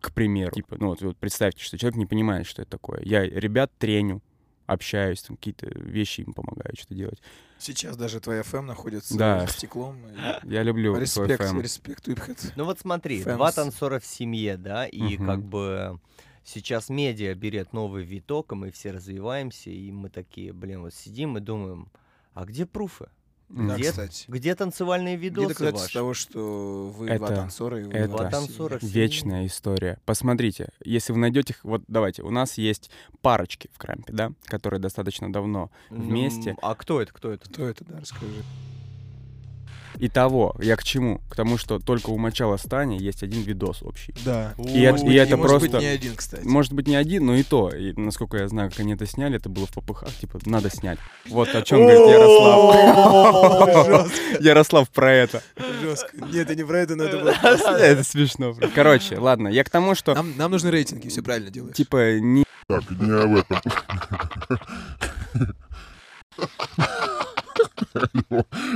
к 0.00 0.12
примеру. 0.12 0.52
Типа, 0.54 0.76
ну 0.78 0.88
вот, 0.88 1.00
вот 1.02 1.16
представьте, 1.16 1.64
что 1.64 1.78
человек 1.78 1.96
не 1.96 2.06
понимает, 2.06 2.46
что 2.46 2.62
это 2.62 2.70
такое. 2.72 3.00
Я 3.04 3.24
ребят 3.24 3.72
треню, 3.78 4.20
общаюсь, 4.66 5.22
там 5.22 5.36
какие-то 5.36 5.66
вещи 5.78 6.20
им 6.20 6.32
помогаю 6.34 6.74
что-то 6.76 6.94
делать. 6.94 7.20
Сейчас 7.58 7.96
даже 7.96 8.20
твоя 8.20 8.42
ФМ 8.42 8.66
находится 8.66 9.16
Да. 9.16 9.40
за 9.46 9.52
стеклом. 9.52 9.96
Я 10.44 10.62
люблю 10.62 10.96
Респект, 10.96 11.42
фэм. 11.42 11.60
респект, 11.60 12.06
Whiphead. 12.06 12.52
Ну 12.56 12.64
вот 12.66 12.78
смотри, 12.80 13.22
Фэмс. 13.22 13.36
два 13.36 13.50
танцора 13.50 13.98
в 13.98 14.04
семье, 14.06 14.56
да, 14.56 14.86
и 14.86 15.16
Мгм. 15.16 15.26
как 15.26 15.42
бы 15.42 15.98
сейчас 16.44 16.88
медиа 16.88 17.34
берет 17.34 17.72
новый 17.72 18.04
виток, 18.04 18.52
и 18.52 18.54
мы 18.54 18.70
все 18.70 18.90
развиваемся, 18.92 19.70
и 19.70 19.90
мы 19.90 20.08
такие, 20.08 20.52
блин, 20.52 20.82
вот 20.82 20.94
сидим 20.94 21.36
и 21.36 21.40
думаем, 21.40 21.88
а 22.34 22.44
где 22.44 22.66
пруфы? 22.66 23.08
Да, 23.48 23.76
Где, 23.76 23.90
кстати. 23.90 24.24
где 24.28 24.54
танцевальные 24.54 25.18
Где 25.18 25.28
видосы 25.28 25.48
доказательство 25.48 25.82
ваши? 25.82 25.92
того, 25.92 26.14
что 26.14 26.94
вы 26.96 27.06
два 27.18 27.26
Это- 27.26 27.36
танцора 27.36 27.80
и 27.80 27.84
вы 27.84 27.92
это 27.92 28.08
два 28.08 28.18
Два 28.20 28.30
танцора. 28.30 28.78
Вечная 28.80 29.44
история. 29.46 29.98
Посмотрите, 30.06 30.70
если 30.82 31.12
вы 31.12 31.18
найдете, 31.18 31.52
их- 31.52 31.62
вот 31.62 31.82
давайте, 31.86 32.22
у 32.22 32.30
нас 32.30 32.56
есть 32.56 32.90
парочки 33.20 33.68
в 33.74 33.78
Крампе, 33.78 34.10
да, 34.14 34.32
которые 34.46 34.80
достаточно 34.80 35.30
давно 35.30 35.70
вместе. 35.90 36.52
Ну, 36.52 36.58
а 36.62 36.74
кто 36.74 37.02
это, 37.02 37.12
кто 37.12 37.30
это? 37.30 37.46
Кто 37.46 37.66
это, 37.66 37.84
да, 37.84 38.00
расскажи. 38.00 38.42
Итого, 39.98 40.54
я 40.60 40.76
к 40.76 40.84
чему? 40.84 41.20
К 41.30 41.36
тому, 41.36 41.58
что 41.58 41.78
только 41.78 42.10
у 42.10 42.18
Мачала 42.18 42.56
Стани 42.56 42.98
есть 42.98 43.22
один 43.22 43.42
видос 43.42 43.82
общий. 43.82 44.14
Да. 44.24 44.54
И 44.58 44.80
это, 44.82 44.92
Может 44.92 45.04
и 45.04 45.06
быть, 45.06 45.16
это 45.16 45.36
может 45.36 45.60
быть, 45.60 45.70
просто... 45.70 45.86
не 45.86 45.92
один, 45.92 46.16
кстати. 46.16 46.44
Может 46.46 46.72
быть, 46.72 46.88
не 46.88 46.96
один, 46.96 47.26
но 47.26 47.34
и 47.36 47.42
то. 47.42 47.70
И, 47.70 47.92
насколько 47.98 48.36
я 48.38 48.48
знаю, 48.48 48.70
как 48.70 48.80
они 48.80 48.94
это 48.94 49.06
сняли, 49.06 49.36
это 49.36 49.48
было 49.48 49.66
в 49.66 49.72
попыхах, 49.72 50.12
типа, 50.14 50.40
надо 50.46 50.70
снять. 50.70 50.98
Вот 51.28 51.54
о 51.54 51.62
чем 51.62 51.80
говорит 51.80 52.00
Ярослав. 52.00 54.12
Ярослав 54.40 54.90
про 54.90 55.12
это. 55.12 55.42
Жестко. 55.80 56.10
Нет, 56.16 56.50
это 56.50 56.54
не 56.56 56.64
про 56.64 56.78
это, 56.80 56.96
но 56.96 57.04
это 57.04 57.18
было 57.18 57.30
Это 57.30 58.04
смешно. 58.04 58.54
Короче, 58.74 59.18
ладно, 59.18 59.48
я 59.48 59.64
к 59.64 59.70
тому, 59.70 59.94
что, 59.94 60.14
Нам, 60.14 60.36
нам 60.36 60.50
нужны 60.50 60.70
рейтинги, 60.70 61.08
все 61.08 61.22
правильно 61.22 61.50
делаешь. 61.50 61.76
типа, 61.76 62.18
не 62.18 62.44
Так, 62.66 62.82
не 62.90 63.10
об 63.10 63.36
этом. 63.36 63.60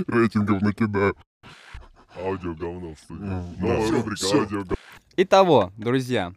Рейтингов 0.06 0.62
накидаю. 0.62 1.14
Аудио 2.22 2.55
говно 2.55 2.94
в 2.94 2.98
студии. 2.98 3.22
Новая 3.59 3.82
всё, 3.82 3.93
рубрика 3.97 4.16
всё. 4.16 4.38
аудио 4.40 4.59
говно. 4.60 4.76
Итого, 5.18 5.72
друзья, 5.76 6.32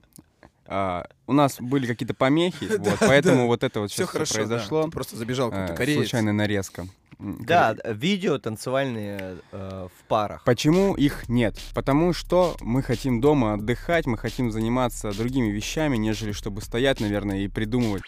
а, 0.66 1.06
у 1.28 1.34
нас 1.34 1.58
были 1.60 1.88
какие-то 1.88 2.14
помехи, 2.14 2.68
вот, 2.78 2.98
поэтому 3.00 3.48
вот 3.48 3.64
это 3.64 3.80
вот 3.82 3.90
Все 3.92 4.04
сейчас 4.04 4.10
хорошо, 4.12 4.34
произошло. 4.36 4.84
да. 4.84 4.90
Просто 4.90 5.16
забежал 5.16 5.50
какой-то 5.52 5.74
Э, 5.74 5.76
кореец. 5.76 6.00
Случайная 6.00 6.34
нарезка. 6.34 6.86
Да, 7.18 7.76
видео 7.86 8.38
танцевальные 8.38 9.40
э, 9.52 9.88
в 9.94 10.04
парах. 10.08 10.44
Почему 10.46 10.96
их 10.96 11.28
нет? 11.28 11.58
Потому 11.76 12.14
что 12.14 12.56
мы 12.62 12.82
хотим 12.82 13.20
дома 13.20 13.56
отдыхать, 13.56 14.06
мы 14.06 14.18
хотим 14.18 14.52
заниматься 14.54 15.12
другими 15.12 15.50
вещами, 15.52 15.98
нежели 15.98 16.32
чтобы 16.32 16.62
стоять, 16.62 17.02
наверное, 17.02 17.40
и 17.40 17.48
придумывать. 17.50 18.04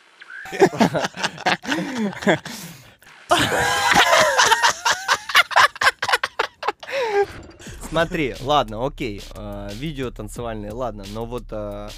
Смотри, 7.90 8.36
ладно, 8.42 8.86
окей, 8.86 9.22
э, 9.36 9.70
видео 9.74 10.12
танцевальные, 10.12 10.72
ладно, 10.72 11.04
но 11.14 11.26
вот 11.26 11.46
э, 11.52 11.90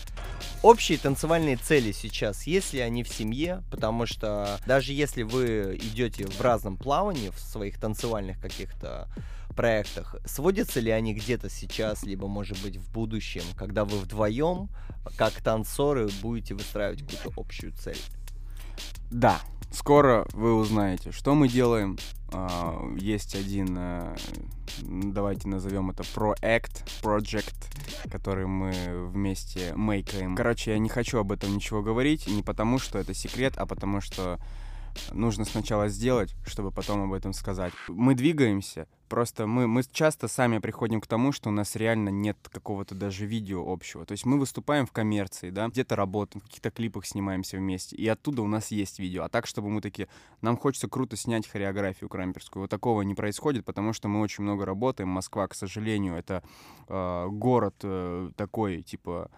общие 0.62 0.98
танцевальные 0.98 1.58
цели 1.58 1.92
сейчас, 1.92 2.48
есть 2.48 2.74
ли 2.74 2.80
они 2.80 3.04
в 3.04 3.10
семье? 3.10 3.64
Потому 3.70 4.06
что 4.06 4.60
даже 4.66 4.94
если 4.94 5.24
вы 5.24 5.80
идете 5.82 6.26
в 6.26 6.42
разном 6.42 6.78
плавании, 6.78 7.30
в 7.30 7.40
своих 7.40 7.80
танцевальных 7.80 8.40
каких-то 8.40 9.08
проектах, 9.56 10.16
сводятся 10.26 10.80
ли 10.80 10.92
они 10.92 11.14
где-то 11.14 11.50
сейчас, 11.50 12.04
либо, 12.04 12.28
может 12.28 12.62
быть, 12.62 12.78
в 12.78 12.92
будущем, 12.92 13.44
когда 13.56 13.86
вы 13.86 14.00
вдвоем, 14.00 14.70
как 15.18 15.34
танцоры, 15.34 16.10
будете 16.22 16.56
выстраивать 16.56 17.02
какую-то 17.02 17.40
общую 17.40 17.74
цель? 17.74 18.00
Да, 19.12 19.40
скоро 19.72 20.26
вы 20.34 20.56
узнаете, 20.56 21.12
что 21.12 21.36
мы 21.36 21.48
делаем. 21.48 21.98
А, 22.34 22.82
Есть 22.98 23.36
один, 23.36 23.76
э, 23.78 24.16
давайте 24.82 25.48
назовем 25.48 25.92
это 25.92 26.04
проект, 26.14 26.84
project, 27.02 27.54
который 28.12 28.48
мы 28.48 28.74
вместе 29.12 29.74
мейкаем. 29.76 30.36
Короче, 30.36 30.72
я 30.72 30.80
не 30.80 30.90
хочу 30.90 31.20
об 31.20 31.32
этом 31.32 31.54
ничего 31.54 31.82
говорить, 31.82 32.28
не 32.28 32.42
потому 32.42 32.80
что 32.80 32.98
это 32.98 33.14
секрет, 33.14 33.54
а 33.58 33.66
потому 33.66 34.02
что 34.02 34.40
нужно 35.12 35.46
сначала 35.46 35.88
сделать, 35.90 36.36
чтобы 36.46 36.72
потом 36.72 37.04
об 37.04 37.14
этом 37.14 37.34
сказать. 37.34 37.74
Мы 37.88 38.16
двигаемся, 38.16 38.88
просто 39.14 39.46
мы, 39.46 39.68
мы 39.68 39.84
часто 39.84 40.28
сами 40.28 40.58
приходим 40.58 41.00
к 41.00 41.08
тому, 41.08 41.32
что 41.32 41.50
у 41.50 41.52
нас 41.52 41.76
реально 41.76 42.10
нет 42.10 42.38
какого-то 42.52 42.96
даже 42.96 43.26
видео 43.26 43.64
общего. 43.72 44.06
То 44.06 44.14
есть 44.14 44.26
мы 44.26 44.40
выступаем 44.40 44.86
в 44.86 44.92
коммерции, 44.92 45.50
да, 45.50 45.68
где-то 45.68 45.96
работаем, 45.96 46.42
в 46.42 46.46
каких-то 46.46 46.72
клипах 46.72 47.06
снимаемся 47.06 47.58
вместе, 47.58 47.96
и 47.96 48.08
оттуда 48.08 48.42
у 48.42 48.48
нас 48.48 48.72
есть 48.72 49.00
видео. 49.00 49.24
А 49.24 49.30
так, 49.30 49.46
чтобы 49.46 49.70
мы 49.70 49.82
такие, 49.82 50.08
нам 50.42 50.58
хочется 50.58 50.88
круто 50.88 51.16
снять 51.16 51.48
хореографию 51.48 52.10
крамперскую. 52.10 52.64
Вот 52.64 52.72
такого 52.72 53.04
не 53.04 53.14
происходит, 53.14 53.66
потому 53.66 53.94
что 53.94 54.08
мы 54.08 54.20
очень 54.22 54.44
много 54.44 54.66
работаем. 54.66 55.10
Москва, 55.10 55.48
к 55.48 55.54
сожалению, 55.54 56.16
это 56.16 56.44
э, 56.88 57.28
город 57.30 57.76
э, 57.84 58.32
такой, 58.36 58.82
типа, 58.82 59.30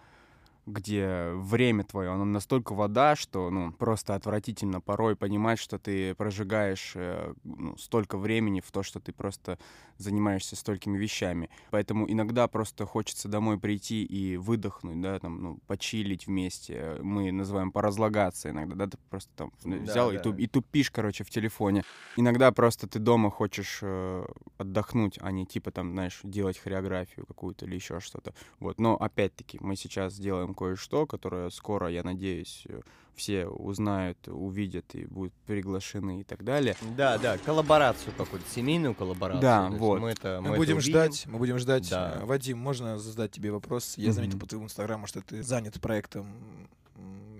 где 0.66 1.30
время 1.34 1.84
твое, 1.84 2.10
оно 2.10 2.24
настолько 2.24 2.74
вода, 2.74 3.14
что, 3.16 3.50
ну, 3.50 3.72
просто 3.72 4.14
отвратительно 4.14 4.80
порой 4.80 5.14
понимать, 5.16 5.58
что 5.58 5.78
ты 5.78 6.14
прожигаешь 6.14 6.92
э, 6.96 7.34
ну, 7.44 7.76
столько 7.76 8.18
времени 8.18 8.60
в 8.60 8.70
то, 8.72 8.82
что 8.82 8.98
ты 9.00 9.12
просто 9.12 9.58
занимаешься 9.96 10.56
столькими 10.56 10.98
вещами. 10.98 11.50
Поэтому 11.70 12.10
иногда 12.10 12.48
просто 12.48 12.84
хочется 12.84 13.28
домой 13.28 13.58
прийти 13.60 14.04
и 14.04 14.36
выдохнуть, 14.36 15.00
да, 15.00 15.18
там, 15.20 15.40
ну, 15.42 15.58
почилить 15.66 16.26
вместе. 16.26 16.96
Мы 17.00 17.30
называем 17.32 17.70
поразлагаться 17.72 18.50
иногда, 18.50 18.74
да, 18.74 18.86
ты 18.88 18.98
просто 19.08 19.30
там 19.36 19.52
ну, 19.64 19.76
Да, 19.84 19.92
взял 19.92 20.10
и, 20.12 20.16
да. 20.16 20.22
туп- 20.22 20.38
и 20.40 20.46
тупишь, 20.48 20.90
короче, 20.90 21.24
в 21.24 21.30
телефоне. 21.30 21.84
Иногда 22.18 22.50
просто 22.50 22.88
ты 22.88 22.98
дома 22.98 23.30
хочешь 23.30 23.80
э, 23.82 24.24
отдохнуть, 24.56 25.18
а 25.20 25.30
не 25.32 25.44
типа 25.46 25.70
там, 25.70 25.92
знаешь, 25.92 26.20
делать 26.22 26.56
хореографию 26.58 27.26
какую-то 27.26 27.66
или 27.66 27.74
еще 27.74 28.00
что-то. 28.00 28.34
Вот, 28.58 28.80
но 28.80 28.96
опять-таки 28.96 29.58
мы 29.60 29.76
сейчас 29.76 30.18
делаем 30.18 30.54
кое-что, 30.56 31.06
которое 31.06 31.50
скоро, 31.50 31.88
я 31.88 32.02
надеюсь, 32.02 32.64
э, 32.68 32.80
все 33.14 33.46
узнают, 33.46 34.18
увидят 34.28 34.94
и 34.94 35.04
будут 35.06 35.32
приглашены 35.46 36.20
и 36.20 36.24
так 36.24 36.42
далее. 36.44 36.76
Да, 36.96 37.16
да, 37.18 37.38
коллаборацию 37.38 38.12
какую-то, 38.16 38.48
семейную 38.50 38.94
коллаборацию. 38.94 39.42
Да, 39.42 39.68
то 39.70 39.76
вот. 39.76 40.00
Мы, 40.00 40.10
это, 40.10 40.40
Мы, 40.42 40.48
это 40.48 40.56
будем 40.56 40.76
увидим. 40.78 40.80
ждать, 40.92 41.26
мы 41.26 41.38
будем 41.38 41.58
ждать. 41.58 41.88
Да. 41.88 42.18
Э, 42.20 42.24
Вадим, 42.24 42.58
можно 42.58 42.98
задать 42.98 43.30
тебе 43.30 43.52
вопрос? 43.52 43.94
Я 43.96 44.12
заметил 44.12 44.32
Мгм. 44.36 44.40
по 44.40 44.46
твоему 44.48 44.66
инстаграму, 44.66 45.06
что 45.06 45.22
ты 45.22 45.42
занят 45.42 45.80
проектом 45.80 46.26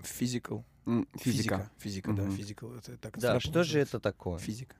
Physical. 0.03 0.63
Физика. 1.19 1.69
Физика, 1.79 2.13
да, 2.13 2.23
Мгм. 2.23 2.35
Physical. 2.35 2.77
Это 2.77 2.97
так 2.97 3.17
Да, 3.19 3.39
что 3.39 3.51
же 3.51 3.59
называется. 3.59 3.97
это 3.97 3.99
такое? 4.03 4.37
Физика. 4.39 4.75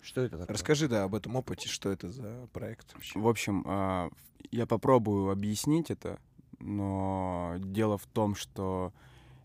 Что 0.00 0.22
это 0.22 0.38
такое? 0.38 0.54
Расскажи, 0.54 0.88
да, 0.88 1.04
об 1.04 1.14
этом 1.14 1.36
опыте, 1.36 1.68
что 1.68 1.90
это 1.90 2.10
за 2.10 2.48
проект 2.52 2.92
вообще. 2.94 3.18
В 3.18 3.28
общем, 3.28 3.62
а, 3.68 4.10
я 4.50 4.66
попробую 4.66 5.30
объяснить 5.30 5.90
это, 5.92 6.18
но 6.62 7.54
дело 7.58 7.98
в 7.98 8.06
том, 8.06 8.34
что 8.34 8.92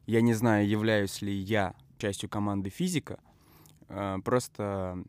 я 0.06 0.22
не 0.22 0.34
знаю, 0.34 0.68
являюсь 0.68 1.22
ли 1.22 1.34
я 1.34 1.73
частью 1.98 2.30
команды 2.30 2.69
физика. 2.69 3.19
а, 3.89 4.19
Просто 4.19 5.03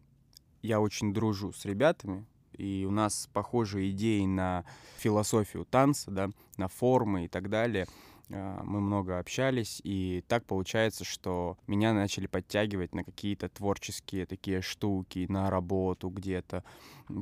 я 0.63 0.81
очень 0.81 1.15
дружу 1.15 1.53
с 1.53 1.65
ребятами, 1.65 2.27
и 2.53 2.85
у 2.89 2.91
нас 2.91 3.29
похожие 3.33 3.91
идеи 3.91 4.25
на 4.27 4.65
философию 4.97 5.65
танца, 5.65 6.11
да, 6.11 6.31
на 6.57 6.69
формы 6.69 7.27
и 7.27 7.29
так 7.29 7.49
далее. 7.49 7.87
А, 8.31 8.63
Мы 8.65 8.81
много 8.81 9.19
общались, 9.19 9.81
и 9.85 10.25
так 10.29 10.45
получается, 10.45 11.05
что 11.05 11.57
меня 11.67 11.93
начали 11.93 12.27
подтягивать 12.27 12.95
на 12.95 13.05
какие-то 13.05 13.49
творческие 13.49 14.27
такие 14.27 14.61
штуки, 14.61 15.27
на 15.29 15.51
работу 15.51 16.09
где-то. 16.09 16.65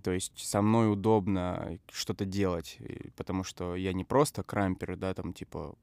То 0.03 0.11
есть 0.11 0.33
со 0.37 0.63
мной 0.63 0.93
удобно 0.93 1.79
что-то 1.93 2.25
делать, 2.25 2.79
потому 3.17 3.45
что 3.45 3.77
я 3.77 3.93
не 3.93 4.05
просто 4.05 4.43
крампер, 4.43 4.97
да, 4.97 5.15
там 5.15 5.33
типа, 5.33 5.77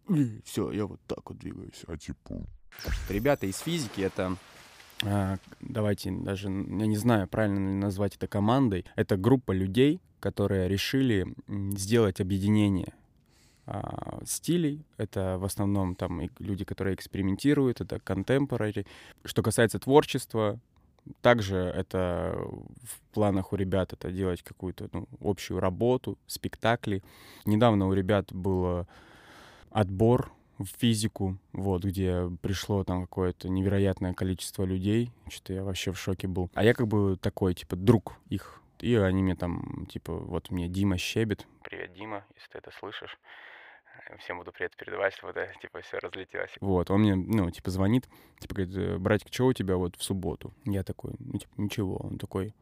все, 0.44 0.72
я 0.72 0.86
вот 0.86 1.00
так 1.08 1.30
вот 1.30 1.40
двигаюсь. 1.40 1.84
А 1.88 1.98
типа, 1.98 2.42
Ребята 3.10 3.46
из 3.46 3.60
физики 3.60 4.02
это 4.02 4.36
а, 5.06 5.38
давайте 5.60 6.12
даже, 6.12 6.48
я 6.48 6.88
не 6.88 6.98
знаю, 6.98 7.28
правильно 7.28 7.70
ли 7.70 7.76
назвать 7.76 8.16
это 8.16 8.28
командой. 8.28 8.86
Это 8.96 9.18
группа 9.18 9.52
людей, 9.52 10.02
которые 10.20 10.70
решили 10.70 11.28
сделать 11.48 12.22
объединение 12.22 12.94
а, 13.66 14.20
стилей. 14.26 14.86
Это 14.98 15.38
в 15.38 15.46
основном 15.46 15.96
там 15.96 16.22
люди, 16.40 16.66
которые 16.66 16.96
экспериментируют, 16.96 17.82
это 17.82 17.98
contemporary. 17.98 18.86
Что 19.26 19.42
касается 19.42 19.80
творчества, 19.80 20.60
также 21.22 21.58
это 21.58 22.36
в 22.84 23.02
планах 23.14 23.54
у 23.54 23.56
ребят 23.56 23.94
это 23.94 24.12
делать 24.12 24.42
какую-то 24.42 24.90
ну, 24.94 25.08
общую 25.22 25.60
работу, 25.60 26.18
спектакли. 26.28 27.04
Недавно 27.46 27.88
у 27.88 27.94
ребят 27.94 28.32
был 28.34 28.88
отбор 29.72 30.32
в 30.60 30.66
физику, 30.66 31.38
вот, 31.52 31.84
где 31.84 32.30
пришло 32.42 32.84
там 32.84 33.02
какое-то 33.02 33.50
невероятное 33.50 34.14
количество 34.14 34.64
людей, 34.64 35.12
что 35.30 35.54
я 35.54 35.64
вообще 35.64 35.92
в 35.92 36.00
шоке 36.00 36.28
был. 36.28 36.50
А 36.54 36.64
я 36.64 36.74
как 36.74 36.88
бы 36.88 37.18
такой, 37.18 37.54
типа, 37.54 37.76
друг 37.76 38.18
их. 38.30 38.62
И 38.80 38.96
они 38.96 39.24
мне 39.24 39.36
там, 39.36 39.86
типа, 39.90 40.14
вот 40.14 40.52
мне 40.52 40.68
Дима 40.68 40.98
Щебет. 40.98 41.48
Привет, 41.64 41.94
Дима, 41.94 42.26
если 42.36 42.52
ты 42.52 42.58
это 42.60 42.72
слышишь. 42.80 43.18
Всем 44.20 44.38
буду 44.38 44.52
привет 44.52 44.76
передавать, 44.76 45.14
чтобы 45.14 45.32
это, 45.32 45.60
типа, 45.60 45.82
все 45.82 45.98
разлетелось. 46.00 46.52
Вот, 46.62 46.90
он 46.92 47.02
мне, 47.02 47.16
ну, 47.16 47.50
типа, 47.52 47.72
звонит, 47.72 48.08
типа, 48.40 48.56
говорит, 48.56 48.76
«Э, 48.76 48.98
братик, 48.98 49.28
что 49.32 49.48
у 49.48 49.54
тебя 49.54 49.76
вот 49.78 49.96
в 49.96 50.04
субботу? 50.04 50.54
Я 50.66 50.84
такой, 50.84 51.14
ну, 51.20 51.38
типа, 51.38 51.54
ничего. 51.58 51.98
Он 51.98 52.18
такой, 52.18 52.54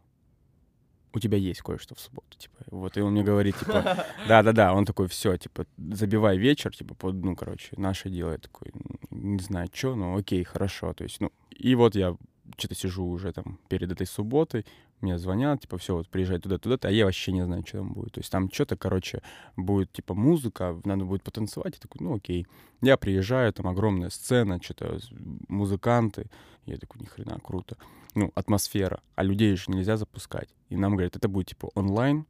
у 1.14 1.20
тебя 1.20 1.38
есть 1.38 1.62
кое-что 1.62 1.96
в 1.96 2.00
субботу, 2.00 2.38
типа. 2.38 2.58
Вот, 2.68 2.98
и 2.98 3.02
он 3.02 3.14
мне 3.14 3.24
говорит, 3.24 3.58
типа, 3.58 4.06
да-да-да, 4.28 4.74
он 4.74 4.86
такой, 4.86 5.08
все, 5.08 5.38
типа, 5.38 5.66
забивай 5.78 6.38
вечер, 6.38 6.76
типа, 6.76 6.96
под, 6.96 7.16
ну, 7.16 7.36
короче, 7.36 7.70
наше 7.78 8.10
дело. 8.10 8.32
Я 8.32 8.38
такой, 8.38 8.72
«М, 9.12 9.36
не 9.36 9.44
знаю, 9.44 9.70
что, 9.74 9.96
ну, 9.96 10.18
окей, 10.18 10.44
хорошо, 10.44 10.94
то 10.94 11.04
есть, 11.04 11.20
ну, 11.22 11.32
и 11.50 11.76
вот 11.76 11.96
я 11.96 12.16
что-то 12.58 12.76
сижу 12.76 13.06
уже 13.06 13.32
там 13.32 13.60
перед 13.70 13.92
этой 13.92 14.08
субботой, 14.08 14.66
мне 15.02 15.18
звонят, 15.18 15.62
типа, 15.62 15.78
все, 15.78 15.96
вот 15.96 16.08
приезжай 16.10 16.40
туда-туда, 16.40 16.78
а 16.82 16.92
я 16.92 17.06
вообще 17.06 17.32
не 17.32 17.44
знаю, 17.46 17.64
что 17.68 17.80
там 17.80 17.94
будет. 17.94 18.14
То 18.14 18.20
есть 18.20 18.32
там 18.32 18.52
что-то, 18.52 18.76
короче, 18.78 19.22
будет, 19.56 19.92
типа, 19.92 20.14
музыка, 20.14 20.80
надо 20.84 21.06
будет 21.06 21.24
потанцевать. 21.24 21.76
Я 21.76 21.80
такой, 21.80 22.06
ну, 22.06 22.16
окей. 22.16 22.46
Я 22.82 22.98
приезжаю, 22.98 23.52
там 23.54 23.68
огромная 23.68 24.10
сцена, 24.10 24.60
что-то 24.62 25.00
музыканты. 25.48 26.26
Я 26.66 26.78
такой, 26.78 27.02
ни 27.02 27.06
хрена, 27.06 27.40
круто. 27.40 27.78
Ну, 28.16 28.32
атмосфера. 28.36 29.00
А 29.16 29.24
людей 29.24 29.56
же 29.56 29.66
нельзя 29.72 29.98
запускать. 29.98 30.50
И 30.70 30.76
нам 30.76 30.94
говорят, 30.94 31.16
это 31.16 31.28
будет, 31.28 31.48
типа, 31.48 31.70
онлайн, 31.76 32.26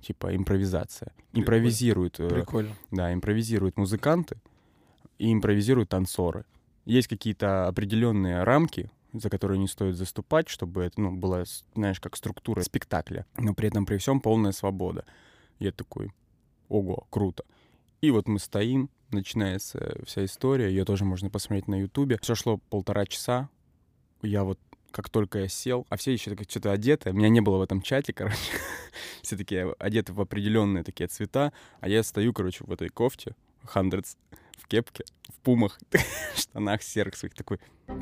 типа, 0.00 0.34
импровизация. 0.34 1.12
Импровизируют. 1.32 2.20
э, 2.20 2.28
Прикольно. 2.28 2.74
да, 2.90 3.12
импровизируют 3.12 3.76
музыканты 3.76 4.36
и 5.18 5.32
импровизируют 5.32 5.88
танцоры. 5.88 6.44
Есть 6.84 7.08
какие-то 7.08 7.66
определенные 7.66 8.42
рамки, 8.42 8.90
за 9.14 9.30
которые 9.30 9.58
не 9.58 9.68
стоит 9.68 9.96
заступать, 9.96 10.48
чтобы 10.48 10.82
это 10.82 11.00
ну, 11.00 11.12
была, 11.12 11.44
знаешь, 11.74 12.00
как 12.00 12.16
структура 12.16 12.62
спектакля, 12.62 13.26
но 13.36 13.54
при 13.54 13.68
этом 13.68 13.86
при 13.86 13.96
всем 13.96 14.20
полная 14.20 14.52
свобода. 14.52 15.04
Я 15.58 15.72
такой, 15.72 16.10
ого, 16.68 17.06
круто. 17.10 17.44
И 18.00 18.10
вот 18.10 18.28
мы 18.28 18.38
стоим, 18.38 18.90
начинается 19.10 20.00
вся 20.04 20.24
история, 20.24 20.68
ее 20.68 20.84
тоже 20.84 21.04
можно 21.04 21.30
посмотреть 21.30 21.68
на 21.68 21.80
Ютубе. 21.80 22.18
Все 22.20 22.34
шло 22.34 22.58
полтора 22.58 23.06
часа, 23.06 23.48
я 24.22 24.44
вот 24.44 24.58
как 24.90 25.08
только 25.08 25.40
я 25.40 25.48
сел, 25.48 25.86
а 25.90 25.96
все 25.96 26.12
еще 26.12 26.36
что-то 26.48 26.70
одеты, 26.70 27.12
меня 27.12 27.28
не 27.28 27.40
было 27.40 27.58
в 27.58 27.62
этом 27.62 27.82
чате, 27.82 28.12
короче, 28.12 28.36
все 29.22 29.36
такие 29.36 29.74
одеты 29.78 30.12
в 30.12 30.20
определенные 30.20 30.84
такие 30.84 31.08
цвета, 31.08 31.52
а 31.80 31.88
я 31.88 32.02
стою, 32.04 32.32
короче, 32.32 32.64
в 32.64 32.72
этой 32.72 32.90
кофте, 32.90 33.34
Hundreds, 33.74 34.16
в 34.58 34.66
кепке, 34.66 35.04
в 35.28 35.40
пумах, 35.40 35.78
штанах 36.36 36.82
серых 36.82 37.16
своих 37.16 37.34
такой, 37.34 37.58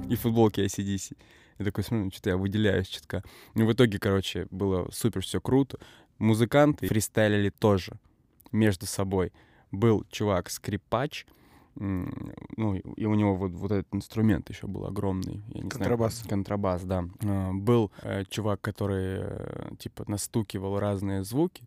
и 0.09 0.16
футболке 0.16 0.65
ACDC. 0.65 1.16
Я 1.59 1.65
такой 1.65 1.85
смотрю, 1.85 2.11
что-то 2.11 2.31
я 2.31 2.37
выделяюсь 2.37 2.89
чутка. 2.89 3.23
Ну, 3.55 3.66
в 3.66 3.73
итоге, 3.73 3.99
короче, 3.99 4.47
было 4.51 4.89
супер 4.91 5.23
все 5.23 5.41
круто. 5.41 5.79
Музыканты 6.19 6.87
фристайлили 6.87 7.51
тоже 7.51 7.93
между 8.53 8.87
собой. 8.87 9.33
Был 9.70 10.05
чувак-скрипач, 10.11 11.27
ну, 11.74 12.74
и 12.74 12.83
и 12.97 13.07
у 13.07 13.15
него 13.15 13.35
вот, 13.35 13.53
вот 13.53 13.73
этот 13.73 13.95
инструмент 13.95 14.49
еще 14.51 14.66
был 14.66 14.87
огромный. 14.87 15.43
Я 15.49 15.62
не 15.62 15.70
Контрабас. 15.70 16.15
Знаю, 16.15 16.29
контрабас, 16.29 16.85
да. 16.85 17.05
А, 17.24 17.53
Был 17.53 17.91
э, 18.03 18.24
чувак, 18.29 18.61
который, 18.61 19.20
э, 19.23 19.70
типа, 19.79 20.05
настукивал 20.07 20.79
разные 20.79 21.24
звуки. 21.24 21.65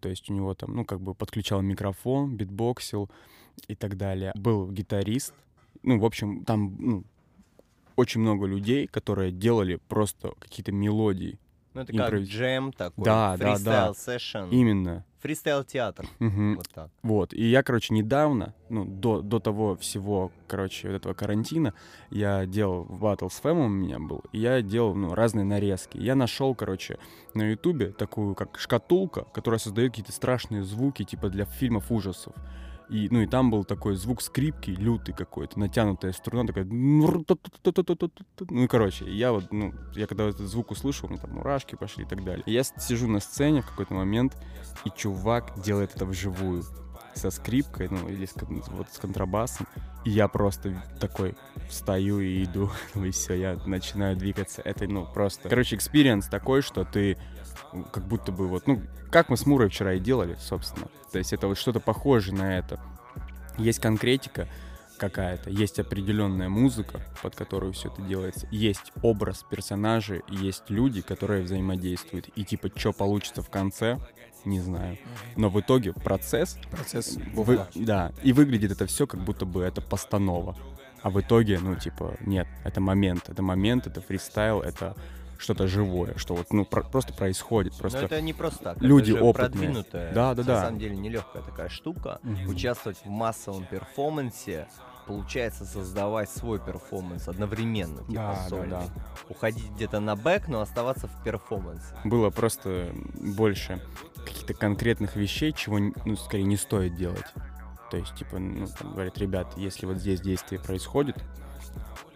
То 0.00 0.08
есть 0.08 0.30
у 0.30 0.34
него 0.34 0.54
там, 0.54 0.76
ну, 0.76 0.84
как 0.84 1.00
бы 1.00 1.14
подключал 1.14 1.62
микрофон, 1.62 2.36
битбоксил 2.36 3.10
и 3.66 3.74
так 3.74 3.96
далее. 3.96 4.32
Был 4.34 4.70
гитарист. 4.70 5.34
Ну, 5.82 5.98
в 5.98 6.04
общем, 6.04 6.44
там, 6.44 6.76
ну, 6.78 7.04
очень 7.96 8.20
много 8.20 8.46
людей, 8.46 8.86
которые 8.86 9.32
делали 9.32 9.80
просто 9.88 10.32
какие-то 10.38 10.72
мелодии. 10.72 11.38
Ну, 11.74 11.82
это 11.82 11.92
как 11.92 12.12
Импровиз- 12.12 12.24
джем 12.24 12.72
такой, 12.72 13.04
Да, 13.04 13.36
да, 13.36 13.58
да. 13.58 13.94
session. 13.94 14.50
Именно. 14.50 15.04
Фристайл-театр. 15.20 16.06
Мгм. 16.20 16.56
Вот 16.56 16.68
так. 16.72 16.90
Вот. 17.02 17.32
И 17.34 17.44
я, 17.44 17.62
короче, 17.64 17.92
недавно, 17.92 18.54
ну, 18.68 18.84
до, 18.84 19.20
до 19.20 19.40
того 19.40 19.76
всего, 19.76 20.30
короче, 20.46 20.88
вот 20.88 20.94
этого 20.94 21.12
карантина, 21.14 21.74
я 22.10 22.46
делал 22.46 22.84
в 22.84 23.04
Battle 23.04 23.28
с 23.28 23.40
Фэмом 23.40 23.66
у 23.66 23.68
меня 23.68 23.98
был, 23.98 24.22
и 24.32 24.38
я 24.38 24.62
делал, 24.62 24.94
ну, 24.94 25.14
разные 25.14 25.44
нарезки. 25.44 25.98
Я 25.98 26.14
нашел, 26.14 26.54
короче, 26.54 26.98
на 27.34 27.50
Ютубе 27.50 27.88
такую, 27.90 28.34
как 28.36 28.58
шкатулка, 28.58 29.24
которая 29.32 29.58
создает 29.58 29.90
какие-то 29.90 30.12
страшные 30.12 30.62
звуки, 30.62 31.04
типа 31.04 31.28
для 31.30 31.44
фильмов 31.46 31.90
ужасов. 31.90 32.32
И, 32.88 33.08
ну, 33.10 33.20
и 33.20 33.26
там 33.26 33.50
был 33.50 33.64
такой 33.64 33.96
звук 33.96 34.22
скрипки, 34.22 34.70
лютый 34.70 35.12
какой-то, 35.12 35.58
натянутая 35.58 36.12
струна, 36.12 36.46
такая... 36.46 36.64
Ну, 36.64 37.24
и, 38.64 38.66
короче, 38.66 39.04
я 39.10 39.32
вот, 39.32 39.52
ну, 39.52 39.74
я 39.94 40.06
когда 40.06 40.24
этот 40.24 40.46
звук 40.46 40.70
услышал, 40.70 41.06
у 41.06 41.10
меня 41.10 41.20
там 41.20 41.32
мурашки 41.32 41.74
пошли 41.74 42.04
и 42.04 42.06
так 42.06 42.24
далее. 42.24 42.44
Я 42.46 42.62
сижу 42.64 43.06
на 43.06 43.20
сцене 43.20 43.60
в 43.60 43.66
какой-то 43.66 43.92
момент, 43.92 44.36
и 44.86 44.90
чувак 44.90 45.60
делает 45.62 45.94
это 45.94 46.06
вживую 46.06 46.62
со 47.18 47.30
скрипкой, 47.30 47.88
ну, 47.90 48.08
или 48.08 48.24
с, 48.26 48.34
вот 48.68 48.88
с 48.90 48.98
контрабасом. 48.98 49.66
И 50.04 50.10
я 50.10 50.28
просто 50.28 50.82
такой 51.00 51.36
встаю 51.68 52.20
и 52.20 52.44
иду, 52.44 52.70
и 52.94 53.10
все, 53.10 53.34
я 53.34 53.58
начинаю 53.66 54.16
двигаться. 54.16 54.62
Это, 54.64 54.86
ну, 54.86 55.06
просто... 55.06 55.48
Короче, 55.48 55.76
experience 55.76 56.26
такой, 56.28 56.62
что 56.62 56.84
ты 56.84 57.18
как 57.92 58.06
будто 58.06 58.32
бы 58.32 58.48
вот, 58.48 58.66
ну, 58.66 58.82
как 59.10 59.28
мы 59.28 59.36
с 59.36 59.46
Мурой 59.46 59.68
вчера 59.68 59.94
и 59.94 60.00
делали, 60.00 60.36
собственно. 60.40 60.88
То 61.12 61.18
есть 61.18 61.32
это 61.32 61.48
вот 61.48 61.58
что-то 61.58 61.80
похожее 61.80 62.36
на 62.36 62.58
это. 62.58 62.80
Есть 63.58 63.80
конкретика 63.80 64.48
какая-то, 64.98 65.48
есть 65.48 65.78
определенная 65.78 66.48
музыка, 66.48 67.00
под 67.22 67.34
которую 67.34 67.72
все 67.72 67.88
это 67.88 68.02
делается, 68.02 68.46
есть 68.50 68.92
образ 69.02 69.44
персонажей, 69.48 70.22
есть 70.28 70.64
люди, 70.68 71.00
которые 71.00 71.44
взаимодействуют. 71.44 72.28
И 72.34 72.44
типа, 72.44 72.70
что 72.74 72.92
получится 72.92 73.42
в 73.42 73.48
конце, 73.48 73.98
не 74.44 74.60
знаю. 74.60 74.96
Но 75.36 75.48
в 75.50 75.60
итоге 75.60 75.92
процесс... 75.92 76.58
Процесс 76.70 77.16
вы- 77.34 77.60
да, 77.74 78.12
и 78.22 78.32
выглядит 78.32 78.72
это 78.72 78.86
все, 78.86 79.06
как 79.06 79.20
будто 79.20 79.44
бы 79.46 79.62
это 79.62 79.80
постанова. 79.80 80.56
А 81.02 81.10
в 81.10 81.20
итоге, 81.20 81.58
ну, 81.60 81.76
типа, 81.76 82.16
нет, 82.20 82.46
это 82.64 82.80
момент, 82.80 83.28
это 83.28 83.42
момент, 83.42 83.86
это 83.86 84.00
фристайл, 84.00 84.60
это 84.60 84.96
что-то 85.38 85.68
живое, 85.68 86.14
что 86.16 86.34
вот, 86.34 86.52
ну, 86.52 86.64
про- 86.64 86.82
просто 86.82 87.12
происходит. 87.14 87.72
Просто 87.74 88.00
Но 88.00 88.06
это 88.06 88.20
не 88.20 88.32
просто 88.32 88.64
так. 88.64 88.82
люди 88.82 89.12
это 89.12 89.18
же 89.20 89.24
опытные. 89.24 89.50
продвинутая, 89.50 90.12
Да, 90.12 90.34
да, 90.34 90.42
на 90.42 90.46
да. 90.48 90.62
самом 90.64 90.80
деле 90.80 90.96
нелегкая 90.96 91.42
такая 91.42 91.68
штука. 91.68 92.18
Мгм. 92.24 92.48
Участвовать 92.48 92.98
в 93.04 93.08
массовом 93.08 93.64
перформансе 93.66 94.66
получается 95.06 95.64
создавать 95.64 96.28
свой 96.28 96.58
перформанс 96.58 97.28
одновременно, 97.28 98.00
типа 98.08 98.12
Да, 98.12 98.46
да, 98.50 98.64
да. 98.66 98.82
Уходить 99.28 99.70
где-то 99.70 100.00
на 100.00 100.16
back, 100.16 100.48
но 100.48 100.60
оставаться 100.60 101.06
в 101.06 101.22
перформансе. 101.22 101.94
было 102.04 102.30
просто 102.30 102.90
больше 103.14 103.80
каких-то 104.28 104.54
конкретных 104.54 105.16
вещей, 105.16 105.52
чего, 105.52 105.78
ну, 105.78 106.16
скорее, 106.16 106.44
не 106.44 106.56
стоит 106.56 106.94
делать. 106.96 107.26
То 107.90 107.96
есть, 107.96 108.14
типа, 108.14 108.38
ну, 108.38 108.66
там 108.78 108.92
говорят, 108.92 109.18
ребят, 109.18 109.54
если 109.56 109.86
вот 109.86 109.96
здесь 109.98 110.20
действие 110.20 110.60
происходит, 110.60 111.16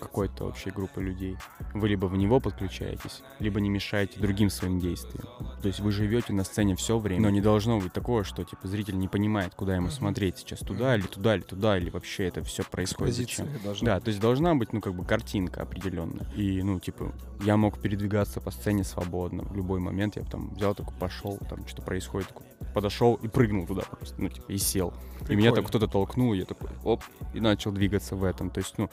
какой-то 0.02 0.44
общей 0.44 0.70
группы 0.70 1.00
людей, 1.00 1.36
вы 1.74 1.88
либо 1.88 2.06
в 2.06 2.16
него 2.16 2.40
подключаетесь, 2.40 3.22
либо 3.38 3.60
не 3.60 3.70
мешаете 3.70 4.18
другим 4.20 4.50
своим 4.50 4.80
действиям. 4.80 5.26
То 5.62 5.68
есть 5.68 5.80
вы 5.80 5.92
живете 5.92 6.32
на 6.32 6.44
сцене 6.44 6.74
все 6.74 6.98
время, 6.98 7.22
но 7.22 7.30
не 7.30 7.40
должно 7.40 7.78
быть 7.78 7.92
такого, 7.92 8.24
что 8.24 8.44
типа 8.44 8.66
зритель 8.66 8.98
не 8.98 9.08
понимает, 9.08 9.54
куда 9.54 9.76
ему 9.76 9.90
смотреть 9.90 10.38
сейчас, 10.38 10.58
туда 10.60 10.96
или 10.96 11.06
туда 11.06 11.36
или 11.36 11.42
туда, 11.42 11.78
или 11.78 11.90
вообще 11.90 12.24
это 12.24 12.42
все 12.42 12.64
происходит 12.64 13.14
зачем. 13.14 13.48
Да, 13.82 14.00
то 14.00 14.08
есть 14.08 14.20
должна 14.20 14.54
быть, 14.54 14.72
ну, 14.72 14.80
как 14.80 14.94
бы 14.94 15.04
картинка 15.04 15.62
определенная. 15.62 16.26
И, 16.34 16.62
ну, 16.62 16.80
типа, 16.80 17.12
я 17.42 17.56
мог 17.56 17.80
передвигаться 17.80 18.40
по 18.40 18.50
сцене 18.50 18.84
свободно. 18.84 19.44
В 19.44 19.56
любой 19.56 19.80
момент 19.80 20.16
я 20.16 20.22
там 20.24 20.54
взял, 20.54 20.74
такой 20.74 20.94
пошел, 20.98 21.38
там 21.48 21.66
что 21.66 21.82
происходит, 21.82 22.28
такой, 22.28 22.46
подошел 22.74 23.14
и 23.14 23.28
прыгнул 23.28 23.66
туда 23.66 23.82
просто, 23.82 24.20
ну, 24.20 24.28
типа, 24.28 24.50
и 24.50 24.58
сел. 24.58 24.92
И 25.28 25.36
меня 25.36 25.50
так 25.50 25.64
Прикольно. 25.64 25.68
кто-то 25.68 25.86
толкнул, 25.86 26.32
я 26.32 26.44
такой, 26.44 26.70
оп, 26.82 27.02
и 27.34 27.40
начал 27.40 27.70
двигаться 27.72 28.16
в 28.16 28.24
этом. 28.24 28.50
То 28.50 28.58
есть, 28.58 28.76
ну, 28.78 28.90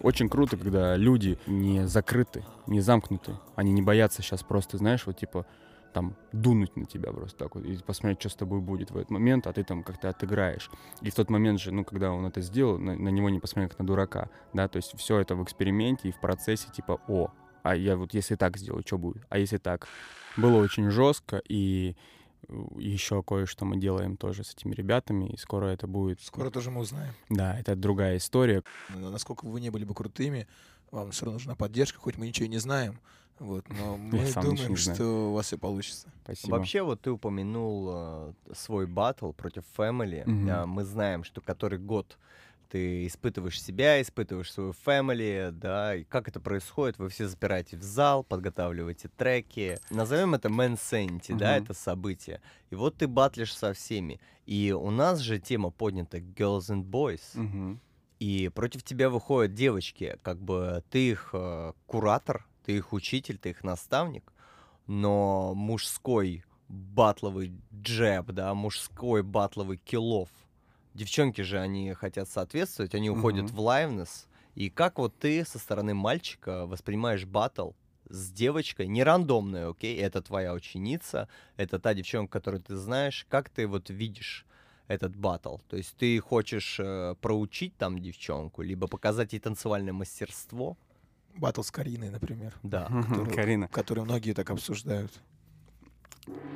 очень 0.00 0.28
круто, 0.28 0.56
когда 0.56 0.96
люди 0.96 1.38
не 1.46 1.86
закрыты, 1.86 2.44
не 2.66 2.80
замкнуты. 2.80 3.36
Они 3.56 3.72
не 3.72 3.82
боятся 3.82 4.22
сейчас 4.22 4.42
просто, 4.42 4.78
знаешь, 4.78 5.06
вот 5.06 5.16
типа 5.16 5.46
там 5.92 6.14
дунуть 6.32 6.76
на 6.76 6.84
тебя 6.84 7.12
просто 7.12 7.38
так 7.38 7.54
вот 7.54 7.64
и 7.64 7.76
посмотреть, 7.78 8.20
что 8.20 8.28
с 8.28 8.34
тобой 8.34 8.60
будет 8.60 8.90
в 8.90 8.96
этот 8.96 9.10
момент, 9.10 9.46
а 9.46 9.52
ты 9.52 9.64
там 9.64 9.82
как-то 9.82 10.10
отыграешь. 10.10 10.70
И 11.00 11.10
в 11.10 11.14
тот 11.14 11.30
момент 11.30 11.60
же, 11.60 11.72
ну, 11.72 11.84
когда 11.84 12.12
он 12.12 12.26
это 12.26 12.40
сделал, 12.40 12.78
на, 12.78 12.94
на 12.94 13.08
него 13.08 13.30
не 13.30 13.40
посмотрели 13.40 13.70
как 13.70 13.78
на 13.78 13.86
дурака, 13.86 14.28
да, 14.52 14.68
то 14.68 14.76
есть 14.76 14.96
все 14.98 15.18
это 15.18 15.34
в 15.34 15.42
эксперименте 15.42 16.08
и 16.08 16.12
в 16.12 16.20
процессе 16.20 16.68
типа, 16.70 17.00
о, 17.08 17.30
а 17.62 17.74
я 17.74 17.96
вот 17.96 18.14
если 18.14 18.36
так 18.36 18.56
сделаю, 18.56 18.82
что 18.86 18.98
будет? 18.98 19.24
А 19.28 19.38
если 19.38 19.58
так? 19.58 19.88
Было 20.36 20.62
очень 20.62 20.90
жестко, 20.90 21.42
и 21.48 21.96
еще 22.76 23.22
кое-что 23.22 23.64
мы 23.64 23.76
делаем 23.76 24.16
тоже 24.16 24.44
с 24.44 24.54
этими 24.54 24.74
ребятами, 24.74 25.26
и 25.26 25.36
скоро 25.36 25.66
это 25.66 25.86
будет... 25.86 26.20
Скоро 26.20 26.50
тоже 26.50 26.70
мы 26.70 26.80
узнаем. 26.80 27.12
Да, 27.28 27.58
это 27.58 27.76
другая 27.76 28.16
история. 28.16 28.62
Насколько 28.94 29.44
бы 29.44 29.52
вы 29.52 29.60
не 29.60 29.70
были 29.70 29.84
бы 29.84 29.94
крутыми, 29.94 30.46
вам 30.90 31.10
все 31.10 31.26
равно 31.26 31.38
нужна 31.38 31.54
поддержка, 31.54 31.98
хоть 31.98 32.16
мы 32.16 32.26
ничего 32.26 32.46
и 32.46 32.48
не 32.48 32.58
знаем. 32.58 32.98
Вот, 33.38 33.68
но 33.68 33.96
мы 33.98 34.18
ничего 34.20 34.42
думаем, 34.42 34.76
что 34.76 35.30
у 35.30 35.34
вас 35.34 35.46
все 35.46 35.58
получится. 35.58 36.08
Спасибо. 36.24 36.56
Вообще, 36.56 36.82
вот 36.82 37.00
ты 37.02 37.10
упомянул 37.10 37.88
э, 37.90 38.32
свой 38.54 38.86
батл 38.86 39.32
против 39.32 39.64
Family. 39.76 40.28
Мгм. 40.28 40.50
А, 40.50 40.66
мы 40.66 40.84
знаем, 40.84 41.24
что 41.24 41.40
который 41.40 41.78
год 41.78 42.18
ты 42.68 43.06
испытываешь 43.06 43.62
себя, 43.62 44.00
испытываешь 44.02 44.52
свою 44.52 44.72
family, 44.72 45.50
да, 45.50 45.96
и 45.96 46.04
как 46.04 46.28
это 46.28 46.40
происходит, 46.40 46.98
вы 46.98 47.08
все 47.08 47.26
запираете 47.26 47.76
в 47.76 47.82
зал, 47.82 48.24
подготавливаете 48.24 49.08
треки, 49.16 49.78
назовем 49.90 50.34
это 50.34 50.48
Man 50.48 50.74
Sanity, 50.74 51.34
да, 51.36 51.56
это 51.56 51.74
событие, 51.74 52.40
и 52.70 52.74
вот 52.74 52.96
ты 52.96 53.08
батлишь 53.08 53.54
со 53.56 53.72
всеми, 53.72 54.20
и 54.46 54.72
у 54.72 54.90
нас 54.90 55.20
же 55.20 55.38
тема 55.38 55.70
поднята 55.70 56.18
Girls 56.18 56.68
and 56.70 56.84
Boys, 56.84 57.22
Мгм. 57.34 57.80
и 58.20 58.50
против 58.54 58.82
тебя 58.82 59.08
выходят 59.10 59.54
девочки, 59.54 60.18
как 60.22 60.38
бы 60.40 60.82
ты 60.90 61.10
их 61.10 61.30
э, 61.32 61.72
куратор, 61.86 62.46
ты 62.64 62.76
их 62.76 62.92
учитель, 62.92 63.38
ты 63.38 63.50
их 63.50 63.64
наставник, 63.64 64.32
но 64.86 65.54
мужской 65.54 66.44
батловый 66.68 67.52
джеб, 67.74 68.26
да, 68.32 68.52
мужской 68.54 69.22
батловый 69.22 69.78
киллов. 69.78 70.28
Девчонки 71.02 71.42
же, 71.42 71.60
они 71.60 71.92
хотят 71.94 72.28
соответствовать, 72.28 72.92
они 72.92 73.08
уходят 73.08 73.44
Мгм. 73.44 73.54
в 73.54 73.60
лайвнес. 73.60 74.26
И 74.56 74.68
как 74.68 74.98
вот 74.98 75.16
ты 75.16 75.44
со 75.44 75.60
стороны 75.60 75.94
мальчика 75.94 76.66
воспринимаешь 76.66 77.24
батл 77.24 77.70
с 78.08 78.32
девочкой, 78.32 78.88
не 78.88 79.04
рандомную, 79.04 79.70
окей, 79.70 79.96
это 80.00 80.20
твоя 80.22 80.52
ученица, 80.52 81.28
это 81.56 81.78
та 81.78 81.94
девчонка, 81.94 82.32
которую 82.32 82.62
ты 82.64 82.74
знаешь, 82.74 83.24
как 83.28 83.48
ты 83.48 83.68
вот 83.68 83.90
видишь 83.90 84.44
этот 84.88 85.14
батл? 85.14 85.58
То 85.68 85.76
есть 85.76 85.94
ты 85.96 86.18
хочешь 86.18 86.80
э, 86.80 87.14
проучить 87.20 87.76
там 87.76 88.00
девчонку, 88.00 88.62
либо 88.62 88.88
показать 88.88 89.32
ей 89.34 89.38
танцевальное 89.38 89.92
мастерство? 89.92 90.76
Батл 91.36 91.62
с 91.62 91.70
Кариной, 91.70 92.10
например. 92.10 92.54
Да. 92.64 92.86
который- 92.86 93.34
Карина. 93.36 93.68
Который 93.68 94.02
многие 94.02 94.32
так 94.32 94.50
обсуждают. 94.50 95.12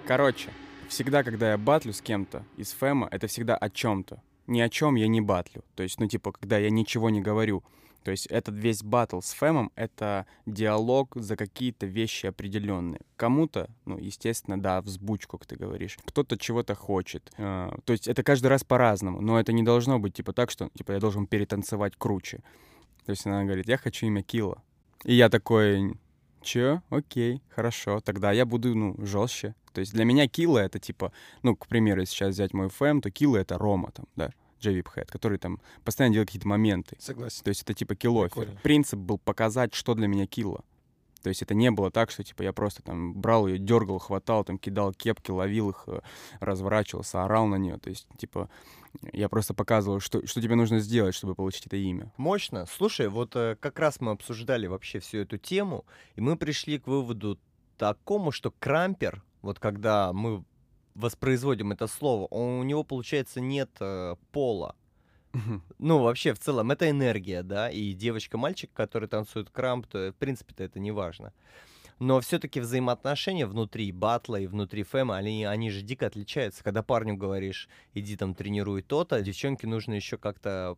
Короче, 0.05 0.51
всегда, 0.89 1.23
когда 1.23 1.52
я 1.52 1.59
батлю 1.59 1.93
с 1.93 2.01
кем-то 2.01 2.44
из 2.56 2.73
фэма, 2.73 3.06
это 3.12 3.28
всегда 3.28 3.56
о 3.56 3.70
чем-то. 3.70 4.20
Ни 4.47 4.60
о 4.60 4.69
чем 4.69 4.97
я 4.97 5.09
не 5.09 5.20
батлю. 5.20 5.64
То 5.74 5.82
есть, 5.82 6.01
ну, 6.01 6.06
типа, 6.09 6.32
когда 6.32 6.59
я 6.59 6.70
ничего 6.70 7.10
не 7.10 7.20
говорю. 7.20 7.62
То 8.05 8.10
есть 8.10 8.27
этот 8.27 8.56
весь 8.56 8.82
батл 8.82 9.20
с 9.20 9.32
фэмом— 9.32 9.70
это 9.77 10.27
диалог 10.44 11.12
за 11.14 11.36
какие-то 11.36 11.86
вещи 11.86 12.27
определенные. 12.27 13.01
Кому-то, 13.16 13.70
ну, 13.85 13.97
естественно, 13.98 14.60
да, 14.60 14.81
взбучку, 14.82 15.39
как 15.39 15.47
ты 15.47 15.55
говоришь. 15.55 15.97
Кто-то 16.05 16.36
чего-то 16.36 16.74
хочет. 16.74 17.32
Э, 17.39 17.70
То 17.85 17.93
есть 17.93 18.09
это 18.09 18.24
каждый 18.24 18.48
раз 18.48 18.64
по-разному. 18.64 19.20
Но 19.20 19.39
это 19.39 19.52
не 19.52 19.62
должно 19.62 20.01
быть, 20.01 20.14
типа, 20.14 20.32
так, 20.32 20.51
что, 20.51 20.69
типа, 20.77 20.93
я 20.93 20.98
должен 20.98 21.27
перетанцевать 21.27 21.94
круче. 21.97 22.39
То 23.06 23.10
есть 23.10 23.24
она 23.27 23.44
говорит, 23.44 23.69
я 23.69 23.77
хочу 23.77 24.06
имя 24.06 24.23
Килла. 24.23 24.62
И 25.05 25.14
я 25.14 25.28
такой, 25.28 25.94
Чё? 26.43 26.82
Окей, 26.90 27.40
хорошо. 27.51 28.01
Тогда 28.01 28.32
я 28.32 28.44
буду, 28.44 28.74
ну, 28.74 28.97
жестче. 28.98 29.55
То 29.72 29.80
есть 29.80 29.92
для 29.92 30.04
меня 30.04 30.28
Килла 30.28 30.58
это 30.58 30.78
типа, 30.78 31.12
ну, 31.42 31.56
к 31.56 31.66
примеру, 31.66 32.00
если 32.00 32.14
сейчас 32.14 32.34
взять 32.34 32.52
мой 32.52 32.68
фэм, 32.68 33.00
то 33.00 33.10
Килла 33.10 33.38
это 33.38 33.58
Рома 33.58 33.90
там, 33.92 34.06
да, 34.16 34.32
Джей 34.62 34.82
Хэт, 34.82 35.10
который 35.10 35.38
там 35.38 35.60
постоянно 35.84 36.14
делает 36.14 36.28
какие-то 36.28 36.48
моменты. 36.48 36.96
Согласен. 36.98 37.42
То 37.44 37.48
есть 37.48 37.62
это 37.62 37.74
типа 37.74 37.94
киллофер. 37.94 38.48
Принцип 38.62 38.98
был 38.98 39.18
показать, 39.18 39.74
что 39.74 39.94
для 39.94 40.06
меня 40.06 40.26
Килла. 40.26 40.64
То 41.22 41.28
есть 41.28 41.42
это 41.42 41.54
не 41.54 41.70
было 41.70 41.90
так, 41.90 42.10
что 42.10 42.24
типа 42.24 42.42
я 42.42 42.52
просто 42.52 42.82
там 42.82 43.14
брал 43.14 43.46
ее, 43.46 43.58
дергал, 43.58 43.98
хватал, 43.98 44.44
там 44.44 44.58
кидал 44.58 44.92
кепки, 44.92 45.30
ловил 45.30 45.70
их, 45.70 45.84
э, 45.86 46.00
разворачивался, 46.40 47.22
орал 47.24 47.46
на 47.46 47.56
нее. 47.56 47.78
То 47.78 47.90
есть 47.90 48.06
типа 48.16 48.50
я 49.12 49.28
просто 49.28 49.54
показывал, 49.54 50.00
что, 50.00 50.26
что 50.26 50.42
тебе 50.42 50.56
нужно 50.56 50.80
сделать, 50.80 51.14
чтобы 51.14 51.34
получить 51.34 51.66
это 51.66 51.76
имя. 51.76 52.12
Мощно. 52.16 52.66
Слушай, 52.66 53.08
вот 53.08 53.36
э, 53.36 53.56
как 53.60 53.78
раз 53.78 54.00
мы 54.00 54.10
обсуждали 54.10 54.66
вообще 54.66 54.98
всю 54.98 55.18
эту 55.18 55.38
тему, 55.38 55.84
и 56.16 56.20
мы 56.20 56.36
пришли 56.36 56.78
к 56.78 56.88
выводу 56.88 57.38
такому, 57.78 58.32
что 58.32 58.50
крампер, 58.50 59.22
вот 59.43 59.59
когда 59.59 60.12
мы 60.12 60.44
воспроизводим 60.94 61.73
это 61.73 61.86
слово, 61.86 62.27
он- 62.27 62.60
у 62.60 62.62
него, 62.62 62.85
получается, 62.85 63.40
нет 63.40 63.70
э, 63.81 64.16
пола. 64.31 64.77
Ну, 65.78 65.98
вообще, 66.02 66.35
в 66.35 66.39
целом, 66.39 66.70
это 66.70 66.90
энергия, 66.90 67.43
да, 67.43 67.70
и 67.70 67.94
девочка-мальчик, 67.94 68.70
который 68.74 69.09
танцует 69.09 69.48
крамп, 69.48 69.86
то, 69.86 70.12
в 70.12 70.16
принципе-то, 70.16 70.62
это 70.62 70.78
не 70.78 70.90
важно. 70.93 71.32
Но 71.98 72.20
все-таки 72.20 72.60
взаимоотношения 72.60 73.47
внутри 73.47 73.93
батла 73.93 74.39
и 74.40 74.47
внутри 74.47 74.82
фэма, 74.82 75.16
они, 75.16 75.44
они 75.44 75.70
же 75.70 75.81
дико 75.82 76.06
отличаются. 76.06 76.62
Когда 76.62 76.82
парню 76.82 77.16
говоришь, 77.16 77.69
иди 77.94 78.16
там 78.16 78.35
тренируй 78.35 78.82
то-то, 78.82 79.23
девчонке 79.23 79.66
нужно 79.66 79.94
еще 79.94 80.19
как-то 80.19 80.77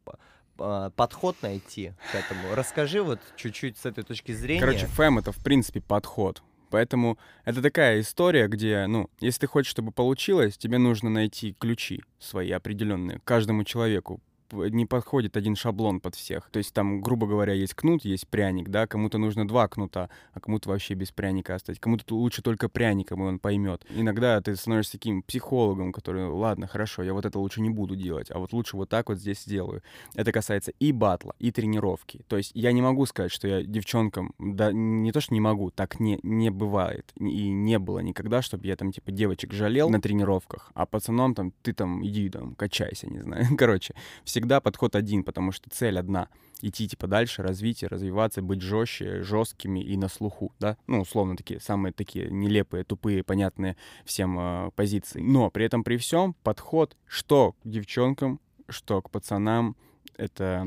а, 0.59 0.91
подход 0.91 1.36
найти 1.43 1.93
к 2.12 2.15
этому. 2.15 2.55
Расскажи 2.55 3.03
вот 3.03 3.19
чуть-чуть 3.36 3.77
с 3.78 3.86
этой 3.86 4.05
точки 4.05 4.32
зрения. 4.32 4.61
Короче, 4.61 4.86
фэм— 4.86 5.19
это, 5.19 5.32
в 5.32 5.43
принципе, 5.43 5.81
подход. 5.81 6.43
Поэтому 6.70 7.19
это 7.45 7.62
такая 7.62 8.01
история, 8.01 8.49
где, 8.49 8.86
ну, 8.86 9.09
если 9.20 9.41
ты 9.41 9.47
хочешь, 9.47 9.70
чтобы 9.70 9.93
получилось, 9.93 10.57
тебе 10.57 10.78
нужно 10.78 11.11
найти 11.11 11.55
ключи 11.59 12.03
свои 12.19 12.51
определенные 12.51 13.20
каждому 13.24 13.65
человеку. 13.65 14.20
Не 14.55 14.86
подходит 14.86 15.36
один 15.36 15.56
шаблон 15.56 16.01
под 16.01 16.14
всех. 16.14 16.51
То 16.51 16.59
есть 16.59 16.72
там, 16.72 17.01
грубо 17.01 17.26
говоря, 17.26 17.52
есть 17.52 17.74
кнут, 17.74 18.05
есть 18.05 18.28
пряник, 18.28 18.68
да, 18.68 18.86
кому-то 18.86 19.18
нужно 19.18 19.47
два 19.47 19.68
кнута, 19.68 20.10
а 20.32 20.40
кому-то 20.40 20.68
вообще 20.68 20.94
без 20.94 21.10
пряника 21.10 21.55
оставить. 21.55 21.81
Кому-то 21.81 22.14
лучше 22.14 22.43
только 22.43 22.68
пряником, 22.68 23.22
и 23.22 23.26
он 23.26 23.39
поймет. 23.39 23.85
Иногда 23.90 24.40
ты 24.40 24.56
становишься 24.56 24.93
таким 24.93 25.22
психологом, 25.22 25.93
который, 25.93 26.26
ладно, 26.26 26.66
хорошо, 26.66 27.02
я 27.02 27.12
вот 27.12 27.24
это 27.24 27.39
лучше 27.39 27.60
не 27.60 27.70
буду 27.70 27.97
делать, 27.97 28.31
а 28.31 28.39
вот 28.39 28.52
лучше 28.52 28.76
вот 28.76 28.89
так 28.89 29.09
вот 29.09 29.18
здесь 29.18 29.43
сделаю. 29.43 29.82
Это 30.14 30.32
касается 30.32 30.72
и 30.78 30.93
батла, 30.93 31.35
и 31.39 31.51
тренировки. 31.51 32.24
То 32.28 32.36
есть 32.36 32.52
я 32.55 32.72
не 32.72 32.82
могу 32.82 33.06
сказать, 33.06 33.32
что 33.32 33.48
я 33.48 33.62
девчонкам, 33.62 34.35
да 34.39 34.72
не 34.72 35.12
то, 35.12 35.20
что 35.20 35.35
не 35.35 35.40
могу, 35.40 35.70
так 35.70 36.01
не, 36.01 36.18
не 36.22 36.51
бывает. 36.51 37.12
И 37.18 37.51
не 37.51 37.78
было 37.78 38.01
никогда, 38.01 38.43
чтобы 38.43 38.66
я 38.66 38.76
там 38.76 38.93
типа 38.93 39.10
девочек 39.12 39.52
жалел 39.52 39.90
на 39.90 40.01
тренировках, 40.01 40.70
а 40.74 40.86
пацанам 40.86 41.35
там, 41.35 41.52
ты 41.62 41.72
там 41.72 42.05
иди 42.05 42.28
там, 42.28 42.55
качайся, 42.55 43.06
не 43.09 43.20
знаю. 43.20 43.47
Короче, 43.59 43.94
всегда 44.24 44.43
подход 44.60 44.96
один, 44.96 45.24
потому 45.24 45.52
что 45.52 45.70
цель 45.70 45.98
одна. 45.98 46.28
Идти 46.60 46.88
типа 46.88 47.06
дальше, 47.06 47.42
развитие, 47.42 47.88
развиваться, 47.88 48.40
быть 48.40 48.62
жестче, 48.62 49.22
жесткими 49.22 49.80
и 49.80 49.96
на 49.96 50.08
слуху, 50.08 50.52
да? 50.60 50.76
Ну, 50.86 51.00
условно, 51.00 51.36
такие 51.36 51.60
самые 51.60 51.92
такие 51.92 52.30
нелепые, 52.30 52.84
тупые, 52.84 53.22
понятные 53.22 53.76
всем 54.04 54.38
э, 54.38 54.70
позиции. 54.74 55.20
Но 55.20 55.50
при 55.50 55.66
этом 55.66 55.84
при 55.84 55.96
всем 55.96 56.34
подход, 56.42 56.96
что 57.06 57.52
к 57.62 57.68
девчонкам, 57.68 58.40
что 58.68 59.02
к 59.02 59.10
пацанам, 59.10 59.76
это 60.16 60.66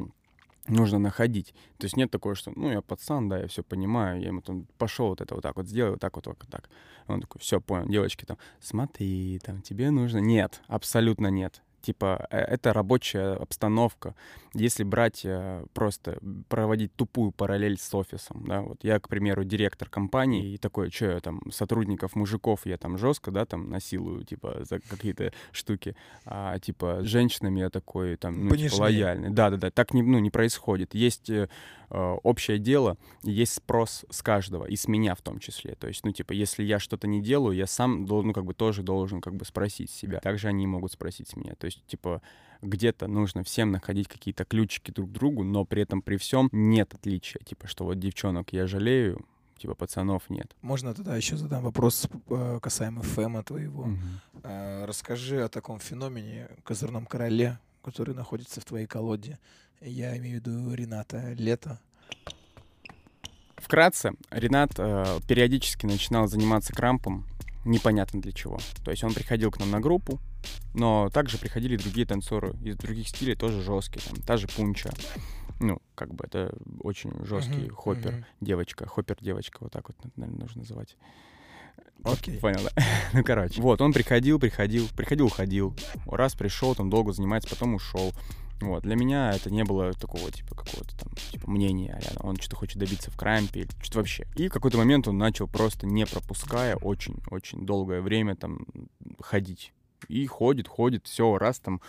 нужно 0.68 1.00
находить. 1.00 1.54
То 1.78 1.86
есть 1.86 1.98
нет 1.98 2.12
такого, 2.12 2.36
что, 2.36 2.52
ну, 2.56 2.72
я 2.72 2.82
пацан, 2.82 3.30
да, 3.30 3.40
я 3.40 3.48
все 3.48 3.64
понимаю, 3.64 4.22
я 4.22 4.28
ему 4.28 4.42
там 4.42 4.68
пошел 4.78 5.10
вот 5.10 5.22
это 5.22 5.36
вот 5.36 5.42
так 5.42 5.56
вот 5.56 5.68
сделай, 5.68 5.92
вот 5.92 6.00
так 6.00 6.16
вот, 6.16 6.28
вот 6.28 6.38
так. 6.50 6.70
Он 7.08 7.22
такой, 7.22 7.40
все, 7.40 7.62
понял, 7.62 7.88
девочки 7.88 8.26
там, 8.26 8.38
смотри, 8.60 9.40
там, 9.44 9.62
тебе 9.62 9.92
нужно. 9.92 10.18
Нет, 10.18 10.62
абсолютно 10.68 11.28
нет. 11.28 11.62
Типа, 11.82 12.28
э, 12.32 12.38
это 12.38 12.74
рабочая 12.74 13.34
обстановка. 13.34 14.16
Если 14.54 14.84
брать 14.84 15.22
э, 15.24 15.66
просто, 15.74 16.18
проводить 16.50 16.94
тупую 16.96 17.32
параллель 17.32 17.78
с 17.78 17.94
офисом, 17.94 18.46
да, 18.48 18.62
вот 18.62 18.84
я, 18.84 19.00
к 19.00 19.08
примеру, 19.08 19.44
директор 19.44 19.90
компании, 19.90 20.54
и 20.54 20.58
такой, 20.58 20.90
что 20.90 21.06
я 21.06 21.20
там, 21.20 21.42
сотрудников, 21.52 22.16
мужиков 22.16 22.66
я 22.66 22.78
там 22.78 22.98
жестко, 22.98 23.32
да, 23.32 23.46
там, 23.46 23.70
насилую, 23.70 24.24
типа, 24.24 24.64
за 24.70 24.80
какие-то 24.80 25.32
штуки, 25.52 25.96
а, 26.26 26.58
типа, 26.60 27.00
с 27.04 27.06
женщинами 27.06 27.60
я 27.60 27.70
такой, 27.70 28.16
там, 28.16 28.48
ну, 28.48 28.56
типа, 28.56 28.76
лояльный. 28.76 29.30
Да-да-да, 29.30 29.70
так 29.70 29.94
не, 29.94 30.02
ну, 30.02 30.20
не 30.20 30.32
происходит. 30.32 30.96
Есть 30.96 31.30
э, 31.30 31.48
э, 31.90 32.18
общее 32.24 32.58
дело, 32.58 32.98
есть 33.24 33.54
спрос 33.54 34.06
с 34.10 34.22
каждого, 34.22 34.66
и 34.66 34.76
с 34.76 34.88
меня 34.88 35.16
в 35.16 35.22
том 35.22 35.40
числе. 35.40 35.76
То 35.76 35.88
есть, 35.88 36.04
ну, 36.04 36.12
типа, 36.12 36.34
если 36.34 36.64
я 36.64 36.80
что-то 36.80 37.08
не 37.08 37.22
делаю, 37.22 37.56
я 37.56 37.68
сам 37.68 38.06
ну, 38.06 38.34
как 38.34 38.46
бы 38.46 38.54
тоже 38.54 38.84
должен, 38.84 39.22
как 39.22 39.36
бы, 39.36 39.46
спросить 39.46 39.92
себя. 39.92 40.20
Также 40.20 40.48
они 40.48 40.68
могут 40.68 40.92
спросить 40.92 41.36
меня. 41.36 41.56
То 41.56 41.66
есть, 41.68 41.86
типа, 41.86 42.22
где-то 42.62 43.08
нужно 43.08 43.44
всем 43.44 43.72
находить 43.72 44.08
какие-то 44.08 44.46
ключики 44.46 44.92
друг 44.92 45.10
к 45.10 45.14
другу, 45.14 45.44
но 45.44 45.66
при 45.66 45.82
этом 45.84 46.02
при 46.02 46.18
всем 46.18 46.50
нет 46.52 46.94
отличия. 46.94 47.42
Типа, 47.44 47.68
что 47.68 47.86
вот 47.86 48.00
девчонок 48.00 48.54
я 48.54 48.68
жалею, 48.68 49.26
типа, 49.58 49.76
пацанов 49.76 50.30
нет. 50.30 50.56
Можно 50.62 50.94
тогда 50.94 51.16
еще 51.16 51.38
задам 51.38 51.64
вопрос 51.64 52.08
э, 52.30 52.60
касаемо 52.62 53.02
фэма 53.02 53.44
твоего. 53.44 53.86
Мгм. 53.86 54.00
Э, 54.44 54.86
Расскажи 54.86 55.44
о 55.44 55.50
таком 55.50 55.80
феномене, 55.80 56.50
козырном 56.64 57.06
короле, 57.06 57.60
который 57.84 58.16
находится 58.16 58.62
в 58.62 58.66
твоей 58.66 58.88
колоде. 58.88 59.40
Я 59.82 60.18
имею 60.18 60.42
в 60.42 60.46
виду 60.46 60.74
Рената 60.74 61.34
Лето. 61.34 61.80
Вкратце, 63.58 64.14
Ренат 64.30 64.72
э, 64.78 65.20
периодически 65.28 65.86
начинал 65.86 66.28
заниматься 66.28 66.74
крампом, 66.74 67.26
непонятно 67.66 68.22
для 68.22 68.32
чего. 68.32 68.60
То 68.84 68.92
есть 68.92 69.04
он 69.04 69.14
приходил 69.14 69.52
к 69.52 69.60
нам 69.60 69.72
на 69.72 69.80
группу, 69.80 70.20
но 70.74 71.10
также 71.10 71.38
приходили 71.38 71.78
другие 71.78 72.06
танцоры 72.06 72.56
из 72.64 72.78
других 72.78 73.08
стилей, 73.08 73.36
тоже 73.36 73.62
жесткие, 73.62 74.04
там, 74.06 74.22
та 74.24 74.38
же 74.38 74.48
Пунча. 74.48 74.92
Ну, 75.60 75.80
как 75.96 76.14
бы 76.14 76.26
это 76.26 76.56
очень 76.82 77.12
жесткий 77.26 77.66
Мгм, 77.66 77.76
хоппер, 77.76 78.12
мгм. 78.14 78.26
девочка, 78.42 78.88
хоппер-девочка, 78.88 79.58
вот 79.62 79.72
так 79.72 79.90
вот, 79.90 79.98
наверное, 80.16 80.42
нужно 80.42 80.62
называть. 80.62 80.96
Окей. 82.04 82.38
Понял, 82.40 82.60
да? 82.64 82.84
ну, 83.14 83.24
короче. 83.24 83.62
Вот, 83.62 83.82
он 83.82 83.92
приходил, 83.92 84.40
приходил, 84.40 84.88
приходил, 84.96 85.26
уходил. 85.26 85.76
Раз 86.06 86.36
пришел, 86.36 86.76
там 86.76 86.90
долго 86.90 87.12
занимается, 87.12 87.50
потом 87.50 87.76
ушел. 87.76 88.14
Вот, 88.60 88.84
для 88.84 88.96
меня 88.96 89.32
это 89.34 89.52
не 89.52 89.64
было 89.64 89.94
такого, 89.94 90.32
типа, 90.32 90.56
какого-то 90.56 90.98
там, 90.98 91.14
типа, 91.32 91.50
мнения, 91.50 92.00
а 92.16 92.28
он 92.28 92.38
что-то 92.38 92.56
хочет 92.56 92.78
добиться 92.78 93.12
в 93.12 93.16
крампе 93.16 93.62
или 93.62 93.70
что-то 93.82 94.00
вообще. 94.00 94.26
И 94.36 94.48
в 94.48 94.52
какой-то 94.52 94.78
момент 94.78 95.08
он 95.08 95.18
начал 95.18 95.48
просто, 95.48 95.86
не 95.86 96.06
пропуская, 96.06 96.76
очень-очень 96.76 97.66
долгое 97.66 98.02
время 98.02 98.36
там 98.36 98.66
ходить. 99.20 99.74
И 100.08 100.26
ходит, 100.26 100.68
ходит, 100.68 101.06
все, 101.06 101.38
раз 101.38 101.60
там, 101.60 101.82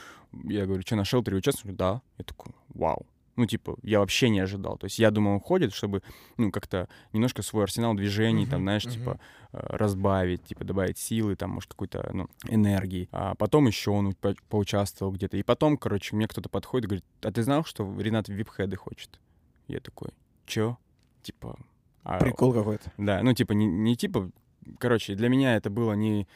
я 0.44 0.66
говорю, 0.66 0.82
что, 0.82 0.96
нашел 0.96 1.22
три 1.22 1.36
участника? 1.36 1.74
Да. 1.74 2.02
Я 2.18 2.24
такой, 2.24 2.52
вау. 2.68 3.06
Ну, 3.38 3.46
типа, 3.46 3.76
я 3.82 4.00
вообще 4.00 4.30
не 4.30 4.40
ожидал. 4.40 4.76
То 4.78 4.86
есть 4.86 4.98
я 4.98 5.12
думал, 5.12 5.34
он 5.34 5.40
ходит, 5.40 5.72
чтобы, 5.72 6.02
ну, 6.38 6.50
как-то 6.50 6.88
немножко 7.12 7.42
свой 7.42 7.62
арсенал 7.62 7.94
движений, 7.94 8.46
там, 8.46 8.56
Мгм, 8.58 8.64
знаешь, 8.64 8.84
мгм. 8.84 8.92
типа, 8.94 9.20
э, 9.52 9.58
разбавить, 9.76 10.42
типа, 10.44 10.64
добавить 10.64 10.98
силы, 10.98 11.36
там, 11.36 11.50
может, 11.50 11.70
какой-то, 11.70 12.10
ну, 12.12 12.26
энергии. 12.48 13.08
А 13.12 13.36
потом 13.36 13.68
еще 13.68 13.92
он 13.92 14.12
по- 14.14 14.34
поучаствовал 14.48 15.12
где-то. 15.12 15.36
И 15.36 15.44
потом, 15.44 15.76
короче, 15.76 16.16
мне 16.16 16.26
кто-то 16.26 16.48
подходит 16.48 16.86
и 16.86 16.88
говорит, 16.88 17.04
а 17.22 17.30
ты 17.30 17.44
знал, 17.44 17.64
что 17.64 17.84
Ренат 18.00 18.28
вип-хеды 18.28 18.74
хочет? 18.76 19.20
Я 19.68 19.78
такой, 19.78 20.08
чё? 20.44 20.76
Типа... 21.22 21.56
а 22.02 22.18
Прикол 22.18 22.52
какой-то. 22.52 22.90
да, 22.98 23.22
ну 23.22 23.32
типа 23.34 23.52
не, 23.52 23.66
не 23.66 23.94
типа, 23.96 24.30
короче, 24.78 25.14
для 25.14 25.28
меня 25.28 25.54
это 25.56 25.70
было 25.70 25.92
не 25.92 26.26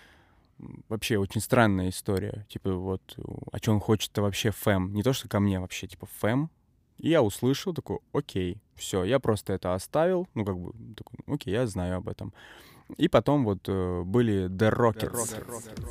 вообще 0.89 1.19
очень 1.19 1.41
странная 1.41 1.89
история. 1.89 2.47
Типа 2.49 2.73
вот, 2.75 3.03
а 3.51 3.59
что 3.59 3.73
он 3.73 3.81
хочет-то 3.81 4.23
вообще 4.23 4.51
фэм? 4.53 4.93
Не 4.93 5.03
то, 5.03 5.13
что 5.13 5.29
ко 5.29 5.41
мне 5.41 5.59
вообще, 5.59 5.87
типа 5.89 6.07
фэм. 6.21 6.49
И 7.03 7.09
я 7.11 7.21
услышал, 7.21 7.75
такой, 7.75 7.99
окей, 8.13 8.59
все, 8.77 9.03
я 9.05 9.19
просто 9.19 9.53
это 9.53 9.75
оставил, 9.75 10.29
ну 10.35 10.45
как 10.45 10.57
бы, 10.57 10.73
такой, 10.95 11.19
окей, 11.27 11.53
я 11.53 11.67
знаю 11.67 11.97
об 11.97 12.09
этом. 12.09 12.33
И 12.97 13.09
потом 13.09 13.45
вот 13.45 13.69
э, 13.69 14.03
были 14.05 14.49
The 14.49 14.71
Rockets. 14.73 15.43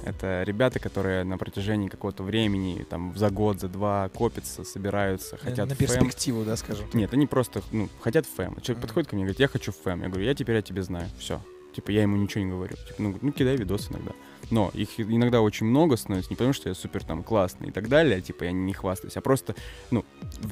Это 0.05 0.43
ребята, 0.43 0.79
которые 0.79 1.23
на 1.23 1.37
протяжении 1.37 1.89
какого-то 1.89 2.23
времени, 2.23 2.85
там, 2.89 3.17
за 3.17 3.29
год, 3.29 3.59
за 3.59 3.67
два 3.67 4.09
копятся, 4.09 4.63
собираются, 4.63 5.37
хотят 5.37 5.67
На 5.67 5.75
фэм. 5.75 5.87
перспективу, 5.87 6.45
да, 6.45 6.55
скажем. 6.55 6.87
Нет, 6.93 7.13
они 7.13 7.27
просто, 7.27 7.61
ну, 7.71 7.89
хотят 8.01 8.25
фэм. 8.25 8.61
Человек 8.61 8.77
Мгм. 8.77 8.81
подходит 8.81 9.09
ко 9.09 9.15
мне 9.15 9.23
и 9.23 9.25
говорит, 9.25 9.39
я 9.39 9.47
хочу 9.47 9.71
фэм. 9.71 10.03
Я 10.03 10.09
говорю, 10.09 10.25
я 10.25 10.35
теперь 10.35 10.57
о 10.57 10.61
тебе 10.61 10.81
знаю. 10.83 11.09
Все. 11.17 11.41
Типа, 11.73 11.91
я 11.91 12.01
ему 12.01 12.17
ничего 12.17 12.43
не 12.43 12.49
говорю. 12.49 12.75
Типа, 12.75 13.01
ну, 13.01 13.17
ну, 13.21 13.31
кидай 13.31 13.55
видос 13.55 13.89
иногда. 13.89 14.11
Но 14.49 14.69
их 14.73 14.99
иногда 14.99 15.41
очень 15.41 15.65
много 15.65 15.95
становится, 15.95 16.29
не 16.29 16.35
потому 16.35 16.51
что 16.51 16.67
я 16.67 16.75
супер 16.75 17.03
там 17.05 17.23
классный 17.23 17.69
и 17.69 17.71
так 17.71 17.87
далее, 17.87 18.21
типа, 18.21 18.43
я 18.43 18.51
не 18.51 18.73
хвастаюсь, 18.73 19.15
а 19.15 19.21
просто, 19.21 19.55
ну, 19.91 20.03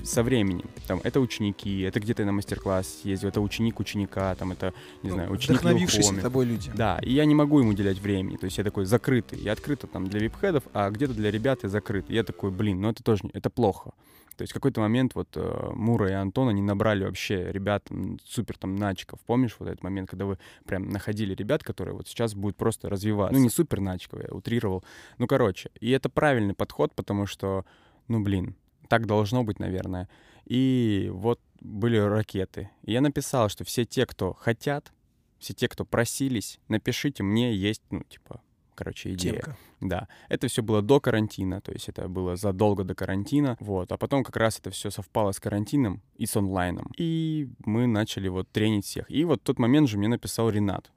со 0.04 0.24
временем. 0.24 0.70
Там, 0.88 1.02
это 1.04 1.20
ученики, 1.20 1.82
это 1.82 2.00
где-то 2.00 2.24
на 2.24 2.32
мастер-класс 2.32 3.02
ездил, 3.04 3.28
это 3.28 3.41
ученик 3.41 3.80
ученика, 3.82 4.34
там, 4.36 4.54
это, 4.54 4.74
не 5.04 5.10
Ну, 5.10 5.16
знаю, 5.16 5.32
ученик 5.32 5.60
Вдохновившиеся 5.60 6.22
тобой 6.22 6.46
люди. 6.46 6.72
Да, 6.74 7.00
и 7.02 7.12
я 7.12 7.26
не 7.26 7.36
могу 7.36 7.60
ему 7.60 7.72
уделять 7.72 8.00
времени. 8.00 8.38
То 8.38 8.46
есть 8.46 8.58
я 8.58 8.64
такой 8.64 8.86
закрытый. 8.86 9.40
Я 9.40 9.52
открыто 9.52 9.88
там 9.88 10.08
для 10.08 10.20
вип-хедов, 10.22 10.64
а 10.74 10.90
где-то 10.90 11.14
для 11.14 11.30
ребят 11.32 11.60
я 11.64 11.70
закрыт. 11.70 12.06
И 12.10 12.14
я 12.14 12.24
такой, 12.24 12.52
блин, 12.52 12.82
ну 12.82 12.90
это 12.90 13.04
тоже, 13.04 13.24
это 13.34 13.50
плохо. 13.50 13.91
То 14.40 14.44
есть 14.44 14.53
в 14.53 14.53
какой-то 14.53 14.80
момент 14.80 15.16
вот 15.16 15.36
э, 15.36 15.72
Мура 15.74 16.07
и 16.07 16.14
Антон, 16.14 16.48
они 16.48 16.61
набрали 16.61 17.03
вообще 17.03 17.52
ребят 17.52 17.90
супер 18.24 18.57
там 18.57 18.78
начиков. 18.78 19.20
Помнишь 19.26 19.57
вот 19.60 19.68
этот 19.68 19.84
момент, 19.84 20.10
когда 20.10 20.24
вы 20.24 20.38
прям 20.66 20.88
находили 20.88 21.36
ребят, 21.36 21.61
которые 21.61 21.94
вот 21.94 22.07
сейчас 22.07 22.36
будут 22.36 22.56
просто 22.56 22.90
развиваться? 22.90 23.38
Ну 23.38 23.44
не 23.44 23.49
супер 23.49 23.82
начиков, 23.82 24.22
я 24.24 24.34
утрировал. 24.34 24.86
Ну 25.18 25.28
короче, 25.28 25.72
и 25.82 25.91
это 25.91 26.07
правильный 26.07 26.53
подход, 26.53 26.95
потому 26.95 27.26
что, 27.26 27.66
ну 28.07 28.22
блин, 28.22 28.56
так 28.88 29.07
должно 29.07 29.44
быть, 29.44 29.60
наверное. 29.60 30.07
И 30.45 31.10
вот 31.11 31.41
были 31.60 31.98
ракеты. 31.98 32.70
И 32.84 32.94
я 32.94 33.02
написал, 33.02 33.49
что 33.49 33.66
все 33.66 33.84
те, 33.84 34.06
кто 34.06 34.32
хотят, 34.32 34.94
все 35.38 35.53
те, 35.53 35.68
кто 35.68 35.84
просились, 35.84 36.61
напишите 36.70 37.24
мне, 37.24 37.53
есть, 37.53 37.82
ну, 37.91 38.03
типа, 38.03 38.41
короче, 38.80 39.14
идея. 39.14 39.34
Темка. 39.34 39.58
Да, 39.82 40.08
это 40.30 40.48
все 40.48 40.64
было 40.64 40.82
до 40.82 41.00
карантина, 41.00 41.62
то 41.62 41.72
есть 41.72 41.90
это 41.90 42.08
было 42.08 42.36
задолго 42.36 42.84
до 42.84 42.96
карантина, 42.96 43.58
вот, 43.60 43.92
а 43.92 43.98
потом 43.98 44.24
как 44.24 44.38
раз 44.38 44.60
это 44.60 44.70
все 44.72 44.90
совпало 44.90 45.32
с 45.32 45.40
карантином 45.40 46.02
и 46.16 46.26
с 46.26 46.36
онлайном. 46.36 46.92
И 46.98 47.50
мы 47.66 47.88
начали 47.88 48.30
вот 48.30 48.50
тренить 48.50 48.86
всех. 48.86 49.12
И 49.12 49.26
вот 49.26 49.42
в 49.42 49.44
тот 49.44 49.60
момент 49.60 49.90
же 49.90 49.98
мне 49.98 50.08
написал 50.08 50.50
Ренат. 50.50 50.92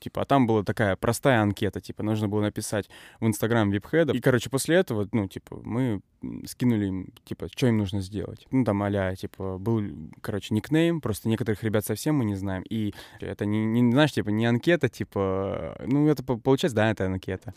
Типа, 0.00 0.22
а 0.22 0.24
там 0.24 0.46
была 0.46 0.64
такая 0.64 0.96
простая 0.96 1.42
анкета, 1.42 1.80
типа, 1.80 2.02
нужно 2.02 2.26
было 2.26 2.40
написать 2.40 2.88
в 3.20 3.26
Инстаграм 3.26 3.70
випхеда. 3.70 4.12
И, 4.14 4.20
короче, 4.20 4.48
после 4.48 4.76
этого, 4.76 5.06
ну, 5.12 5.28
типа, 5.28 5.60
мы 5.62 6.00
скинули 6.46 6.86
им, 6.86 7.12
типа, 7.24 7.48
что 7.54 7.66
им 7.66 7.76
нужно 7.76 8.00
сделать. 8.00 8.46
Ну, 8.50 8.64
там, 8.64 8.82
а 8.82 9.14
типа, 9.14 9.58
был, 9.58 9.82
короче, 10.22 10.54
никнейм, 10.54 11.00
просто 11.00 11.28
некоторых 11.28 11.62
ребят 11.62 11.84
совсем 11.84 12.16
мы 12.16 12.24
не 12.24 12.34
знаем. 12.34 12.64
И 12.68 12.94
это 13.20 13.44
не, 13.44 13.64
не 13.64 13.92
знаешь, 13.92 14.12
типа, 14.12 14.30
не 14.30 14.46
анкета, 14.46 14.88
типа, 14.88 15.76
ну, 15.86 16.08
это 16.08 16.24
по- 16.24 16.38
получается, 16.38 16.76
да, 16.76 16.90
это 16.90 17.06
анкета. 17.06 17.54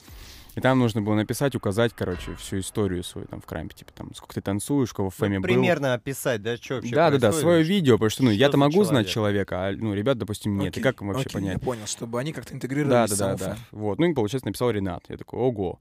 И 0.55 0.61
там 0.61 0.77
нужно 0.79 1.01
было 1.01 1.15
написать, 1.15 1.55
указать, 1.55 1.93
короче, 1.95 2.35
всю 2.35 2.59
историю 2.59 3.03
свою 3.03 3.27
там 3.27 3.41
в 3.41 3.45
крампе, 3.45 3.73
типа, 3.75 3.91
там, 3.93 4.13
сколько 4.13 4.35
ты 4.35 4.41
танцуешь, 4.41 4.93
кого 4.93 5.09
в 5.09 5.15
фэме 5.15 5.39
был. 5.39 5.43
Примерно 5.43 5.95
описать, 5.95 6.43
да, 6.43 6.57
что 6.57 6.75
вообще 6.75 6.93
Да, 6.93 7.09
да, 7.09 7.17
да, 7.17 7.31
свое 7.31 7.63
видео, 7.63 7.95
потому 7.95 8.09
что, 8.11 8.23
ну, 8.23 8.29
я-то 8.31 8.57
могу 8.57 8.83
знать 8.83 9.07
человек? 9.07 9.47
человека, 9.47 9.67
а, 9.67 9.71
ну, 9.71 9.93
ребят, 9.93 10.17
допустим, 10.17 10.57
нет. 10.57 10.77
И 10.77 10.79
Окей, 10.79 10.83
как 10.83 11.01
им 11.01 11.07
вообще 11.07 11.25
окей, 11.27 11.33
понять? 11.33 11.53
Я 11.53 11.59
понял, 11.59 11.87
чтобы 11.87 12.19
они 12.19 12.33
как-то 12.33 12.51
Да, 12.51 12.55
интегрировались 12.57 13.17
да, 13.17 13.35
да, 13.35 13.35
да. 13.35 13.55
фэн. 13.55 13.63
Вот. 13.71 13.99
Ну 13.99 14.05
и, 14.05 14.13
получается, 14.13 14.47
написал 14.47 14.69
Ренат. 14.69 15.03
Я 15.09 15.17
такой, 15.17 15.39
ого. 15.39 15.79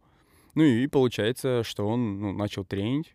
Ну 0.55 0.62
и 0.62 0.86
получается, 0.86 1.62
что 1.65 1.89
он 1.89 2.20
ну, 2.20 2.32
начал 2.32 2.65
тренить. 2.65 3.15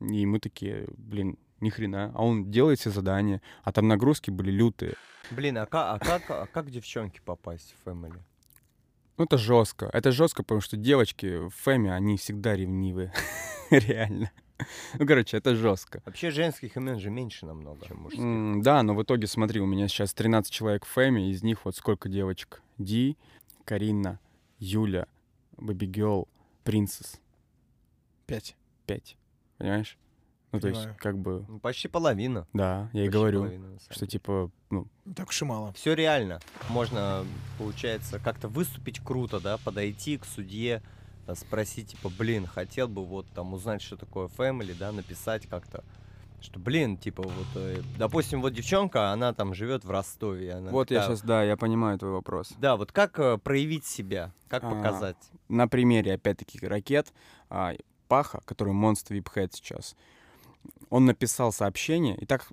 И 0.00 0.26
мы 0.26 0.40
такие, 0.40 0.86
блин, 0.96 1.38
ни 1.60 1.70
хрена. 1.70 2.12
А 2.14 2.24
он 2.24 2.50
делает 2.50 2.80
все 2.80 2.90
задания. 2.90 3.40
А 3.62 3.72
там 3.72 3.88
нагрузки 3.88 4.30
были 4.30 4.50
лютые. 4.50 4.94
Блин, 5.30 5.58
а 5.58 5.66
как, 5.66 6.00
а 6.02 6.04
как, 6.04 6.22
а 6.30 6.46
как 6.46 6.70
девчонки 6.70 7.20
попасть 7.24 7.74
в 7.84 7.88
Family? 7.88 8.18
Ну 9.18 9.24
это 9.24 9.38
жестко. 9.38 9.88
Это 9.92 10.12
жестко, 10.12 10.42
потому 10.42 10.60
что 10.60 10.76
девочки 10.76 11.46
в 11.48 11.50
Фэме, 11.50 11.92
они 11.92 12.16
всегда 12.16 12.54
ревнивы. 12.54 13.12
Реально. 13.70 14.30
Ну, 14.98 15.06
короче, 15.06 15.36
это 15.36 15.54
жестко. 15.54 16.02
Вообще 16.06 16.30
женских 16.30 16.76
имен 16.76 16.98
же 16.98 17.10
меньше 17.10 17.44
намного, 17.46 17.86
чем 17.86 17.98
мужских. 17.98 18.22
М, 18.22 18.62
Да, 18.62 18.82
но 18.82 18.94
в 18.94 19.02
итоге, 19.02 19.26
смотри, 19.26 19.60
у 19.60 19.66
меня 19.66 19.86
сейчас 19.88 20.14
13 20.14 20.50
человек 20.52 20.84
в 20.86 20.88
Фэме, 20.88 21.30
из 21.30 21.42
них 21.42 21.64
вот 21.64 21.76
сколько 21.76 22.08
девочек? 22.08 22.62
Ди, 22.78 23.16
Карина, 23.64 24.18
Юля, 24.58 25.06
Бэби 25.58 25.86
Гелл, 25.86 26.28
Принцесс. 26.64 27.20
Пять. 28.26 28.56
Пять. 28.86 29.16
Понимаешь? 29.58 29.98
Ну, 30.52 30.60
то 30.60 30.68
есть, 30.68 30.88
как 30.98 31.18
бы, 31.18 31.44
Ну, 31.48 31.58
почти 31.58 31.88
половина. 31.88 32.46
да, 32.52 32.88
я 32.92 33.02
и 33.02 33.06
Почти 33.06 33.18
говорю, 33.18 33.40
половина, 33.40 33.78
что 33.90 34.06
типа, 34.06 34.50
ну, 34.70 34.86
Так 35.14 35.28
уж 35.28 35.42
и 35.42 35.44
мало. 35.44 35.72
Все 35.72 35.94
реально. 35.94 36.40
Можно, 36.68 37.24
получается, 37.58 38.18
как-то 38.18 38.48
выступить 38.48 39.00
круто, 39.00 39.40
да, 39.40 39.58
подойти 39.58 40.16
к 40.18 40.24
судье, 40.24 40.82
э, 41.26 41.34
спросить, 41.34 41.90
типа, 41.90 42.10
блин, 42.16 42.46
хотел 42.46 42.88
бы 42.88 43.04
вот 43.04 43.26
там 43.34 43.52
узнать, 43.54 43.82
что 43.82 43.96
такое 43.96 44.28
family, 44.28 44.74
да, 44.78 44.92
написать 44.92 45.46
как-то, 45.46 45.84
что, 46.40 46.58
блин, 46.60 46.96
типа, 46.96 47.22
вот, 47.24 47.46
э, 47.56 47.82
допустим, 47.98 48.40
вот 48.40 48.52
девчонка, 48.54 49.10
она 49.10 49.32
там 49.34 49.52
живет 49.52 49.84
в 49.84 49.90
Ростове. 49.90 50.54
Она 50.54 50.70
вот 50.70 50.90
я 50.90 51.00
такая- 51.00 51.16
сейчас, 51.16 51.26
да, 51.26 51.42
я 51.42 51.56
понимаю 51.56 51.98
твой 51.98 52.12
вопрос. 52.12 52.52
Да, 52.58 52.76
вот 52.76 52.92
как 52.92 53.18
э, 53.18 53.36
проявить 53.38 53.84
себя, 53.84 54.32
как 54.48 54.62
А, 54.64 54.70
показать? 54.70 55.16
На 55.48 55.66
примере, 55.66 56.14
опять-таки, 56.14 56.64
ракет, 56.66 57.12
а, 57.50 57.74
Паха, 58.08 58.40
который 58.44 58.72
монстр 58.72 59.14
випхед 59.14 59.52
сейчас, 59.54 59.96
он 60.90 61.06
написал 61.06 61.52
сообщение, 61.52 62.16
и 62.16 62.26
так 62.26 62.46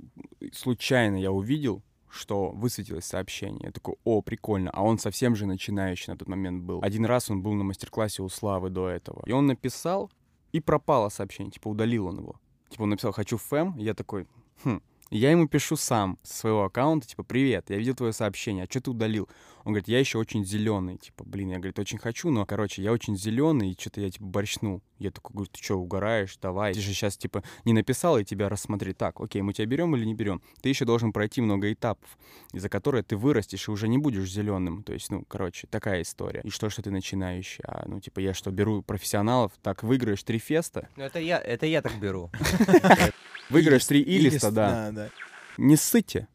случайно 0.51 1.15
я 1.15 1.31
увидел, 1.31 1.83
что 2.09 2.51
высветилось 2.51 3.05
сообщение. 3.05 3.61
Я 3.63 3.71
такой, 3.71 3.95
о, 4.03 4.21
прикольно. 4.21 4.69
А 4.71 4.83
он 4.83 4.99
совсем 4.99 5.35
же 5.35 5.45
начинающий 5.45 6.11
на 6.11 6.17
тот 6.17 6.27
момент 6.27 6.63
был. 6.63 6.79
Один 6.83 7.05
раз 7.05 7.29
он 7.29 7.41
был 7.41 7.53
на 7.53 7.63
мастер-классе 7.63 8.21
у 8.21 8.29
Славы 8.29 8.69
до 8.69 8.87
этого. 8.87 9.23
И 9.25 9.31
он 9.31 9.47
написал, 9.47 10.11
и 10.51 10.59
пропало 10.59 11.09
сообщение, 11.09 11.51
типа 11.51 11.69
удалил 11.69 12.07
он 12.07 12.19
его. 12.19 12.39
Типа 12.69 12.83
он 12.83 12.89
написал 12.89 13.11
«хочу 13.11 13.37
фэм», 13.37 13.77
я 13.77 13.93
такой, 13.93 14.27
хм. 14.63 14.81
Я 15.09 15.29
ему 15.31 15.47
пишу 15.47 15.75
сам 15.75 16.17
со 16.23 16.37
своего 16.37 16.63
аккаунта, 16.63 17.07
типа, 17.07 17.23
привет, 17.23 17.69
я 17.69 17.77
видел 17.77 17.93
твое 17.93 18.13
сообщение, 18.13 18.63
а 18.63 18.67
что 18.67 18.81
ты 18.81 18.91
удалил? 18.91 19.29
Он 19.63 19.71
говорит, 19.71 19.87
я 19.87 19.99
еще 19.99 20.17
очень 20.17 20.43
зеленый, 20.43 20.97
типа, 20.97 21.23
блин, 21.23 21.51
я, 21.51 21.57
говорит, 21.57 21.79
очень 21.79 21.97
хочу, 21.97 22.29
но, 22.31 22.45
короче, 22.45 22.81
я 22.81 22.91
очень 22.91 23.15
зеленый, 23.15 23.71
и 23.71 23.79
что-то 23.79 24.01
я, 24.01 24.09
типа, 24.09 24.25
борщнул. 24.25 24.81
Я 24.99 25.11
такой, 25.11 25.33
говорю, 25.33 25.49
ты 25.51 25.63
что, 25.63 25.75
угораешь, 25.75 26.37
давай. 26.41 26.73
Ты 26.73 26.81
же 26.81 26.93
сейчас, 26.93 27.15
типа, 27.15 27.43
не 27.63 27.73
написал, 27.73 28.17
и 28.17 28.25
тебя 28.25 28.49
рассмотри. 28.49 28.93
Так, 28.93 29.21
окей, 29.21 29.41
мы 29.41 29.53
тебя 29.53 29.65
берем 29.65 29.95
или 29.95 30.03
не 30.03 30.15
берем? 30.15 30.41
Ты 30.61 30.69
еще 30.69 30.83
должен 30.83 31.13
пройти 31.13 31.41
много 31.41 31.71
этапов, 31.71 32.17
из-за 32.51 32.67
которых 32.67 33.05
ты 33.05 33.15
вырастешь 33.15 33.67
и 33.67 33.71
уже 33.71 33.87
не 33.87 33.97
будешь 33.97 34.29
зеленым. 34.31 34.83
То 34.83 34.93
есть, 34.93 35.09
ну, 35.11 35.23
короче, 35.25 35.67
такая 35.67 36.01
история. 36.01 36.41
И 36.43 36.49
что, 36.49 36.69
что 36.69 36.81
ты 36.81 36.91
начинающий? 36.91 37.63
А, 37.65 37.85
ну, 37.87 38.01
типа, 38.01 38.19
я 38.19 38.33
что, 38.33 38.51
беру 38.51 38.81
профессионалов, 38.81 39.53
так 39.61 39.83
выиграешь 39.83 40.23
три 40.23 40.39
феста, 40.39 40.89
Ну, 40.97 41.03
это 41.03 41.19
я, 41.19 41.39
это 41.39 41.65
я 41.65 41.81
так 41.81 41.97
беру. 41.99 42.31
выиграешь 43.49 43.85
три 43.85 44.01
Илист, 44.01 44.35
илиста, 44.35 44.51
да. 44.51 44.69
Да, 44.69 44.91
да. 44.91 45.09
не 45.57 45.75
ссыте. 45.75 46.27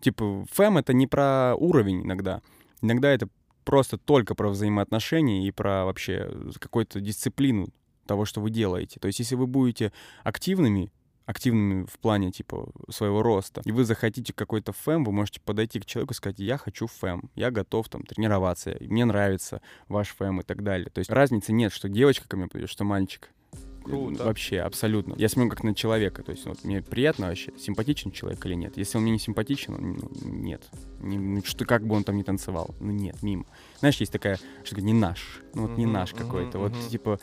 Типа, 0.00 0.44
фэм— 0.50 0.78
это 0.78 0.92
не 0.92 1.06
про 1.06 1.54
уровень 1.54 2.02
иногда. 2.02 2.42
Иногда 2.80 3.10
это 3.10 3.28
просто 3.64 3.98
только 3.98 4.34
про 4.34 4.48
взаимоотношения 4.48 5.46
и 5.46 5.50
про 5.50 5.84
вообще 5.84 6.30
какую-то 6.58 7.00
дисциплину 7.00 7.68
того, 8.06 8.24
что 8.24 8.40
вы 8.40 8.50
делаете. 8.50 8.98
То 9.00 9.06
есть 9.06 9.20
если 9.20 9.36
вы 9.36 9.46
будете 9.46 9.92
активными, 10.24 10.92
активными 11.26 11.86
в 11.86 11.98
плане, 12.00 12.32
типа, 12.32 12.72
своего 12.90 13.22
роста, 13.22 13.62
и 13.64 13.70
вы 13.70 13.84
захотите 13.84 14.32
какой-то 14.32 14.72
фэм, 14.72 15.04
вы 15.04 15.12
можете 15.12 15.40
подойти 15.40 15.78
к 15.78 15.86
человеку 15.86 16.12
и 16.12 16.16
сказать, 16.16 16.40
я 16.40 16.58
хочу 16.58 16.88
фэм, 16.88 17.30
я 17.36 17.50
готов 17.50 17.88
там 17.88 18.02
тренироваться, 18.02 18.76
мне 18.80 19.04
нравится 19.04 19.62
ваш 19.88 20.08
фэм 20.08 20.40
и 20.40 20.42
так 20.42 20.64
далее. 20.64 20.90
То 20.90 20.98
есть 20.98 21.10
разницы 21.10 21.52
нет, 21.52 21.72
что 21.72 21.88
девочка 21.88 22.28
ко 22.28 22.36
мне 22.36 22.48
пойдет, 22.48 22.70
что 22.70 22.84
мальчик. 22.84 23.30
Круто. 23.82 24.24
Вообще, 24.24 24.60
абсолютно. 24.60 25.14
Я 25.16 25.28
смотрю 25.28 25.50
как 25.50 25.64
на 25.64 25.74
человека. 25.74 26.22
То 26.22 26.32
есть 26.32 26.46
вот, 26.46 26.64
мне 26.64 26.82
приятно 26.82 27.28
вообще, 27.28 27.52
симпатичен 27.58 28.10
человек 28.10 28.44
или 28.46 28.54
нет. 28.54 28.76
Если 28.76 28.96
он 28.96 29.02
мне 29.04 29.12
не 29.12 29.18
симпатичен, 29.18 29.74
ну, 29.78 30.10
нет. 30.24 30.62
Не, 31.00 31.18
ну, 31.18 31.42
что, 31.44 31.64
как 31.64 31.86
бы 31.86 31.96
он 31.96 32.04
там 32.04 32.16
не 32.16 32.22
танцевал. 32.22 32.74
Ну 32.80 32.92
нет, 32.92 33.22
мимо. 33.22 33.44
Знаешь, 33.80 33.96
есть 33.96 34.12
такая, 34.12 34.38
что 34.62 34.80
не 34.80 34.92
наш. 34.92 35.40
Ну 35.54 35.66
вот 35.66 35.76
не 35.76 35.86
наш 35.86 36.12
какой-то. 36.12 36.58
Вот 36.58 36.72
типа, 36.88 37.18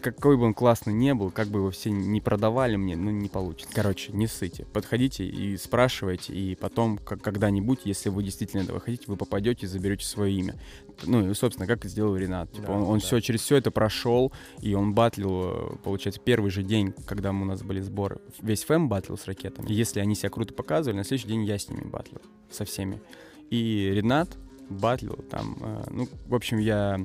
какой 0.00 0.36
бы 0.36 0.44
он 0.44 0.54
классный 0.54 0.92
не 0.92 1.12
был, 1.14 1.30
как 1.30 1.48
бы 1.48 1.58
его 1.58 1.70
все 1.70 1.90
не 1.90 2.20
продавали 2.20 2.76
мне, 2.76 2.96
ну 2.96 3.10
не 3.10 3.28
получится. 3.28 3.74
Короче, 3.74 4.12
не 4.12 4.26
ссыте. 4.26 4.64
Подходите 4.72 5.26
и 5.26 5.56
спрашивайте, 5.56 6.32
и 6.32 6.54
потом, 6.54 6.98
как, 6.98 7.20
когда-нибудь, 7.20 7.80
если 7.84 8.08
вы 8.08 8.22
действительно 8.22 8.62
этого 8.62 8.80
хотите, 8.80 9.04
вы 9.08 9.16
попадете 9.16 9.66
и 9.66 9.68
заберете 9.68 10.06
свое 10.06 10.32
имя. 10.32 10.54
Ну 11.04 11.30
и, 11.30 11.34
собственно, 11.34 11.66
как 11.66 11.84
и 11.84 11.88
сделал 11.88 12.16
Ренат. 12.16 12.50
Типа, 12.52 12.68
Да, 12.68 12.72
он, 12.72 12.82
он 12.84 12.98
да. 12.98 13.04
все 13.04 13.20
через 13.20 13.42
все 13.42 13.56
это 13.56 13.70
прошел, 13.70 14.32
и 14.60 14.74
он 14.74 14.94
батлил, 14.94 15.42
э, 15.44 15.76
получается, 15.84 16.20
первый 16.24 16.50
же 16.50 16.62
день, 16.62 16.94
когда 17.06 17.30
у 17.30 17.44
нас 17.44 17.62
были 17.62 17.80
сборы. 17.80 18.18
Весь 18.40 18.64
фэм 18.64 18.88
батлил 18.88 19.18
с 19.18 19.26
ракетами. 19.26 19.66
Если 19.70 20.00
они 20.00 20.14
себя 20.14 20.30
круто 20.30 20.54
показывали, 20.54 20.96
на 20.98 21.04
следующий 21.04 21.28
день 21.28 21.44
я 21.44 21.58
с 21.58 21.68
ними 21.68 21.82
батлил. 21.84 22.20
Со 22.50 22.64
всеми. 22.64 23.00
И 23.50 23.90
Ренат 23.94 24.28
батлил 24.70 25.16
там. 25.30 25.56
э, 25.60 25.84
ну, 25.90 26.08
в 26.26 26.34
общем, 26.34 26.58
я 26.58 26.98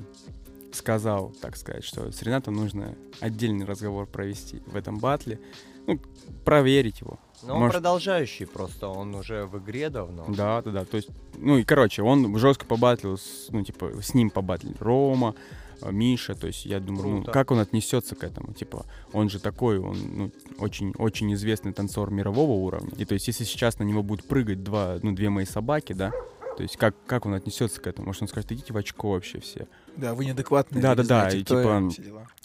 сказал, 0.72 1.34
так 1.42 1.58
сказать, 1.58 1.84
что 1.84 2.12
с 2.12 2.22
Ренатом 2.22 2.56
нужно 2.56 2.96
отдельный 3.20 3.66
разговор 3.66 4.08
провести 4.08 4.62
в 4.66 4.76
этом 4.76 5.00
батле. 5.00 5.40
Ну, 5.88 6.00
проверить 6.46 7.02
его. 7.02 7.20
Но 7.44 7.54
он 7.56 7.60
Может- 7.62 7.74
продолжающий 7.74 8.46
просто, 8.46 8.88
он 8.88 9.16
уже 9.16 9.46
в 9.46 9.58
игре 9.60 9.90
давно. 9.90 10.26
Да, 10.30 10.62
да, 10.62 10.72
да. 10.72 10.86
То 10.86 10.98
есть, 10.98 11.10
ну 11.38 11.58
и 11.58 11.64
короче, 11.64 12.04
он 12.04 12.38
жестко 12.38 12.66
побатлил, 12.66 13.18
с, 13.18 13.48
ну, 13.50 13.64
типа, 13.64 14.02
с 14.02 14.14
ним 14.14 14.30
побатлил 14.30 14.74
Рома, 14.80 15.36
э, 15.82 15.92
Миша. 15.92 16.36
То 16.36 16.48
есть, 16.48 16.66
я 16.66 16.80
думаю, 16.80 17.08
ну, 17.08 17.16
Круто. 17.18 17.32
как 17.32 17.52
он 17.52 17.60
отнесется 17.60 18.16
к 18.16 18.24
этому? 18.24 18.54
Типа, 18.54 18.86
он 19.14 19.30
же 19.30 19.40
такой, 19.40 19.80
он, 19.80 19.98
ну, 20.16 20.32
очень, 20.60 20.94
очень 20.98 21.34
известный 21.34 21.74
танцор 21.74 22.12
мирового 22.12 22.52
уровня. 22.52 22.92
И 22.98 23.06
то 23.06 23.14
есть, 23.14 23.28
если 23.28 23.44
сейчас 23.44 23.80
на 23.80 23.84
него 23.84 24.04
будут 24.04 24.28
прыгать 24.28 24.64
два, 24.64 24.98
ну, 25.02 25.14
две 25.14 25.30
мои 25.30 25.46
собаки, 25.46 25.94
да, 25.94 26.12
то 26.58 26.64
есть, 26.64 26.78
как, 26.78 26.96
как 27.08 27.26
он 27.26 27.34
отнесется 27.34 27.80
к 27.82 27.88
этому? 27.88 28.08
Может, 28.08 28.24
он 28.24 28.28
скажет, 28.28 28.52
идите 28.52 28.74
в 28.74 28.78
очко 28.78 29.12
вообще 29.12 29.40
все. 29.40 29.68
Да, 29.98 30.14
вы 30.14 30.26
неадекватные. 30.26 30.82
Да, 30.82 30.96
да, 30.96 31.04
да. 31.04 31.30
И 31.30 31.44
типа, 31.44 31.90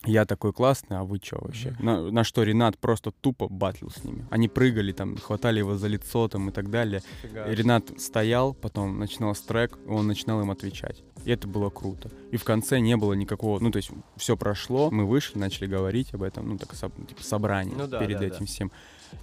я 0.04 0.24
такой 0.24 0.52
классный, 0.52 0.98
а 0.98 1.04
вы 1.04 1.18
чё 1.18 1.38
вообще? 1.40 1.74
На, 1.78 2.10
на 2.10 2.24
что 2.24 2.42
Ренат 2.42 2.78
просто 2.78 3.10
тупо 3.10 3.48
батлил 3.48 3.90
с 3.90 4.04
ними. 4.04 4.26
Они 4.30 4.48
прыгали 4.48 4.92
там, 4.92 5.16
хватали 5.16 5.58
его 5.58 5.76
за 5.76 5.88
лицо 5.88 6.28
там 6.28 6.48
и 6.50 6.52
так 6.52 6.70
далее. 6.70 7.02
Фига. 7.22 7.44
И 7.44 7.54
Ренат 7.54 8.00
стоял, 8.00 8.54
потом 8.54 8.98
начинался 8.98 9.46
трек, 9.46 9.78
и 9.86 9.88
он 9.88 10.06
начинал 10.06 10.40
им 10.40 10.50
отвечать. 10.50 11.02
И 11.24 11.30
это 11.30 11.48
было 11.48 11.70
круто. 11.70 12.10
И 12.30 12.36
в 12.36 12.44
конце 12.44 12.80
не 12.80 12.96
было 12.96 13.14
никакого, 13.14 13.58
ну 13.58 13.70
то 13.70 13.78
есть 13.78 13.90
все 14.16 14.36
прошло, 14.36 14.90
мы 14.90 15.06
вышли, 15.06 15.38
начали 15.38 15.66
говорить 15.66 16.14
об 16.14 16.22
этом, 16.22 16.48
ну 16.48 16.58
так 16.58 16.70
типа 16.72 17.22
собрание 17.22 17.76
Ну 17.76 17.86
да, 17.86 17.98
перед 17.98 18.18
да, 18.18 18.26
этим 18.26 18.40
да. 18.40 18.46
всем. 18.46 18.72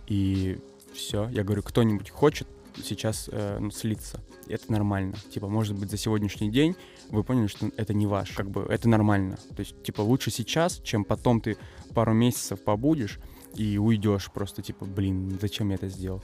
И 0.07 0.59
все, 0.93 1.29
я 1.29 1.43
говорю, 1.43 1.63
кто-нибудь 1.63 2.09
хочет 2.09 2.47
сейчас 2.83 3.29
э, 3.31 3.57
ну, 3.59 3.71
слиться. 3.71 4.19
Это 4.47 4.71
нормально. 4.71 5.15
Типа, 5.31 5.47
может 5.47 5.75
быть, 5.75 5.91
за 5.91 5.97
сегодняшний 5.97 6.49
день 6.49 6.75
вы 7.13 7.23
поняли, 7.23 7.47
что 7.47 7.69
это 7.77 7.93
не 7.93 8.07
ваш. 8.07 8.31
Как 8.31 8.49
бы 8.49 8.63
это 8.63 8.89
нормально. 8.89 9.37
То 9.55 9.59
есть, 9.59 9.81
типа, 9.83 10.01
лучше 10.01 10.31
сейчас, 10.31 10.79
чем 10.79 11.05
потом 11.05 11.41
ты 11.41 11.57
пару 11.93 12.13
месяцев 12.13 12.63
побудешь 12.63 13.19
и 13.55 13.77
уйдешь 13.77 14.31
просто, 14.31 14.61
типа, 14.63 14.85
блин, 14.85 15.37
зачем 15.39 15.69
я 15.69 15.75
это 15.75 15.87
сделал? 15.87 16.23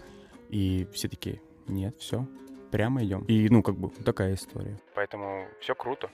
И 0.49 0.87
все 0.91 1.07
такие, 1.07 1.41
нет, 1.67 1.95
все, 1.99 2.25
прямо 2.71 3.03
идем. 3.03 3.23
И, 3.25 3.47
ну, 3.49 3.61
как 3.61 3.75
бы, 3.75 3.89
такая 4.03 4.33
история. 4.33 4.79
Поэтому 4.95 5.47
все 5.61 5.75
круто. 5.75 6.09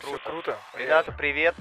Все 0.00 0.18
круто. 0.18 0.58
Рената, 0.76 1.12
привет. 1.12 1.54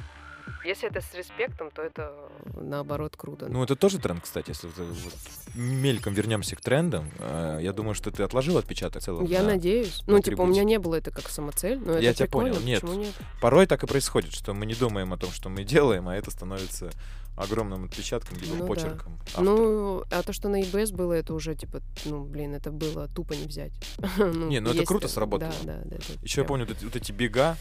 Если 0.66 0.90
это 0.90 1.02
с 1.02 1.14
респектом, 1.14 1.72
то 1.72 1.82
это 1.82 2.12
наоборот 2.56 3.16
круто. 3.16 3.48
Ну, 3.50 3.64
это 3.64 3.76
тоже 3.76 4.00
тренд, 4.00 4.22
кстати, 4.24 4.50
если 4.50 4.68
вот, 4.68 4.78
вот 4.78 5.14
мельком 5.56 6.14
вернемся 6.14 6.56
к 6.56 6.62
трендам. 6.62 7.10
э, 7.20 7.60
Я 7.62 7.74
думаю, 7.74 7.94
что 7.96 8.12
ты 8.12 8.24
отложил 8.24 8.58
отпечаток 8.58 9.02
целого. 9.02 9.26
Я 9.26 9.42
на- 9.44 9.50
надеюсь. 9.50 10.02
Ну, 10.08 10.20
типа, 10.20 10.42
у 10.42 10.46
меня 10.46 10.64
не 10.64 10.80
было 10.80 10.96
это 10.96 11.12
как 11.12 11.30
самоцель, 11.30 11.80
но 11.80 11.94
это 11.94 12.02
Я 12.02 12.14
тебя 12.14 12.26
прикольно, 12.26 12.54
понял. 12.56 12.66
Нет. 12.66 12.84
нет? 12.84 13.14
Порой 13.42 13.66
так 13.68 13.84
и 13.84 13.88
происходит, 13.88 14.34
что 14.34 14.54
мы 14.54 14.66
не 14.66 14.74
думаем 14.76 15.14
о 15.14 15.18
том, 15.18 15.32
что 15.32 15.50
мы 15.50 15.64
делаем, 15.64 16.08
а 16.10 16.16
это 16.16 16.32
становится 16.32 16.90
огромным 17.38 17.86
отпечатком, 17.86 18.38
либо 18.40 18.56
Ну 18.56 18.62
да. 18.62 18.68
почерком. 18.68 19.20
автора. 19.22 19.44
Ну, 19.44 20.04
а 20.10 20.24
то, 20.24 20.34
что 20.34 20.50
на 20.50 20.62
EBS 20.62 20.94
было, 20.94 21.14
это 21.14 21.34
уже, 21.34 21.56
типа, 21.56 21.82
ну, 22.06 22.26
блин, 22.26 22.56
это 22.56 22.72
было 22.72 23.08
тупо 23.08 23.34
не 23.34 23.46
взять. 23.46 23.72
ну, 24.18 24.48
Не, 24.50 24.60
ну 24.60 24.72
это 24.72 24.84
круто 24.86 25.08
сработало. 25.08 25.54
Да, 25.64 25.82
да, 25.86 25.98
да. 25.98 25.98
Еще 26.24 26.42
я 26.42 26.46
прям- 26.46 26.48
помню 26.48 26.66
вот 26.66 26.76
эти, 26.78 26.84
вот 26.86 26.96
эти 26.96 27.12
бега 27.12 27.56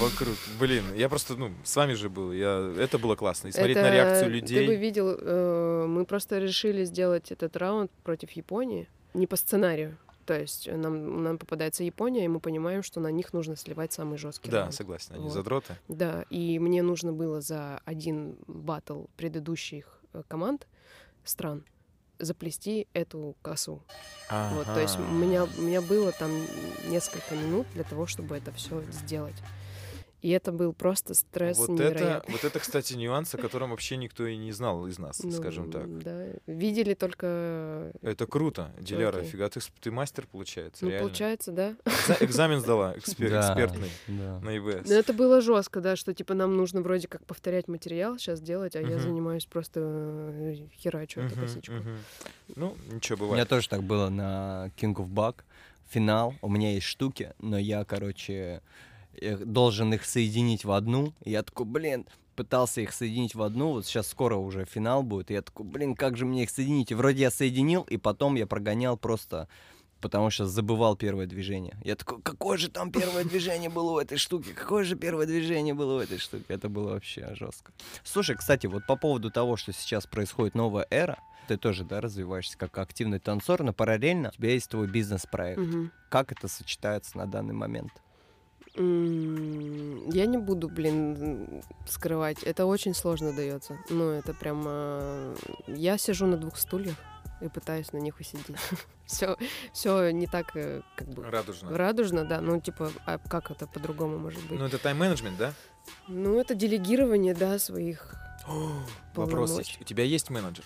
вокруг. 0.00 0.34
Блин, 0.60 0.84
я 0.96 1.08
просто, 1.08 1.34
ну, 1.36 1.50
с 1.64 1.74
вами 1.76 1.94
же 1.94 2.08
был. 2.08 2.32
Я... 2.32 2.72
Это 2.78 2.98
было 2.98 3.16
классно. 3.16 3.48
И 3.48 3.52
смотреть 3.52 3.76
на 3.76 3.80
Это 3.80 3.94
реакцию 3.94 4.24
Ты 4.26 4.30
бы 4.30 4.36
людей. 4.36 4.76
видел, 4.76 5.16
э, 5.18 5.86
мы 5.88 6.04
просто 6.04 6.38
решили 6.38 6.84
сделать 6.84 7.32
этот 7.32 7.56
раунд 7.56 7.90
против 8.04 8.30
Японии 8.32 8.86
не 9.14 9.26
по 9.26 9.36
сценарию. 9.36 9.96
То 10.26 10.38
есть 10.38 10.68
э, 10.68 10.76
нам, 10.76 11.22
нам 11.22 11.38
попадается 11.38 11.82
Япония, 11.84 12.24
и 12.24 12.28
мы 12.28 12.40
понимаем, 12.40 12.82
что 12.82 13.00
на 13.00 13.10
них 13.10 13.32
нужно 13.32 13.56
сливать 13.56 13.92
самый 13.92 14.18
жесткий 14.18 14.50
Да, 14.50 14.60
раунд. 14.60 14.74
согласен, 14.74 15.14
они 15.14 15.24
Вот. 15.24 15.32
задроты. 15.32 15.76
Да, 15.88 16.24
и 16.30 16.58
мне 16.58 16.82
нужно 16.82 17.12
было 17.12 17.40
за 17.40 17.80
один 17.84 18.36
батл 18.46 19.04
предыдущих 19.16 20.00
э, 20.12 20.22
команд 20.28 20.66
стран 21.24 21.64
заплести 22.18 22.86
эту 22.92 23.34
косу. 23.42 23.82
Вот, 24.30 24.66
то 24.66 24.78
есть 24.80 24.96
у 24.98 25.02
меня, 25.02 25.44
у 25.44 25.62
меня 25.62 25.82
было 25.82 26.12
там 26.12 26.30
несколько 26.88 27.34
минут 27.34 27.66
для 27.74 27.82
того, 27.84 28.06
чтобы 28.06 28.36
это 28.36 28.52
все 28.52 28.82
сделать. 28.92 29.34
И 30.22 30.30
это 30.30 30.52
был 30.52 30.72
просто 30.72 31.14
стресс 31.14 31.58
Вот 31.58 31.78
это, 31.80 31.94
невероятный. 31.94 32.32
вот 32.32 32.44
это, 32.44 32.58
кстати, 32.60 32.94
нюанс, 32.94 33.34
о 33.34 33.38
котором 33.38 33.70
вообще 33.70 33.96
никто 33.96 34.24
и 34.26 34.36
не 34.36 34.52
знал 34.52 34.86
из 34.86 34.98
нас, 34.98 35.20
Ну, 35.22 35.32
скажем 35.32 35.70
так. 35.70 35.98
Да, 36.02 36.26
видели 36.46 36.94
только... 36.94 37.92
Это 38.02 38.26
круто, 38.26 38.70
Диляра, 38.78 39.18
Окей. 39.18 39.30
фига, 39.30 39.48
ты, 39.50 39.60
ты 39.80 39.90
мастер, 39.90 40.26
получается, 40.30 40.84
Ну, 40.84 40.90
реально. 40.92 41.08
получается, 41.08 41.50
да. 41.52 41.74
Экза- 41.84 42.16
Экзамен 42.24 42.60
сдала, 42.60 42.94
экспер- 42.96 43.36
экспертный 43.40 43.90
на 44.06 44.56
ИВС. 44.56 44.88
Но 44.88 44.94
это 44.94 45.12
было 45.12 45.40
жестко, 45.40 45.80
да, 45.80 45.96
что 45.96 46.14
типа 46.14 46.34
нам 46.34 46.56
нужно 46.56 46.82
вроде 46.82 47.08
как 47.08 47.26
повторять 47.26 47.66
материал 47.66 48.16
сейчас 48.16 48.40
делать, 48.40 48.76
а 48.76 48.80
я 48.80 48.98
занимаюсь 49.00 49.46
просто 49.46 49.80
э, 49.82 50.54
херачу 50.76 51.20
эту 51.20 51.34
косичку. 51.38 51.74
Ну, 52.54 52.76
ничего, 52.92 53.16
У 53.16 53.18
меня 53.20 53.30
бывает. 53.30 53.48
тоже 53.48 53.68
так 53.68 53.82
было 53.82 54.08
на 54.08 54.70
King 54.76 54.94
of 54.94 55.08
Bug. 55.08 55.36
Финал. 55.88 56.34
У 56.40 56.48
меня 56.48 56.72
есть 56.72 56.86
штуки, 56.86 57.32
но 57.40 57.58
я, 57.58 57.84
короче, 57.84 58.62
должен 59.20 59.94
их 59.94 60.04
соединить 60.04 60.64
в 60.64 60.72
одну. 60.72 61.12
И 61.24 61.30
я 61.30 61.42
такой, 61.42 61.66
блин, 61.66 62.06
пытался 62.36 62.80
их 62.80 62.92
соединить 62.92 63.34
в 63.34 63.42
одну. 63.42 63.72
Вот 63.72 63.86
сейчас 63.86 64.08
скоро 64.08 64.36
уже 64.36 64.64
финал 64.64 65.02
будет. 65.02 65.30
И 65.30 65.34
я 65.34 65.42
такой, 65.42 65.66
блин, 65.66 65.94
как 65.94 66.16
же 66.16 66.24
мне 66.24 66.44
их 66.44 66.50
соединить? 66.50 66.90
И 66.90 66.94
вроде 66.94 67.22
я 67.22 67.30
соединил, 67.30 67.82
и 67.82 67.96
потом 67.96 68.34
я 68.36 68.46
прогонял 68.46 68.96
просто 68.96 69.48
потому 70.02 70.30
что 70.30 70.46
забывал 70.46 70.96
первое 70.96 71.26
движение. 71.26 71.76
Я 71.84 71.94
такой, 71.94 72.20
какое 72.22 72.58
же 72.58 72.68
там 72.68 72.90
первое 72.90 73.24
движение 73.24 73.70
было 73.70 73.92
у 73.92 73.98
этой 73.98 74.18
штуки? 74.18 74.52
Какое 74.52 74.84
же 74.84 74.96
первое 74.96 75.26
движение 75.26 75.74
было 75.74 75.98
у 75.98 76.00
этой 76.00 76.18
штуки? 76.18 76.44
Это 76.48 76.68
было 76.68 76.94
вообще 76.94 77.34
жестко. 77.36 77.72
Слушай, 78.02 78.36
кстати, 78.36 78.66
вот 78.66 78.84
по 78.86 78.96
поводу 78.96 79.30
того, 79.30 79.56
что 79.56 79.72
сейчас 79.72 80.06
происходит 80.06 80.56
новая 80.56 80.86
эра, 80.90 81.18
ты 81.48 81.56
тоже, 81.56 81.84
да, 81.84 82.00
развиваешься 82.00 82.58
как 82.58 82.76
активный 82.78 83.20
танцор, 83.20 83.62
но 83.62 83.72
параллельно 83.72 84.30
у 84.30 84.32
тебя 84.32 84.50
есть 84.50 84.68
твой 84.68 84.88
бизнес-проект. 84.88 85.60
Мгм. 85.60 85.92
Как 86.10 86.32
это 86.32 86.48
сочетается 86.48 87.16
на 87.16 87.26
данный 87.26 87.54
момент? 87.54 87.92
Я 88.74 90.26
не 90.26 90.38
буду, 90.38 90.68
блин, 90.68 91.62
скрывать. 91.86 92.42
Это 92.42 92.64
очень 92.66 92.94
сложно 92.94 93.32
дается. 93.32 93.78
Ну, 93.90 94.10
это 94.10 94.32
прям... 94.32 94.62
э, 94.66 95.36
Я 95.66 95.98
сижу 95.98 96.26
на 96.26 96.36
двух 96.38 96.56
стульях 96.56 96.96
и 97.42 97.48
пытаюсь 97.48 97.92
на 97.92 97.98
них 97.98 98.18
усидеть. 98.20 98.46
Все, 99.06 99.36
все 99.74 100.10
не 100.10 100.26
так, 100.26 100.56
э, 100.56 100.80
как 100.96 101.08
бы... 101.08 101.22
Радужно. 101.24 101.76
Радужно, 101.76 102.24
да. 102.24 102.40
Ну, 102.40 102.58
типа, 102.60 102.90
а 103.04 103.18
как 103.18 103.50
это 103.50 103.66
по-другому 103.66 104.16
может 104.18 104.40
быть? 104.48 104.58
Ну, 104.58 104.64
это 104.64 104.78
тайм-менеджмент, 104.78 105.36
да? 105.36 105.52
Ну, 106.08 106.40
это 106.40 106.54
делегирование, 106.54 107.34
да, 107.34 107.58
своих 107.58 108.14
Вопрос 108.46 109.50
полномочий. 109.50 109.68
есть. 109.72 109.80
У 109.82 109.84
тебя 109.84 110.04
есть 110.04 110.30
менеджер? 110.30 110.64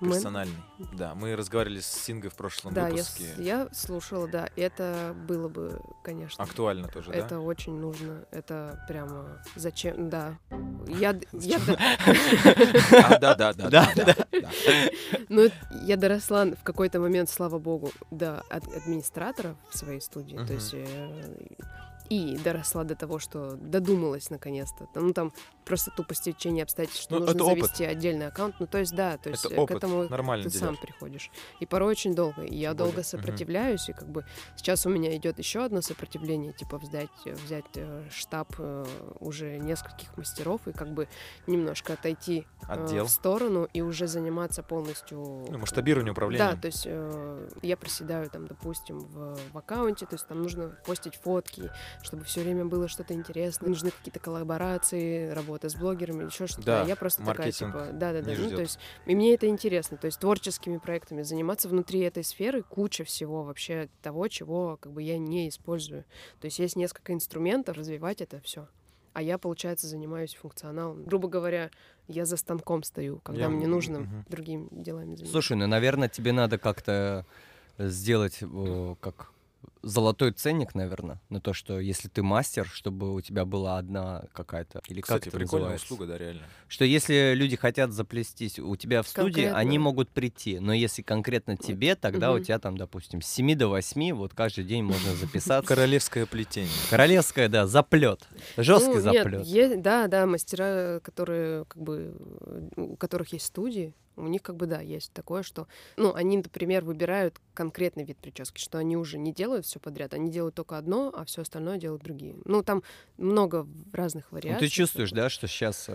Персональный. 0.00 0.56
Да, 0.94 1.14
мы 1.14 1.36
разговаривали 1.36 1.80
с 1.80 1.86
Сингой 1.86 2.30
в 2.30 2.34
прошлом 2.34 2.72
Да, 2.74 2.86
я, 2.88 2.90
выпуске. 2.92 3.24
с- 3.24 3.38
я 3.38 3.68
слушала, 3.72 4.26
да. 4.28 4.48
Это 4.56 5.14
было 5.28 5.48
бы, 5.48 5.80
конечно. 6.02 6.42
Актуально 6.42 6.88
тоже, 6.88 7.10
да? 7.10 7.16
Это 7.18 7.40
очень 7.40 7.74
нужно. 7.78 8.24
Это 8.30 8.82
прямо 8.88 9.42
зачем? 9.56 10.08
Да. 10.08 10.38
Я, 10.88 11.18
я, 11.32 11.58
А, 13.04 13.18
да, 13.18 13.34
да, 13.34 13.52
да, 13.52 13.68
да, 13.70 13.88
да. 13.96 14.50
Ну, 15.28 15.42
это- 15.42 15.56
я 15.84 15.96
доросла 15.96 16.46
в 16.46 16.62
какой-то 16.62 17.00
момент, 17.00 17.28
слава 17.30 17.58
богу, 17.58 17.90
до 18.10 18.42
ад- 18.50 18.66
администраторов 18.74 19.56
в 19.70 19.76
своей 19.76 20.00
студии. 20.00 20.36
То 20.46 20.54
есть 20.54 20.72
э, 20.74 21.28
И 22.10 22.36
доросла 22.44 22.82
до 22.84 22.96
того, 22.96 23.18
что 23.20 23.54
додумалась 23.56 24.30
наконец-то. 24.30 24.88
Ну, 24.96 25.12
там 25.12 25.32
просто 25.64 25.92
тупо 25.92 26.12
стечение 26.14 26.64
обстоятельств, 26.64 27.04
что 27.04 27.14
Ну, 27.14 27.20
нужно 27.20 27.34
это 27.36 27.44
опыт. 27.44 27.58
завести 27.60 27.84
отдельный 27.84 28.26
аккаунт. 28.26 28.56
Ну, 28.58 28.66
то 28.66 28.78
есть, 28.78 28.94
да, 28.96 29.16
то 29.16 29.30
есть 29.30 29.44
Это 29.44 29.54
э, 29.54 29.58
опыт. 29.58 29.74
к 29.76 29.78
этому 29.78 30.08
Нормально 30.08 30.44
ты 30.44 30.50
сам 30.50 30.60
делаешь. 30.74 30.80
приходишь. 30.80 31.30
И 31.60 31.66
порой 31.66 31.92
очень 31.92 32.14
долго. 32.16 32.42
И 32.42 32.56
я 32.56 32.70
Тем 32.70 32.78
долго 32.78 32.90
более. 32.94 33.04
сопротивляюсь, 33.04 33.88
и 33.88 33.92
как 33.92 34.08
бы 34.08 34.24
сейчас 34.56 34.86
у 34.86 34.90
меня 34.90 35.14
идет 35.16 35.38
еще 35.38 35.64
одно 35.64 35.82
сопротивление, 35.82 36.52
типа 36.52 36.78
взять, 36.78 37.10
взять 37.24 37.64
э, 37.76 38.02
штаб 38.10 38.48
э, 38.58 38.84
уже 39.20 39.58
нескольких 39.58 40.16
мастеров 40.16 40.66
и 40.66 40.72
как 40.72 40.92
бы 40.92 41.06
немножко 41.46 41.92
отойти 41.92 42.44
э, 42.68 42.72
Отдел. 42.72 43.04
в 43.06 43.10
сторону 43.10 43.68
и 43.72 43.82
уже 43.82 44.08
заниматься 44.08 44.64
полностью 44.64 45.20
Ну, 45.48 45.58
масштабирование 45.58 46.10
управления. 46.10 46.44
да, 46.44 46.56
то 46.60 46.66
есть 46.66 46.82
э, 46.86 47.48
я 47.62 47.76
проседаю 47.76 48.28
там, 48.30 48.48
допустим, 48.48 48.98
в, 48.98 49.38
в 49.52 49.56
аккаунте, 49.58 50.06
то 50.06 50.16
есть 50.16 50.26
там 50.26 50.42
нужно 50.42 50.76
постить 50.84 51.14
фотки, 51.14 51.70
чтобы 52.02 52.24
все 52.24 52.40
время 52.42 52.64
было 52.64 52.88
что-то 52.88 53.14
интересное, 53.14 53.68
нужны 53.68 53.90
какие-то 53.90 54.20
коллаборации, 54.20 55.30
работа 55.30 55.68
с 55.68 55.76
блогерами, 55.76 56.24
еще 56.24 56.46
что-то. 56.46 56.66
Да, 56.66 56.82
А 56.82 56.86
я 56.86 56.96
просто 56.96 57.24
такая, 57.24 57.52
типа, 57.52 57.90
да-да-да, 57.92 58.32
ну, 58.36 58.50
то 58.50 58.62
есть 58.62 58.78
и 59.06 59.14
мне 59.14 59.34
это 59.34 59.46
интересно, 59.46 59.96
то 59.96 60.06
есть 60.06 60.18
творческими 60.18 60.78
проектами 60.78 61.22
заниматься 61.22 61.68
внутри 61.68 62.00
этой 62.00 62.24
сферы 62.24 62.62
куча 62.62 63.04
всего 63.04 63.42
вообще 63.44 63.88
того, 64.02 64.28
чего 64.28 64.78
как 64.80 64.92
бы 64.92 65.02
я 65.02 65.18
не 65.18 65.48
использую. 65.48 66.04
То 66.40 66.46
есть 66.46 66.58
есть 66.58 66.76
несколько 66.76 67.12
инструментов 67.12 67.76
развивать 67.76 68.20
это 68.20 68.40
все. 68.40 68.68
А 69.12 69.22
я, 69.22 69.38
получается, 69.38 69.88
занимаюсь 69.88 70.34
функционалом. 70.36 71.02
Грубо 71.04 71.28
говоря, 71.28 71.70
я 72.06 72.24
за 72.24 72.36
станком 72.36 72.84
стою, 72.84 73.18
когда 73.24 73.42
Я- 73.42 73.48
мне 73.48 73.66
нужно 73.66 74.00
мгм. 74.00 74.24
другими 74.28 74.68
делами 74.70 75.16
заниматься. 75.16 75.32
Слушай, 75.32 75.56
ну, 75.56 75.66
наверное, 75.66 76.08
тебе 76.08 76.30
надо 76.32 76.58
как-то 76.58 77.26
сделать 77.78 78.38
э, 78.40 78.94
как 79.00 79.32
золотой 79.82 80.32
ценник, 80.32 80.74
наверное, 80.74 81.20
на 81.30 81.40
то, 81.40 81.52
что 81.52 81.80
если 81.80 82.08
ты 82.08 82.22
мастер, 82.22 82.66
чтобы 82.66 83.14
у 83.14 83.20
тебя 83.20 83.44
была 83.44 83.78
одна 83.78 84.24
какая-то 84.32 84.80
или 84.88 85.00
Кстати, 85.00 85.24
как 85.24 85.28
это 85.28 85.36
прикольная 85.38 85.70
называется? 85.72 85.84
услуга, 85.86 86.06
да, 86.06 86.18
реально. 86.18 86.42
Что 86.68 86.84
если 86.84 87.32
люди 87.34 87.56
хотят 87.56 87.92
заплестись 87.92 88.58
у 88.58 88.76
тебя 88.76 89.02
в 89.02 89.08
студии, 89.08 89.32
Конкретно. 89.42 89.58
они 89.58 89.78
могут 89.78 90.10
прийти, 90.10 90.58
но 90.58 90.72
если 90.72 91.02
конкретно 91.02 91.56
тебе, 91.56 91.94
тогда 91.94 92.32
у 92.32 92.36
Мгм. 92.36 92.44
тебя 92.44 92.58
там, 92.58 92.76
допустим, 92.76 93.22
с 93.22 93.26
7 93.26 93.54
до 93.54 93.68
8, 93.68 94.12
вот 94.14 94.34
каждый 94.34 94.64
день 94.64 94.82
можно 94.82 95.14
записаться. 95.14 95.66
Королевское 95.66 96.26
плетение. 96.26 96.70
Королевское, 96.90 97.48
да, 97.48 97.66
заплет. 97.66 98.28
Жесткий 98.56 98.98
Ну, 98.98 99.12
нет, 99.12 99.24
заплет. 99.24 99.46
е- 99.46 99.76
да, 99.76 100.06
да, 100.08 100.26
мастера, 100.26 101.00
которые 101.02 101.64
как 101.66 101.82
бы 101.82 102.14
у 102.76 102.96
которых 102.96 103.32
есть 103.32 103.46
студии, 103.46 103.94
у 104.24 104.28
них 104.28 104.42
как 104.42 104.56
бы 104.56 104.66
да, 104.66 104.80
есть 104.80 105.12
такое, 105.12 105.42
что, 105.42 105.66
ну, 105.96 106.14
они, 106.14 106.36
например, 106.38 106.84
выбирают 106.84 107.40
конкретный 107.54 108.04
вид 108.04 108.18
прически, 108.18 108.58
что 108.60 108.78
они 108.78 108.96
уже 108.96 109.18
не 109.18 109.32
делают 109.32 109.66
все 109.66 109.78
подряд, 109.80 110.14
они 110.14 110.30
делают 110.30 110.54
только 110.54 110.78
одно, 110.78 111.12
а 111.14 111.24
все 111.24 111.42
остальное 111.42 111.78
делают 111.78 112.02
другие. 112.02 112.36
Ну, 112.44 112.62
там 112.62 112.82
много 113.18 113.66
разных 113.92 114.26
Ну, 114.30 114.36
вариаций. 114.36 114.66
ты 114.68 114.72
чувствуешь, 114.72 115.10
да, 115.12 115.28
что 115.28 115.46
сейчас 115.46 115.88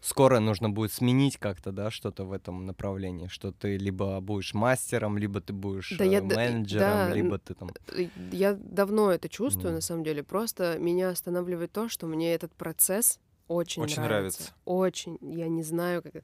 скоро 0.00 0.38
нужно 0.40 0.70
будет 0.70 0.92
сменить 0.92 1.36
как-то, 1.38 1.72
да, 1.72 1.90
что-то 1.90 2.24
в 2.24 2.32
этом 2.32 2.66
направлении, 2.66 3.28
что 3.28 3.52
ты 3.52 3.76
либо 3.76 4.20
будешь 4.20 4.54
мастером, 4.54 5.18
либо 5.18 5.40
ты 5.40 5.52
будешь 5.52 5.94
Да 5.98 6.04
э, 6.04 6.08
я 6.08 6.20
д- 6.20 6.34
менеджером, 6.36 6.82
да, 7.08 7.14
либо 7.14 7.38
ты 7.38 7.54
там... 7.54 7.70
Э, 7.96 8.06
Я 8.32 8.54
давно 8.54 9.10
это 9.10 9.28
чувствую, 9.28 9.70
Ну. 9.70 9.76
на 9.76 9.80
самом 9.80 10.04
деле. 10.04 10.22
Просто 10.22 10.78
меня 10.78 11.10
останавливает 11.10 11.72
то, 11.72 11.88
что 11.88 12.06
мне 12.06 12.34
этот 12.34 12.52
процесс 12.54 13.18
очень, 13.48 13.82
Очень 13.82 14.02
нравится. 14.02 14.40
нравится. 14.42 14.54
Очень. 14.64 15.18
Я 15.20 15.48
не 15.48 15.62
знаю, 15.62 16.02
как... 16.02 16.22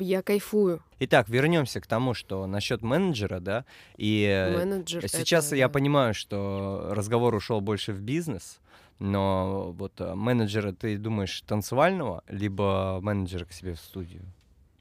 Я 0.00 0.22
кайфую. 0.22 0.82
Итак, 1.00 1.28
вернемся 1.28 1.80
к 1.80 1.86
тому, 1.86 2.14
что 2.14 2.46
насчет 2.46 2.82
менеджера, 2.82 3.40
да, 3.40 3.64
и 3.96 4.24
э, 4.28 4.56
Менеджер— 4.56 5.08
сейчас 5.08 5.46
это, 5.48 5.56
я 5.56 5.68
да. 5.68 5.72
понимаю, 5.72 6.14
что 6.14 6.88
разговор 6.90 7.34
ушел 7.34 7.60
больше 7.60 7.92
в 7.92 8.00
бизнес, 8.00 8.60
но 8.98 9.72
вот 9.72 10.00
э, 10.00 10.14
менеджера 10.14 10.72
ты 10.72 10.96
думаешь 10.98 11.40
танцевального, 11.42 12.22
либо 12.28 12.98
менеджера 13.02 13.44
к 13.44 13.52
себе 13.52 13.74
в 13.74 13.80
студию? 13.80 14.22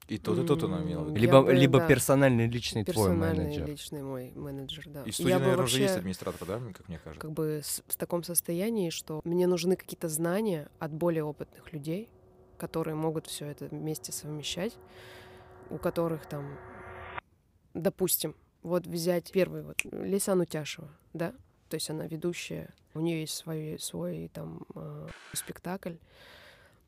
И 0.07 0.17
тот, 0.17 0.39
и 0.39 0.47
тот 0.47 0.63
виду. 0.63 0.77
Я 1.13 1.19
Либо, 1.19 1.41
бы, 1.41 1.53
либо 1.53 1.79
да, 1.79 1.87
персональный 1.87 2.47
личный 2.47 2.85
твой 2.85 3.09
Персональный 3.09 3.43
менеджер. 3.43 3.67
личный 3.67 4.01
мой 4.03 4.31
менеджер, 4.35 4.85
да. 4.87 5.03
И 5.03 5.11
в 5.11 5.13
студии, 5.15 5.29
я 5.31 5.39
наверное, 5.39 5.65
уже 5.65 5.79
есть 5.79 5.89
вообще 5.89 5.99
администратор, 5.99 6.47
да, 6.47 6.61
как 6.73 6.87
мне 6.87 6.97
кажется? 7.03 7.19
как 7.19 7.31
бы 7.33 7.59
с- 7.61 7.83
в 7.87 7.95
таком 7.97 8.23
состоянии, 8.23 8.89
что 8.89 9.19
мне 9.25 9.47
нужны 9.47 9.75
какие-то 9.75 10.07
знания 10.07 10.69
от 10.79 10.93
более 10.93 11.25
опытных 11.25 11.73
людей, 11.73 12.07
которые 12.57 12.95
могут 12.95 13.27
все 13.27 13.45
это 13.45 13.65
вместе 13.65 14.11
совмещать, 14.11 14.75
у 15.69 15.77
которых 15.77 16.25
там, 16.25 16.57
допустим, 17.73 18.35
вот 18.63 18.85
взять 18.85 19.31
первый 19.31 19.63
вот 19.63 19.77
Лейсан 19.85 20.41
Утяшева, 20.41 20.89
да, 21.13 21.33
то 21.69 21.75
есть 21.75 21.89
она 21.89 22.07
ведущая, 22.07 22.73
у 22.93 22.99
нее 22.99 23.21
есть 23.21 23.35
свой, 23.35 23.77
свой 23.79 24.29
там 24.33 24.65
э, 24.75 25.07
спектакль, 25.33 25.95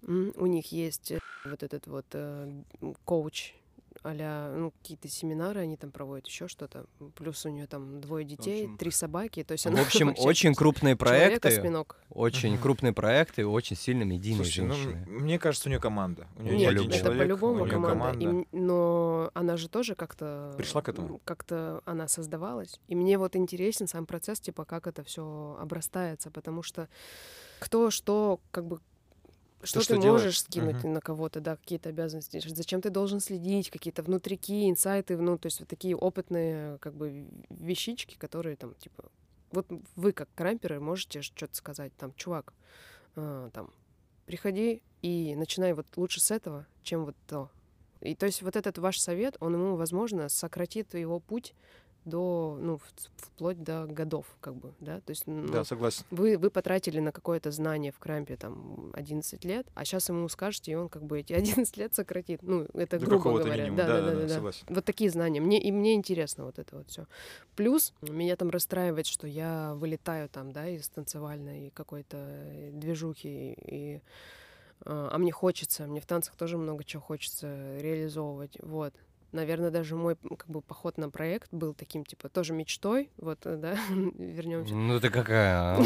у 0.01 0.45
них 0.45 0.71
есть 0.71 1.11
э, 1.11 1.19
вот 1.45 1.63
этот 1.63 1.87
вот 1.87 2.05
э, 2.13 2.63
коуч 3.05 3.53
а 4.03 4.55
ну, 4.55 4.71
какие-то 4.71 5.07
семинары 5.07 5.61
они 5.61 5.77
там 5.77 5.91
проводят, 5.91 6.27
еще 6.27 6.47
что-то. 6.47 6.85
Плюс 7.15 7.45
у 7.45 7.49
нее 7.49 7.67
там 7.67 7.99
двое 8.01 8.25
детей, 8.25 8.63
общем- 8.63 8.77
три 8.77 8.91
собаки. 8.91 9.43
То 9.43 9.53
есть 9.53 9.65
В 9.65 9.67
она 9.67 9.81
общем, 9.81 10.07
вообще 10.07 10.23
очень 10.23 10.55
крупные 10.55 10.95
проекты, 10.95 11.49
Человек-осьминог. 11.49 11.97
очень 12.09 12.53
Мгм. 12.53 12.61
крупные 12.61 12.93
проекты, 12.93 13.45
очень 13.45 13.75
сильными 13.75 14.13
медийные 14.13 14.43
Слушайте, 14.45 14.63
ну, 14.63 14.73
женщины. 14.73 15.05
м- 15.07 15.23
мне 15.23 15.37
кажется, 15.39 15.67
у 15.67 15.71
нее 15.71 15.79
команда. 15.79 16.27
У 16.37 16.41
нее 16.43 16.53
не 16.53 16.59
Нет, 16.61 16.69
один 16.71 16.89
это 16.89 16.97
человек, 16.99 17.19
по-любому 17.23 17.65
неё 17.65 17.81
команда. 17.81 18.29
И 18.29 18.45
но 18.51 19.31
она 19.33 19.57
же 19.57 19.69
тоже 19.69 19.95
как-то... 19.95 20.53
Пришла 20.57 20.81
к 20.81 20.89
этому? 20.89 21.19
Как-то 21.25 21.81
она 21.85 22.07
создавалась. 22.07 22.79
И 22.87 22.95
мне 22.95 23.17
вот 23.17 23.35
интересен 23.35 23.87
сам 23.87 24.05
процесс, 24.05 24.39
типа, 24.39 24.65
как 24.65 24.87
это 24.87 25.03
все 25.03 25.57
обрастается, 25.61 26.31
потому 26.31 26.63
что 26.63 26.87
кто 27.59 27.91
что, 27.91 28.39
как 28.51 28.65
бы, 28.65 28.79
что 29.63 29.81
что 29.81 29.95
ты 29.95 29.99
делает. 30.01 30.23
можешь 30.23 30.39
скинуть 30.41 30.83
Мгм. 30.83 30.93
на 30.93 31.01
кого-то, 31.01 31.41
да, 31.41 31.55
какие-то 31.57 31.89
обязанности, 31.89 32.41
зачем 32.45 32.81
ты 32.81 32.89
должен 32.89 33.19
следить, 33.19 33.69
какие-то 33.69 34.03
внутрики, 34.03 34.69
инсайты, 34.69 35.17
ну, 35.17 35.37
то 35.37 35.47
есть 35.47 35.59
вот 35.59 35.69
такие 35.69 35.95
опытные, 35.95 36.77
как 36.79 36.93
бы, 36.95 37.27
вещички, 37.49 38.15
которые 38.17 38.55
там, 38.55 38.73
типа, 38.75 39.05
вот 39.51 39.67
вы, 39.95 40.11
как 40.13 40.29
крамперы, 40.35 40.79
можете 40.79 41.21
что-то 41.21 41.55
сказать, 41.55 41.93
там, 41.97 42.13
чувак, 42.13 42.53
а, 43.15 43.49
там, 43.51 43.73
приходи 44.25 44.83
и 45.01 45.35
начинай 45.35 45.73
вот 45.73 45.87
лучше 45.97 46.21
с 46.21 46.31
этого, 46.31 46.67
чем 46.83 47.05
вот 47.05 47.15
то. 47.27 47.49
И 48.01 48.15
то 48.15 48.25
есть 48.25 48.41
вот 48.41 48.55
этот 48.55 48.77
ваш 48.77 48.99
совет, 48.99 49.35
он 49.41 49.55
ему, 49.55 49.75
возможно, 49.75 50.29
сократит 50.29 50.93
его 50.93 51.19
путь 51.19 51.53
до, 52.09 52.57
ну, 52.59 52.79
вплоть 53.17 53.61
до 53.63 53.85
годов, 53.85 54.25
как 54.41 54.55
бы, 54.55 54.73
да, 54.79 54.99
то 55.01 55.11
есть, 55.11 55.27
ну, 55.27 55.47
Да, 55.47 55.63
согласен. 55.63 56.03
вы, 56.11 56.37
вы 56.37 56.49
потратили 56.49 56.99
на 56.99 57.11
какое-то 57.11 57.51
знание 57.51 57.91
в 57.91 57.99
крампе 57.99 58.35
там 58.35 58.91
11 58.93 59.45
лет, 59.45 59.67
а 59.75 59.85
сейчас 59.85 60.09
ему 60.09 60.27
скажете, 60.29 60.71
и 60.71 60.75
он 60.75 60.89
как 60.89 61.03
бы 61.03 61.19
эти 61.19 61.33
11 61.67 61.77
лет 61.77 61.95
сократит. 61.95 62.41
Ну, 62.43 62.67
это 62.73 62.99
До 62.99 63.05
грубо 63.05 63.37
говоря. 63.39 63.63
минимума. 63.63 63.77
Да, 63.77 63.87
да, 63.87 63.93
Да-да-да, 64.01 64.19
да, 64.21 64.27
да. 64.27 64.33
согласен. 64.33 64.65
Вот 64.69 64.85
такие 64.85 65.09
знания. 65.09 65.39
Мне, 65.41 65.61
и 65.61 65.71
мне 65.71 65.93
интересно 65.95 66.45
вот 66.45 66.59
это 66.59 66.77
вот 66.77 66.89
все. 66.89 67.05
Плюс 67.55 67.93
меня 68.01 68.35
там 68.35 68.49
расстраивает, 68.49 69.05
что 69.07 69.27
я 69.27 69.73
вылетаю 69.75 70.27
там, 70.29 70.51
да, 70.51 70.67
из 70.67 70.89
танцевальной 70.89 71.71
какой-то 71.75 72.17
э, 72.17 72.71
движухи, 72.73 73.53
и, 73.53 74.01
а 74.85 75.09
а 75.11 75.17
мне 75.17 75.31
хочется, 75.31 75.85
мне 75.87 75.99
в 75.99 76.05
танцах 76.05 76.35
тоже 76.35 76.57
много 76.57 76.83
чего 76.83 77.01
хочется 77.01 77.77
реализовывать, 77.79 78.57
вот. 78.61 78.93
Наверное, 79.31 79.69
даже 79.69 79.95
мой 79.95 80.15
как 80.15 80.47
бы 80.47 80.61
поход 80.61 80.97
на 80.97 81.09
проект 81.09 81.53
был 81.53 81.73
таким, 81.73 82.03
типа, 82.03 82.29
тоже 82.29 82.53
мечтой, 82.53 83.11
вот, 83.17 83.39
э, 83.45 83.57
да, 83.57 83.77
вернемся. 84.17 84.73
Ну 84.73 84.99
ты 84.99 85.09
какая, 85.09 85.55
а? 85.77 85.83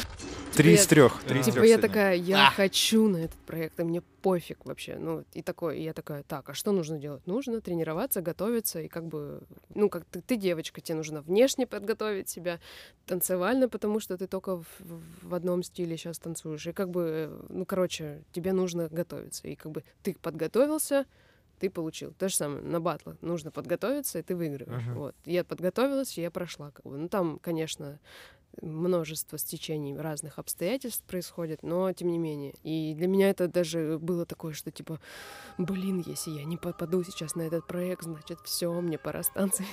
Три 0.54 0.72
из 0.74 0.86
трех. 0.86 1.22
Три 1.24 1.40
из 1.40 1.44
Типа 1.46 1.62
я 1.64 1.76
такая, 1.76 2.14
я 2.14 2.50
хочу 2.50 3.08
на 3.08 3.18
этот 3.18 3.36
проект, 3.40 3.78
и 3.78 3.82
мне 3.82 4.00
пофиг 4.00 4.64
вообще. 4.64 4.96
Ну, 4.98 5.24
и 5.34 5.42
такое, 5.42 5.74
и 5.76 5.82
я 5.82 5.92
такая, 5.92 6.22
так, 6.22 6.48
а 6.48 6.54
что 6.54 6.72
нужно 6.72 6.98
делать? 6.98 7.26
Нужно 7.26 7.60
тренироваться, 7.60 8.22
готовиться, 8.22 8.80
и 8.80 8.88
как 8.88 9.04
бы, 9.06 9.42
ну, 9.74 9.90
как 9.90 10.06
ты, 10.06 10.22
ты 10.22 10.36
девочка, 10.36 10.80
тебе 10.80 10.96
нужно 10.96 11.20
внешне 11.20 11.66
подготовить 11.66 12.30
себя, 12.30 12.58
танцевально, 13.04 13.68
потому 13.68 14.00
что 14.00 14.16
ты 14.16 14.26
только 14.26 14.56
в, 14.56 14.66
в- 14.80 15.28
в 15.28 15.34
одном 15.34 15.62
стиле 15.62 15.96
сейчас 15.98 16.18
танцуешь. 16.18 16.66
И 16.66 16.72
как 16.72 16.88
бы, 16.90 17.02
э, 17.30 17.42
ну, 17.50 17.66
короче, 17.66 18.22
тебе 18.32 18.52
нужно 18.54 18.88
готовиться. 18.88 19.46
И 19.48 19.54
как 19.56 19.70
бы 19.72 19.84
ты 20.02 20.16
подготовился, 20.20 21.04
ты 21.58 21.70
получил. 21.70 22.12
То 22.12 22.28
же 22.28 22.34
самое 22.34 22.62
на 22.62 22.80
батлах. 22.80 23.16
Нужно 23.20 23.50
подготовиться, 23.50 24.18
и 24.18 24.22
ты 24.22 24.34
выигрываешь. 24.36 24.84
Мгм. 24.84 24.94
Вот. 24.94 25.14
Я 25.24 25.44
подготовилась, 25.44 26.16
и 26.18 26.22
я 26.22 26.30
прошла. 26.30 26.70
Как 26.70 26.84
бы. 26.84 26.96
Ну, 26.96 27.08
там, 27.08 27.38
конечно, 27.38 27.98
множество 28.62 29.38
стечений 29.38 29.96
разных 29.96 30.38
обстоятельств 30.38 31.04
происходит, 31.04 31.62
но 31.62 31.92
тем 31.92 32.08
не 32.08 32.18
менее. 32.18 32.54
И 32.62 32.94
для 32.94 33.06
меня 33.06 33.30
это 33.30 33.48
даже 33.48 33.98
было 34.00 34.24
такое, 34.24 34.52
что 34.52 34.70
типа, 34.70 35.00
блин, 35.58 36.02
если 36.06 36.30
я 36.30 36.44
не 36.44 36.56
попаду 36.56 37.02
сейчас 37.04 37.34
на 37.34 37.42
этот 37.42 37.66
проект, 37.66 38.04
значит, 38.04 38.38
все, 38.44 38.72
мне 38.80 38.98
пора 38.98 39.22
с 39.22 39.28
танцами. 39.28 39.68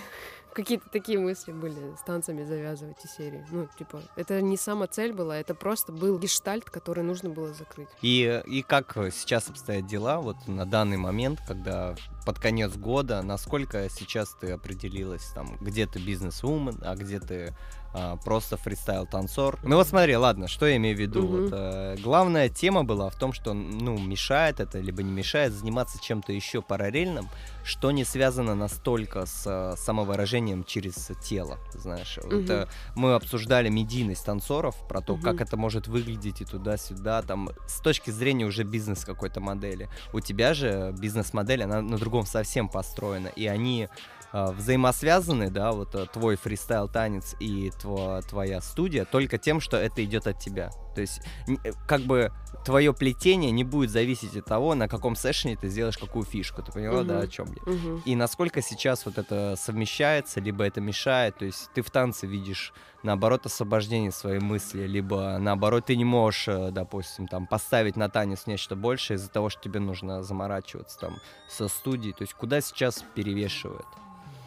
Какие-то 0.54 0.90
такие 0.90 1.20
мысли 1.20 1.52
были 1.52 1.96
с 1.96 2.04
танцами 2.06 2.44
завязывать 2.44 3.04
и 3.04 3.08
серии. 3.08 3.46
Ну, 3.50 3.68
типа, 3.78 4.02
это 4.16 4.42
не 4.42 4.58
сама 4.58 4.88
цель 4.88 5.14
была, 5.14 5.38
это 5.38 5.56
просто 5.56 5.92
был 5.92 6.20
гештальт, 6.20 6.70
который 6.70 7.04
нужно 7.04 7.30
было 7.30 7.54
закрыть. 7.54 7.90
И, 8.02 8.44
и 8.46 8.62
как 8.62 8.96
сейчас 9.12 9.50
обстоят 9.50 9.88
дела 9.88 10.22
вот 10.22 10.38
на 10.48 10.66
данный 10.66 10.98
момент, 10.98 11.40
когда 11.48 11.96
под 12.26 12.40
конец 12.40 12.76
года, 12.76 13.22
насколько 13.22 13.90
сейчас 13.90 14.36
ты 14.40 14.52
определилась, 14.52 15.26
там, 15.34 15.58
где 15.60 15.88
ты 15.88 16.00
бизнес-вумен, 16.00 16.80
а 16.84 16.96
где 16.96 17.20
ты 17.20 17.54
а, 17.94 18.18
просто 18.18 18.58
фристайл-танцор. 18.58 19.60
Ну 19.64 19.76
вот 19.76 19.88
смотри, 19.88 20.16
ладно, 20.18 20.48
что 20.48 20.66
я 20.66 20.78
имею 20.78 20.98
в 20.98 21.00
виду? 21.00 21.22
Мгм. 21.22 21.44
Вот, 21.44 21.50
э, 21.52 21.96
главная 22.00 22.50
тема 22.50 22.84
была 22.84 23.10
в 23.10 23.16
том, 23.16 23.34
что, 23.34 23.54
ну, 23.54 23.98
мешает 23.98 24.60
это, 24.60 24.80
либо 24.80 25.04
не 25.04 25.12
мешает 25.12 25.54
заниматься 25.54 26.02
чем-то 26.02 26.34
еще 26.34 26.62
параллельным, 26.62 27.30
что 27.64 27.92
не 27.92 28.04
связано 28.04 28.56
настолько 28.56 29.26
с 29.26 29.44
э, 29.46 29.76
самовыражением 29.78 30.64
через 30.64 31.12
тело, 31.24 31.60
знаешь. 31.74 32.18
Вот, 32.24 32.34
Мгм. 32.34 32.52
э, 32.52 32.68
мы 32.96 33.14
обсуждали 33.14 33.70
медийность 33.70 34.26
танцоров, 34.26 34.76
про 34.88 35.02
то, 35.02 35.14
Мгм. 35.14 35.24
как 35.24 35.42
это 35.42 35.56
может 35.56 35.88
выглядеть 35.88 36.42
и 36.42 36.46
туда-сюда, 36.46 37.22
там, 37.22 37.50
с 37.68 37.80
точки 37.80 38.10
зрения 38.10 38.46
уже 38.46 38.64
бизнес 38.64 39.06
какой-то 39.06 39.40
модели. 39.40 39.88
У 40.14 40.20
тебя 40.20 40.54
же 40.54 40.94
бизнес-модель, 40.98 41.64
она 41.64 41.82
на 41.82 41.98
другом 41.98 42.26
совсем 42.26 42.70
построена, 42.70 43.28
и 43.28 43.46
они 43.46 43.88
а, 43.88 44.23
взаимосвязаны, 44.34 45.50
да, 45.52 45.72
вот 45.72 45.94
а, 45.96 46.06
твой 46.08 46.36
фристайл-танец 46.36 47.36
и 47.40 47.70
тво- 47.82 48.22
твоя 48.28 48.62
студия 48.62 49.06
только 49.06 49.38
тем, 49.38 49.60
что 49.62 49.78
это 49.78 50.04
идет 50.04 50.26
от 50.28 50.40
тебя. 50.40 50.72
То 50.96 51.02
есть, 51.02 51.22
э, 51.64 51.72
как 51.88 52.02
бы 52.02 52.32
твое 52.66 52.94
плетение 52.94 53.52
не 53.52 53.64
будет 53.64 53.90
зависеть 53.90 54.36
от 54.38 54.46
того, 54.46 54.74
на 54.76 54.88
каком 54.88 55.16
сэшне 55.16 55.56
ты 55.58 55.68
сделаешь 55.68 55.98
какую 55.98 56.24
фишку. 56.26 56.62
Ты 56.64 56.72
поняла, 56.72 57.04
да, 57.04 57.16
Мгм. 57.16 57.24
о 57.24 57.28
чем 57.28 57.48
я? 57.48 57.72
Мгм. 57.72 58.02
И 58.06 58.16
насколько 58.16 58.62
сейчас 58.62 59.06
вот 59.06 59.18
это 59.18 59.56
совмещается, 59.58 60.40
либо 60.40 60.64
это 60.64 60.82
мешает, 60.82 61.38
то 61.38 61.46
есть 61.46 61.70
ты 61.74 61.82
в 61.82 61.90
танце 61.92 62.26
видишь, 62.28 62.74
наоборот, 63.04 63.46
освобождение 63.46 64.12
своей 64.12 64.40
мысли, 64.40 64.84
либо 64.88 65.38
наоборот 65.40 65.86
ты 65.88 65.96
не 65.96 66.06
можешь, 66.06 66.48
э, 66.48 66.72
допустим, 66.72 67.28
там 67.28 67.48
поставить 67.48 67.96
на 67.98 68.10
танец 68.10 68.48
нечто 68.48 68.76
большее 68.76 69.16
из-за 69.18 69.30
того, 69.30 69.50
что 69.50 69.62
тебе 69.62 69.80
нужно 69.80 70.24
заморачиваться 70.24 70.98
там 71.00 71.18
со 71.50 71.68
студией, 71.68 72.14
то 72.14 72.22
есть 72.22 72.34
куда 72.34 72.62
сейчас 72.62 73.04
перевешивает 73.16 73.86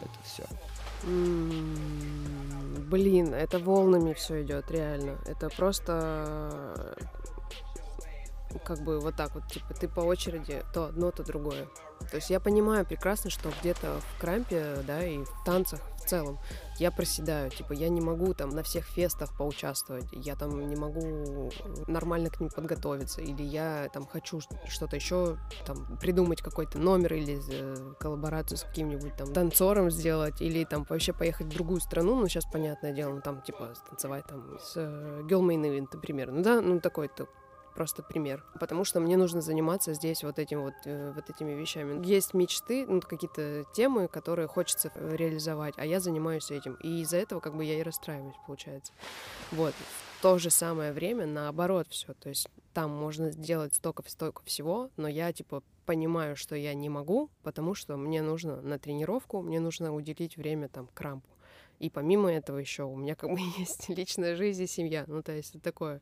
это 0.01 0.19
все? 0.23 0.43
Блин, 2.89 3.33
это 3.33 3.59
волнами 3.59 4.13
все 4.13 4.41
идет, 4.43 4.71
реально. 4.71 5.17
Это 5.25 5.49
просто 5.49 6.95
как 8.63 8.79
бы 8.81 8.99
вот 8.99 9.15
так 9.15 9.33
вот, 9.35 9.47
типа, 9.47 9.73
ты 9.73 9.87
по 9.87 10.01
очереди 10.01 10.63
то 10.73 10.85
одно, 10.85 11.11
то 11.11 11.23
другое. 11.23 11.67
То 12.11 12.17
есть 12.17 12.29
я 12.29 12.39
понимаю 12.39 12.85
прекрасно, 12.85 13.29
что 13.29 13.51
где-то 13.61 13.99
в 13.99 14.21
крампе, 14.21 14.77
да, 14.85 15.03
и 15.03 15.23
в 15.23 15.43
танцах 15.45 15.81
в 15.97 16.05
целом 16.07 16.39
я 16.77 16.91
проседаю. 16.91 17.49
Типа, 17.49 17.73
я 17.73 17.89
не 17.89 18.01
могу 18.01 18.33
там 18.33 18.49
на 18.49 18.63
всех 18.63 18.85
фестах 18.85 19.35
поучаствовать, 19.35 20.05
я 20.11 20.35
там 20.35 20.69
не 20.69 20.75
могу 20.75 21.51
нормально 21.87 22.29
к 22.29 22.39
ним 22.39 22.49
подготовиться, 22.49 23.21
или 23.21 23.43
я 23.43 23.89
там 23.91 24.05
хочу 24.05 24.39
что-то 24.67 24.95
еще 24.95 25.37
там 25.65 25.97
придумать 25.97 26.41
какой-то 26.41 26.77
номер 26.77 27.15
или 27.15 27.39
э, 27.51 27.93
коллаборацию 27.99 28.57
с 28.57 28.63
каким-нибудь 28.63 29.15
там 29.17 29.33
танцором 29.33 29.91
сделать, 29.91 30.41
или 30.41 30.63
там 30.63 30.85
вообще 30.87 31.13
поехать 31.13 31.47
в 31.47 31.53
другую 31.53 31.81
страну, 31.81 32.15
ну, 32.15 32.27
сейчас, 32.27 32.45
понятное 32.45 32.93
дело, 32.93 33.15
ну, 33.15 33.21
там, 33.21 33.41
типа, 33.41 33.73
танцевать 33.89 34.25
там 34.27 34.57
с 34.61 34.73
э, 34.75 35.21
Girl 35.27 35.41
Main 35.41 35.63
Event, 35.63 35.89
например, 35.91 36.31
ну, 36.31 36.41
да, 36.41 36.61
ну, 36.61 36.79
такой-то 36.79 37.27
просто 37.77 38.01
пример. 38.01 38.43
Потому 38.59 38.83
что 38.83 38.99
мне 38.99 39.17
нужно 39.17 39.39
заниматься 39.39 39.93
здесь 39.93 40.23
вот 40.23 40.39
этим 40.39 40.63
вот, 40.63 40.73
э, 40.85 41.13
вот 41.15 41.29
этими 41.29 41.51
вещами. 41.51 42.03
Есть 42.03 42.33
мечты, 42.33 42.87
ну, 42.87 43.01
какие-то 43.01 43.65
темы, 43.75 44.07
которые 44.07 44.47
хочется 44.47 44.91
э, 44.95 45.15
реализовать, 45.15 45.75
а 45.77 45.85
я 45.85 45.99
занимаюсь 45.99 46.49
этим. 46.49 46.73
И 46.81 47.01
из-за 47.01 47.17
этого 47.17 47.39
как 47.39 47.55
бы 47.55 47.63
я 47.63 47.79
и 47.79 47.83
расстраиваюсь, 47.83 48.35
получается. 48.47 48.93
Вот. 49.51 49.75
В 50.17 50.21
то 50.23 50.39
же 50.39 50.49
самое 50.49 50.91
время 50.91 51.27
наоборот 51.27 51.85
все. 51.91 52.15
То 52.15 52.29
есть 52.29 52.49
там 52.73 52.89
можно 52.89 53.29
сделать 53.29 53.75
столько, 53.75 54.01
столько 54.09 54.41
всего, 54.43 54.89
но 54.97 55.07
я 55.07 55.31
типа 55.31 55.61
понимаю, 55.85 56.35
что 56.35 56.55
я 56.55 56.73
не 56.73 56.89
могу, 56.89 57.29
потому 57.43 57.75
что 57.75 57.95
мне 57.95 58.23
нужно 58.23 58.59
на 58.59 58.79
тренировку, 58.79 59.43
мне 59.43 59.59
нужно 59.59 59.93
уделить 59.93 60.35
время 60.35 60.67
там 60.67 60.89
крампу. 60.95 61.29
И 61.79 61.91
помимо 61.91 62.31
этого 62.31 62.57
еще 62.57 62.83
у 62.83 62.95
меня 62.95 63.15
как 63.15 63.29
бы 63.29 63.37
есть 63.57 63.87
личная 63.89 64.35
жизнь 64.35 64.63
и 64.63 64.67
семья. 64.67 65.05
Ну, 65.07 65.21
то 65.21 65.31
есть 65.31 65.51
это 65.51 65.63
такое. 65.63 66.01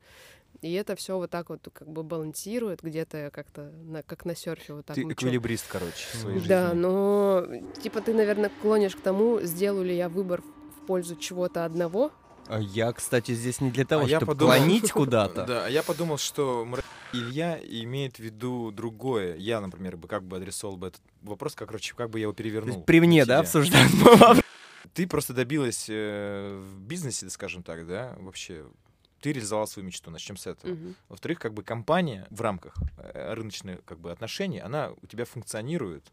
И 0.61 0.72
это 0.73 0.95
все 0.95 1.18
вот 1.18 1.30
так 1.30 1.49
вот 1.49 1.68
как 1.73 1.88
бы 1.88 2.03
балансирует, 2.03 2.82
где-то 2.82 3.30
как-то 3.34 3.72
на, 3.84 4.03
как 4.03 4.26
на 4.26 4.36
серфе 4.36 4.73
вот 4.73 4.86
так. 4.86 4.95
Ты 4.95 5.06
мчу. 5.06 5.14
эквилибрист, 5.14 5.65
короче, 5.68 5.94
в 6.14 6.15
своей 6.15 6.40
Да, 6.48 6.68
жизни. 6.69 6.80
но 6.82 7.45
типа 7.82 8.02
ты, 8.02 8.14
наверное, 8.14 8.52
клонишь 8.61 8.95
к 8.95 9.02
тому, 9.02 9.41
сделаю 9.41 9.86
ли 9.86 9.95
я 9.95 10.10
выбор 10.10 10.41
в 10.41 10.86
пользу 10.86 11.15
чего-то 11.15 11.65
одного. 11.65 12.11
А 12.48 12.60
Я, 12.60 12.94
кстати, 12.94 13.34
здесь 13.34 13.60
не 13.60 13.72
для 13.72 13.86
того, 13.86 14.06
А 14.06 14.07
я 14.07 14.18
чтобы 14.19 14.34
подумал- 14.34 14.56
клонить 14.57 14.91
куда-то. 14.94 15.45
Да, 15.45 15.65
а 15.65 15.69
я 15.69 15.82
подумал, 15.84 16.18
что 16.18 16.68
Илья 17.11 17.57
имеет 17.64 18.18
в 18.18 18.19
виду 18.19 18.72
другое. 18.72 19.36
Я, 19.38 19.61
например, 19.61 19.98
бы 19.98 20.07
как 20.07 20.23
бы 20.23 20.38
адресовал 20.38 20.77
бы 20.77 20.88
этот 20.88 21.02
вопрос, 21.23 21.56
как, 21.56 21.69
короче, 21.69 21.95
как 21.95 22.10
бы 22.11 22.19
я 22.19 22.23
его 22.23 22.34
перевернул. 22.34 22.84
При 22.84 22.99
мне, 23.02 23.26
да, 23.26 23.40
обсуждаем 23.40 23.90
вопрос? 24.03 24.40
Ты 24.94 25.07
просто 25.07 25.34
добилась 25.34 25.88
э, 25.90 26.61
в 26.61 26.80
бизнесе, 26.82 27.30
скажем 27.32 27.64
так, 27.64 27.88
да, 27.88 28.15
вообще. 28.19 28.64
Ты 29.26 29.31
реализовал 29.31 29.65
свою 29.65 29.88
мечту, 29.88 30.11
начнем 30.11 30.38
с 30.38 30.45
этого. 30.45 30.72
Мгм. 30.72 30.95
Во-вторых, 31.10 31.39
как 31.39 31.52
бы 31.52 31.64
компания 31.64 32.27
в 32.30 32.41
рамках 32.41 32.76
э, 32.99 33.34
рыночных 33.34 33.84
как 33.84 33.99
бы 33.99 34.11
отношений, 34.11 34.60
она 34.60 34.91
у 35.02 35.07
тебя 35.07 35.26
функционирует, 35.26 36.11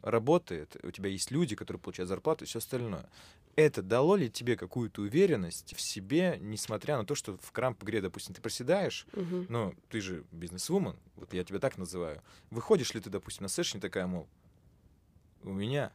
работает, 0.00 0.74
у 0.82 0.90
тебя 0.90 1.10
есть 1.10 1.30
люди, 1.30 1.54
которые 1.54 1.78
получают 1.78 2.08
зарплату 2.08 2.44
и 2.44 2.46
все 2.46 2.60
остальное. 2.60 3.10
Это 3.56 3.82
дало 3.82 4.16
ли 4.16 4.30
тебе 4.30 4.56
какую-то 4.56 5.02
уверенность 5.02 5.74
в 5.76 5.82
себе, 5.82 6.38
несмотря 6.40 6.96
на 6.96 7.04
то, 7.04 7.14
что 7.14 7.36
в 7.36 7.52
крамп-игре, 7.52 8.00
допустим, 8.00 8.34
ты 8.34 8.40
проседаешь, 8.40 9.06
Мгм. 9.12 9.44
но 9.50 9.74
ты 9.90 10.00
же 10.00 10.24
бизнес-вумен, 10.32 10.96
вот 11.16 11.34
я 11.34 11.44
тебя 11.44 11.58
так 11.58 11.76
называю. 11.76 12.22
Выходишь 12.48 12.94
ли 12.94 13.02
ты, 13.02 13.10
допустим, 13.10 13.42
на 13.42 13.50
сессию 13.50 13.82
такая, 13.82 14.06
мол, 14.06 14.26
у 15.42 15.52
меня 15.52 15.92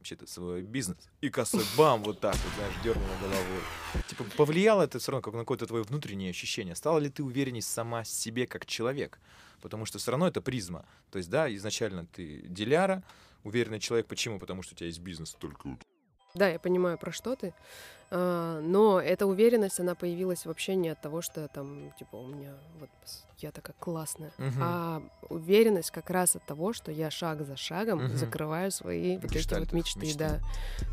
вообще-то 0.00 0.26
свой 0.26 0.62
бизнес. 0.62 0.96
И 1.20 1.28
косой 1.28 1.64
бам, 1.76 2.02
вот 2.02 2.20
так 2.20 2.34
вот, 2.34 2.52
знаешь, 2.56 2.74
дернула 2.82 3.14
головой. 3.20 3.60
Типа, 4.08 4.24
повлияло 4.36 4.82
это 4.82 4.98
все 4.98 5.12
равно 5.12 5.22
как 5.22 5.34
на 5.34 5.40
какое-то 5.40 5.66
твое 5.66 5.84
внутреннее 5.84 6.30
ощущение? 6.30 6.74
Стала 6.74 6.98
ли 6.98 7.10
ты 7.10 7.22
уверенней 7.22 7.60
сама 7.60 8.04
себе 8.04 8.46
как 8.46 8.64
человек? 8.66 9.20
Потому 9.60 9.84
что 9.84 9.98
все 9.98 10.10
равно 10.10 10.26
это 10.26 10.40
призма. 10.40 10.86
То 11.10 11.18
есть, 11.18 11.28
да, 11.28 11.54
изначально 11.54 12.06
ты 12.06 12.42
деляра, 12.48 13.02
уверенный 13.44 13.78
человек. 13.78 14.06
Почему? 14.06 14.38
Потому 14.38 14.62
что 14.62 14.74
у 14.74 14.76
тебя 14.76 14.86
есть 14.86 15.00
бизнес. 15.00 15.36
Только 15.38 15.76
Да, 16.34 16.48
я 16.48 16.58
понимаю, 16.58 16.96
про 16.96 17.12
что 17.12 17.36
ты. 17.36 17.52
А, 18.10 18.60
но 18.60 19.00
эта 19.00 19.26
уверенность, 19.26 19.80
она 19.80 19.94
появилась 19.94 20.46
вообще 20.46 20.76
не 20.76 20.88
от 20.88 21.02
того, 21.02 21.20
что 21.20 21.46
там, 21.48 21.92
типа, 21.98 22.16
у 22.16 22.26
меня 22.26 22.54
вот 22.78 22.90
я 23.42 23.50
такая 23.52 23.74
классная, 23.78 24.32
Мгм. 24.38 24.58
а 24.60 25.02
уверенность 25.28 25.90
как 25.90 26.10
раз 26.10 26.36
от 26.36 26.44
того, 26.46 26.72
что 26.72 26.90
я 26.92 27.10
шаг 27.10 27.44
за 27.46 27.56
шагом 27.56 28.04
Мгм. 28.04 28.16
закрываю 28.16 28.70
свои 28.70 29.16
вот 29.18 29.30
эти 29.34 29.54
вот 29.54 29.72
мечты, 29.72 30.00
мечты. 30.00 30.18
да. 30.18 30.40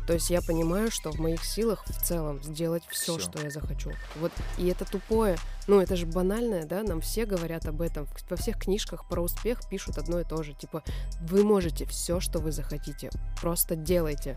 То 0.06 0.14
есть 0.14 0.30
я 0.30 0.40
понимаю, 0.42 0.90
что 0.90 1.10
в 1.10 1.18
моих 1.18 1.44
силах 1.44 1.84
в 1.86 2.02
целом 2.04 2.42
сделать 2.42 2.82
все, 2.88 3.18
что 3.18 3.40
я 3.42 3.50
захочу. 3.50 3.92
Вот 4.16 4.32
и 4.58 4.66
это 4.68 4.84
тупое, 4.84 5.36
ну 5.66 5.80
это 5.80 5.96
же 5.96 6.06
банальное, 6.06 6.64
да, 6.64 6.82
нам 6.82 7.00
все 7.00 7.26
говорят 7.26 7.66
об 7.66 7.80
этом. 7.82 8.06
Во 8.30 8.36
всех 8.36 8.58
книжках 8.58 9.06
про 9.08 9.20
успех 9.22 9.60
пишут 9.68 9.98
одно 9.98 10.20
и 10.20 10.24
то 10.24 10.42
же, 10.42 10.54
типа 10.54 10.82
вы 11.22 11.44
можете 11.44 11.84
все, 11.86 12.20
что 12.20 12.38
вы 12.38 12.52
захотите, 12.52 13.10
просто 13.40 13.76
делайте. 13.76 14.36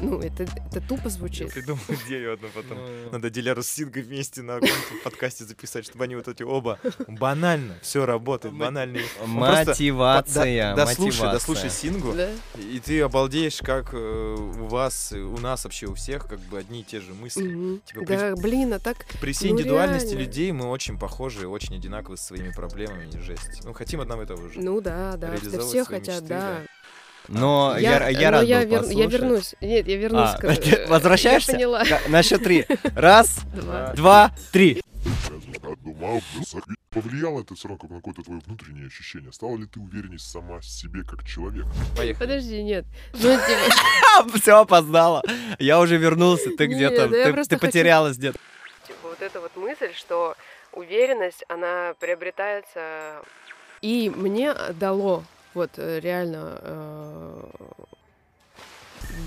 Ну 0.00 0.20
это, 0.20 0.44
это 0.44 0.80
тупо 0.80 1.04
я 1.04 1.10
звучит. 1.10 1.52
придумал 1.52 1.80
идею 2.06 2.34
одну 2.34 2.48
потом. 2.54 2.78
Ну, 2.78 3.10
Надо 3.12 3.30
Диляру 3.30 3.62
с 3.62 3.68
Сингой 3.68 4.02
вместе 4.02 4.42
на 4.42 4.54
каком-то 4.54 4.74
подкасте 5.04 5.44
записать, 5.44 5.84
чтобы 5.84 6.04
они 6.04 6.14
вот 6.16 6.28
эти 6.28 6.42
оба 6.42 6.78
банально, 7.08 7.47
все 7.82 8.06
работает, 8.06 8.54
банальный. 8.54 9.02
Мотивация, 9.24 10.74
Дослушай, 10.74 11.32
дослушай 11.32 11.70
Сингу, 11.70 12.14
и 12.56 12.80
ты 12.80 13.00
обалдеешь, 13.00 13.58
как 13.58 13.92
э, 13.92 13.96
у 13.96 14.66
вас, 14.66 15.12
у 15.12 15.38
нас 15.38 15.64
вообще 15.64 15.86
у 15.86 15.94
всех 15.94 16.26
как 16.26 16.40
бы 16.40 16.58
одни 16.58 16.80
и 16.80 16.84
те 16.84 17.00
же 17.00 17.14
мысли. 17.14 17.80
Типа, 17.86 18.04
при- 18.04 18.16
Да, 18.16 18.34
блин, 18.36 18.72
а 18.74 18.78
так 18.78 19.06
При 19.20 19.32
всей 19.32 19.50
Ну, 19.50 19.56
индивидуальности 19.56 20.14
людей 20.14 20.52
мы 20.52 20.68
очень 20.68 20.98
похожи, 20.98 21.46
очень 21.46 21.74
одинаковы 21.76 22.16
со 22.16 22.24
своими 22.26 22.52
проблемами, 22.52 23.10
жесть. 23.20 23.64
Ну, 23.64 23.72
хотим 23.72 24.00
одного 24.00 24.22
и 24.22 24.26
того 24.26 24.48
же. 24.48 24.60
Ну 24.60 24.80
да, 24.80 25.16
да, 25.16 25.34
все 25.60 25.84
хотят, 25.84 26.26
да. 26.26 26.62
Но 27.28 27.76
я, 27.78 28.08
я, 28.08 28.30
но 28.30 28.38
рад 28.38 28.46
я, 28.46 28.60
был 28.60 28.66
вер- 28.88 28.92
я 28.94 29.06
вернусь. 29.06 29.54
Нет, 29.60 29.86
я 29.86 29.96
вернусь. 29.96 30.30
А, 30.34 30.38
к- 30.38 30.56
ты 30.56 30.86
возвращаешься? 30.88 31.52
Я 31.52 31.58
поняла. 31.58 31.84
На 32.08 32.22
счет 32.22 32.42
три. 32.42 32.66
Раз, 32.94 33.40
Два. 33.54 33.92
два, 33.94 34.32
три. 34.52 34.82
Думал, 35.84 36.22
повлияло 36.90 37.40
это 37.42 37.54
как 37.76 37.90
на 37.90 37.96
какое-то 37.96 38.22
твое 38.22 38.40
внутреннее 38.46 38.86
ощущение? 38.86 39.32
Стала 39.32 39.56
ли 39.56 39.66
ты 39.66 39.80
уверенней 39.80 40.18
сама 40.18 40.60
себе 40.62 41.02
как 41.04 41.24
человек? 41.26 41.66
Поехали. 41.96 42.26
Подожди, 42.26 42.62
нет. 42.62 42.84
Ну, 43.12 43.18
типа, 43.20 44.38
Все 44.38 44.58
опоздала. 44.58 45.22
Я 45.58 45.80
уже 45.80 45.96
вернулся. 45.96 46.50
Ты 46.56 46.66
где-то, 46.66 47.02
я 47.14 47.44
ты, 47.44 47.58
потерялась 47.58 48.16
где-то. 48.16 48.38
типа, 48.86 48.98
вот 49.08 49.20
эта 49.22 49.40
вот 49.40 49.54
мысль, 49.56 49.92
что 49.94 50.34
уверенность, 50.72 51.44
она 51.48 51.94
приобретается... 52.00 53.22
И 53.82 54.10
мне 54.14 54.54
дало 54.74 55.24
вот 55.58 55.72
э, 55.76 56.00
реально 56.00 56.58
э, 56.60 57.50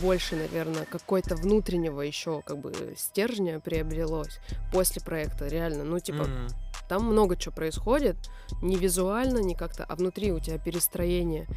больше, 0.02 0.36
наверное, 0.36 0.86
какой-то 0.86 1.36
внутреннего 1.36 2.02
еще 2.02 2.41
как 2.41 2.58
бы 2.58 2.74
стержня 2.98 3.60
приобрелось 3.60 4.40
после 4.72 5.02
проекта, 5.02 5.48
реально. 5.48 5.84
Ну, 5.84 5.99
типа, 5.99 6.24
Мгм. 6.24 6.48
там 6.88 7.06
много 7.06 7.36
чего 7.36 7.53
происходит, 7.53 8.16
не 8.62 8.76
визуально, 8.76 9.40
не 9.40 9.56
как-то, 9.56 9.84
а 9.84 9.95
внутри 9.95 10.32
у 10.32 10.40
тебя 10.40 10.58
перестроение. 10.58 11.48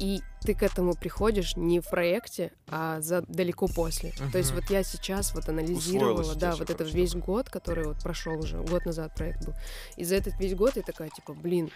И 0.00 0.20
ты 0.40 0.54
к 0.54 0.62
этому 0.62 0.94
приходишь 0.94 1.56
не 1.56 1.80
в 1.80 1.88
проекте, 1.88 2.52
а 2.68 3.00
за 3.00 3.22
далеко 3.22 3.68
после. 3.68 4.12
То 4.32 4.38
есть 4.38 4.52
вот 4.52 4.64
я 4.70 4.82
сейчас 4.82 5.34
вот 5.34 5.48
анализировала, 5.48 6.20
Усвоилось 6.20 6.36
у 6.36 6.38
тебя 6.38 6.50
да, 6.50 6.56
вот 6.56 6.70
этот 6.70 6.92
весь 6.92 7.14
год, 7.14 7.48
который 7.48 7.84
вот 7.84 8.02
прошел 8.02 8.38
уже, 8.38 8.58
год 8.58 8.84
назад 8.86 9.14
проект 9.14 9.44
был. 9.46 9.54
И 9.96 10.04
за 10.04 10.16
этот 10.16 10.38
весь 10.40 10.54
год 10.54 10.76
я 10.76 10.82
такая, 10.82 11.10
типа, 11.10 11.32
блин, 11.32 11.70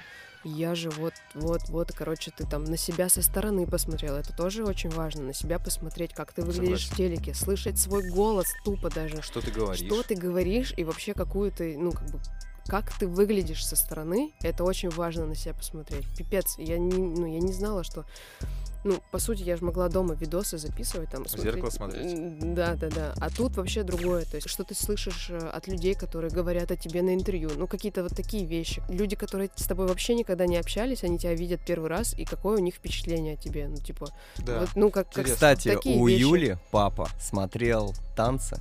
я 0.48 0.74
же 0.74 0.90
вот, 0.90 1.14
вот, 1.34 1.68
вот, 1.68 1.92
короче, 1.92 2.30
ты 2.30 2.46
там 2.46 2.64
на 2.64 2.76
себя 2.76 3.08
со 3.08 3.22
стороны 3.22 3.66
посмотрел. 3.66 4.14
Это 4.14 4.32
тоже 4.32 4.64
очень 4.64 4.90
важно, 4.90 5.22
на 5.22 5.34
себя 5.34 5.58
посмотреть, 5.58 6.12
как 6.14 6.32
ты 6.32 6.42
выглядишь 6.42 6.88
в 6.88 6.96
телеке, 6.96 7.34
слышать 7.34 7.78
свой 7.78 8.08
голос 8.10 8.46
тупо 8.64 8.90
даже. 8.90 9.22
Что 9.22 9.40
ты 9.40 9.50
говоришь? 9.50 9.86
Что 9.86 10.02
ты 10.02 10.14
говоришь 10.14 10.74
и 10.76 10.84
вообще 10.84 11.14
какую 11.14 11.52
ты, 11.52 11.76
ну, 11.76 11.92
как 11.92 12.10
бы, 12.10 12.20
как 12.68 12.92
ты 12.92 13.06
выглядишь 13.06 13.66
со 13.66 13.76
стороны, 13.76 14.32
это 14.42 14.62
очень 14.62 14.90
важно 14.90 15.26
на 15.26 15.34
себя 15.34 15.54
посмотреть. 15.54 16.04
Пипец, 16.16 16.56
я 16.58 16.78
не, 16.78 16.92
ну, 16.92 17.26
я 17.26 17.40
не 17.40 17.52
знала, 17.52 17.82
что... 17.82 18.04
Ну, 18.84 19.02
по 19.10 19.18
сути, 19.18 19.42
я 19.42 19.56
же 19.56 19.64
могла 19.64 19.88
дома 19.88 20.14
видосы 20.14 20.56
записывать, 20.56 21.10
там, 21.10 21.24
В 21.24 21.36
зеркало 21.36 21.68
смотреть. 21.70 22.54
Да, 22.54 22.74
да, 22.74 22.88
да. 22.88 23.14
А 23.20 23.28
тут 23.28 23.56
вообще 23.56 23.82
другое. 23.82 24.24
То 24.24 24.36
есть, 24.36 24.48
что 24.48 24.62
ты 24.62 24.74
слышишь 24.76 25.30
э, 25.30 25.36
от 25.36 25.66
людей, 25.66 25.94
которые 25.94 26.30
говорят 26.30 26.70
о 26.70 26.76
тебе 26.76 27.02
на 27.02 27.12
интервью. 27.12 27.50
Ну, 27.56 27.66
какие-то 27.66 28.04
вот 28.04 28.14
такие 28.14 28.44
вещи. 28.44 28.80
Люди, 28.88 29.16
которые 29.16 29.50
с 29.56 29.66
тобой 29.66 29.88
вообще 29.88 30.14
никогда 30.14 30.46
не 30.46 30.56
общались, 30.56 31.02
они 31.02 31.18
тебя 31.18 31.34
видят 31.34 31.60
первый 31.66 31.90
раз, 31.90 32.14
и 32.14 32.24
какое 32.24 32.58
у 32.58 32.60
них 32.60 32.76
впечатление 32.76 33.34
о 33.34 33.36
тебе. 33.36 33.66
Ну, 33.66 33.78
типа, 33.78 34.10
Да. 34.38 34.60
вот, 34.60 34.68
ну, 34.76 34.90
как, 34.90 35.10
как. 35.12 35.26
Кстати, 35.26 35.74
такие 35.74 35.98
у 35.98 36.06
вещи. 36.06 36.20
Юли 36.20 36.56
папа 36.70 37.08
смотрел 37.20 37.94
танцы, 38.14 38.60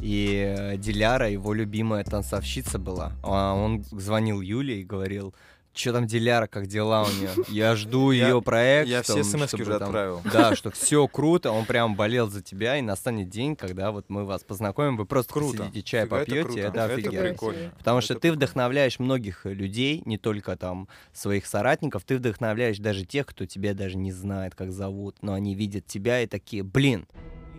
и 0.00 0.74
Диляра, 0.78 1.30
его 1.30 1.52
любимая 1.54 2.04
танцовщица 2.04 2.78
была. 2.78 3.12
А 3.22 3.54
он 3.54 3.84
звонил 3.90 4.40
Юле 4.40 4.80
и 4.80 4.84
говорил, 4.84 5.34
что 5.72 5.92
там 5.92 6.06
Диляра, 6.06 6.46
как 6.46 6.66
дела 6.66 7.04
у 7.04 7.06
нее? 7.06 7.30
Я 7.48 7.76
жду 7.76 8.10
ее 8.10 8.42
проект. 8.42 8.88
Я 8.88 9.02
все 9.02 9.22
смс 9.22 9.54
уже 9.54 9.76
отправил. 9.76 10.20
Да, 10.32 10.54
что 10.56 10.70
все 10.70 11.06
круто, 11.06 11.52
он 11.52 11.64
прям 11.64 11.94
болел 11.94 12.28
за 12.28 12.42
тебя, 12.42 12.76
и 12.76 12.82
настанет 12.82 13.28
день, 13.28 13.56
когда 13.56 13.92
вот 13.92 14.06
мы 14.08 14.24
вас 14.24 14.42
познакомим, 14.42 14.96
вы 14.96 15.06
просто 15.06 15.32
Круто. 15.32 15.58
посидите, 15.58 15.82
чай 15.82 16.06
попьете, 16.06 16.60
это, 16.60 16.84
офигенно. 16.84 17.36
Потому 17.78 18.00
что 18.00 18.14
ты 18.16 18.32
вдохновляешь 18.32 18.98
многих 18.98 19.44
людей, 19.44 20.02
не 20.04 20.18
только 20.18 20.56
там 20.56 20.88
своих 21.12 21.46
соратников, 21.46 22.04
ты 22.04 22.16
вдохновляешь 22.16 22.78
даже 22.78 23.04
тех, 23.04 23.26
кто 23.26 23.46
тебя 23.46 23.72
даже 23.72 23.96
не 23.96 24.12
знает, 24.12 24.54
как 24.54 24.72
зовут, 24.72 25.16
но 25.22 25.34
они 25.34 25.54
видят 25.54 25.86
тебя 25.86 26.20
и 26.20 26.26
такие, 26.26 26.62
блин, 26.62 27.06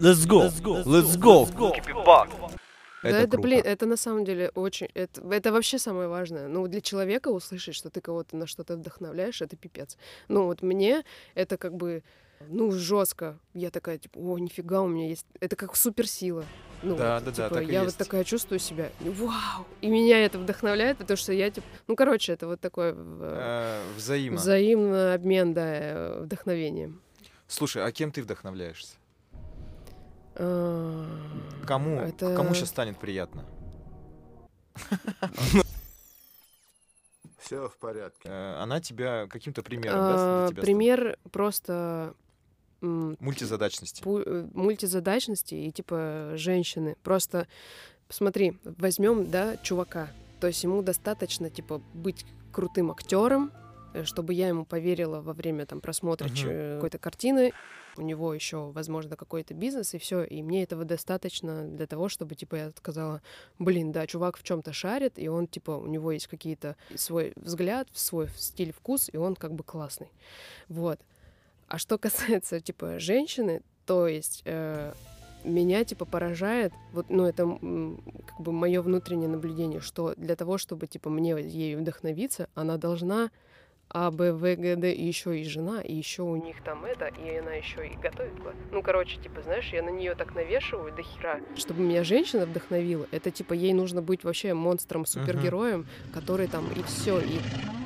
let's 0.02 0.26
go, 0.28 0.84
let's 0.86 1.18
go, 1.18 1.46
Да, 3.04 3.10
Это 3.10 3.18
это, 3.18 3.28
круто. 3.32 3.42
блин, 3.48 3.62
это 3.66 3.86
на 3.88 3.98
самом 3.98 4.26
деле 4.26 4.52
очень... 4.54 4.88
Это, 4.94 5.22
это 5.32 5.52
вообще 5.52 5.80
самое 5.80 6.08
важное. 6.08 6.48
Ну, 6.48 6.68
для 6.68 6.82
человека 6.82 7.30
услышать, 7.30 7.74
что 7.76 7.90
ты 7.90 8.00
кого-то 8.00 8.38
на 8.38 8.46
что-то 8.46 8.76
вдохновляешь, 8.76 9.42
это 9.42 9.56
пипец. 9.56 9.98
Ну, 10.28 10.46
вот 10.46 10.62
мне 10.62 11.04
это 11.34 11.58
как 11.58 11.74
бы, 11.76 12.04
ну, 12.48 12.72
жестко. 12.72 13.40
Я 13.56 13.72
такая, 13.72 13.98
типа, 13.98 14.20
о, 14.20 14.38
нифига 14.38 14.82
у 14.84 14.88
меня 14.88 15.08
есть... 15.08 15.26
Это 15.40 15.56
как 15.56 15.76
суперсила. 15.76 16.46
Ну, 16.84 16.96
Да, 16.96 17.16
вот, 17.16 17.26
да, 17.26 17.32
да, 17.32 17.46
типа, 17.48 17.56
так 17.56 17.70
и 17.70 17.72
я 17.72 17.80
вот 17.80 17.86
есть. 17.88 17.98
такая 17.98 18.24
чувствую 18.24 18.60
себя, 18.60 18.92
вау! 19.00 19.66
И 19.82 19.88
меня 19.88 20.24
это 20.24 20.38
вдохновляет, 20.38 20.98
потому 21.00 21.18
что 21.18 21.34
я, 21.34 21.50
типа... 21.50 21.66
Ну, 21.88 21.96
короче, 21.96 22.34
это 22.34 22.46
вот 22.46 22.60
такой 22.60 22.92
э, 22.96 22.96
Э, 22.96 23.82
Взаимно. 23.98 24.38
взаимный 24.40 25.14
обмен, 25.16 25.54
да, 25.56 25.66
э, 25.66 26.22
вдохновением. 26.22 27.02
Слушай, 27.48 27.84
а 27.84 27.92
кем 27.92 28.12
ты 28.12 28.22
вдохновляешься? 28.22 28.96
А, 30.44 31.06
Кому, 31.66 32.00
Это- 32.00 32.36
кому 32.36 32.54
сейчас 32.56 32.70
станет 32.70 32.98
приятно? 32.98 33.46
Все 37.38 37.68
в 37.70 37.78
порядке. 37.78 38.30
Э, 38.30 38.56
Она 38.62 38.80
тебя 38.82 39.28
каким-то 39.28 39.62
примером, 39.62 40.00
да, 40.00 40.46
для 40.48 40.54
тебя 40.54 40.62
Пример 40.62 41.18
просто... 41.32 42.14
Мультизадачности. 42.82 44.02
э, 44.04 44.48
мультизадачности 44.56 45.54
и 45.54 45.72
типа 45.72 46.32
женщины. 46.36 46.96
Просто 47.04 47.48
смотри, 48.10 48.58
возьмем, 48.64 49.30
да, 49.30 49.58
чувака. 49.58 50.10
То 50.40 50.48
есть 50.48 50.64
ему 50.64 50.82
достаточно, 50.82 51.52
типа, 51.52 51.80
быть 51.94 52.26
крутым 52.52 52.90
актером, 52.90 53.52
э, 53.54 53.61
чтобы 54.04 54.34
я 54.34 54.48
ему 54.48 54.66
поверила 54.66 55.22
во 55.22 55.34
время 55.34 55.66
там 55.66 55.82
просмотра 55.82 56.30
э, 56.46 56.76
какой-то 56.76 56.98
картины. 56.98 57.52
У 57.98 58.02
него 58.02 58.34
еще, 58.34 58.72
возможно, 58.72 59.18
какой-то 59.18 59.54
бизнес, 59.54 59.94
и 59.94 59.98
все. 59.98 60.24
И 60.24 60.42
мне 60.42 60.64
этого 60.64 60.86
достаточно 60.86 61.68
для 61.68 61.88
того, 61.88 62.08
чтобы, 62.08 62.36
типа, 62.36 62.56
я 62.56 62.72
сказала, 62.72 63.22
блин, 63.60 63.92
да, 63.92 64.08
чувак 64.08 64.38
в 64.38 64.44
чем-то 64.44 64.72
шарит, 64.72 65.20
и 65.20 65.28
он, 65.28 65.48
типа, 65.48 65.72
у 65.72 65.88
него 65.88 66.12
есть 66.12 66.28
какие-то 66.28 66.78
свой 66.96 67.34
взгляд, 67.36 67.90
свой 67.94 68.30
стиль, 68.38 68.72
вкус, 68.72 69.10
и 69.12 69.18
он 69.18 69.36
как 69.36 69.54
бы 69.54 69.64
классный. 69.64 70.12
Вот. 70.70 71.00
А 71.68 71.78
что 71.78 71.98
касается, 72.00 72.62
типа, 72.62 73.00
женщины, 73.00 73.62
то 73.86 74.08
есть 74.08 74.44
э, 74.46 74.94
меня, 75.44 75.84
типа, 75.84 76.06
поражает, 76.06 76.74
вот, 76.94 77.10
ну, 77.10 77.26
это 77.26 77.44
как 78.26 78.40
бы 78.40 78.52
мое 78.52 78.82
внутреннее 78.82 79.30
наблюдение, 79.30 79.80
что 79.80 80.14
для 80.16 80.36
того, 80.36 80.58
чтобы, 80.58 80.88
типа, 80.88 81.10
мне 81.10 81.32
ею 81.32 81.80
вдохновиться, 81.80 82.48
она 82.54 82.78
должна 82.78 83.32
А, 83.94 84.10
Б, 84.10 84.32
В, 84.32 84.56
Г, 84.56 84.76
Д, 84.78 84.94
и 84.94 85.06
еще 85.06 85.40
и 85.40 85.44
жена, 85.44 85.82
и 85.82 85.94
еще 85.94 86.24
у 86.24 86.36
них 86.38 86.64
там 86.64 86.86
это, 86.86 87.08
и 87.08 87.38
она 87.38 87.52
еще 87.52 87.86
и 87.86 87.96
готовит. 87.96 88.32
Ну, 88.72 88.82
короче, 88.82 89.18
типа, 89.22 89.42
знаешь, 89.42 89.70
я 89.74 89.84
на 89.84 89.90
нее 89.90 90.16
так 90.16 90.34
навешиваю 90.34 90.96
до 90.96 91.04
хера. 91.04 91.40
Чтобы 91.58 91.82
меня 91.82 92.04
женщина 92.04 92.46
вдохновила, 92.46 93.08
это 93.12 93.32
типа 93.32 93.54
ей 93.54 93.74
нужно 93.74 94.02
быть 94.02 94.24
вообще 94.24 94.54
монстром, 94.54 95.06
супергероем, 95.06 95.86
который 96.14 96.48
там 96.48 96.72
и 96.72 96.82
все, 96.84 97.20
и 97.20 97.40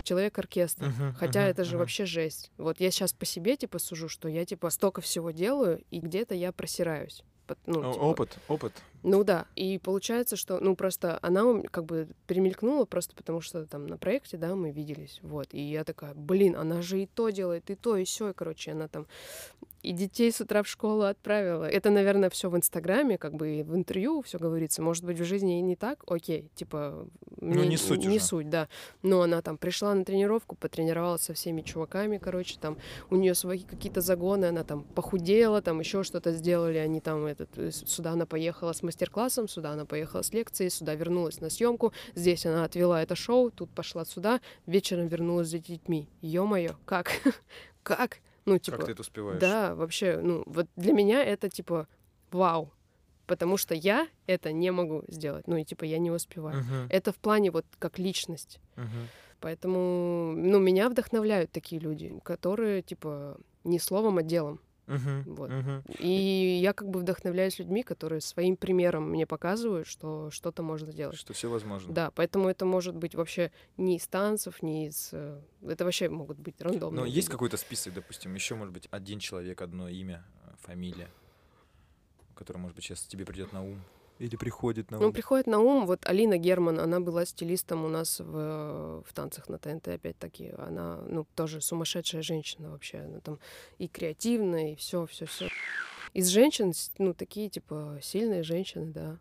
человек-оркестр. 0.03 0.85
Мгм, 0.85 1.15
Хотя 1.15 1.41
мгм, 1.41 1.49
это 1.49 1.63
же 1.63 1.71
мгм. 1.71 1.79
вообще 1.79 2.05
жесть. 2.05 2.51
Вот 2.57 2.79
я 2.79 2.91
сейчас 2.91 3.13
по 3.13 3.25
себе 3.25 3.57
типа 3.57 3.79
сужу, 3.79 4.07
что 4.07 4.29
я 4.29 4.45
типа 4.45 4.69
столько 4.69 5.01
всего 5.01 5.31
делаю, 5.31 5.81
и 5.89 5.99
где-то 5.99 6.35
я 6.35 6.51
просираюсь. 6.51 7.23
Ну, 7.65 7.93
типа, 7.93 8.03
Опыт, 8.03 8.37
опыт. 8.47 8.73
Ну 9.05 9.23
да, 9.23 9.45
и 9.55 9.77
получается, 9.77 10.35
что, 10.35 10.59
ну 10.59 10.75
просто 10.75 11.19
она 11.21 11.61
как 11.69 11.85
бы 11.85 12.07
перемелькнула 12.25 12.85
просто 12.85 13.15
потому, 13.15 13.39
что 13.39 13.67
там 13.67 13.85
на 13.85 13.97
проекте, 13.97 14.35
да, 14.37 14.55
мы 14.55 14.71
виделись, 14.71 15.19
вот, 15.21 15.47
и 15.51 15.61
я 15.61 15.83
такая, 15.83 16.15
блин, 16.15 16.55
она 16.55 16.81
же 16.81 17.03
и 17.03 17.05
то 17.05 17.29
делает, 17.29 17.69
и 17.69 17.75
то, 17.75 17.97
и 17.97 18.03
все, 18.03 18.33
короче, 18.33 18.71
она 18.71 18.87
там 18.87 19.05
и 19.85 19.91
детей 19.91 20.31
с 20.31 20.41
утра 20.41 20.63
в 20.63 20.67
школу 20.67 21.03
отправила. 21.03 21.65
Это, 21.65 21.91
наверное, 21.91 22.29
все 22.29 22.49
в 22.49 22.57
Инстаграме, 22.57 23.17
как 23.17 23.35
бы 23.35 23.59
и 23.59 23.63
в 23.63 23.75
интервью 23.75 24.23
все 24.23 24.39
говорится. 24.39 24.81
Может 24.81 25.03
быть, 25.03 25.19
в 25.19 25.23
жизни 25.23 25.59
и 25.59 25.61
не 25.61 25.75
так, 25.75 26.03
окей, 26.07 26.49
типа... 26.55 27.07
Ну, 27.39 27.63
не 27.63 27.77
суть 27.77 27.99
Не 27.99 28.17
уже. 28.17 28.25
суть, 28.25 28.49
да. 28.49 28.67
Но 29.03 29.21
она 29.21 29.41
там 29.41 29.57
пришла 29.57 29.93
на 29.93 30.03
тренировку, 30.03 30.55
потренировалась 30.55 31.21
со 31.21 31.33
всеми 31.33 31.61
чуваками, 31.61 32.17
короче, 32.17 32.57
там 32.59 32.77
у 33.11 33.15
нее 33.15 33.35
свои 33.35 33.59
какие-то 33.59 34.01
загоны, 34.01 34.45
она 34.45 34.63
там 34.63 34.83
похудела, 34.83 35.61
там 35.61 35.79
еще 35.79 36.03
что-то 36.03 36.31
сделали, 36.31 36.77
они 36.77 36.99
там 36.99 37.25
этот, 37.25 37.49
э, 37.57 37.71
сюда 37.71 38.13
она 38.13 38.25
поехала 38.25 38.73
с 38.73 38.81
мастер-классом, 38.95 39.47
сюда 39.47 39.71
она 39.71 39.85
поехала 39.85 40.21
с 40.21 40.31
лекцией, 40.31 40.69
сюда 40.69 40.95
вернулась 40.95 41.41
на 41.41 41.49
съемку, 41.49 41.91
здесь 42.15 42.45
она 42.45 42.63
отвела 42.63 43.01
это 43.01 43.15
шоу, 43.15 43.51
тут 43.51 43.69
пошла 43.69 44.05
сюда, 44.05 44.39
вечером 44.65 45.07
вернулась 45.07 45.49
за 45.49 45.59
детьми. 45.59 46.07
Ё-моё, 46.21 46.75
как? 46.85 47.11
как? 47.83 48.19
Ну, 48.45 48.57
типа... 48.57 48.77
Как 48.77 48.85
ты 48.85 48.91
это 48.93 49.01
успеваешь? 49.01 49.41
Да, 49.41 49.75
вообще, 49.75 50.19
ну, 50.21 50.43
вот 50.45 50.67
для 50.77 50.93
меня 50.93 51.23
это 51.23 51.49
типа 51.49 51.87
вау. 52.31 52.71
Потому 53.27 53.57
что 53.57 53.73
я 53.73 54.07
это 54.27 54.51
не 54.51 54.71
могу 54.71 55.03
сделать. 55.07 55.47
Ну, 55.47 55.57
и 55.57 55.65
типа 55.65 55.83
я 55.83 55.97
не 55.97 56.11
успеваю. 56.11 56.63
Мгм, 56.63 56.87
Это 56.89 57.11
в 57.11 57.15
плане 57.15 57.51
вот 57.51 57.65
как 57.79 57.99
личность. 57.99 58.59
мгм. 58.75 59.09
Поэтому, 59.41 60.33
ну, 60.37 60.59
меня 60.59 60.89
вдохновляют 60.89 61.51
такие 61.51 61.81
люди, 61.81 62.17
которые, 62.23 62.81
типа, 62.81 63.37
не 63.63 63.79
словом, 63.79 64.17
а 64.17 64.23
делом. 64.23 64.59
Мгм, 64.87 65.23
Вот. 65.25 65.49
мгм. 65.49 65.83
И 65.97 66.59
я 66.61 66.73
как 66.73 66.89
бы 66.89 66.99
вдохновляюсь 66.99 67.57
людьми, 67.57 67.81
которые 67.83 68.21
своим 68.21 68.55
примером 68.55 69.09
мне 69.09 69.25
показывают, 69.25 69.87
что 69.87 70.29
что-то 70.31 70.61
можно 70.61 70.91
сделать. 70.91 71.17
Что 71.17 71.33
все 71.33 71.49
возможно. 71.49 71.93
Да, 71.93 72.11
поэтому 72.11 72.49
это 72.49 72.65
может 72.65 72.95
быть 72.95 73.15
вообще 73.15 73.51
не 73.77 73.97
из 73.97 74.07
танцев, 74.07 74.61
не 74.61 74.87
из... 74.87 75.09
э, 75.11 75.41
Это 75.67 75.85
вообще 75.85 76.09
могут 76.09 76.37
быть 76.39 76.61
рандомные. 76.61 77.01
Но 77.01 77.05
есть 77.05 77.27
люди. 77.27 77.31
какой-то 77.31 77.57
список, 77.57 77.93
допустим, 77.95 78.33
еще 78.35 78.55
может 78.55 78.73
быть 78.73 78.87
один 78.91 79.19
человек, 79.19 79.61
одно 79.61 79.89
имя, 79.89 80.23
э, 80.45 80.51
фамилия, 80.59 81.09
которое, 82.35 82.59
может 82.59 82.75
быть, 82.75 82.85
сейчас 82.85 83.01
тебе 83.01 83.25
придет 83.25 83.53
на 83.53 83.63
ум. 83.63 83.81
Или 84.19 84.37
приходит 84.37 84.91
на 84.91 84.97
ум. 84.97 85.03
Ну, 85.03 85.11
приходит 85.11 85.47
на 85.47 85.59
ум, 85.59 85.85
вот 85.85 86.05
Алина 86.05 86.37
Герман, 86.37 86.79
она 86.79 86.99
была 86.99 87.25
стилистом 87.25 87.83
у 87.83 87.89
нас 87.89 88.19
в, 88.19 89.03
в 89.05 89.13
танцах 89.13 89.49
на 89.49 89.57
ТНТ, 89.57 89.89
опять-таки. 89.89 90.53
Она, 90.57 91.01
ну, 91.07 91.27
тоже 91.35 91.59
сумасшедшая 91.61 92.21
женщина 92.21 92.71
вообще. 92.71 92.99
Она 92.99 93.19
там 93.19 93.39
и 93.77 93.87
креативная, 93.87 94.73
и 94.73 94.75
все, 94.75 95.05
все, 95.05 95.25
все. 95.25 95.49
Из 96.13 96.27
женщин, 96.27 96.71
ну, 96.97 97.13
такие, 97.13 97.49
типа, 97.49 97.99
сильные 98.01 98.43
женщины, 98.43 98.85
да. 98.85 99.19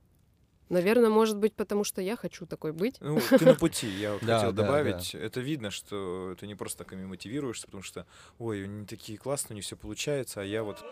Наверное, 0.68 1.10
может 1.10 1.36
быть, 1.36 1.54
потому 1.54 1.84
что 1.84 2.00
я 2.00 2.16
хочу 2.16 2.46
такой 2.46 2.72
быть. 2.72 2.96
Ну, 3.00 3.20
ты 3.30 3.44
на 3.44 3.54
пути, 3.54 3.88
я 3.88 4.18
хотел 4.18 4.52
добавить. 4.52 5.14
Это 5.14 5.40
видно, 5.40 5.70
что 5.70 6.36
ты 6.38 6.46
не 6.46 6.54
просто 6.54 6.84
так 6.84 6.92
ими 6.92 7.04
мотивируешься, 7.04 7.66
потому 7.66 7.82
что, 7.82 8.06
ой, 8.38 8.64
они 8.64 8.86
такие 8.86 9.18
классные, 9.18 9.54
у 9.54 9.56
них 9.56 9.64
все 9.64 9.76
получается, 9.76 10.40
а 10.40 10.44
я 10.44 10.62
вот... 10.62 10.84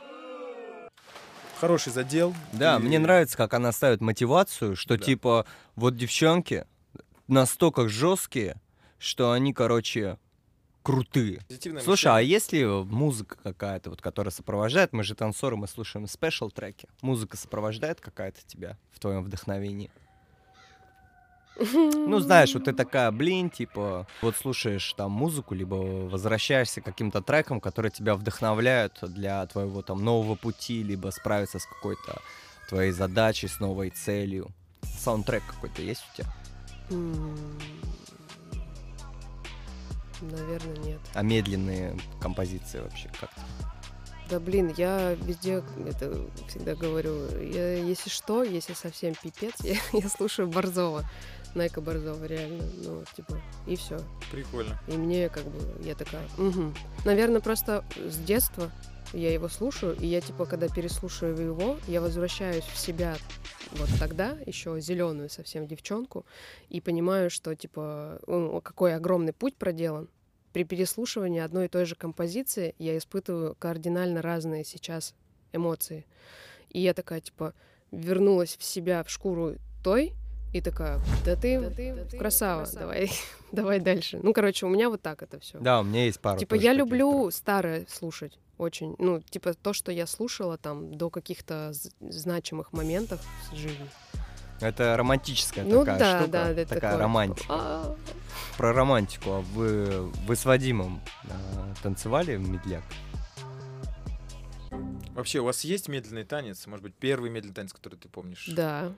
Хороший 1.63 1.93
задел. 1.93 2.35
Да, 2.53 2.77
и- 2.77 2.81
мне 2.81 2.99
нравится, 2.99 3.37
как 3.37 3.55
она 3.55 3.71
ставит 3.71 4.01
мотивацию, 4.01 4.75
что 4.75 4.99
Да. 4.99 5.05
типа, 5.05 5.47
вот 5.77 5.97
девчонки, 5.97 6.67
настолько 7.29 7.89
жесткие, 7.89 8.61
что 8.99 9.31
они, 9.31 9.55
короче, 9.55 10.19
крутые. 10.83 11.41
Слушай, 11.85 12.09
а 12.09 12.15
мышление. 12.15 12.29
есть 12.33 12.53
ли 12.53 12.67
музыка 12.67 13.37
какая-то, 13.45 13.91
вот, 13.91 14.03
которая 14.03 14.33
сопровождает? 14.33 14.93
Мы 14.93 15.05
же 15.05 15.15
танцоры, 15.15 15.57
мы 15.57 15.69
слушаем 15.69 16.09
спешл 16.09 16.51
треки. 16.51 16.89
Музыка 17.01 17.37
сопровождает 17.37 18.01
какая-то 18.01 18.41
тебя 18.45 18.77
в 18.91 18.99
твоем 18.99 19.23
вдохновении? 19.23 19.89
Ну, 21.59 22.19
знаешь, 22.21 22.55
вот 22.55 22.65
ты 22.65 22.73
такая, 22.73 23.11
блин, 23.11 23.51
типа, 23.51 24.07
вот 24.23 24.37
слушаешь 24.37 24.93
там 24.95 25.13
музыку, 25.13 25.55
либо 25.55 25.75
возвращаешься 25.75 26.81
к 26.81 26.85
каким-то 26.85 27.21
трекам, 27.21 27.61
которые 27.61 27.93
тебя 27.93 28.15
вдохновляют 28.15 28.99
для 29.03 29.47
твоего 29.47 29.83
там 29.83 30.05
нового 30.05 30.35
пути, 30.35 30.83
либо 30.83 31.11
справиться 31.11 31.59
с 31.59 31.67
какой-то 31.67 32.21
твоей 32.69 32.93
задачей, 32.93 33.49
с 33.49 33.61
новой 33.61 33.91
целью. 33.91 34.49
Саундтрек 34.99 35.43
какой-то 35.47 35.83
есть 35.83 36.03
у 36.13 36.17
тебя? 36.17 36.33
Наверное, 40.23 40.77
нет. 40.77 41.01
А 41.15 41.23
медленные 41.23 41.99
композиции 42.21 42.79
вообще 42.79 43.11
как 43.21 43.31
Да 44.31 44.39
блин, 44.39 44.73
я 44.77 45.15
везде 45.15 45.65
это 45.87 46.29
всегда 46.49 46.75
говорю. 46.75 47.27
Я, 47.41 47.75
если 47.75 48.09
что, 48.09 48.45
если 48.45 48.75
совсем 48.75 49.15
пипец, 49.21 49.55
я, 49.63 49.77
я 49.93 50.09
слушаю 50.09 50.49
Борзова. 50.49 51.05
Найка 51.55 51.81
Борзова, 51.81 52.25
реально. 52.25 52.65
Ну, 52.85 53.05
типа, 53.15 53.39
и 53.67 53.77
все. 53.77 54.01
Прикольно. 54.31 54.79
И 54.89 54.93
мне 54.93 55.29
как 55.29 55.45
бы, 55.45 55.85
я 55.85 55.95
такая, 55.95 56.27
угу. 56.39 56.73
Наверное, 57.05 57.41
просто 57.41 57.85
с 57.97 58.17
детства 58.19 58.71
я 59.13 59.33
его 59.33 59.49
слушаю, 59.49 59.97
и 59.97 60.07
я 60.07 60.21
типа, 60.21 60.47
когда 60.47 60.69
переслушиваю 60.69 61.47
его, 61.47 61.79
я 61.87 62.01
возвращаюсь 62.01 62.65
в 62.65 62.79
себя 62.79 63.17
вот 63.73 63.89
тогда, 63.99 64.37
еще 64.47 64.81
зеленую 64.81 65.29
совсем 65.29 65.67
девчонку, 65.67 66.25
и 66.69 66.81
понимаю, 66.81 67.31
что 67.31 67.55
типа, 67.55 68.21
какой 68.63 68.95
огромный 68.95 69.33
путь 69.33 69.57
проделан. 69.57 70.09
При 70.53 70.65
переслушивании 70.65 71.41
одной 71.41 71.67
и 71.67 71.69
той 71.69 71.87
же 71.87 71.95
композиции 71.95 72.75
я 72.79 72.97
испытываю 72.97 73.55
кардинально 73.55 74.21
разные 74.21 74.65
сейчас 74.65 75.15
эмоции. 75.53 76.05
И 76.69 76.81
я 76.81 76.93
такая, 76.95 77.21
типа, 77.21 77.55
вернулась 77.91 78.57
в 78.59 78.65
себя, 78.65 79.03
в 79.03 79.11
шкуру 79.11 79.57
той, 79.83 80.13
и 80.53 80.61
такая, 80.61 81.01
да 81.25 81.35
ты, 81.35 82.07
красава, 82.19 82.67
давай, 82.73 83.11
давай 83.53 83.81
дальше. 83.81 84.21
Ну, 84.23 84.33
короче, 84.33 84.67
у 84.67 84.69
меня 84.69 84.91
вот 84.91 85.01
так 85.01 85.23
это 85.23 85.41
все. 85.41 85.59
Да, 85.59 85.81
у 85.81 85.85
меня 85.85 86.05
есть 86.05 86.21
пару. 86.21 86.39
Типа 86.39 86.55
я 86.55 86.73
люблю 86.73 87.31
старое 87.31 87.87
слушать 87.89 88.39
очень. 88.59 88.95
Ну, 88.99 89.21
типа 89.21 89.55
то, 89.55 89.73
что 89.73 89.91
я 89.91 90.07
слушала 90.07 90.59
там 90.59 90.95
до 90.97 91.11
каких-то 91.11 91.73
значимых 92.01 92.73
моментов 92.73 93.21
в 93.51 93.57
жизни. 93.57 93.89
Это 94.61 94.97
романтическая 94.97 95.65
Ну 95.65 95.81
такая 95.81 95.99
да, 95.99 96.19
штука, 96.19 96.33
да, 96.33 96.51
это 96.51 96.75
такая 96.75 96.93
такое, 96.93 96.99
романтика. 96.99 97.47
А, 97.49 97.97
Про 98.57 98.73
романтику. 98.73 99.31
А 99.31 99.41
вы, 99.41 100.13
вы 100.27 100.37
с 100.37 100.45
Вадимом 100.45 101.01
э, 101.25 101.29
танцевали 101.83 102.37
в 102.37 102.49
медляк? 102.49 102.85
Вообще, 105.15 105.41
у 105.41 105.45
вас 105.45 105.65
есть 105.65 105.89
медленный 105.89 106.25
танец? 106.25 106.65
Может 106.69 106.85
быть, 106.85 106.95
первый 106.95 107.29
медленный 107.29 107.55
танец, 107.55 107.73
который 107.73 107.97
ты 107.97 108.09
помнишь? 108.09 108.49
Да. 108.55 108.93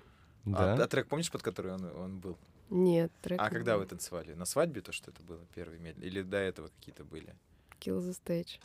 А, 0.52 0.74
а 0.74 0.86
трек 0.86 1.08
помнишь, 1.08 1.30
под 1.30 1.42
который 1.42 1.72
он, 1.72 1.84
он 1.96 2.18
был? 2.18 2.36
Нет, 2.70 3.10
трек. 3.22 3.40
А 3.40 3.50
когда 3.50 3.78
вы 3.78 3.86
танцевали? 3.86 4.34
На 4.34 4.44
свадьбе 4.44 4.80
то, 4.80 4.92
что 4.92 5.10
это 5.10 5.22
было 5.22 5.40
первый 5.54 5.78
медленный? 5.78 6.06
Или 6.06 6.22
до 6.22 6.38
этого 6.38 6.68
какие-то 6.68 7.04
были? 7.04 7.34
Kill 7.80 7.98
the 7.98 8.16
stage. 8.24 8.58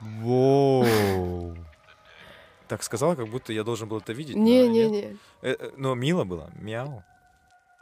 Воу. 0.00 1.56
Так 2.68 2.82
сказала, 2.82 3.14
как 3.14 3.28
будто 3.28 3.52
я 3.52 3.64
должен 3.64 3.88
был 3.88 3.98
это 3.98 4.12
видеть. 4.12 4.36
но 4.36 4.42
Не, 4.42 4.68
не, 4.68 4.88
нет. 4.88 5.10
не. 5.10 5.18
Э, 5.42 5.56
э, 5.58 5.70
Но 5.76 5.94
мило 5.94 6.24
было. 6.24 6.50
Мяу. 6.56 7.04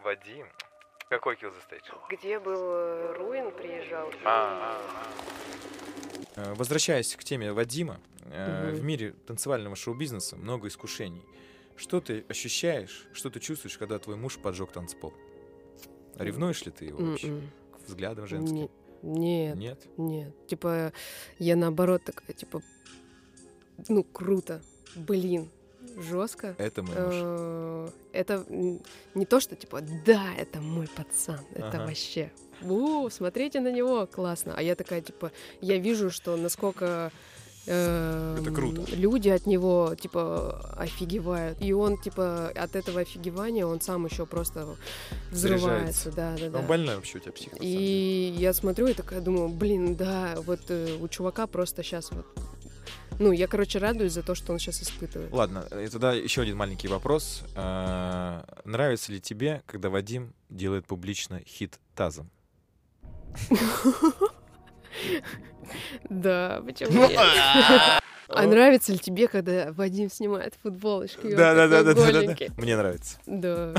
Вадим. 0.02 0.46
Какой 1.08 1.34
Kill 1.36 1.52
the 1.52 1.60
Stage? 1.68 1.84
Где 2.10 2.38
был 2.38 2.60
э, 2.60 3.14
Руин 3.18 3.50
приезжал? 3.52 4.10
Э, 6.36 6.54
Возвращаясь 6.54 7.14
к 7.16 7.24
теме 7.24 7.52
Вадима, 7.52 8.00
в 8.24 8.82
мире 8.82 9.12
танцевального 9.26 9.74
шоу-бизнеса 9.76 10.36
много 10.36 10.68
искушений. 10.68 11.24
Что 11.80 11.98
ты 12.02 12.26
ощущаешь, 12.28 13.06
что 13.14 13.30
ты 13.30 13.40
чувствуешь, 13.40 13.78
когда 13.78 13.98
твой 13.98 14.16
муж 14.16 14.36
поджег 14.38 14.70
танцпол? 14.70 15.14
Ревнуешь 16.16 16.62
ли 16.66 16.70
ты 16.72 16.84
его 16.84 16.98
вообще? 17.02 17.28
М-м. 17.28 17.50
К 17.72 17.88
взглядам 17.88 18.26
женским? 18.26 18.68
Не- 19.02 19.46
Нет. 19.46 19.56
Нет? 19.56 19.78
Нет. 19.96 20.46
Типа, 20.46 20.92
я 21.38 21.56
наоборот 21.56 22.04
такая, 22.04 22.34
типа, 22.34 22.60
ну, 23.88 24.04
круто. 24.04 24.60
Блин, 24.94 25.48
жестко. 25.96 26.54
Это 26.58 26.82
мой 26.82 26.94
муж. 27.00 27.14
Э, 27.16 27.88
Это 28.12 28.44
не 29.14 29.24
то, 29.24 29.40
что 29.40 29.56
типа, 29.56 29.80
да, 30.04 30.34
это 30.36 30.60
мой 30.60 30.86
пацан, 30.86 31.40
это 31.54 31.68
Ага. 31.68 31.86
вообще, 31.86 32.30
у, 32.60 33.08
смотрите 33.08 33.60
на 33.60 33.72
него, 33.72 34.06
классно. 34.06 34.52
А 34.54 34.60
я 34.62 34.74
такая, 34.74 35.00
типа, 35.00 35.32
я 35.62 35.78
вижу, 35.78 36.10
что 36.10 36.36
насколько 36.36 37.10
эм, 37.66 38.54
круто. 38.54 38.82
люди 38.94 39.28
от 39.28 39.46
него, 39.46 39.94
типа, 39.98 40.74
офигевают. 40.76 41.60
И 41.60 41.72
он, 41.72 41.98
типа, 41.98 42.48
от 42.48 42.76
этого 42.76 43.00
офигевания 43.00 43.66
он 43.66 43.80
сам 43.80 44.06
еще 44.06 44.26
просто 44.26 44.66
взрывается. 45.30 46.10
Да, 46.12 46.36
да, 46.38 46.50
да. 46.50 46.58
Он 46.60 46.66
больной 46.66 46.96
вообще 46.96 47.18
у 47.18 47.20
тебя 47.20 47.32
псих. 47.32 47.52
И 47.60 48.34
я 48.38 48.52
смотрю 48.52 48.86
и 48.88 48.94
такая 48.94 49.20
думаю, 49.20 49.48
блин, 49.48 49.96
да, 49.96 50.36
вот 50.44 50.60
э, 50.68 50.96
у 51.00 51.08
чувака 51.08 51.46
просто 51.46 51.82
сейчас 51.82 52.10
вот... 52.12 52.26
Ну, 53.18 53.32
я, 53.32 53.46
короче, 53.46 53.78
радуюсь 53.78 54.14
за 54.14 54.22
то, 54.22 54.34
что 54.34 54.52
он 54.52 54.58
сейчас 54.58 54.82
испытывает. 54.82 55.30
Ладно, 55.30 55.66
и 55.78 55.88
тогда 55.88 56.14
еще 56.14 56.40
один 56.40 56.56
маленький 56.56 56.88
вопрос. 56.88 57.42
А, 57.54 58.46
Нравится 58.64 59.12
ли 59.12 59.20
тебе, 59.20 59.62
когда 59.66 59.90
Вадим 59.90 60.32
делает 60.48 60.86
публично 60.86 61.42
хит 61.46 61.78
тазом? 61.94 62.30
Да, 66.08 66.62
почему 66.64 67.06
нет? 67.08 67.20
А 68.32 68.46
нравится 68.46 68.92
ли 68.92 68.98
тебе, 68.98 69.26
когда 69.26 69.72
Вадим 69.72 70.08
снимает 70.08 70.54
футболочку? 70.62 71.28
Да, 71.30 71.54
да, 71.54 71.66
да, 71.66 71.82
да, 71.82 71.94
да? 71.94 72.36
Мне 72.56 72.76
нравится. 72.76 73.18
Да. 73.26 73.74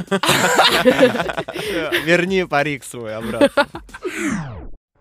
Верни 2.04 2.44
парик 2.46 2.84
свой 2.84 3.16
обратно. 3.16 3.66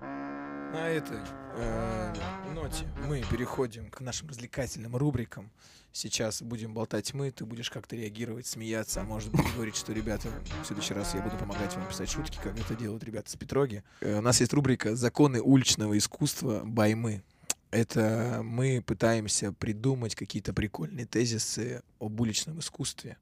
На 0.00 0.88
этой 0.88 1.18
э, 1.56 2.14
ноте 2.60 2.84
мы 3.08 3.22
переходим 3.30 3.90
к 3.90 4.00
нашим 4.00 4.28
развлекательным 4.28 4.94
рубрикам. 4.94 5.50
Сейчас 5.92 6.42
будем 6.42 6.74
болтать 6.74 7.14
мы, 7.14 7.30
ты 7.30 7.46
будешь 7.46 7.70
как-то 7.70 7.96
реагировать, 7.96 8.46
смеяться, 8.46 9.00
а 9.00 9.04
может 9.04 9.32
быть 9.32 9.46
говорить, 9.54 9.76
что, 9.76 9.92
ребята, 9.92 10.28
в 10.62 10.66
следующий 10.66 10.92
раз 10.94 11.14
я 11.14 11.22
буду 11.22 11.36
помогать 11.36 11.74
вам 11.74 11.88
писать 11.88 12.10
шутки, 12.10 12.38
как 12.42 12.58
это 12.58 12.74
делают 12.76 13.02
ребята 13.02 13.30
с 13.30 13.36
Петроги. 13.36 13.82
Э, 14.00 14.18
У 14.18 14.20
нас 14.20 14.40
есть 14.40 14.52
рубрика 14.52 14.94
«Законы 14.94 15.40
уличного 15.40 15.96
искусства 15.96 16.60
Баймы». 16.64 17.22
Это 17.70 18.42
мы 18.44 18.82
пытаемся 18.84 19.52
придумать 19.52 20.14
какие-то 20.14 20.52
прикольные 20.52 21.06
тезисы 21.06 21.82
об 21.98 22.20
уличном 22.20 22.58
искусстве, 22.58 23.16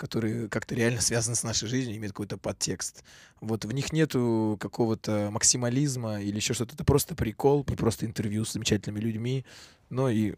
которые 0.00 0.48
как-то 0.48 0.74
реально 0.74 1.00
связаны 1.02 1.36
с 1.36 1.42
нашей 1.42 1.68
жизнью, 1.68 1.96
имеют 1.96 2.12
какой-то 2.12 2.38
подтекст. 2.38 3.04
Вот 3.40 3.64
в 3.66 3.72
них 3.72 3.92
нету 3.92 4.56
какого-то 4.58 5.28
максимализма 5.30 6.20
или 6.22 6.36
еще 6.36 6.54
что-то. 6.54 6.74
Это 6.74 6.84
просто 6.84 7.14
прикол, 7.14 7.64
и 7.70 7.76
просто 7.76 8.06
интервью 8.06 8.44
с 8.46 8.52
замечательными 8.54 9.00
людьми, 9.00 9.44
но 9.90 10.08
и 10.08 10.34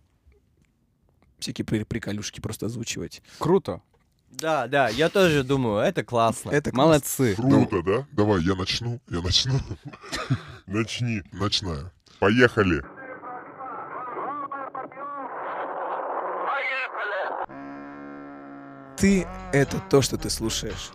всякие 1.38 1.64
при- 1.64 1.84
приколюшки 1.84 2.40
просто 2.40 2.66
озвучивать. 2.66 3.22
Круто. 3.38 3.80
Да, 4.30 4.66
да, 4.66 4.88
я 4.88 5.08
тоже 5.08 5.44
думаю, 5.44 5.78
это 5.80 6.02
классно. 6.02 6.50
Это 6.50 6.70
классно. 6.70 6.84
Молодцы. 6.84 7.34
Круто, 7.36 7.82
да? 7.82 8.06
Давай, 8.12 8.42
я 8.42 8.54
начну. 8.54 9.00
Я 9.08 9.20
начну. 9.20 9.60
Начни. 10.66 11.22
Начинаю. 11.32 11.90
Поехали. 12.18 12.82
Ты— 19.02 19.26
это 19.52 19.80
то, 19.90 20.00
что 20.00 20.16
ты 20.16 20.30
слушаешь. 20.30 20.92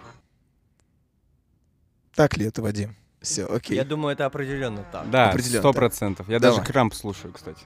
Так 2.16 2.38
ли 2.38 2.46
это, 2.46 2.62
Вадим? 2.62 2.96
Все, 3.22 3.46
окей. 3.46 3.76
Я 3.76 3.84
думаю, 3.84 4.14
это 4.14 4.26
определенно 4.26 4.86
так. 4.90 5.10
Да, 5.10 5.32
Определенно, 5.32 5.60
сто 5.60 5.74
да. 5.74 5.78
процентов. 5.78 6.30
Я 6.30 6.40
Давай. 6.40 6.58
даже 6.58 6.72
крамп 6.72 6.94
слушаю, 6.94 7.34
кстати. 7.34 7.66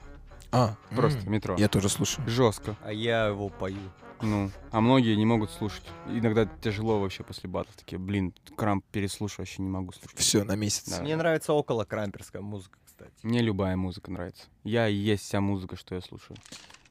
А, 0.50 0.74
Просто 0.90 1.20
м, 1.20 1.30
метро. 1.30 1.54
Я 1.58 1.68
тоже 1.68 1.88
слушаю. 1.88 2.28
Жестко. 2.28 2.74
А 2.82 2.92
я 2.92 3.26
его 3.26 3.50
пою. 3.50 3.78
Ну, 4.20 4.50
а 4.72 4.80
многие 4.80 5.14
не 5.14 5.24
могут 5.24 5.52
слушать. 5.52 5.84
Иногда 6.08 6.46
тяжело 6.60 6.98
вообще 6.98 7.22
после 7.22 7.48
батов. 7.48 7.76
Такие, 7.76 8.00
блин, 8.00 8.34
крамп 8.56 8.84
переслушаю, 8.90 9.42
вообще 9.46 9.62
не 9.62 9.68
могу 9.70 9.92
слушать. 9.92 10.18
Все, 10.18 10.42
на 10.42 10.56
месяц. 10.56 10.88
Да. 10.88 11.02
Мне 11.02 11.14
нравится 11.14 11.52
около 11.52 11.84
крамперская 11.84 12.42
музыка, 12.42 12.80
кстати. 12.84 13.14
Мне 13.22 13.42
любая 13.42 13.76
музыка 13.76 14.10
нравится. 14.10 14.42
Я 14.64 14.88
и 14.88 14.94
есть 14.94 15.22
вся 15.22 15.40
музыка, 15.40 15.76
что 15.76 15.94
я 15.94 16.00
слушаю. 16.00 16.36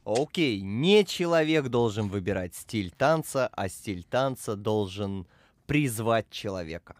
Окей, 0.04 0.60
не 0.60 1.04
человек 1.04 1.68
должен 1.68 2.08
выбирать 2.08 2.54
стиль 2.54 2.90
танца, 2.90 3.48
а 3.52 3.68
стиль 3.68 4.02
танца 4.02 4.56
должен 4.56 5.26
призвать 5.66 6.28
человека. 6.30 6.96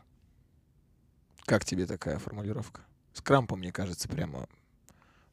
Как 1.45 1.65
тебе 1.65 1.87
такая 1.87 2.19
формулировка? 2.19 2.83
С 3.13 3.21
крампом, 3.21 3.59
мне 3.59 3.73
кажется, 3.73 4.09
прямо 4.09 4.49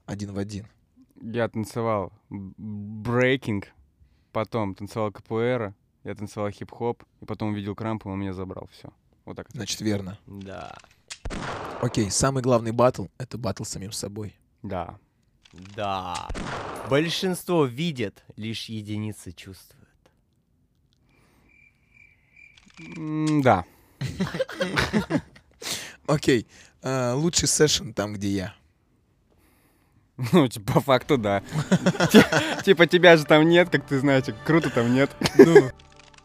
один 0.05 0.33
в 0.33 0.39
один. 0.39 0.67
Я 1.21 1.47
танцевал 1.47 2.11
брейкинг, 2.29 3.67
потом 4.31 4.73
танцевал 4.73 5.11
КПР, 5.11 5.75
я 6.03 6.15
танцевал 6.15 6.49
хип-хоп, 6.49 7.03
и 7.21 7.25
потом 7.25 7.49
увидел 7.49 7.75
крамп, 7.75 8.05
и 8.05 8.09
он 8.09 8.19
меня 8.19 8.33
забрал. 8.33 8.67
Все. 8.71 8.89
Вот 9.25 9.37
так. 9.37 9.47
Значит, 9.51 9.81
верно. 9.81 10.17
Да. 10.25 10.75
Окей, 11.81 12.09
самый 12.09 12.41
главный 12.41 12.71
батл— 12.71 13.05
это 13.19 13.37
батл 13.37 13.63
с 13.63 13.69
самим 13.69 13.91
собой. 13.91 14.35
Да. 14.63 14.97
Да. 15.75 16.27
Большинство 16.89 17.65
видят, 17.65 18.23
лишь 18.35 18.65
единицы 18.65 19.31
чувствуют. 19.31 19.87
Да. 23.43 23.65
Окей, 26.07 26.47
а, 26.81 27.13
лучший 27.15 27.47
сессион 27.47 27.93
там, 27.93 28.13
где 28.13 28.29
я. 28.29 28.55
Ну, 30.33 30.47
типа, 30.47 30.73
по 30.73 30.81
факту, 30.81 31.17
да. 31.17 31.41
Ти- 32.11 32.63
Типа, 32.65 32.87
тебя 32.87 33.15
же 33.15 33.25
там 33.25 33.47
нет, 33.47 33.69
как 33.69 33.87
ты 33.87 33.99
знаешь, 33.99 34.25
круто 34.45 34.69
там 34.69 34.93
нет. 34.93 35.09
Ну, 35.37 35.69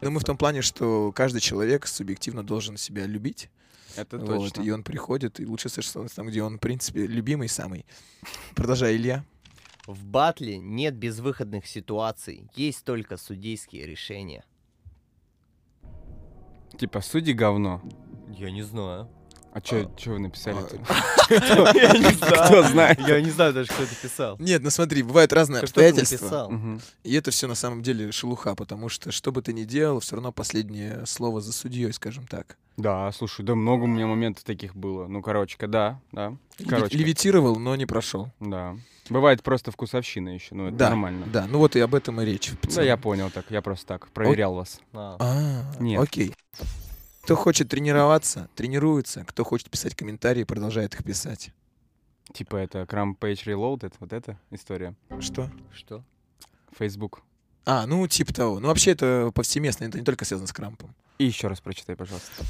ну, 0.01 0.11
мы 0.11 0.19
в 0.21 0.25
том 0.25 0.37
плане, 0.37 0.63
что 0.63 1.13
каждый 1.13 1.41
человек 1.41 1.87
субъективно 1.87 2.43
должен 2.43 2.77
себя 2.77 3.07
любить. 3.07 3.51
Это 3.97 4.19
Вот, 4.19 4.53
точно. 4.55 4.63
и 4.63 4.71
он 4.71 4.83
приходит, 4.83 5.39
и 5.39 5.47
лучший 5.47 5.71
сессион 5.71 6.09
там, 6.09 6.27
где 6.27 6.43
он, 6.43 6.57
в 6.57 6.61
принципе, 6.61 7.07
любимый 7.07 7.49
самый. 7.49 7.87
Продолжай, 8.57 8.97
Илья. 8.97 9.25
В 9.87 10.07
батле 10.07 10.59
нет 10.59 10.97
безвыходных 10.97 11.67
ситуаций, 11.67 12.49
есть 12.55 12.85
только 12.85 13.17
судейские 13.19 13.87
решения. 13.87 14.45
Типа, 16.79 17.01
судьи 17.03 17.35
говно. 17.35 17.83
Я 18.31 18.51
не 18.51 18.63
знаю. 18.63 19.09
А 19.55 19.61
чё, 19.61 19.89
чё 19.97 20.15
вы 20.15 20.19
написали? 20.19 20.57
А, 20.89 20.95
Я 21.75 21.93
не 21.93 22.13
Кто 22.13 22.65
знает? 22.65 22.99
Я 22.99 23.21
не 23.21 23.31
знаю 23.31 23.53
даже, 23.53 23.69
кто 23.69 23.85
это 23.85 23.95
писал. 23.95 24.37
Нет, 24.41 24.63
ну 24.65 24.71
смотри, 24.71 25.05
бывают 25.05 25.33
разные 25.33 25.63
Кто 25.63 25.81
это 25.81 26.01
обстоятельства. 26.01 26.81
И 27.05 27.15
это 27.15 27.31
все 27.31 27.47
на 27.47 27.55
самом 27.55 27.81
деле 27.85 28.11
шелуха, 28.11 28.57
потому 28.57 28.89
что 28.89 29.13
что 29.13 29.31
бы 29.31 29.43
ты 29.43 29.53
ни 29.53 29.63
делал, 29.63 30.01
все 30.01 30.17
равно 30.17 30.33
последнее 30.33 31.07
слово 31.07 31.41
за 31.41 31.53
судьей, 31.53 31.93
скажем 31.93 32.27
так. 32.27 32.57
Да, 32.77 33.13
слушай, 33.13 33.45
да 33.45 33.55
много 33.55 33.85
у 33.85 33.87
меня 33.87 34.09
моментов 34.09 34.43
таких 34.43 34.75
было. 34.75 35.07
Ну, 35.07 35.23
короче, 35.23 35.57
да, 35.61 36.01
да. 36.11 36.37
Короче, 36.69 36.99
Левитировал, 36.99 37.57
но 37.57 37.77
не 37.77 37.87
прошел. 37.87 38.31
да. 38.41 38.77
Бывает 39.11 39.43
просто 39.43 39.71
вкусовщина 39.71 40.31
еще, 40.31 40.55
ну 40.55 40.69
это 40.69 40.77
Да, 40.77 40.89
нормально. 40.89 41.27
Да, 41.27 41.47
ну 41.47 41.59
вот 41.59 41.77
и 41.77 41.81
об 41.81 41.95
этом 41.95 42.23
и 42.23 42.25
речь. 42.25 42.51
Да, 42.75 42.83
я 42.83 42.97
понял 42.97 43.31
так, 43.31 43.45
я 43.51 43.61
просто 43.61 43.87
так 43.87 44.09
проверял 44.09 44.55
вас. 44.55 44.81
А. 44.95 45.17
А, 45.21 45.75
Нет. 45.79 46.01
окей. 46.03 46.35
Кто 47.25 47.37
хочет 47.37 47.71
тренироваться, 47.71 48.51
тренируется. 48.55 49.25
Кто 49.25 49.45
хочет 49.45 49.71
писать 49.71 49.95
комментарии, 49.95 50.45
продолжает 50.45 50.93
их 50.93 51.03
писать. 51.03 51.53
Типа 52.35 52.57
это 52.57 52.83
Cram 52.83 53.19
Page 53.19 53.45
Reloaded, 53.47 53.95
вот 53.99 54.13
эта 54.13 54.39
история. 54.51 54.95
Что? 55.21 55.51
Что? 55.73 56.05
Facebook. 56.79 57.23
А, 57.65 57.87
ну, 57.87 58.07
типа 58.07 58.35
того. 58.35 58.61
Ну, 58.61 58.69
вообще 58.69 58.91
это 58.91 59.33
повсеместно, 59.35 59.87
это 59.87 59.99
не 59.99 60.05
только 60.05 60.27
связано 60.27 60.47
с 60.47 60.53
крампом. 60.53 60.95
И 61.17 61.25
еще 61.25 61.49
раз 61.49 61.63
прочитай, 61.63 61.97
пожалуйста. 61.97 62.45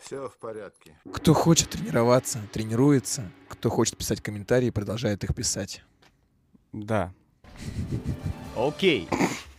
Все 0.00 0.28
в 0.28 0.36
порядке. 0.38 0.98
Кто 1.12 1.32
хочет 1.32 1.70
тренироваться, 1.70 2.40
тренируется. 2.52 3.30
Кто 3.48 3.70
хочет 3.70 3.96
писать 3.98 4.20
комментарии, 4.20 4.70
продолжает 4.70 5.22
их 5.22 5.32
писать. 5.32 5.84
Да. 6.72 7.12
Окей. 8.56 9.08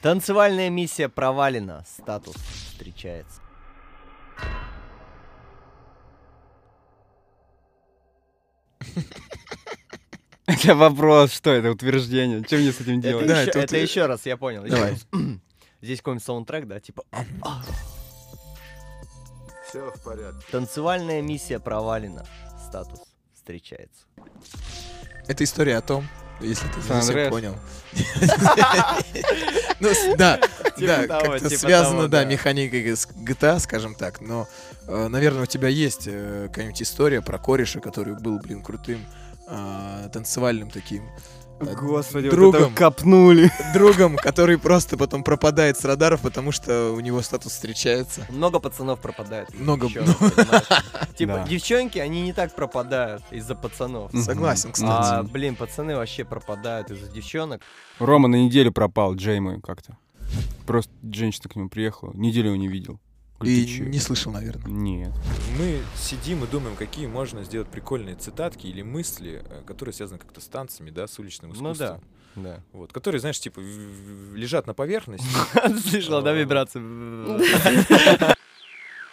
Танцевальная 0.02 0.70
миссия 0.70 1.10
провалена. 1.10 1.86
Статус 1.88 2.36
встречается. 2.36 3.42
Это 10.48 10.76
вопрос, 10.76 11.32
что 11.34 11.52
это, 11.52 11.72
утверждение? 11.72 12.44
Что 12.44 12.58
мне 12.58 12.72
с 12.72 12.82
этим 12.82 13.00
Это, 13.00 13.10
делать? 13.10 13.28
Да, 13.28 13.42
еще, 13.42 13.50
это 13.52 13.60
это 13.60 13.78
еще 13.78 14.06
раз, 14.08 14.26
я 14.26 14.38
понял. 14.38 14.64
давай. 14.64 14.92
раз. 14.92 15.08
Здесь 15.82 16.00
какой-нибудь 16.00 16.26
саундтрек, 16.26 16.68
да, 16.68 16.80
типа... 16.80 17.04
Все 19.70 19.90
в 19.92 20.04
порядке. 20.04 20.46
Танцевальная 20.52 21.22
миссия 21.22 21.60
провалена. 21.60 22.26
Статус 22.68 23.00
встречается. 23.34 24.06
Это 25.28 25.44
история 25.44 25.78
о 25.78 25.82
том, 25.82 26.06
если 26.42 26.68
ты 26.68 26.82
Сан 26.82 27.30
понял. 27.30 27.56
Ну, 29.80 29.90
да, 30.16 30.40
Типа 30.78 30.88
да, 30.88 31.08
того, 31.08 31.32
как-то 31.32 31.50
типа 31.50 31.60
связано, 31.60 32.08
да, 32.08 32.20
да. 32.20 32.26
механикой 32.26 32.96
с 32.96 33.08
GTA, 33.08 33.60
скажем 33.60 33.96
так, 33.96 34.22
но, 34.22 34.48
э, 34.88 35.08
наверное, 35.08 35.44
у 35.44 35.46
тебя 35.48 35.70
есть 35.70 36.04
э, 36.06 36.48
какая-нибудь 36.50 36.84
история 36.84 37.22
про 37.22 37.40
кореша, 37.40 37.80
который 37.80 38.14
был, 38.14 38.40
блин, 38.40 38.62
крутым 38.62 39.04
а, 39.48 40.08
танцевальным 40.10 40.70
таким 40.70 41.04
Господи, 41.62 42.30
другом. 42.30 42.62
вот 42.62 42.72
это 42.72 42.78
копнули. 42.78 43.52
другом, 43.74 44.18
который 44.18 44.58
просто 44.58 44.98
потом 44.98 45.24
пропадает 45.24 45.78
с 45.78 45.86
радаров, 45.86 46.22
потому 46.22 46.52
что 46.52 46.92
у 46.92 47.00
него 47.00 47.22
статус 47.22 47.54
встречается. 47.54 48.26
Много 48.30 48.60
пацанов 48.60 49.00
пропадает. 49.00 49.54
Много-? 49.54 49.90
Типа, 51.18 51.46
девчонки, 51.48 52.00
они 52.00 52.22
не 52.22 52.34
так 52.34 52.56
пропадают 52.56 53.24
из-за 53.32 53.56
пацанов. 53.56 54.12
Согласен, 54.14 54.72
кстати. 54.72 55.20
А, 55.20 55.24
блин, 55.24 55.56
пацаны 55.56 55.96
вообще 55.96 56.24
пропадают 56.24 56.92
из-за 56.92 57.08
девчонок. 57.08 57.62
Рома 58.00 58.28
на 58.28 58.36
неделю 58.36 58.72
пропал, 58.72 59.16
Джей 59.16 59.40
мой 59.40 59.62
как-то. 59.62 59.98
Просто 60.66 60.92
женщина 61.04 61.50
к 61.50 61.56
нему 61.56 61.70
приехала, 61.70 62.12
неделю 62.14 62.48
его 62.48 62.56
не 62.56 62.68
видел. 62.68 63.00
«Ты 63.42 63.66
чё?» 63.66 63.84
не 63.86 64.00
слышал, 64.00 64.32
наверное. 64.32 64.72
Нет. 64.72 65.12
Мы 65.58 65.82
сидим 65.98 66.44
и 66.44 66.48
думаем, 66.48 66.76
какие 66.76 67.08
можно 67.08 67.44
сделать 67.44 67.68
прикольные 67.68 68.16
цитатки 68.16 68.68
или 68.68 68.82
мысли, 68.82 69.44
э, 69.46 69.62
которые 69.66 69.94
связаны 69.94 70.20
как-то 70.20 70.42
с 70.42 70.48
танцами, 70.48 70.90
да, 70.90 71.08
с 71.08 71.18
уличным 71.20 71.52
Ну 71.52 71.56
искусством. 71.56 71.78
да. 71.88 72.00
Да. 72.34 72.64
Вот, 72.72 72.94
которые, 72.94 73.20
знаешь, 73.20 73.40
типа 73.42 73.60
лежат 73.60 74.66
на 74.66 74.74
поверхности, 74.74 75.28
Слышала, 75.90 76.22
да, 76.22 76.32
вибрацию? 76.34 77.42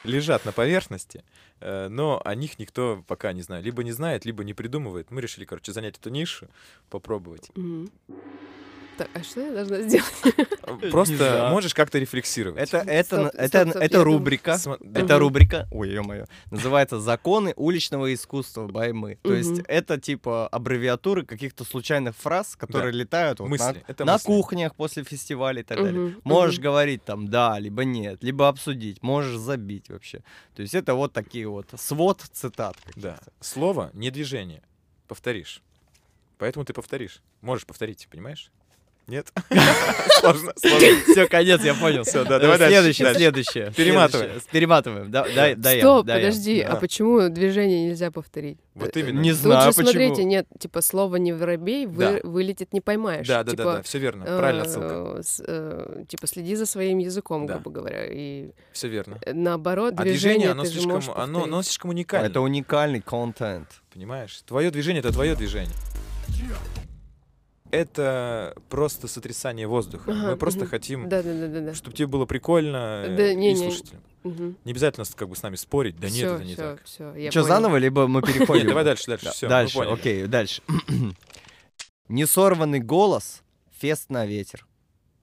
лежат 0.05 0.44
на 0.44 0.52
поверхности, 0.52 1.24
э, 1.60 1.88
но 1.88 2.22
о 2.24 2.34
них 2.36 2.59
никто 2.60 3.02
пока 3.09 3.32
не 3.32 3.42
знает. 3.42 3.64
Либо 3.64 3.82
не 3.82 3.90
знает, 3.92 4.24
либо 4.24 4.44
не 4.44 4.55
придумывает. 4.55 5.10
Мы 5.10 5.20
решили, 5.20 5.44
короче, 5.44 5.72
занять 5.72 5.98
эту 5.98 6.10
нишу, 6.10 6.48
попробовать. 6.90 7.50
Так, 8.98 9.08
а 9.14 9.22
что 9.22 9.40
я 9.40 9.52
должна 9.52 9.80
сделать? 9.82 10.12
Просто 10.90 11.48
можешь 11.52 11.72
как-то 11.72 11.98
рефлексировать. 11.98 12.60
Это, 12.60 12.78
это, 12.78 13.04
Стоп, 13.28 13.34
это, 13.34 13.48
стоп, 13.48 13.68
стоп, 13.70 13.82
это 13.82 14.04
рубрика. 14.04 14.58
Это 14.94 15.18
рубрика, 15.18 15.68
ой, 15.70 15.90
ё-моё, 15.90 16.26
называется 16.50 16.98
«Законы 17.00 17.54
уличного 17.56 18.12
искусства» 18.12 18.66
баймы. 18.66 19.18
То 19.22 19.32
есть 19.34 19.60
это 19.68 20.00
типа 20.00 20.48
аббревиатуры 20.48 21.24
каких-то 21.24 21.64
случайных 21.64 22.16
фраз, 22.16 22.56
которые 22.56 22.92
летают 22.92 23.38
вот 23.38 23.46
на- 23.46 23.50
Мысли. 23.50 23.84
Это 23.86 24.04
на 24.04 24.14
мысли. 24.14 24.26
кухнях 24.26 24.74
после 24.74 25.04
фестиваля 25.04 25.60
и 25.60 25.64
так 25.64 25.78
далее. 25.82 26.16
Можешь 26.24 26.58
говорить 26.58 27.04
там 27.04 27.28
да, 27.28 27.58
либо 27.58 27.84
нет, 27.84 28.22
либо 28.22 28.48
обсудить, 28.48 29.02
можешь 29.02 29.36
забить 29.36 29.88
вообще. 29.90 30.22
То 30.56 30.62
есть 30.62 30.74
это 30.74 30.94
вот 30.94 31.12
такие 31.12 31.46
вот 31.48 31.66
свод 31.76 32.22
цитат. 32.32 32.76
Да. 32.96 33.18
Слово 33.40 33.90
не 33.94 34.10
движение. 34.10 34.62
Повторишь. 35.06 35.62
Поэтому 36.38 36.64
ты 36.64 36.72
повторишь. 36.72 37.20
Можешь 37.40 37.64
повторить, 37.66 38.08
понимаешь? 38.10 38.50
Нет? 39.09 39.32
Сложно, 40.20 40.52
сложно. 40.60 40.89
Все, 41.10 41.26
конец, 41.28 41.62
я 41.64 41.72
понял. 41.74 42.02
Всё, 42.05 42.24
да, 42.24 42.39
давай 42.39 42.59
дальше, 42.59 42.74
Следующее, 42.76 43.05
дальше. 43.06 43.18
следующее. 43.20 43.72
Перематываем. 43.74 44.26
следующее. 44.30 44.51
Перематываем. 44.52 45.10
Да- 45.10 45.26
Дай, 45.35 45.55
дай 45.55 45.76
я, 45.76 45.82
Стоп, 45.82 46.06
подожди, 46.06 46.62
Да. 46.62 46.72
а 46.72 46.76
почему 46.76 47.28
движение 47.30 47.86
нельзя 47.89 48.10
повторить? 48.10 48.59
Вот 48.74 48.94
Э, 48.97 49.01
именно. 49.01 49.20
Не 49.20 49.30
Тут 49.30 49.39
знаю, 49.40 49.72
же, 49.72 49.76
почему. 49.76 49.93
смотрите, 49.93 50.24
нет, 50.24 50.47
типа, 50.59 50.82
слово 50.82 51.16
«не 51.16 51.32
воробей» 51.32 51.86
вы, 51.86 52.20
Да. 52.22 52.28
вылетит 52.28 52.72
не 52.74 52.80
поймаешь. 52.82 53.26
Да, 53.26 53.44
да, 53.44 53.51
типа, 53.52 53.62
да, 53.64 53.76
да, 53.76 53.82
все 53.82 53.98
верно. 53.98 54.24
Правильная 54.26 54.64
отсылка. 54.64 54.89
э, 55.16 55.22
э, 55.47 56.05
типа, 56.06 56.26
следи 56.26 56.55
за 56.55 56.66
своим 56.66 56.98
языком, 56.98 57.47
Да. 57.47 57.55
грубо 57.55 57.70
говоря. 57.70 58.05
И 58.10 58.51
Все 58.72 58.89
верно. 58.89 59.18
э, 59.24 59.32
наоборот, 59.32 59.94
А 59.97 60.02
движение, 60.02 60.51
оно 60.51 60.64
слишком, 60.66 61.01
оно, 61.16 61.44
оно 61.44 61.62
слишком 61.62 61.90
уникально. 61.90 62.26
Это 62.26 62.40
уникальный 62.43 63.01
контент. 63.01 63.68
Понимаешь? 63.94 64.43
Твое 64.47 64.70
движение 64.70 65.01
это 65.01 65.12
твое 65.12 65.35
движение. 65.35 65.72
Это 67.70 68.54
просто 68.70 69.08
сотрясание 69.08 69.66
воздуха. 69.66 70.10
Ага, 70.10 70.30
Мы 70.30 70.36
просто 70.36 70.66
хотим, 70.66 71.08
Да, 71.08 71.22
да, 71.22 71.34
да, 71.34 71.48
да, 71.48 71.60
да. 71.60 71.74
чтобы 71.74 71.96
тебе 71.96 72.06
было 72.06 72.24
прикольно 72.26 73.04
э, 73.06 73.16
Да, 73.16 73.30
и 73.32 73.34
не-не. 73.34 73.56
слушателям. 73.56 74.02
Мгм. 74.24 74.56
Не 74.64 74.72
обязательно 74.72 75.06
как 75.14 75.28
бы 75.28 75.36
с 75.36 75.42
нами 75.42 75.56
спорить. 75.56 75.96
Да 76.00 76.08
нет, 76.08 76.16
Всё, 76.16 76.34
это 76.34 76.44
не 76.44 76.54
всё, 76.54 76.62
так. 76.62 76.84
всё, 76.84 77.14
я 77.14 77.30
Что, 77.30 77.40
поняла. 77.42 77.56
заново, 77.56 77.76
либо 77.76 78.06
мы 78.08 78.22
переходим? 78.22 78.60
Нет, 78.62 78.68
давай 78.68 78.84
дальше, 78.84 79.04
дальше. 79.06 79.24
Да, 79.26 79.30
Все, 79.32 79.48
дальше, 79.48 79.78
окей, 79.80 80.26
дальше. 80.26 80.62
Несорванный 82.08 82.80
голос, 82.80 83.42
фест 83.78 84.10
на 84.10 84.26
ветер. 84.26 84.66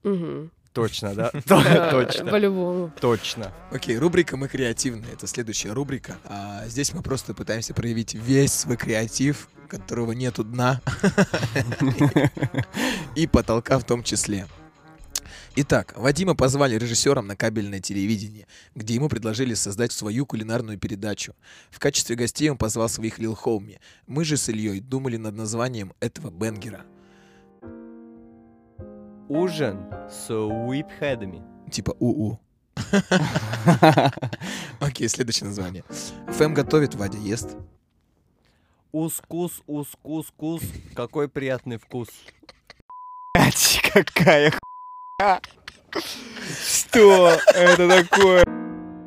Мгм. 0.02 0.50
Точно, 0.76 1.14
да? 1.14 1.30
Точно. 1.30 2.30
По-любому. 2.30 2.92
Точно. 3.00 3.50
Окей, 3.70 3.96
рубрика 3.96 4.36
«Мы 4.36 4.46
креативны»— 4.46 5.06
это 5.12 5.26
следующая 5.26 5.72
рубрика. 5.72 6.18
А 6.26 6.68
здесь 6.68 6.92
мы 6.92 7.02
просто 7.02 7.32
пытаемся 7.32 7.72
проявить 7.72 8.12
весь 8.12 8.52
свой 8.52 8.76
креатив, 8.76 9.48
которого 9.68 10.12
нету 10.12 10.44
дна, 10.44 10.82
и 13.16 13.26
потолка 13.26 13.78
в 13.78 13.84
том 13.84 14.02
числе. 14.02 14.46
Итак, 15.54 15.94
Вадима 15.96 16.34
позвали 16.34 16.76
режиссером 16.76 17.26
на 17.26 17.36
кабельное 17.36 17.80
телевидение, 17.80 18.46
где 18.74 18.96
ему 18.96 19.08
предложили 19.08 19.54
создать 19.54 19.92
свою 19.92 20.26
кулинарную 20.26 20.78
передачу. 20.78 21.34
В 21.70 21.78
качестве 21.78 22.16
гостей 22.16 22.50
он 22.50 22.58
позвал 22.58 22.90
своих 22.90 23.18
Лил 23.18 23.34
Хоуми. 23.34 23.80
Мы 24.06 24.26
же 24.26 24.36
с 24.36 24.50
Ильей 24.50 24.80
думали 24.80 25.16
над 25.16 25.34
названием 25.34 25.94
этого 26.00 26.30
бенгера. 26.30 26.84
Ужин 29.28 29.92
с 30.08 30.32
уипхедами. 30.32 31.42
Типа 31.70 31.96
УУ. 31.98 32.40
Окей, 34.80 35.08
следующее 35.08 35.48
название. 35.48 35.82
Фэм 36.28 36.54
готовит, 36.54 36.94
Вадя 36.94 37.18
ест. 37.18 37.56
Ус-кус, 38.92 39.62
ус-кус-кус. 39.66 40.62
Какой 40.94 41.28
приятный 41.28 41.78
вкус. 41.78 42.08
Какая 43.92 44.52
хуйня. 44.52 45.40
Что 46.64 47.30
это 47.54 47.88
такое? 47.88 48.44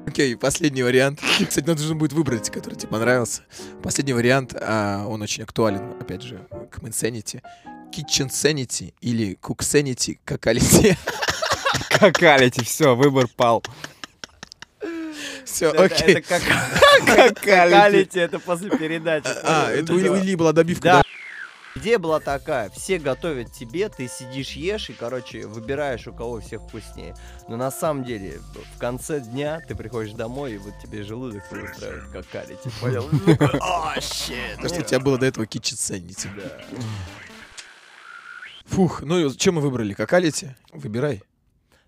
Окей, 0.05 0.35
последний 0.35 0.83
вариант. 0.83 1.21
Кстати, 1.47 1.65
нам 1.65 1.77
нужно 1.77 1.95
будет 1.95 2.11
выбрать, 2.13 2.49
который 2.49 2.75
тебе 2.75 2.89
понравился. 2.89 3.43
Последний 3.83 4.13
вариант, 4.13 4.53
а, 4.59 5.05
он 5.07 5.21
очень 5.21 5.43
актуален, 5.43 5.91
опять 6.01 6.23
же, 6.23 6.47
к 6.71 6.79
Insanity. 6.79 7.41
Kitchen 7.91 8.29
Sanity 8.29 8.93
или 9.01 9.37
Cook 9.41 9.59
Sanity, 9.59 10.19
какалити. 10.25 10.97
Какалити, 11.89 12.63
все, 12.63 12.95
выбор 12.95 13.27
пал. 13.27 13.63
Все, 15.45 15.69
окей. 15.71 16.15
Это 16.15 16.21
как 16.21 16.41
какалити, 17.35 18.19
это 18.19 18.39
после 18.39 18.69
передачи. 18.69 19.27
А, 19.43 19.71
это 19.71 19.93
у 19.93 19.97
Ильи- 19.99 20.09
у 20.09 20.17
Ильи 20.17 20.35
была 20.35 20.53
добивка? 20.53 21.01
Идея 21.75 21.99
была 21.99 22.19
такая, 22.19 22.69
все 22.71 22.97
готовят 22.97 23.53
тебе, 23.53 23.89
ты 23.89 24.07
сидишь, 24.07 24.51
ешь 24.51 24.89
и, 24.89 24.93
короче, 24.93 25.45
выбираешь, 25.45 26.07
у 26.07 26.13
кого 26.13 26.41
всех 26.41 26.61
вкуснее. 26.63 27.15
Но 27.47 27.57
на 27.57 27.71
самом 27.71 28.03
деле, 28.03 28.39
в 28.75 28.79
конце 28.79 29.19
дня 29.21 29.61
ты 29.67 29.75
приходишь 29.75 30.13
домой, 30.13 30.53
и 30.53 30.57
вот 30.57 30.73
тебе 30.81 31.03
желудок 31.03 31.43
устраивает 31.51 32.09
какалити, 32.11 32.69
понял? 32.81 33.07
О, 33.61 33.93
щит. 34.01 34.35
Потому 34.55 34.69
что 34.69 34.79
у 34.81 34.83
тебя 34.85 34.99
было 34.99 35.17
до 35.17 35.27
этого 35.27 35.45
Kitchen 35.45 35.75
Sanity. 35.77 36.27
Фух, 38.69 39.01
ну 39.01 39.19
и 39.19 39.29
что 39.29 39.51
мы 39.51 39.61
выбрали? 39.61 39.93
Какалити? 39.93 40.55
Выбирай. 40.71 41.23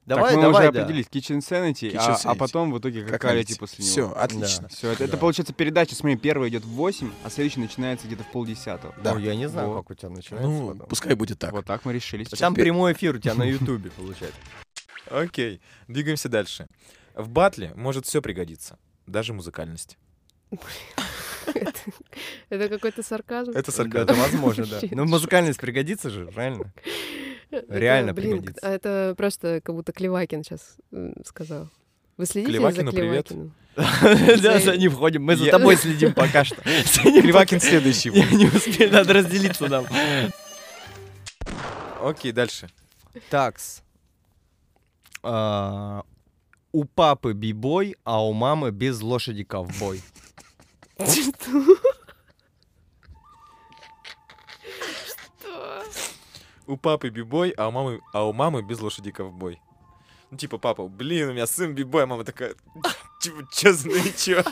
Давай, 0.07 0.29
так 0.31 0.35
мы 0.37 0.41
давай, 0.41 0.63
уже 0.63 0.71
да. 0.73 0.81
определились, 0.81 1.07
Kitchen 1.11 1.39
Sanity, 1.39 1.91
Kitchen 1.93 1.97
а, 1.99 2.15
а 2.15 2.33
Sanity. 2.33 2.37
потом 2.37 2.71
в 2.71 2.79
итоге 2.79 3.03
Какалити. 3.05 3.55
после 3.55 3.85
него. 3.85 3.91
Всё, 3.91 4.11
отлично. 4.19 4.67
Все, 4.67 4.89
это, 4.91 5.03
это 5.03 5.13
Да. 5.13 5.17
получается 5.19 5.53
передача, 5.53 5.93
смотри, 5.93 6.17
первая 6.17 6.49
идет 6.49 6.65
в 6.65 6.69
8, 6.69 7.11
а 7.23 7.29
следующая 7.29 7.59
начинается 7.59 8.07
где-то 8.07 8.23
в 8.23 8.31
полдесятого. 8.31 8.95
Да. 9.03 9.13
Ой, 9.13 9.23
я 9.23 9.35
не 9.35 9.47
знаю, 9.47 9.69
Вот. 9.69 9.81
как 9.83 9.91
у 9.91 9.93
тебя 9.93 10.09
начинается. 10.09 10.49
Ну, 10.49 10.71
потом. 10.71 10.87
пускай 10.87 11.13
будет 11.13 11.37
так. 11.37 11.51
Вот 11.51 11.65
так 11.65 11.85
мы 11.85 11.93
решили. 11.93 12.23
Там 12.23 12.53
теперь- 12.53 12.65
прямой 12.65 12.93
эфир 12.93 13.15
у 13.15 13.19
тебя 13.19 13.35
на 13.35 13.43
ютубе 13.43 13.91
получается. 13.95 14.39
Окей, 15.11 15.61
двигаемся 15.87 16.29
дальше. 16.29 16.65
В 17.13 17.29
батле 17.29 17.71
может 17.75 18.07
все 18.07 18.23
пригодиться, 18.23 18.79
даже 19.05 19.33
музыкальность. 19.33 19.97
Это- 22.49 22.69
какой-то 22.69 23.03
сарказм. 23.03 23.51
Это 23.51 23.71
сарказм. 23.71 24.03
Это 24.03 24.13
возможно, 24.13 24.65
да. 24.65 24.79
Ну, 24.91 25.05
музыкальность 25.05 25.59
пригодится 25.59 26.09
же, 26.09 26.29
реально 27.67 28.13
блин, 28.13 28.37
пригодится. 28.39 28.67
А 28.67 28.71
это 28.71 29.13
просто 29.17 29.61
как 29.63 29.75
будто 29.75 29.91
Клевакин 29.91 30.43
сейчас 30.43 30.77
сказал. 31.25 31.69
Вы 32.17 32.25
следите 32.25 32.53
Клевакину 32.53 32.91
за 32.91 32.97
привет. 32.97 33.27
Клевакиным? 33.27 33.53
Да, 34.41 34.59
За- 34.59 34.75
ним 34.77 34.91
входим. 34.91 35.23
Мы 35.23 35.35
за 35.35 35.49
тобой 35.49 35.77
следим 35.77 36.13
пока 36.13 36.43
что. 36.43 36.55
Пока- 37.33 37.59
следующий. 37.59 38.09
Не 38.11 38.45
успели, 38.47 38.89
надо 38.91 39.13
разделиться 39.13 39.67
нам. 39.67 39.85
Окей, 42.01 42.31
дальше. 42.31 42.69
Такс. 43.29 43.81
А, 45.23 46.03
У 46.71 46.85
папы 46.85 47.33
бибой, 47.33 47.95
а 48.03 48.25
у 48.25 48.33
мамы 48.33 48.71
без 48.71 49.01
лошади 49.01 49.43
ковбой. 49.43 50.01
У 56.67 56.77
папы 56.77 57.09
бибой, 57.09 57.49
а 57.57 57.67
у 57.67 57.71
мамы, 57.71 58.01
а 58.13 58.23
у 58.23 58.33
мамы 58.33 58.61
без 58.61 58.79
лошади 58.79 59.11
ковбой. 59.11 59.59
Ну, 60.29 60.37
типа, 60.37 60.57
папа, 60.57 60.87
блин, 60.87 61.29
у 61.29 61.33
меня 61.33 61.45
сын 61.45 61.73
бибой, 61.73 62.03
а 62.03 62.05
мама 62.05 62.23
такая, 62.23 62.55
типа, 63.19 63.47
чё, 63.53 63.75
ну 63.83 63.93
чё? 64.17 64.43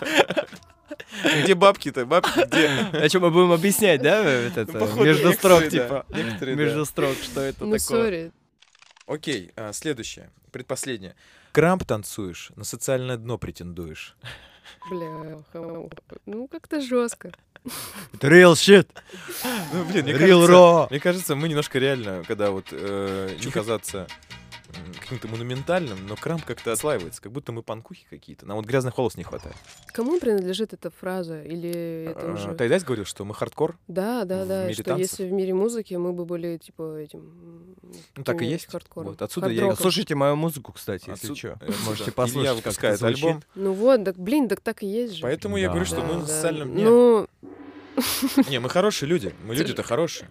Где 1.44 1.56
бабки-то? 1.56 2.06
Бабки 2.06 2.46
где? 2.46 2.68
А 2.92 3.08
что, 3.08 3.20
мы 3.22 3.32
будем 3.32 3.52
объяснять, 3.54 4.02
да, 4.02 4.22
этот, 4.24 4.74
Ну, 4.74 4.78
э, 4.78 4.80
походу, 4.80 5.06
между 5.06 5.32
строк, 5.34 5.62
некоторые, 5.62 5.70
типа? 5.70 6.06
да, 6.10 6.18
некоторые, 6.24 6.58
да. 6.58 6.64
Между 6.64 6.86
строк, 6.86 7.16
что 7.24 7.42
это 7.42 7.64
Ну, 7.64 7.78
такое? 7.78 7.80
sorry. 7.80 8.32
Окей, 9.08 9.52
а, 9.56 9.72
следующее, 9.72 10.30
предпоследнее. 10.52 11.16
Крамп 11.54 11.86
танцуешь, 11.86 12.52
на 12.56 12.64
социальное 12.66 13.16
дно 13.18 13.38
претендуешь. 13.38 14.16
Бля, 14.90 15.44
ну 16.26 16.48
как-то 16.48 16.82
жестко. 16.82 17.32
Это 18.14 18.28
real 18.28 18.54
shit. 18.54 18.88
Ну, 19.74 19.84
блин, 19.86 20.06
мне 20.06 20.14
Real 20.14 20.40
кажется, 20.42 20.52
raw. 20.54 20.88
мне 20.90 21.00
кажется, 21.00 21.36
мы 21.36 21.50
немножко 21.50 21.78
реально, 21.78 22.24
когда 22.26 22.52
вот 22.52 22.68
э, 22.72 23.36
не 23.44 23.52
казаться 23.52 24.08
каким-то 25.00 25.28
монументальным, 25.28 25.98
но 26.08 26.16
крамп 26.16 26.46
как-то 26.46 26.72
отслаивается, 26.72 27.22
как 27.22 27.32
будто 27.32 27.52
мы 27.52 27.64
панкухи 27.64 28.06
какие-то. 28.10 28.46
Нам 28.46 28.58
вот 28.58 28.66
грязных 28.66 28.98
волос 28.98 29.16
не 29.18 29.24
хватает. 29.24 29.56
Кому 29.94 30.20
принадлежит 30.20 30.74
эта 30.74 30.90
фраза? 30.92 31.42
Или 31.42 32.06
это 32.12 32.30
А, 32.30 32.34
уже... 32.34 32.54
Tight 32.56 32.71
Eyez 32.71 32.84
говорил, 32.84 33.06
что 33.06 33.26
мы 33.26 33.34
хардкор. 33.34 33.78
Да, 33.88 34.26
да, 34.26 34.46
в 34.46 34.48
да. 34.48 34.64
мире 34.64 34.74
Что 34.76 34.84
танцев? 34.84 35.12
если 35.12 35.28
в 35.28 35.32
мире 35.32 35.54
музыки 35.54 35.94
мы 35.96 36.14
бы 36.14 36.26
были 36.26 36.58
типа 36.58 36.98
этим. 37.00 37.76
Ну, 38.16 38.24
так 38.24 38.36
и 38.36 38.40
каким-нибудь 38.40 38.52
есть. 38.62 38.72
Хардкором. 38.72 39.08
Вот, 39.10 39.22
отсюда 39.22 39.48
я 39.50 39.62
Хард-роком. 39.62 39.82
Слушайте 39.82 40.16
мою 40.16 40.36
музыку, 40.36 40.72
кстати, 40.74 41.10
если 41.10 41.32
Отсюда- 41.32 41.36
что. 41.38 41.54
отсюда 41.54 41.78
Можете 41.86 42.04
Илья 42.04 42.14
послушать, 42.14 42.46
как 42.46 42.50
это 42.50 42.56
выпускает 42.70 43.00
звучит. 43.00 43.26
альбом. 43.26 43.44
Ну 43.56 43.74
вот, 43.74 44.04
так 44.06 44.18
блин, 44.18 44.48
так 44.48 44.62
так 44.62 44.84
и 44.84 44.88
есть 44.88 45.14
же. 45.16 45.22
Поэтому 45.24 45.58
я 45.58 45.68
Да. 45.68 45.74
говорю, 45.74 45.86
что 45.86 46.02
мы 46.02 46.08
Да, 46.10 46.14
на 46.16 46.20
да. 46.22 46.28
социальном 46.28 46.72
дне. 46.74 46.84
Ну, 46.84 47.28
Не, 48.50 48.60
мы 48.60 48.70
хорошие 48.70 49.10
люди. 49.10 49.34
Мы 49.46 49.56
люди-то 49.56 49.84
хорошие. 49.84 50.30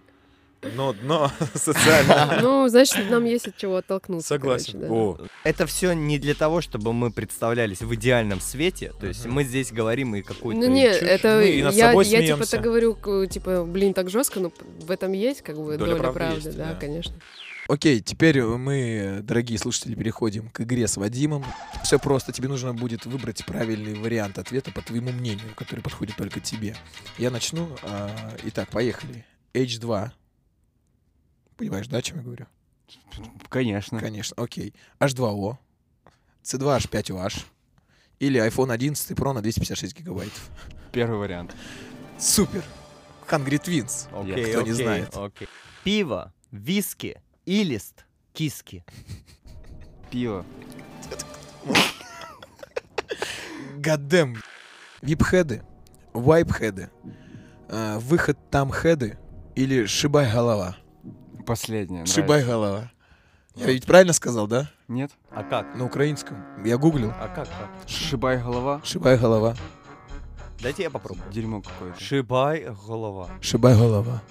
Но 0.75 0.93
дно 0.93 1.31
социальное. 1.55 2.39
ну, 2.41 2.67
значит, 2.67 3.09
нам 3.09 3.25
есть 3.25 3.47
от 3.47 3.57
чего 3.57 3.77
оттолкнуться. 3.77 4.27
Согласен. 4.27 4.73
короче, 4.73 4.87
да. 4.87 4.93
О, 4.93 5.17
Это 5.43 5.65
все 5.65 5.93
не 5.93 6.19
для 6.19 6.33
того, 6.33 6.61
чтобы 6.61 6.91
мы 6.93 7.11
представлялись 7.11 7.81
в 7.81 7.93
идеальном 7.95 8.41
свете. 8.41 8.91
То 8.99 9.07
есть 9.07 9.25
мы 9.25 9.43
здесь 9.43 9.71
говорим 9.71 10.15
и 10.15 10.21
какую-то 10.21 10.59
Ну 10.61 10.73
не, 10.73 10.87
чушь. 10.89 11.01
это 11.01 11.37
Мы 11.41 11.49
и 11.49 11.63
над 11.63 11.73
я, 11.73 11.87
собой 11.89 12.05
я 12.07 12.25
типа 12.25 12.45
так 12.45 12.61
говорю, 12.61 12.97
типа, 13.27 13.63
блин, 13.63 13.93
так 13.93 14.09
жестко, 14.09 14.39
но 14.39 14.51
в 14.81 14.91
этом 14.91 15.13
есть 15.13 15.41
как 15.41 15.55
бы 15.57 15.77
Доля 15.77 15.91
доля, 15.91 15.99
правды 15.99 16.19
правды, 16.19 16.35
есть, 16.47 16.57
да, 16.57 16.65
да. 16.73 16.75
конечно. 16.75 17.15
Окей, 17.69 17.99
теперь 17.99 18.41
мы, 18.41 19.19
дорогие 19.21 19.59
слушатели, 19.59 19.93
переходим 19.93 20.49
к 20.49 20.61
игре 20.61 20.87
с 20.87 20.97
Вадимом. 20.97 21.45
Все 21.83 21.99
просто, 21.99 22.31
тебе 22.31 22.47
нужно 22.47 22.73
будет 22.73 23.05
выбрать 23.05 23.45
правильный 23.45 23.93
вариант 23.93 24.39
ответа 24.39 24.71
по 24.71 24.81
твоему 24.81 25.11
мнению, 25.11 25.53
который 25.55 25.81
подходит 25.81 26.15
только 26.15 26.39
тебе. 26.39 26.75
Я 27.19 27.29
начну. 27.29 27.69
а, 27.83 28.09
Итак, 28.45 28.69
поехали. 28.69 29.23
H2. 29.53 30.09
Понимаешь, 31.59 31.87
да, 31.87 31.97
о 31.97 32.01
чем 32.01 32.17
я 32.17 32.23
говорю? 32.23 32.47
Конечно. 33.49 33.99
Конечно, 33.99 34.33
окей. 34.41 34.73
H2O. 34.99 35.57
C2H5OH. 36.41 37.43
Или 38.19 38.39
iPhone 38.41 38.71
11 38.71 39.11
Pro 39.11 39.33
на 39.33 39.41
256 39.41 39.93
гигабайтов. 39.97 40.49
Первый 40.93 41.17
вариант. 41.19 41.53
Супер. 42.17 42.63
Hungry 43.29 43.61
Twins. 43.61 44.07
Окей, 44.13 44.45
Кто 44.53 44.61
не 44.61 44.71
окей, 44.71 44.83
знает. 44.83 45.17
окей. 45.17 45.47
Пиво, 45.83 46.33
виски, 46.51 47.21
илист, 47.45 48.05
киски. 48.33 48.85
Пиво. 50.09 50.45
Гадем. 53.77 54.41
Вип-хеды, 55.01 55.61
вайп-хеды, 56.13 56.89
э, 57.69 57.97
выход 57.99 58.37
там 58.49 58.71
хеды 58.73 59.17
или 59.55 59.85
шибай 59.85 60.31
голова. 60.31 60.77
Последнее. 61.45 62.05
Шибай 62.05 62.43
голова. 62.43 62.91
Я 63.55 63.67
ведь 63.67 63.85
правильно 63.85 64.13
сказал, 64.13 64.47
да? 64.47 64.69
Нет? 64.87 65.11
А 65.31 65.43
как? 65.43 65.75
На 65.75 65.85
украинском. 65.85 66.37
Я 66.63 66.77
гуглил. 66.77 67.11
А 67.19 67.27
как, 67.27 67.47
как? 67.47 67.69
Шибай 67.87 68.37
голова. 68.41 68.81
Шибай 68.83 69.17
голова. 69.17 69.55
Дайте 70.61 70.83
я 70.83 70.89
попробую. 70.89 71.29
Дерьмо 71.31 71.61
какое-то. 71.61 71.99
Шибай 71.99 72.65
голова. 72.87 73.29
Шибай 73.41 73.75
голова. 73.75 74.21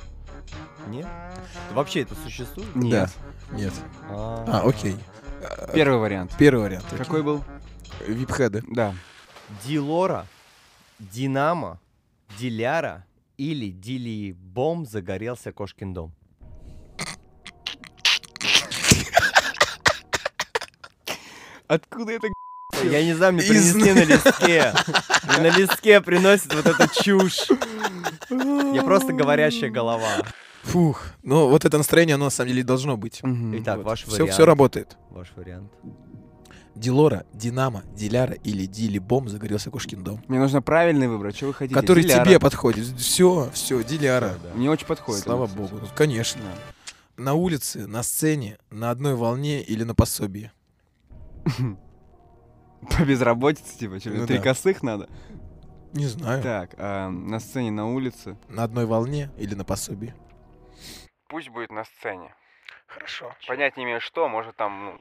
Нет? 0.89 1.07
Вообще 1.73 2.03
это 2.03 2.15
существует? 2.15 2.75
Нет. 2.77 3.11
Да. 3.51 3.57
Нет. 3.57 3.73
А, 4.09 4.45
А, 4.63 4.69
окей. 4.69 4.97
Первый 5.75 5.99
вариант. 5.99 6.35
Первый 6.39 6.63
вариант. 6.65 6.87
окей. 6.87 6.99
Какой 6.99 7.23
был? 7.23 7.43
Вип-хеды. 8.07 8.63
Да. 8.69 8.95
Дилора, 9.65 10.27
Динамо, 10.99 11.81
Диляра 12.39 13.05
или 13.37 13.71
Дили-бом 13.71 14.85
загорелся 14.87 15.53
Кошкин 15.53 15.95
дом. 15.95 16.13
Откуда 21.69 22.13
это 22.13 22.29
Я 22.85 23.05
не 23.05 23.15
знаю, 23.15 23.35
мне 23.35 23.43
Из- 23.43 23.49
принесли 23.49 23.93
на 23.93 24.05
листке. 24.05 24.73
Мне 25.39 25.51
на 25.51 25.57
листке 25.57 26.01
приносят 26.01 26.55
вот 26.55 26.67
эту 26.67 26.89
чушь. 27.03 27.47
Я 28.75 28.83
просто 28.83 29.13
говорящая 29.13 29.71
голова. 29.71 30.09
Фух. 30.65 31.03
Ну, 31.23 31.49
вот 31.49 31.65
это 31.65 31.79
настроение, 31.79 32.15
оно 32.15 32.27
на 32.27 32.31
самом 32.31 32.49
деле 32.51 32.63
должно 32.65 32.97
быть. 32.97 33.21
Итак, 33.23 33.83
ваш 33.85 34.03
Все, 34.05 34.13
вариант. 34.13 34.33
все 34.33 34.45
работает. 34.45 34.97
Ваш 35.11 35.29
вариант. 35.37 35.71
Дилора, 36.75 37.25
Динамо, 37.33 37.83
Диляра 37.95 38.35
или 38.35 38.67
Дили 38.67 38.99
Бом 38.99 39.29
загорелся 39.29 39.71
Кошкин 39.71 40.05
дом. 40.05 40.23
Мне 40.29 40.39
нужно 40.39 40.63
правильный 40.63 41.09
выбрать. 41.09 41.37
Что 41.37 41.47
вы 41.47 41.55
хотите? 41.55 41.75
Который 41.75 42.05
Диляра. 42.05 42.25
тебе 42.25 42.39
подходит. 42.39 42.87
Все, 42.99 43.51
все, 43.53 43.83
Диляра. 43.83 44.39
Мне 44.55 44.71
очень 44.71 44.87
подходит. 44.87 45.25
Слава 45.25 45.47
кстати. 45.47 45.59
богу. 45.61 45.79
Ну, 45.83 45.89
конечно. 45.97 46.41
На 47.17 47.35
улице, 47.35 47.87
на 47.89 48.05
сцене, 48.05 48.59
на 48.71 48.91
одной 48.91 49.17
волне 49.17 49.61
или 49.61 49.83
на 49.83 49.95
пособии. 49.97 50.53
По 52.97 53.05
безработице, 53.05 53.77
типа, 53.79 53.99
что, 53.99 54.11
Ну 54.11 54.27
три 54.27 54.39
да. 54.39 54.45
косых 54.45 54.83
надо? 54.83 55.09
Не 55.93 56.07
знаю. 56.07 56.43
Так, 56.43 56.75
а, 56.79 57.09
на 57.09 57.41
сцене, 57.41 57.71
на 57.71 57.89
улице. 57.91 58.37
На 58.49 58.65
одной 58.65 58.87
волне 58.87 59.31
или 59.39 59.55
на 59.55 59.65
пособии? 59.65 60.15
Пусть 61.29 61.49
будет 61.49 61.71
на 61.71 61.85
сцене. 61.85 62.35
Хорошо. 62.87 63.35
Понять 63.47 63.77
не 63.77 63.85
имею 63.85 64.01
что, 64.01 64.29
может 64.29 64.57
там, 64.57 64.85
ну, 64.87 64.99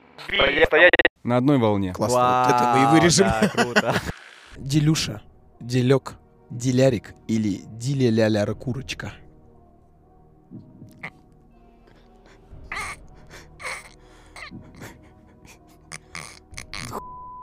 стоять. 0.66 0.92
На 1.24 1.38
одной 1.38 1.58
волне. 1.58 1.94
Классно. 1.94 2.46
Вот 2.48 2.56
это 2.56 2.74
мы 2.74 2.82
и 2.82 2.86
Вау, 2.86 2.94
вырежем. 2.96 3.28
да, 3.28 3.50
круто. 3.50 3.96
Делюша, 4.58 5.22
Делек, 5.60 6.16
Дилярик 6.50 7.14
или 7.28 7.62
Диля-ля-ля 7.66 8.46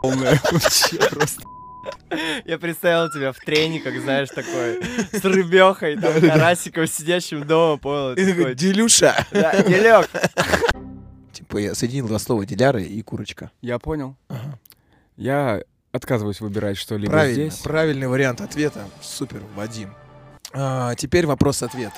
Полная 0.04 0.38
вообще 0.52 0.96
просто. 1.10 1.42
Я 2.44 2.58
представил 2.58 3.10
тебя 3.10 3.32
в 3.32 3.38
трениках, 3.38 3.98
знаешь, 4.00 4.28
такой, 4.28 4.82
с 5.12 5.24
рыбехой, 5.24 5.96
там, 5.98 6.20
карасиком, 6.20 6.86
сидящим 6.86 7.46
дома, 7.46 7.78
понял? 7.78 8.12
И 8.14 8.24
такой, 8.32 8.54
Делюша. 8.54 9.14
да, 9.30 9.62
Делек. 9.62 10.08
Типа 11.32 11.58
я 11.58 11.74
соединил 11.74 12.06
два 12.06 12.18
слова 12.18 12.44
Диляра 12.46 12.82
и 12.82 13.02
курочка. 13.02 13.50
Я 13.62 13.78
понял. 13.78 14.16
Ага. 14.28 14.58
Я 15.16 15.62
отказываюсь 15.92 16.40
выбирать 16.40 16.76
что-либо 16.76 17.12
Правильно, 17.12 17.50
здесь. 17.50 17.60
правильный 17.62 18.08
вариант 18.08 18.40
ответа. 18.40 18.84
Супер, 19.02 19.42
Вадим. 19.54 19.94
А, 20.52 20.94
теперь 20.96 21.26
вопрос-ответ. 21.26 21.92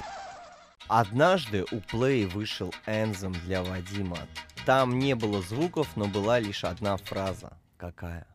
Однажды 0.89 1.65
у 1.73 1.77
Play 1.77 2.29
вышел 2.29 2.73
энзем 2.87 3.33
для 3.45 3.63
Вадима. 3.63 4.19
Там 4.65 4.99
не 4.99 5.15
было 5.15 5.43
звуков, 5.43 5.89
но 5.97 6.07
была 6.07 6.39
лишь 6.39 6.65
одна 6.65 6.97
фраза. 6.97 7.53
Какая? 7.77 8.27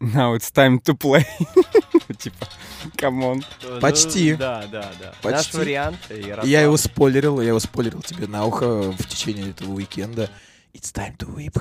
Now 0.00 0.34
it's 0.34 0.50
time 0.50 0.80
to 0.80 0.94
play. 0.94 1.24
Типа, 2.18 2.48
come 2.96 3.23
on. 3.23 3.44
Почти. 3.80 4.32
Ну, 4.32 4.38
Да, 4.38 4.66
да, 4.66 4.92
да. 4.98 5.14
Почти. 5.22 5.36
Наш 5.36 5.54
вариант. 5.54 5.98
Ярослав. 6.10 6.44
Я 6.46 6.62
его 6.62 6.76
спойлерил, 6.76 7.40
я 7.40 7.48
его 7.48 7.60
спойлерил 7.60 8.02
тебе 8.02 8.26
на 8.26 8.44
ухо 8.44 8.90
в 8.90 9.06
течение 9.06 9.50
этого 9.50 9.72
уикенда. 9.72 10.28
It's 10.74 10.92
time 10.92 11.16
to 11.18 11.32
whip. 11.32 11.56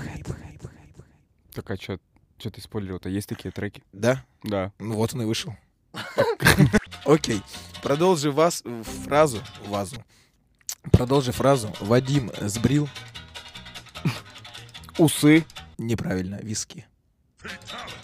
Так 1.54 1.70
а 1.70 1.76
что 1.76 2.00
что 2.40 2.50
ты 2.50 2.62
спойлерил-то? 2.62 3.10
Есть 3.10 3.30
такие 3.30 3.52
треки? 3.52 3.84
Да? 3.94 4.26
Да. 4.42 4.72
Ну 4.80 4.96
вот 4.96 5.14
он 5.14 5.22
и 5.22 5.26
вышел. 5.26 5.56
Окей. 7.06 7.42
Продолжи 7.84 8.32
вас 8.32 8.64
фразу, 9.06 9.44
вазу. 9.68 10.04
Продолжи 10.92 11.32
фразу. 11.32 11.72
Вадим 11.80 12.32
сбрил. 12.42 12.90
Усы. 14.98 15.46
Неправильно, 15.78 16.40
виски. 16.42 16.86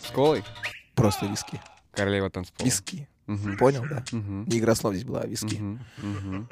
С 0.01 0.11
колой? 0.11 0.43
Просто 0.95 1.25
виски. 1.27 1.59
Королева 1.91 2.29
танцпола. 2.29 2.65
Виски. 2.65 3.07
Мгм. 3.27 3.57
Понял, 3.57 3.83
да? 3.89 4.03
Не 4.11 4.57
игра 4.59 4.73
слов 4.73 4.93
здесь 4.93 5.05
была, 5.05 5.21
а 5.21 5.27
виски. 5.27 5.55
Мгм. 5.55 5.85
Мгм. 5.97 6.49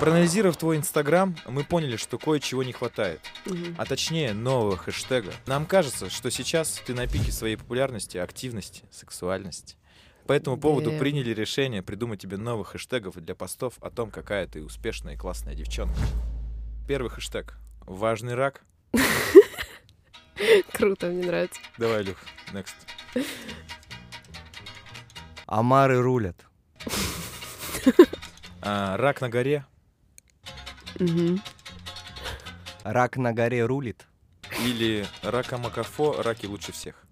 Проанализировав 0.00 0.56
твой 0.56 0.76
инстаграм, 0.76 1.34
мы 1.48 1.64
поняли, 1.64 1.96
что 1.96 2.18
кое-чего 2.18 2.62
не 2.62 2.72
хватает. 2.72 3.20
Мгм. 3.46 3.74
А 3.78 3.86
точнее, 3.86 4.34
нового 4.34 4.76
хэштега. 4.76 5.32
Нам 5.46 5.64
кажется, 5.66 6.10
что 6.10 6.30
сейчас 6.30 6.80
ты 6.84 6.94
на 6.94 7.06
пике 7.06 7.32
своей 7.32 7.56
популярности, 7.56 8.18
активности, 8.18 8.82
сексуальности. 8.90 9.76
По 10.26 10.32
этому 10.32 10.56
поводу 10.58 10.90
Да. 10.90 10.98
приняли 10.98 11.30
решение 11.34 11.82
придумать 11.82 12.20
тебе 12.20 12.36
новых 12.36 12.68
хэштегов 12.68 13.16
для 13.16 13.34
постов 13.34 13.74
о 13.80 13.90
том, 13.90 14.10
какая 14.10 14.46
ты 14.46 14.62
успешная 14.62 15.14
и 15.14 15.16
классная 15.16 15.54
девчонка. 15.54 15.98
Первый 16.86 17.10
хэштег. 17.10 17.58
Важный 17.86 18.34
рак. 18.34 18.62
Круто, 20.72 21.06
мне 21.06 21.26
нравится. 21.26 21.60
Давай, 21.78 22.02
Люх, 22.02 22.16
next. 22.52 22.74
Амары 25.46 26.00
рулят. 26.00 26.36
А, 28.62 28.96
рак 28.96 29.20
на 29.20 29.28
горе 29.28 29.64
Мгм. 30.98 31.42
Рак 32.82 33.16
на 33.16 33.32
горе 33.32 33.64
рулит. 33.66 34.06
или 34.60 35.06
рака 35.22 35.58
Макафо, 35.58 36.22
раки 36.22 36.46
лучше 36.46 36.72
всех. 36.72 37.03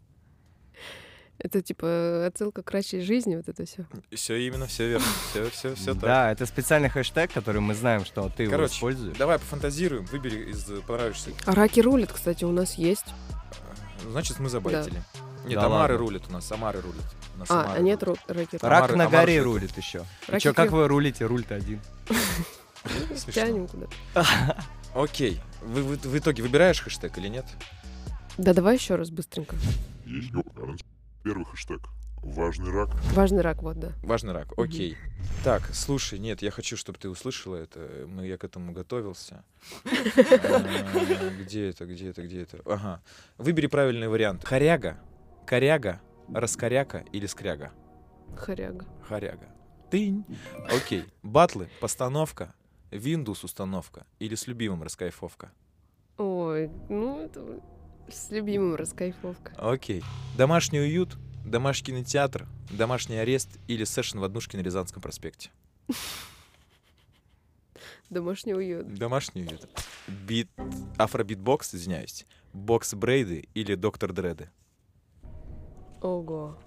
Это 1.44 1.60
типа 1.60 2.24
отсылка 2.26 2.62
к 2.62 2.66
кращей 2.66 3.00
жизни, 3.00 3.34
вот 3.34 3.48
это 3.48 3.64
все. 3.64 3.84
Все 4.12 4.36
именно, 4.36 4.66
все 4.68 4.88
верно. 4.90 5.06
Все, 5.30 5.50
все, 5.50 5.74
все 5.74 5.92
так. 5.94 6.02
Да, 6.02 6.30
это 6.30 6.46
специальный 6.46 6.88
хэштег, 6.88 7.32
который 7.32 7.60
мы 7.60 7.74
знаем, 7.74 8.04
что 8.04 8.28
ты 8.28 8.44
его 8.44 8.52
Короче, 8.52 8.74
используешь. 8.76 9.16
давай 9.16 9.38
пофантазируем, 9.40 10.04
выбери 10.04 10.50
из 10.52 10.70
э, 10.70 10.80
понравившихся. 10.86 11.32
А 11.44 11.52
раки 11.56 11.80
рулят, 11.80 12.12
кстати, 12.12 12.44
у 12.44 12.52
нас 12.52 12.74
есть. 12.74 13.06
Значит, 14.08 14.38
мы 14.38 14.48
забайтили. 14.50 15.02
Нет, 15.44 15.54
Да 15.58 15.66
Амары 15.66 15.94
ладно. 15.94 15.98
рулят 16.06 16.22
у 16.28 16.32
нас, 16.32 16.52
Амары 16.52 16.80
рулят. 16.80 17.04
У 17.34 17.38
нас 17.40 17.50
А, 17.50 17.62
Амары 17.64 17.78
а 17.78 17.82
нет 17.82 18.02
рулят. 18.04 18.20
ру- 18.28 18.34
раки 18.34 18.58
Рак 18.62 18.84
Амары- 18.90 18.96
на 18.96 19.04
Амары 19.06 19.20
горе 19.26 19.32
что-то. 19.40 19.44
рулит 19.44 19.76
еще. 19.76 20.04
Раки 20.28 20.42
Че, 20.44 20.54
как 20.54 20.70
вы 20.70 20.86
рулите? 20.86 21.26
Руль-то 21.26 21.56
один. 21.56 21.80
Тянем 23.34 23.66
куда 23.66 23.86
Окей. 24.94 25.40
Вы, 25.62 25.82
вы- 25.82 25.96
в 25.96 26.16
итоге 26.18 26.42
выбираешь 26.44 26.80
хэштег 26.80 27.18
или 27.18 27.26
нет? 27.28 27.46
Да 28.38 28.54
давай 28.54 28.76
еще 28.76 28.94
раз 28.94 29.10
быстренько. 29.10 29.56
Есть 30.06 30.30
гарант. 30.32 30.80
Первый 31.22 31.44
хэштег. 31.44 31.80
Важный 32.22 32.70
рак. 32.70 32.90
Важный 33.14 33.40
рак, 33.42 33.62
вот, 33.62 33.78
да. 33.80 33.92
Важный 34.02 34.32
рак. 34.32 34.52
Окей. 34.56 34.96
Так, 35.42 35.62
слушай, 35.72 36.20
нет, 36.20 36.40
я 36.40 36.52
хочу, 36.52 36.76
чтобы 36.76 36.98
ты 36.98 37.08
услышала 37.08 37.56
это. 37.56 38.06
Мы, 38.08 38.26
я 38.28 38.38
к 38.38 38.44
этому 38.44 38.72
готовился. 38.72 39.44
А, 39.84 41.30
Где 41.40 41.70
это, 41.70 41.84
где 41.84 42.10
это, 42.10 42.22
где 42.22 42.42
это? 42.42 42.60
Ага. 42.64 43.02
Выбери 43.38 43.66
правильный 43.66 44.06
вариант. 44.06 44.44
Хоряга, 44.44 44.98
коряга, 45.46 46.00
раскоряка 46.32 46.98
или 47.12 47.26
скряга? 47.26 47.72
Хоряга. 48.36 48.86
Хоряга. 49.08 49.48
Тынь. 49.90 50.24
Окей. 50.70 51.04
Батлы, 51.24 51.68
постановка, 51.80 52.54
Windows 52.92 53.44
установка 53.44 54.06
или 54.20 54.36
с 54.36 54.46
любимым 54.46 54.84
раскайфовка? 54.84 55.50
Ой, 56.18 56.70
ну 56.88 57.20
это 57.24 57.60
с 58.08 58.30
любимым 58.30 58.74
раскайфовка. 58.74 59.52
Окей. 59.56 60.02
Домашний 60.36 60.80
уют, 60.80 61.16
домашний 61.44 61.86
кинотеатр, 61.86 62.46
домашний 62.70 63.16
арест 63.16 63.48
или 63.68 63.84
сэшн 63.84 64.18
в 64.18 64.24
однушке 64.24 64.56
на 64.58 64.62
Рязанском 64.62 65.02
проспекте? 65.02 65.50
Домашний 68.10 68.54
уют. 68.54 68.94
Домашний 68.94 69.42
уют. 69.42 69.68
Бит... 70.06 70.48
Афробитбокс, 70.98 71.74
извиняюсь. 71.74 72.26
Бокс 72.52 72.92
Брейды 72.94 73.48
или 73.54 73.74
Доктор 73.74 74.12
Дреды? 74.12 74.50
Ого. 76.02 76.58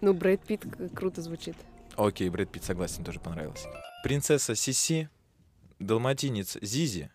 Ну, 0.00 0.14
Брэд 0.14 0.42
Питт 0.44 0.62
к- 0.64 0.88
круто 0.94 1.20
звучит. 1.20 1.56
Окей, 1.96 2.30
Брэд 2.30 2.50
Питт 2.50 2.64
согласен, 2.64 3.04
тоже 3.04 3.20
понравилось. 3.20 3.66
Принцесса 4.02 4.54
Сиси, 4.54 5.10
Далматинец 5.78 6.56
Зизи 6.62 7.10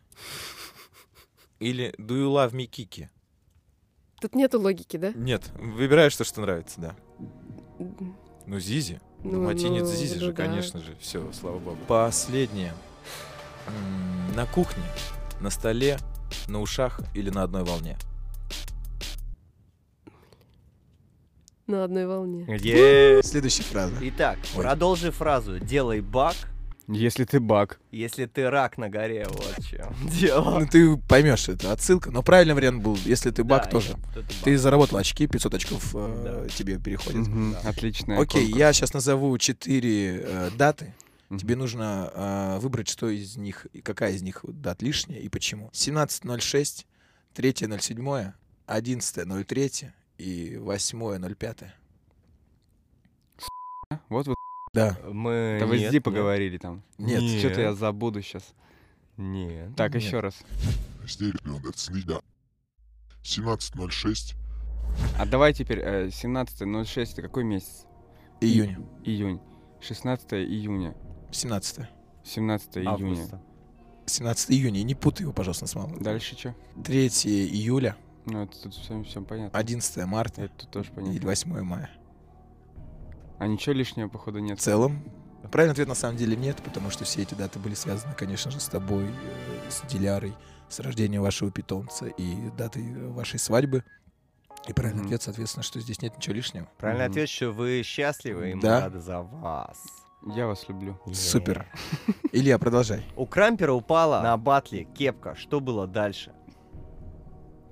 или 1.60 1.94
Do 1.98 2.16
You 2.16 2.30
Love 2.34 2.52
Me 2.52 2.66
Кики? 2.66 3.10
Тут 4.22 4.36
нету 4.36 4.60
логики, 4.60 4.98
да? 4.98 5.12
Нет, 5.14 5.52
выбираешь 5.58 6.16
то, 6.16 6.24
что 6.24 6.42
нравится, 6.42 6.82
да. 6.82 6.96
Ну, 8.48 8.60
Зизи. 8.60 9.00
Ну, 9.24 9.32
Далматинец 9.32 9.82
ну, 9.84 9.92
Зизи 9.96 10.16
ну 10.16 10.20
же, 10.22 10.32
да. 10.34 10.44
конечно 10.44 10.80
же. 10.80 10.96
Все, 11.00 11.32
слава 11.34 11.60
богу. 11.60 11.78
Последнее. 11.88 12.74
На 14.36 14.46
кухне, 14.46 14.84
на 15.40 15.50
столе, 15.50 15.98
на 16.48 16.62
ушах 16.62 17.02
или 17.14 17.30
на 17.30 17.44
одной 17.44 17.64
волне? 17.64 17.98
На 21.68 21.84
одной 21.84 22.08
волне. 22.08 22.46
Е- 22.60 23.22
Следующая 23.24 23.64
фраза. 23.64 23.96
Итак, 24.02 24.40
Ой. 24.56 24.64
продолжи 24.64 25.12
фразу. 25.12 25.60
Делай 25.60 26.00
баг, 26.00 26.36
Если 26.90 27.26
ты 27.26 27.40
баг. 27.42 27.80
если 27.92 28.26
ты 28.28 28.50
рак 28.50 28.78
на 28.78 28.90
горе. 28.90 29.26
Вот 29.30 29.56
чем 29.66 29.94
дело. 30.10 30.60
Ну, 30.62 30.66
ты 30.68 30.96
поймешь, 30.96 31.50
это 31.50 31.74
отсылка. 31.74 32.12
Но 32.12 32.24
правильный 32.24 32.54
вариант 32.54 32.82
был, 32.82 32.96
если 33.04 33.30
ты 33.32 33.44
баг 33.44 33.66
Да, 33.66 33.70
тоже. 33.72 33.90
это 34.12 34.22
баг. 34.22 34.26
Ты 34.44 34.58
заработал 34.58 34.98
очки, 34.98 35.28
500 35.28 35.54
очков 35.54 35.92
э, 35.96 36.44
Да. 36.46 36.50
тебе 36.50 36.80
переходит. 36.80 37.28
Мгм, 37.28 37.54
да. 37.62 37.70
Отличная 37.70 38.20
Окей, 38.22 38.42
конкурс. 38.44 38.60
я 38.60 38.72
сейчас 38.74 38.94
назову 38.94 39.38
четыре 39.38 40.22
э, 40.24 40.50
даты. 40.58 40.94
Мгм. 41.30 41.40
Тебе 41.40 41.56
нужно 41.58 42.10
э, 42.14 42.60
выбрать, 42.62 42.88
что 42.88 43.10
из 43.10 43.36
них, 43.36 43.66
и 43.74 43.82
какая 43.82 44.14
из 44.14 44.22
них 44.22 44.46
дат 44.48 44.82
лишняя 44.82 45.20
и 45.20 45.28
почему. 45.28 45.70
17.06, 45.74 46.86
3.07, 47.36 48.32
11.03 48.66 49.90
и 50.20 50.56
8.05. 50.58 51.66
Вот 54.10 54.28
вы 54.28 54.36
Да. 54.78 54.96
Мы... 55.12 55.58
да 55.60 55.66
вы 55.66 55.80
нет, 55.80 55.90
с 55.90 55.92
Ди 55.92 56.00
поговорили 56.00 56.60
там. 56.60 56.84
Нет. 57.00 57.24
Что-то 57.40 57.62
я 57.62 57.74
забуду 57.74 58.22
сейчас. 58.22 58.54
Нет. 59.18 59.76
Так, 59.76 59.96
Нет. 59.96 60.04
еще 60.04 60.20
раз. 60.20 60.36
Стерео, 61.08 61.60
следа. 61.74 62.22
17.06. 63.24 64.36
А 65.18 65.26
давай 65.26 65.54
теперь 65.54 65.80
э, 65.80 66.08
17.06, 66.10 67.14
это 67.14 67.22
какой 67.24 67.44
месяц? 67.44 67.88
Июнь. 68.40 68.86
Июнь. 69.04 69.42
16 69.82 70.34
июня. 70.34 70.96
17. 71.32 71.88
17 72.24 72.78
июня. 72.78 72.92
Августа. 72.92 73.42
17 74.06 74.52
июня. 74.52 74.80
И 74.82 74.84
не 74.84 74.94
путай 74.94 75.24
его, 75.24 75.34
пожалуйста, 75.34 75.66
с 75.66 75.74
мамой. 75.74 76.00
Дальше 76.00 76.38
что? 76.38 76.56
3 76.86 77.08
июля, 77.08 77.98
Ну, 78.28 78.44
это 78.44 78.62
тут 78.62 78.76
всем, 78.76 79.04
всем 79.06 79.26
понятно. 79.26 79.58
11 79.58 80.06
марта 80.06 80.44
Это 80.44 80.54
тут 80.56 80.70
тоже 80.70 80.92
и 80.92 80.94
понятно. 80.94 81.28
8 81.28 81.62
мая. 81.64 81.90
А 83.40 83.48
ничего 83.48 83.74
лишнего, 83.74 84.08
походу, 84.08 84.40
нет. 84.40 84.60
В 84.60 84.62
целом, 84.62 85.04
правильный 85.52 85.74
ответ 85.74 85.88
на 85.88 85.96
самом 85.96 86.18
деле 86.18 86.36
нет, 86.36 86.58
потому 86.64 86.90
что 86.90 87.06
все 87.06 87.22
эти 87.22 87.36
даты 87.36 87.60
были 87.60 87.74
связаны, 87.76 88.14
конечно 88.16 88.50
же, 88.52 88.60
с 88.60 88.68
тобой, 88.68 89.06
э, 89.06 89.70
с 89.70 89.82
Дилярой, 89.88 90.34
с 90.70 90.80
рождением 90.80 91.22
вашего 91.22 91.52
питомца 91.52 92.08
и 92.08 92.50
датой 92.58 92.84
вашей 93.12 93.40
свадьбы. 93.40 93.84
И 94.68 94.74
правильный 94.74 95.00
Мгм. 95.02 95.06
ответ, 95.08 95.22
соответственно, 95.22 95.64
что 95.64 95.80
здесь 95.80 96.02
нет 96.02 96.18
ничего 96.18 96.36
лишнего. 96.36 96.68
Правильный 96.78 97.06
Мгм. 97.06 97.12
ответ, 97.12 97.30
что 97.30 97.52
вы 97.52 97.84
счастливы, 97.84 98.52
и 98.52 98.54
мы 98.56 98.62
Да. 98.62 98.82
рады 98.82 99.00
за 99.00 99.22
вас. 99.22 99.82
Я 100.36 100.48
вас 100.48 100.68
люблю. 100.68 101.00
Супер. 101.14 101.68
Илья, 102.34 102.58
продолжай. 102.58 103.06
У 103.16 103.26
Крампера 103.28 103.72
упала 103.72 104.22
на 104.22 104.36
батле 104.36 104.84
кепка. 104.84 105.36
Что 105.36 105.60
было 105.62 105.88
дальше? 105.88 106.34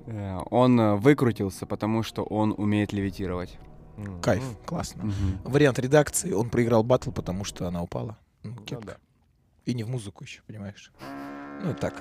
Э, 0.05 0.37
Он 0.51 0.79
э, 0.79 0.95
выкрутился, 0.95 1.65
потому 1.65 2.03
что 2.03 2.23
он 2.23 2.53
умеет 2.55 2.93
левитировать. 2.93 3.57
М, 3.97 4.21
Кайф, 4.21 4.43
классно. 4.65 5.05
Мгм. 5.05 5.39
Вариант 5.43 5.79
редакции, 5.79 6.31
он 6.31 6.49
проиграл 6.49 6.83
батл, 6.83 7.11
потому 7.11 7.43
что 7.45 7.67
она 7.67 7.81
упала. 7.81 8.17
Ну, 8.43 8.55
кепка. 8.63 8.85
да. 8.85 8.97
И 9.65 9.73
не 9.73 9.83
в 9.83 9.89
музыку 9.89 10.23
еще, 10.23 10.41
понимаешь? 10.45 10.91
Ну, 11.63 11.73
так. 11.73 11.93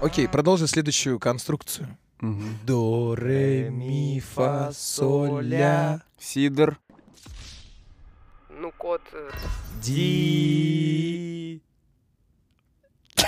Окей, 0.00 0.26
продолжи 0.28 0.66
следующую 0.66 1.18
конструкцию. 1.20 1.96
До, 2.64 3.14
ре, 3.14 3.70
ми, 3.70 4.20
фа, 4.20 4.72
соль, 4.72 5.44
ля, 5.44 6.02
Сидор. 6.18 6.78
Ну, 8.50 8.72
кот... 8.76 9.02
э, 9.12 9.30
ди. 9.80 11.62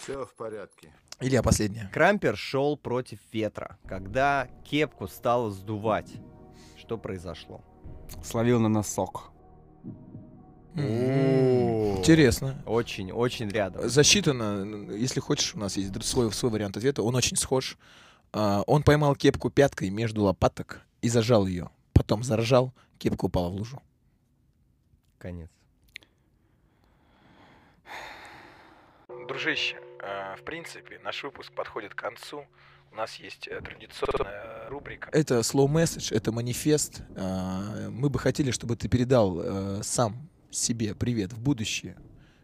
Все 0.00 0.24
в 0.24 0.34
порядке. 0.36 0.92
Илья, 1.20 1.42
последняя. 1.42 1.90
Крампер 1.92 2.36
шел 2.36 2.76
против 2.76 3.18
ветра. 3.32 3.76
Когда 3.88 4.46
кепку 4.64 5.08
стало 5.08 5.50
сдувать, 5.50 6.12
что 6.88 6.96
произошло? 6.96 7.60
Словил 8.24 8.60
на 8.60 8.70
носок. 8.70 9.30
Интересно. 10.74 12.62
Очень, 12.64 13.12
очень 13.12 13.50
рядом. 13.50 13.86
Засчитано, 13.86 14.90
если 14.92 15.20
хочешь, 15.20 15.54
у 15.54 15.58
нас 15.58 15.76
есть 15.76 16.02
свой, 16.02 16.32
свой 16.32 16.50
вариант 16.50 16.78
ответа. 16.78 17.02
Он 17.02 17.14
очень 17.14 17.36
схож. 17.36 17.76
А, 18.32 18.62
Он 18.66 18.82
поймал 18.82 19.14
кепку 19.16 19.50
пяткой 19.50 19.90
между 19.90 20.22
лопаток 20.22 20.80
и 21.02 21.10
зажал 21.10 21.46
ее. 21.46 21.68
Потом 21.92 22.22
заржал, 22.22 22.72
кепка 22.96 23.26
упала 23.26 23.50
в 23.50 23.56
лужу. 23.56 23.82
Конец. 25.18 25.50
Дружище, 29.28 29.76
э, 30.00 30.36
в 30.36 30.42
принципе, 30.42 30.98
наш 31.00 31.22
выпуск 31.22 31.52
подходит 31.52 31.94
к 31.94 31.98
концу. 31.98 32.46
У 32.92 32.96
нас 32.96 33.16
есть 33.16 33.46
э, 33.48 33.60
традиционная 33.60 34.68
рубрика. 34.68 35.08
Это 35.12 35.40
slow 35.40 35.66
message, 35.66 36.14
это 36.14 36.32
манифест. 36.32 37.02
А, 37.16 37.90
Мы 37.90 38.08
бы 38.10 38.18
хотели, 38.18 38.50
чтобы 38.50 38.76
ты 38.76 38.88
передал 38.88 39.40
э, 39.40 39.82
сам 39.82 40.28
себе 40.50 40.94
привет 40.94 41.32
в 41.32 41.40
будущее, 41.40 41.96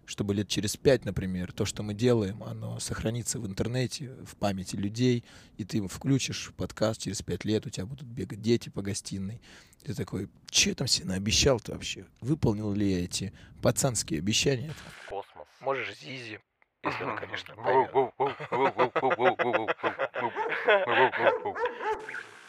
чтобы 0.06 0.34
лет 0.34 0.48
через 0.48 0.76
пять, 0.76 1.05
например, 1.05 1.52
то, 1.52 1.64
что 1.64 1.82
мы 1.82 1.94
делаем, 1.94 2.42
оно 2.42 2.78
сохранится 2.78 3.39
в 3.39 3.47
интернете, 3.47 4.10
в 4.26 4.36
памяти 4.36 4.76
людей, 4.76 5.24
и 5.56 5.64
ты 5.64 5.86
включишь 5.89 6.52
подкаст 6.56 7.02
через 7.02 7.23
пять 7.23 7.44
лет, 7.44 7.66
у 7.66 7.70
тебя 7.70 7.86
будут 7.86 8.06
бегать 8.06 8.42
дети 8.42 8.68
по 8.68 8.82
гостиной. 8.82 9.40
Ты 9.82 9.94
такой, 9.94 10.28
че 10.50 10.70
я 10.70 10.74
там 10.74 10.86
себе 10.86 11.06
наобещал-то 11.08 11.73
вообще? 11.73 12.06
Выполнил 12.20 12.73
ли 12.73 12.90
я 12.90 13.05
эти 13.05 13.32
пацанские 13.62 14.18
обещания? 14.18 14.73
Космос. 15.08 15.47
Можешь 15.60 15.98
Зизи, 15.98 16.40
если 16.84 17.04
он, 17.04 17.16
конечно, 17.16 17.54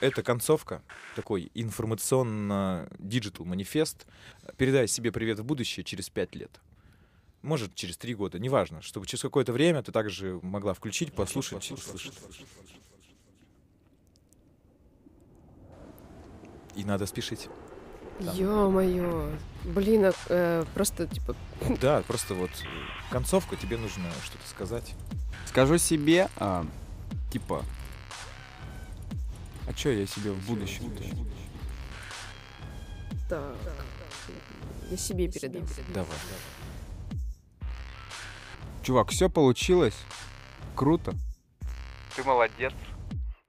Это 0.01 0.23
концовка, 0.23 0.81
такой 1.15 1.51
информационно-диджитал 1.53 3.45
манифест. 3.45 4.05
Передай 4.57 4.87
себе 4.87 5.11
привет 5.11 5.39
в 5.39 5.45
будущее 5.45 5.83
через 5.83 6.09
пять 6.09 6.35
лет. 6.35 6.59
Может, 7.41 7.75
через 7.75 7.97
три 7.97 8.13
года, 8.13 8.39
неважно. 8.39 8.81
Чтобы 8.81 9.05
через 9.05 9.21
какое-то 9.21 9.53
время 9.53 9.81
ты 9.83 9.91
также 9.91 10.39
могла 10.41 10.73
включить, 10.73 11.13
послушать, 11.13 11.71
услышать. 11.71 12.13
И 16.75 16.83
надо 16.83 17.05
спешить. 17.05 17.47
Ё-моё. 18.19 19.31
Блин, 19.63 20.05
а, 20.05 20.13
э, 20.29 20.65
просто, 20.73 21.07
типа, 21.07 21.35
Да, 21.81 22.01
просто 22.07 22.33
вот 22.33 22.51
концовка, 23.09 23.55
тебе 23.55 23.77
нужно 23.77 24.05
что-то 24.23 24.47
сказать. 24.47 24.93
Скажу 25.47 25.77
себе, 25.77 26.29
а, 26.37 26.65
типа... 27.31 27.63
А 29.67 29.73
чё 29.73 29.89
я 29.89 30.05
себе 30.05 30.31
в 30.31 30.47
будущем? 30.47 30.93
так. 33.27 33.55
Я 34.91 34.97
себе 34.97 35.27
передам. 35.27 35.65
Давай. 35.93 36.17
Чувак, 38.83 39.09
все 39.09 39.29
получилось. 39.29 39.97
Круто. 40.75 41.15
Ты 42.15 42.23
молодец. 42.23 42.73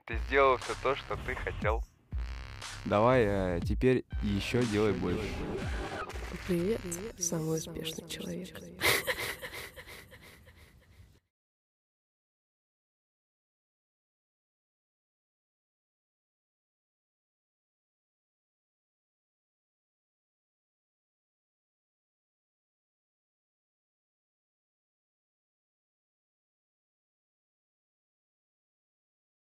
Ты 0.06 0.18
сделал 0.26 0.56
все 0.56 0.72
то, 0.82 0.96
что 0.96 1.16
ты 1.26 1.34
хотел. 1.34 1.84
Давай 2.84 3.24
э, 3.26 3.60
теперь 3.66 4.04
еще 4.22 4.62
делай 4.64 4.92
больше. 4.92 5.20
Привет, 6.46 6.80
самый 7.18 7.58
успешный 7.58 8.08
человек. 8.08 8.48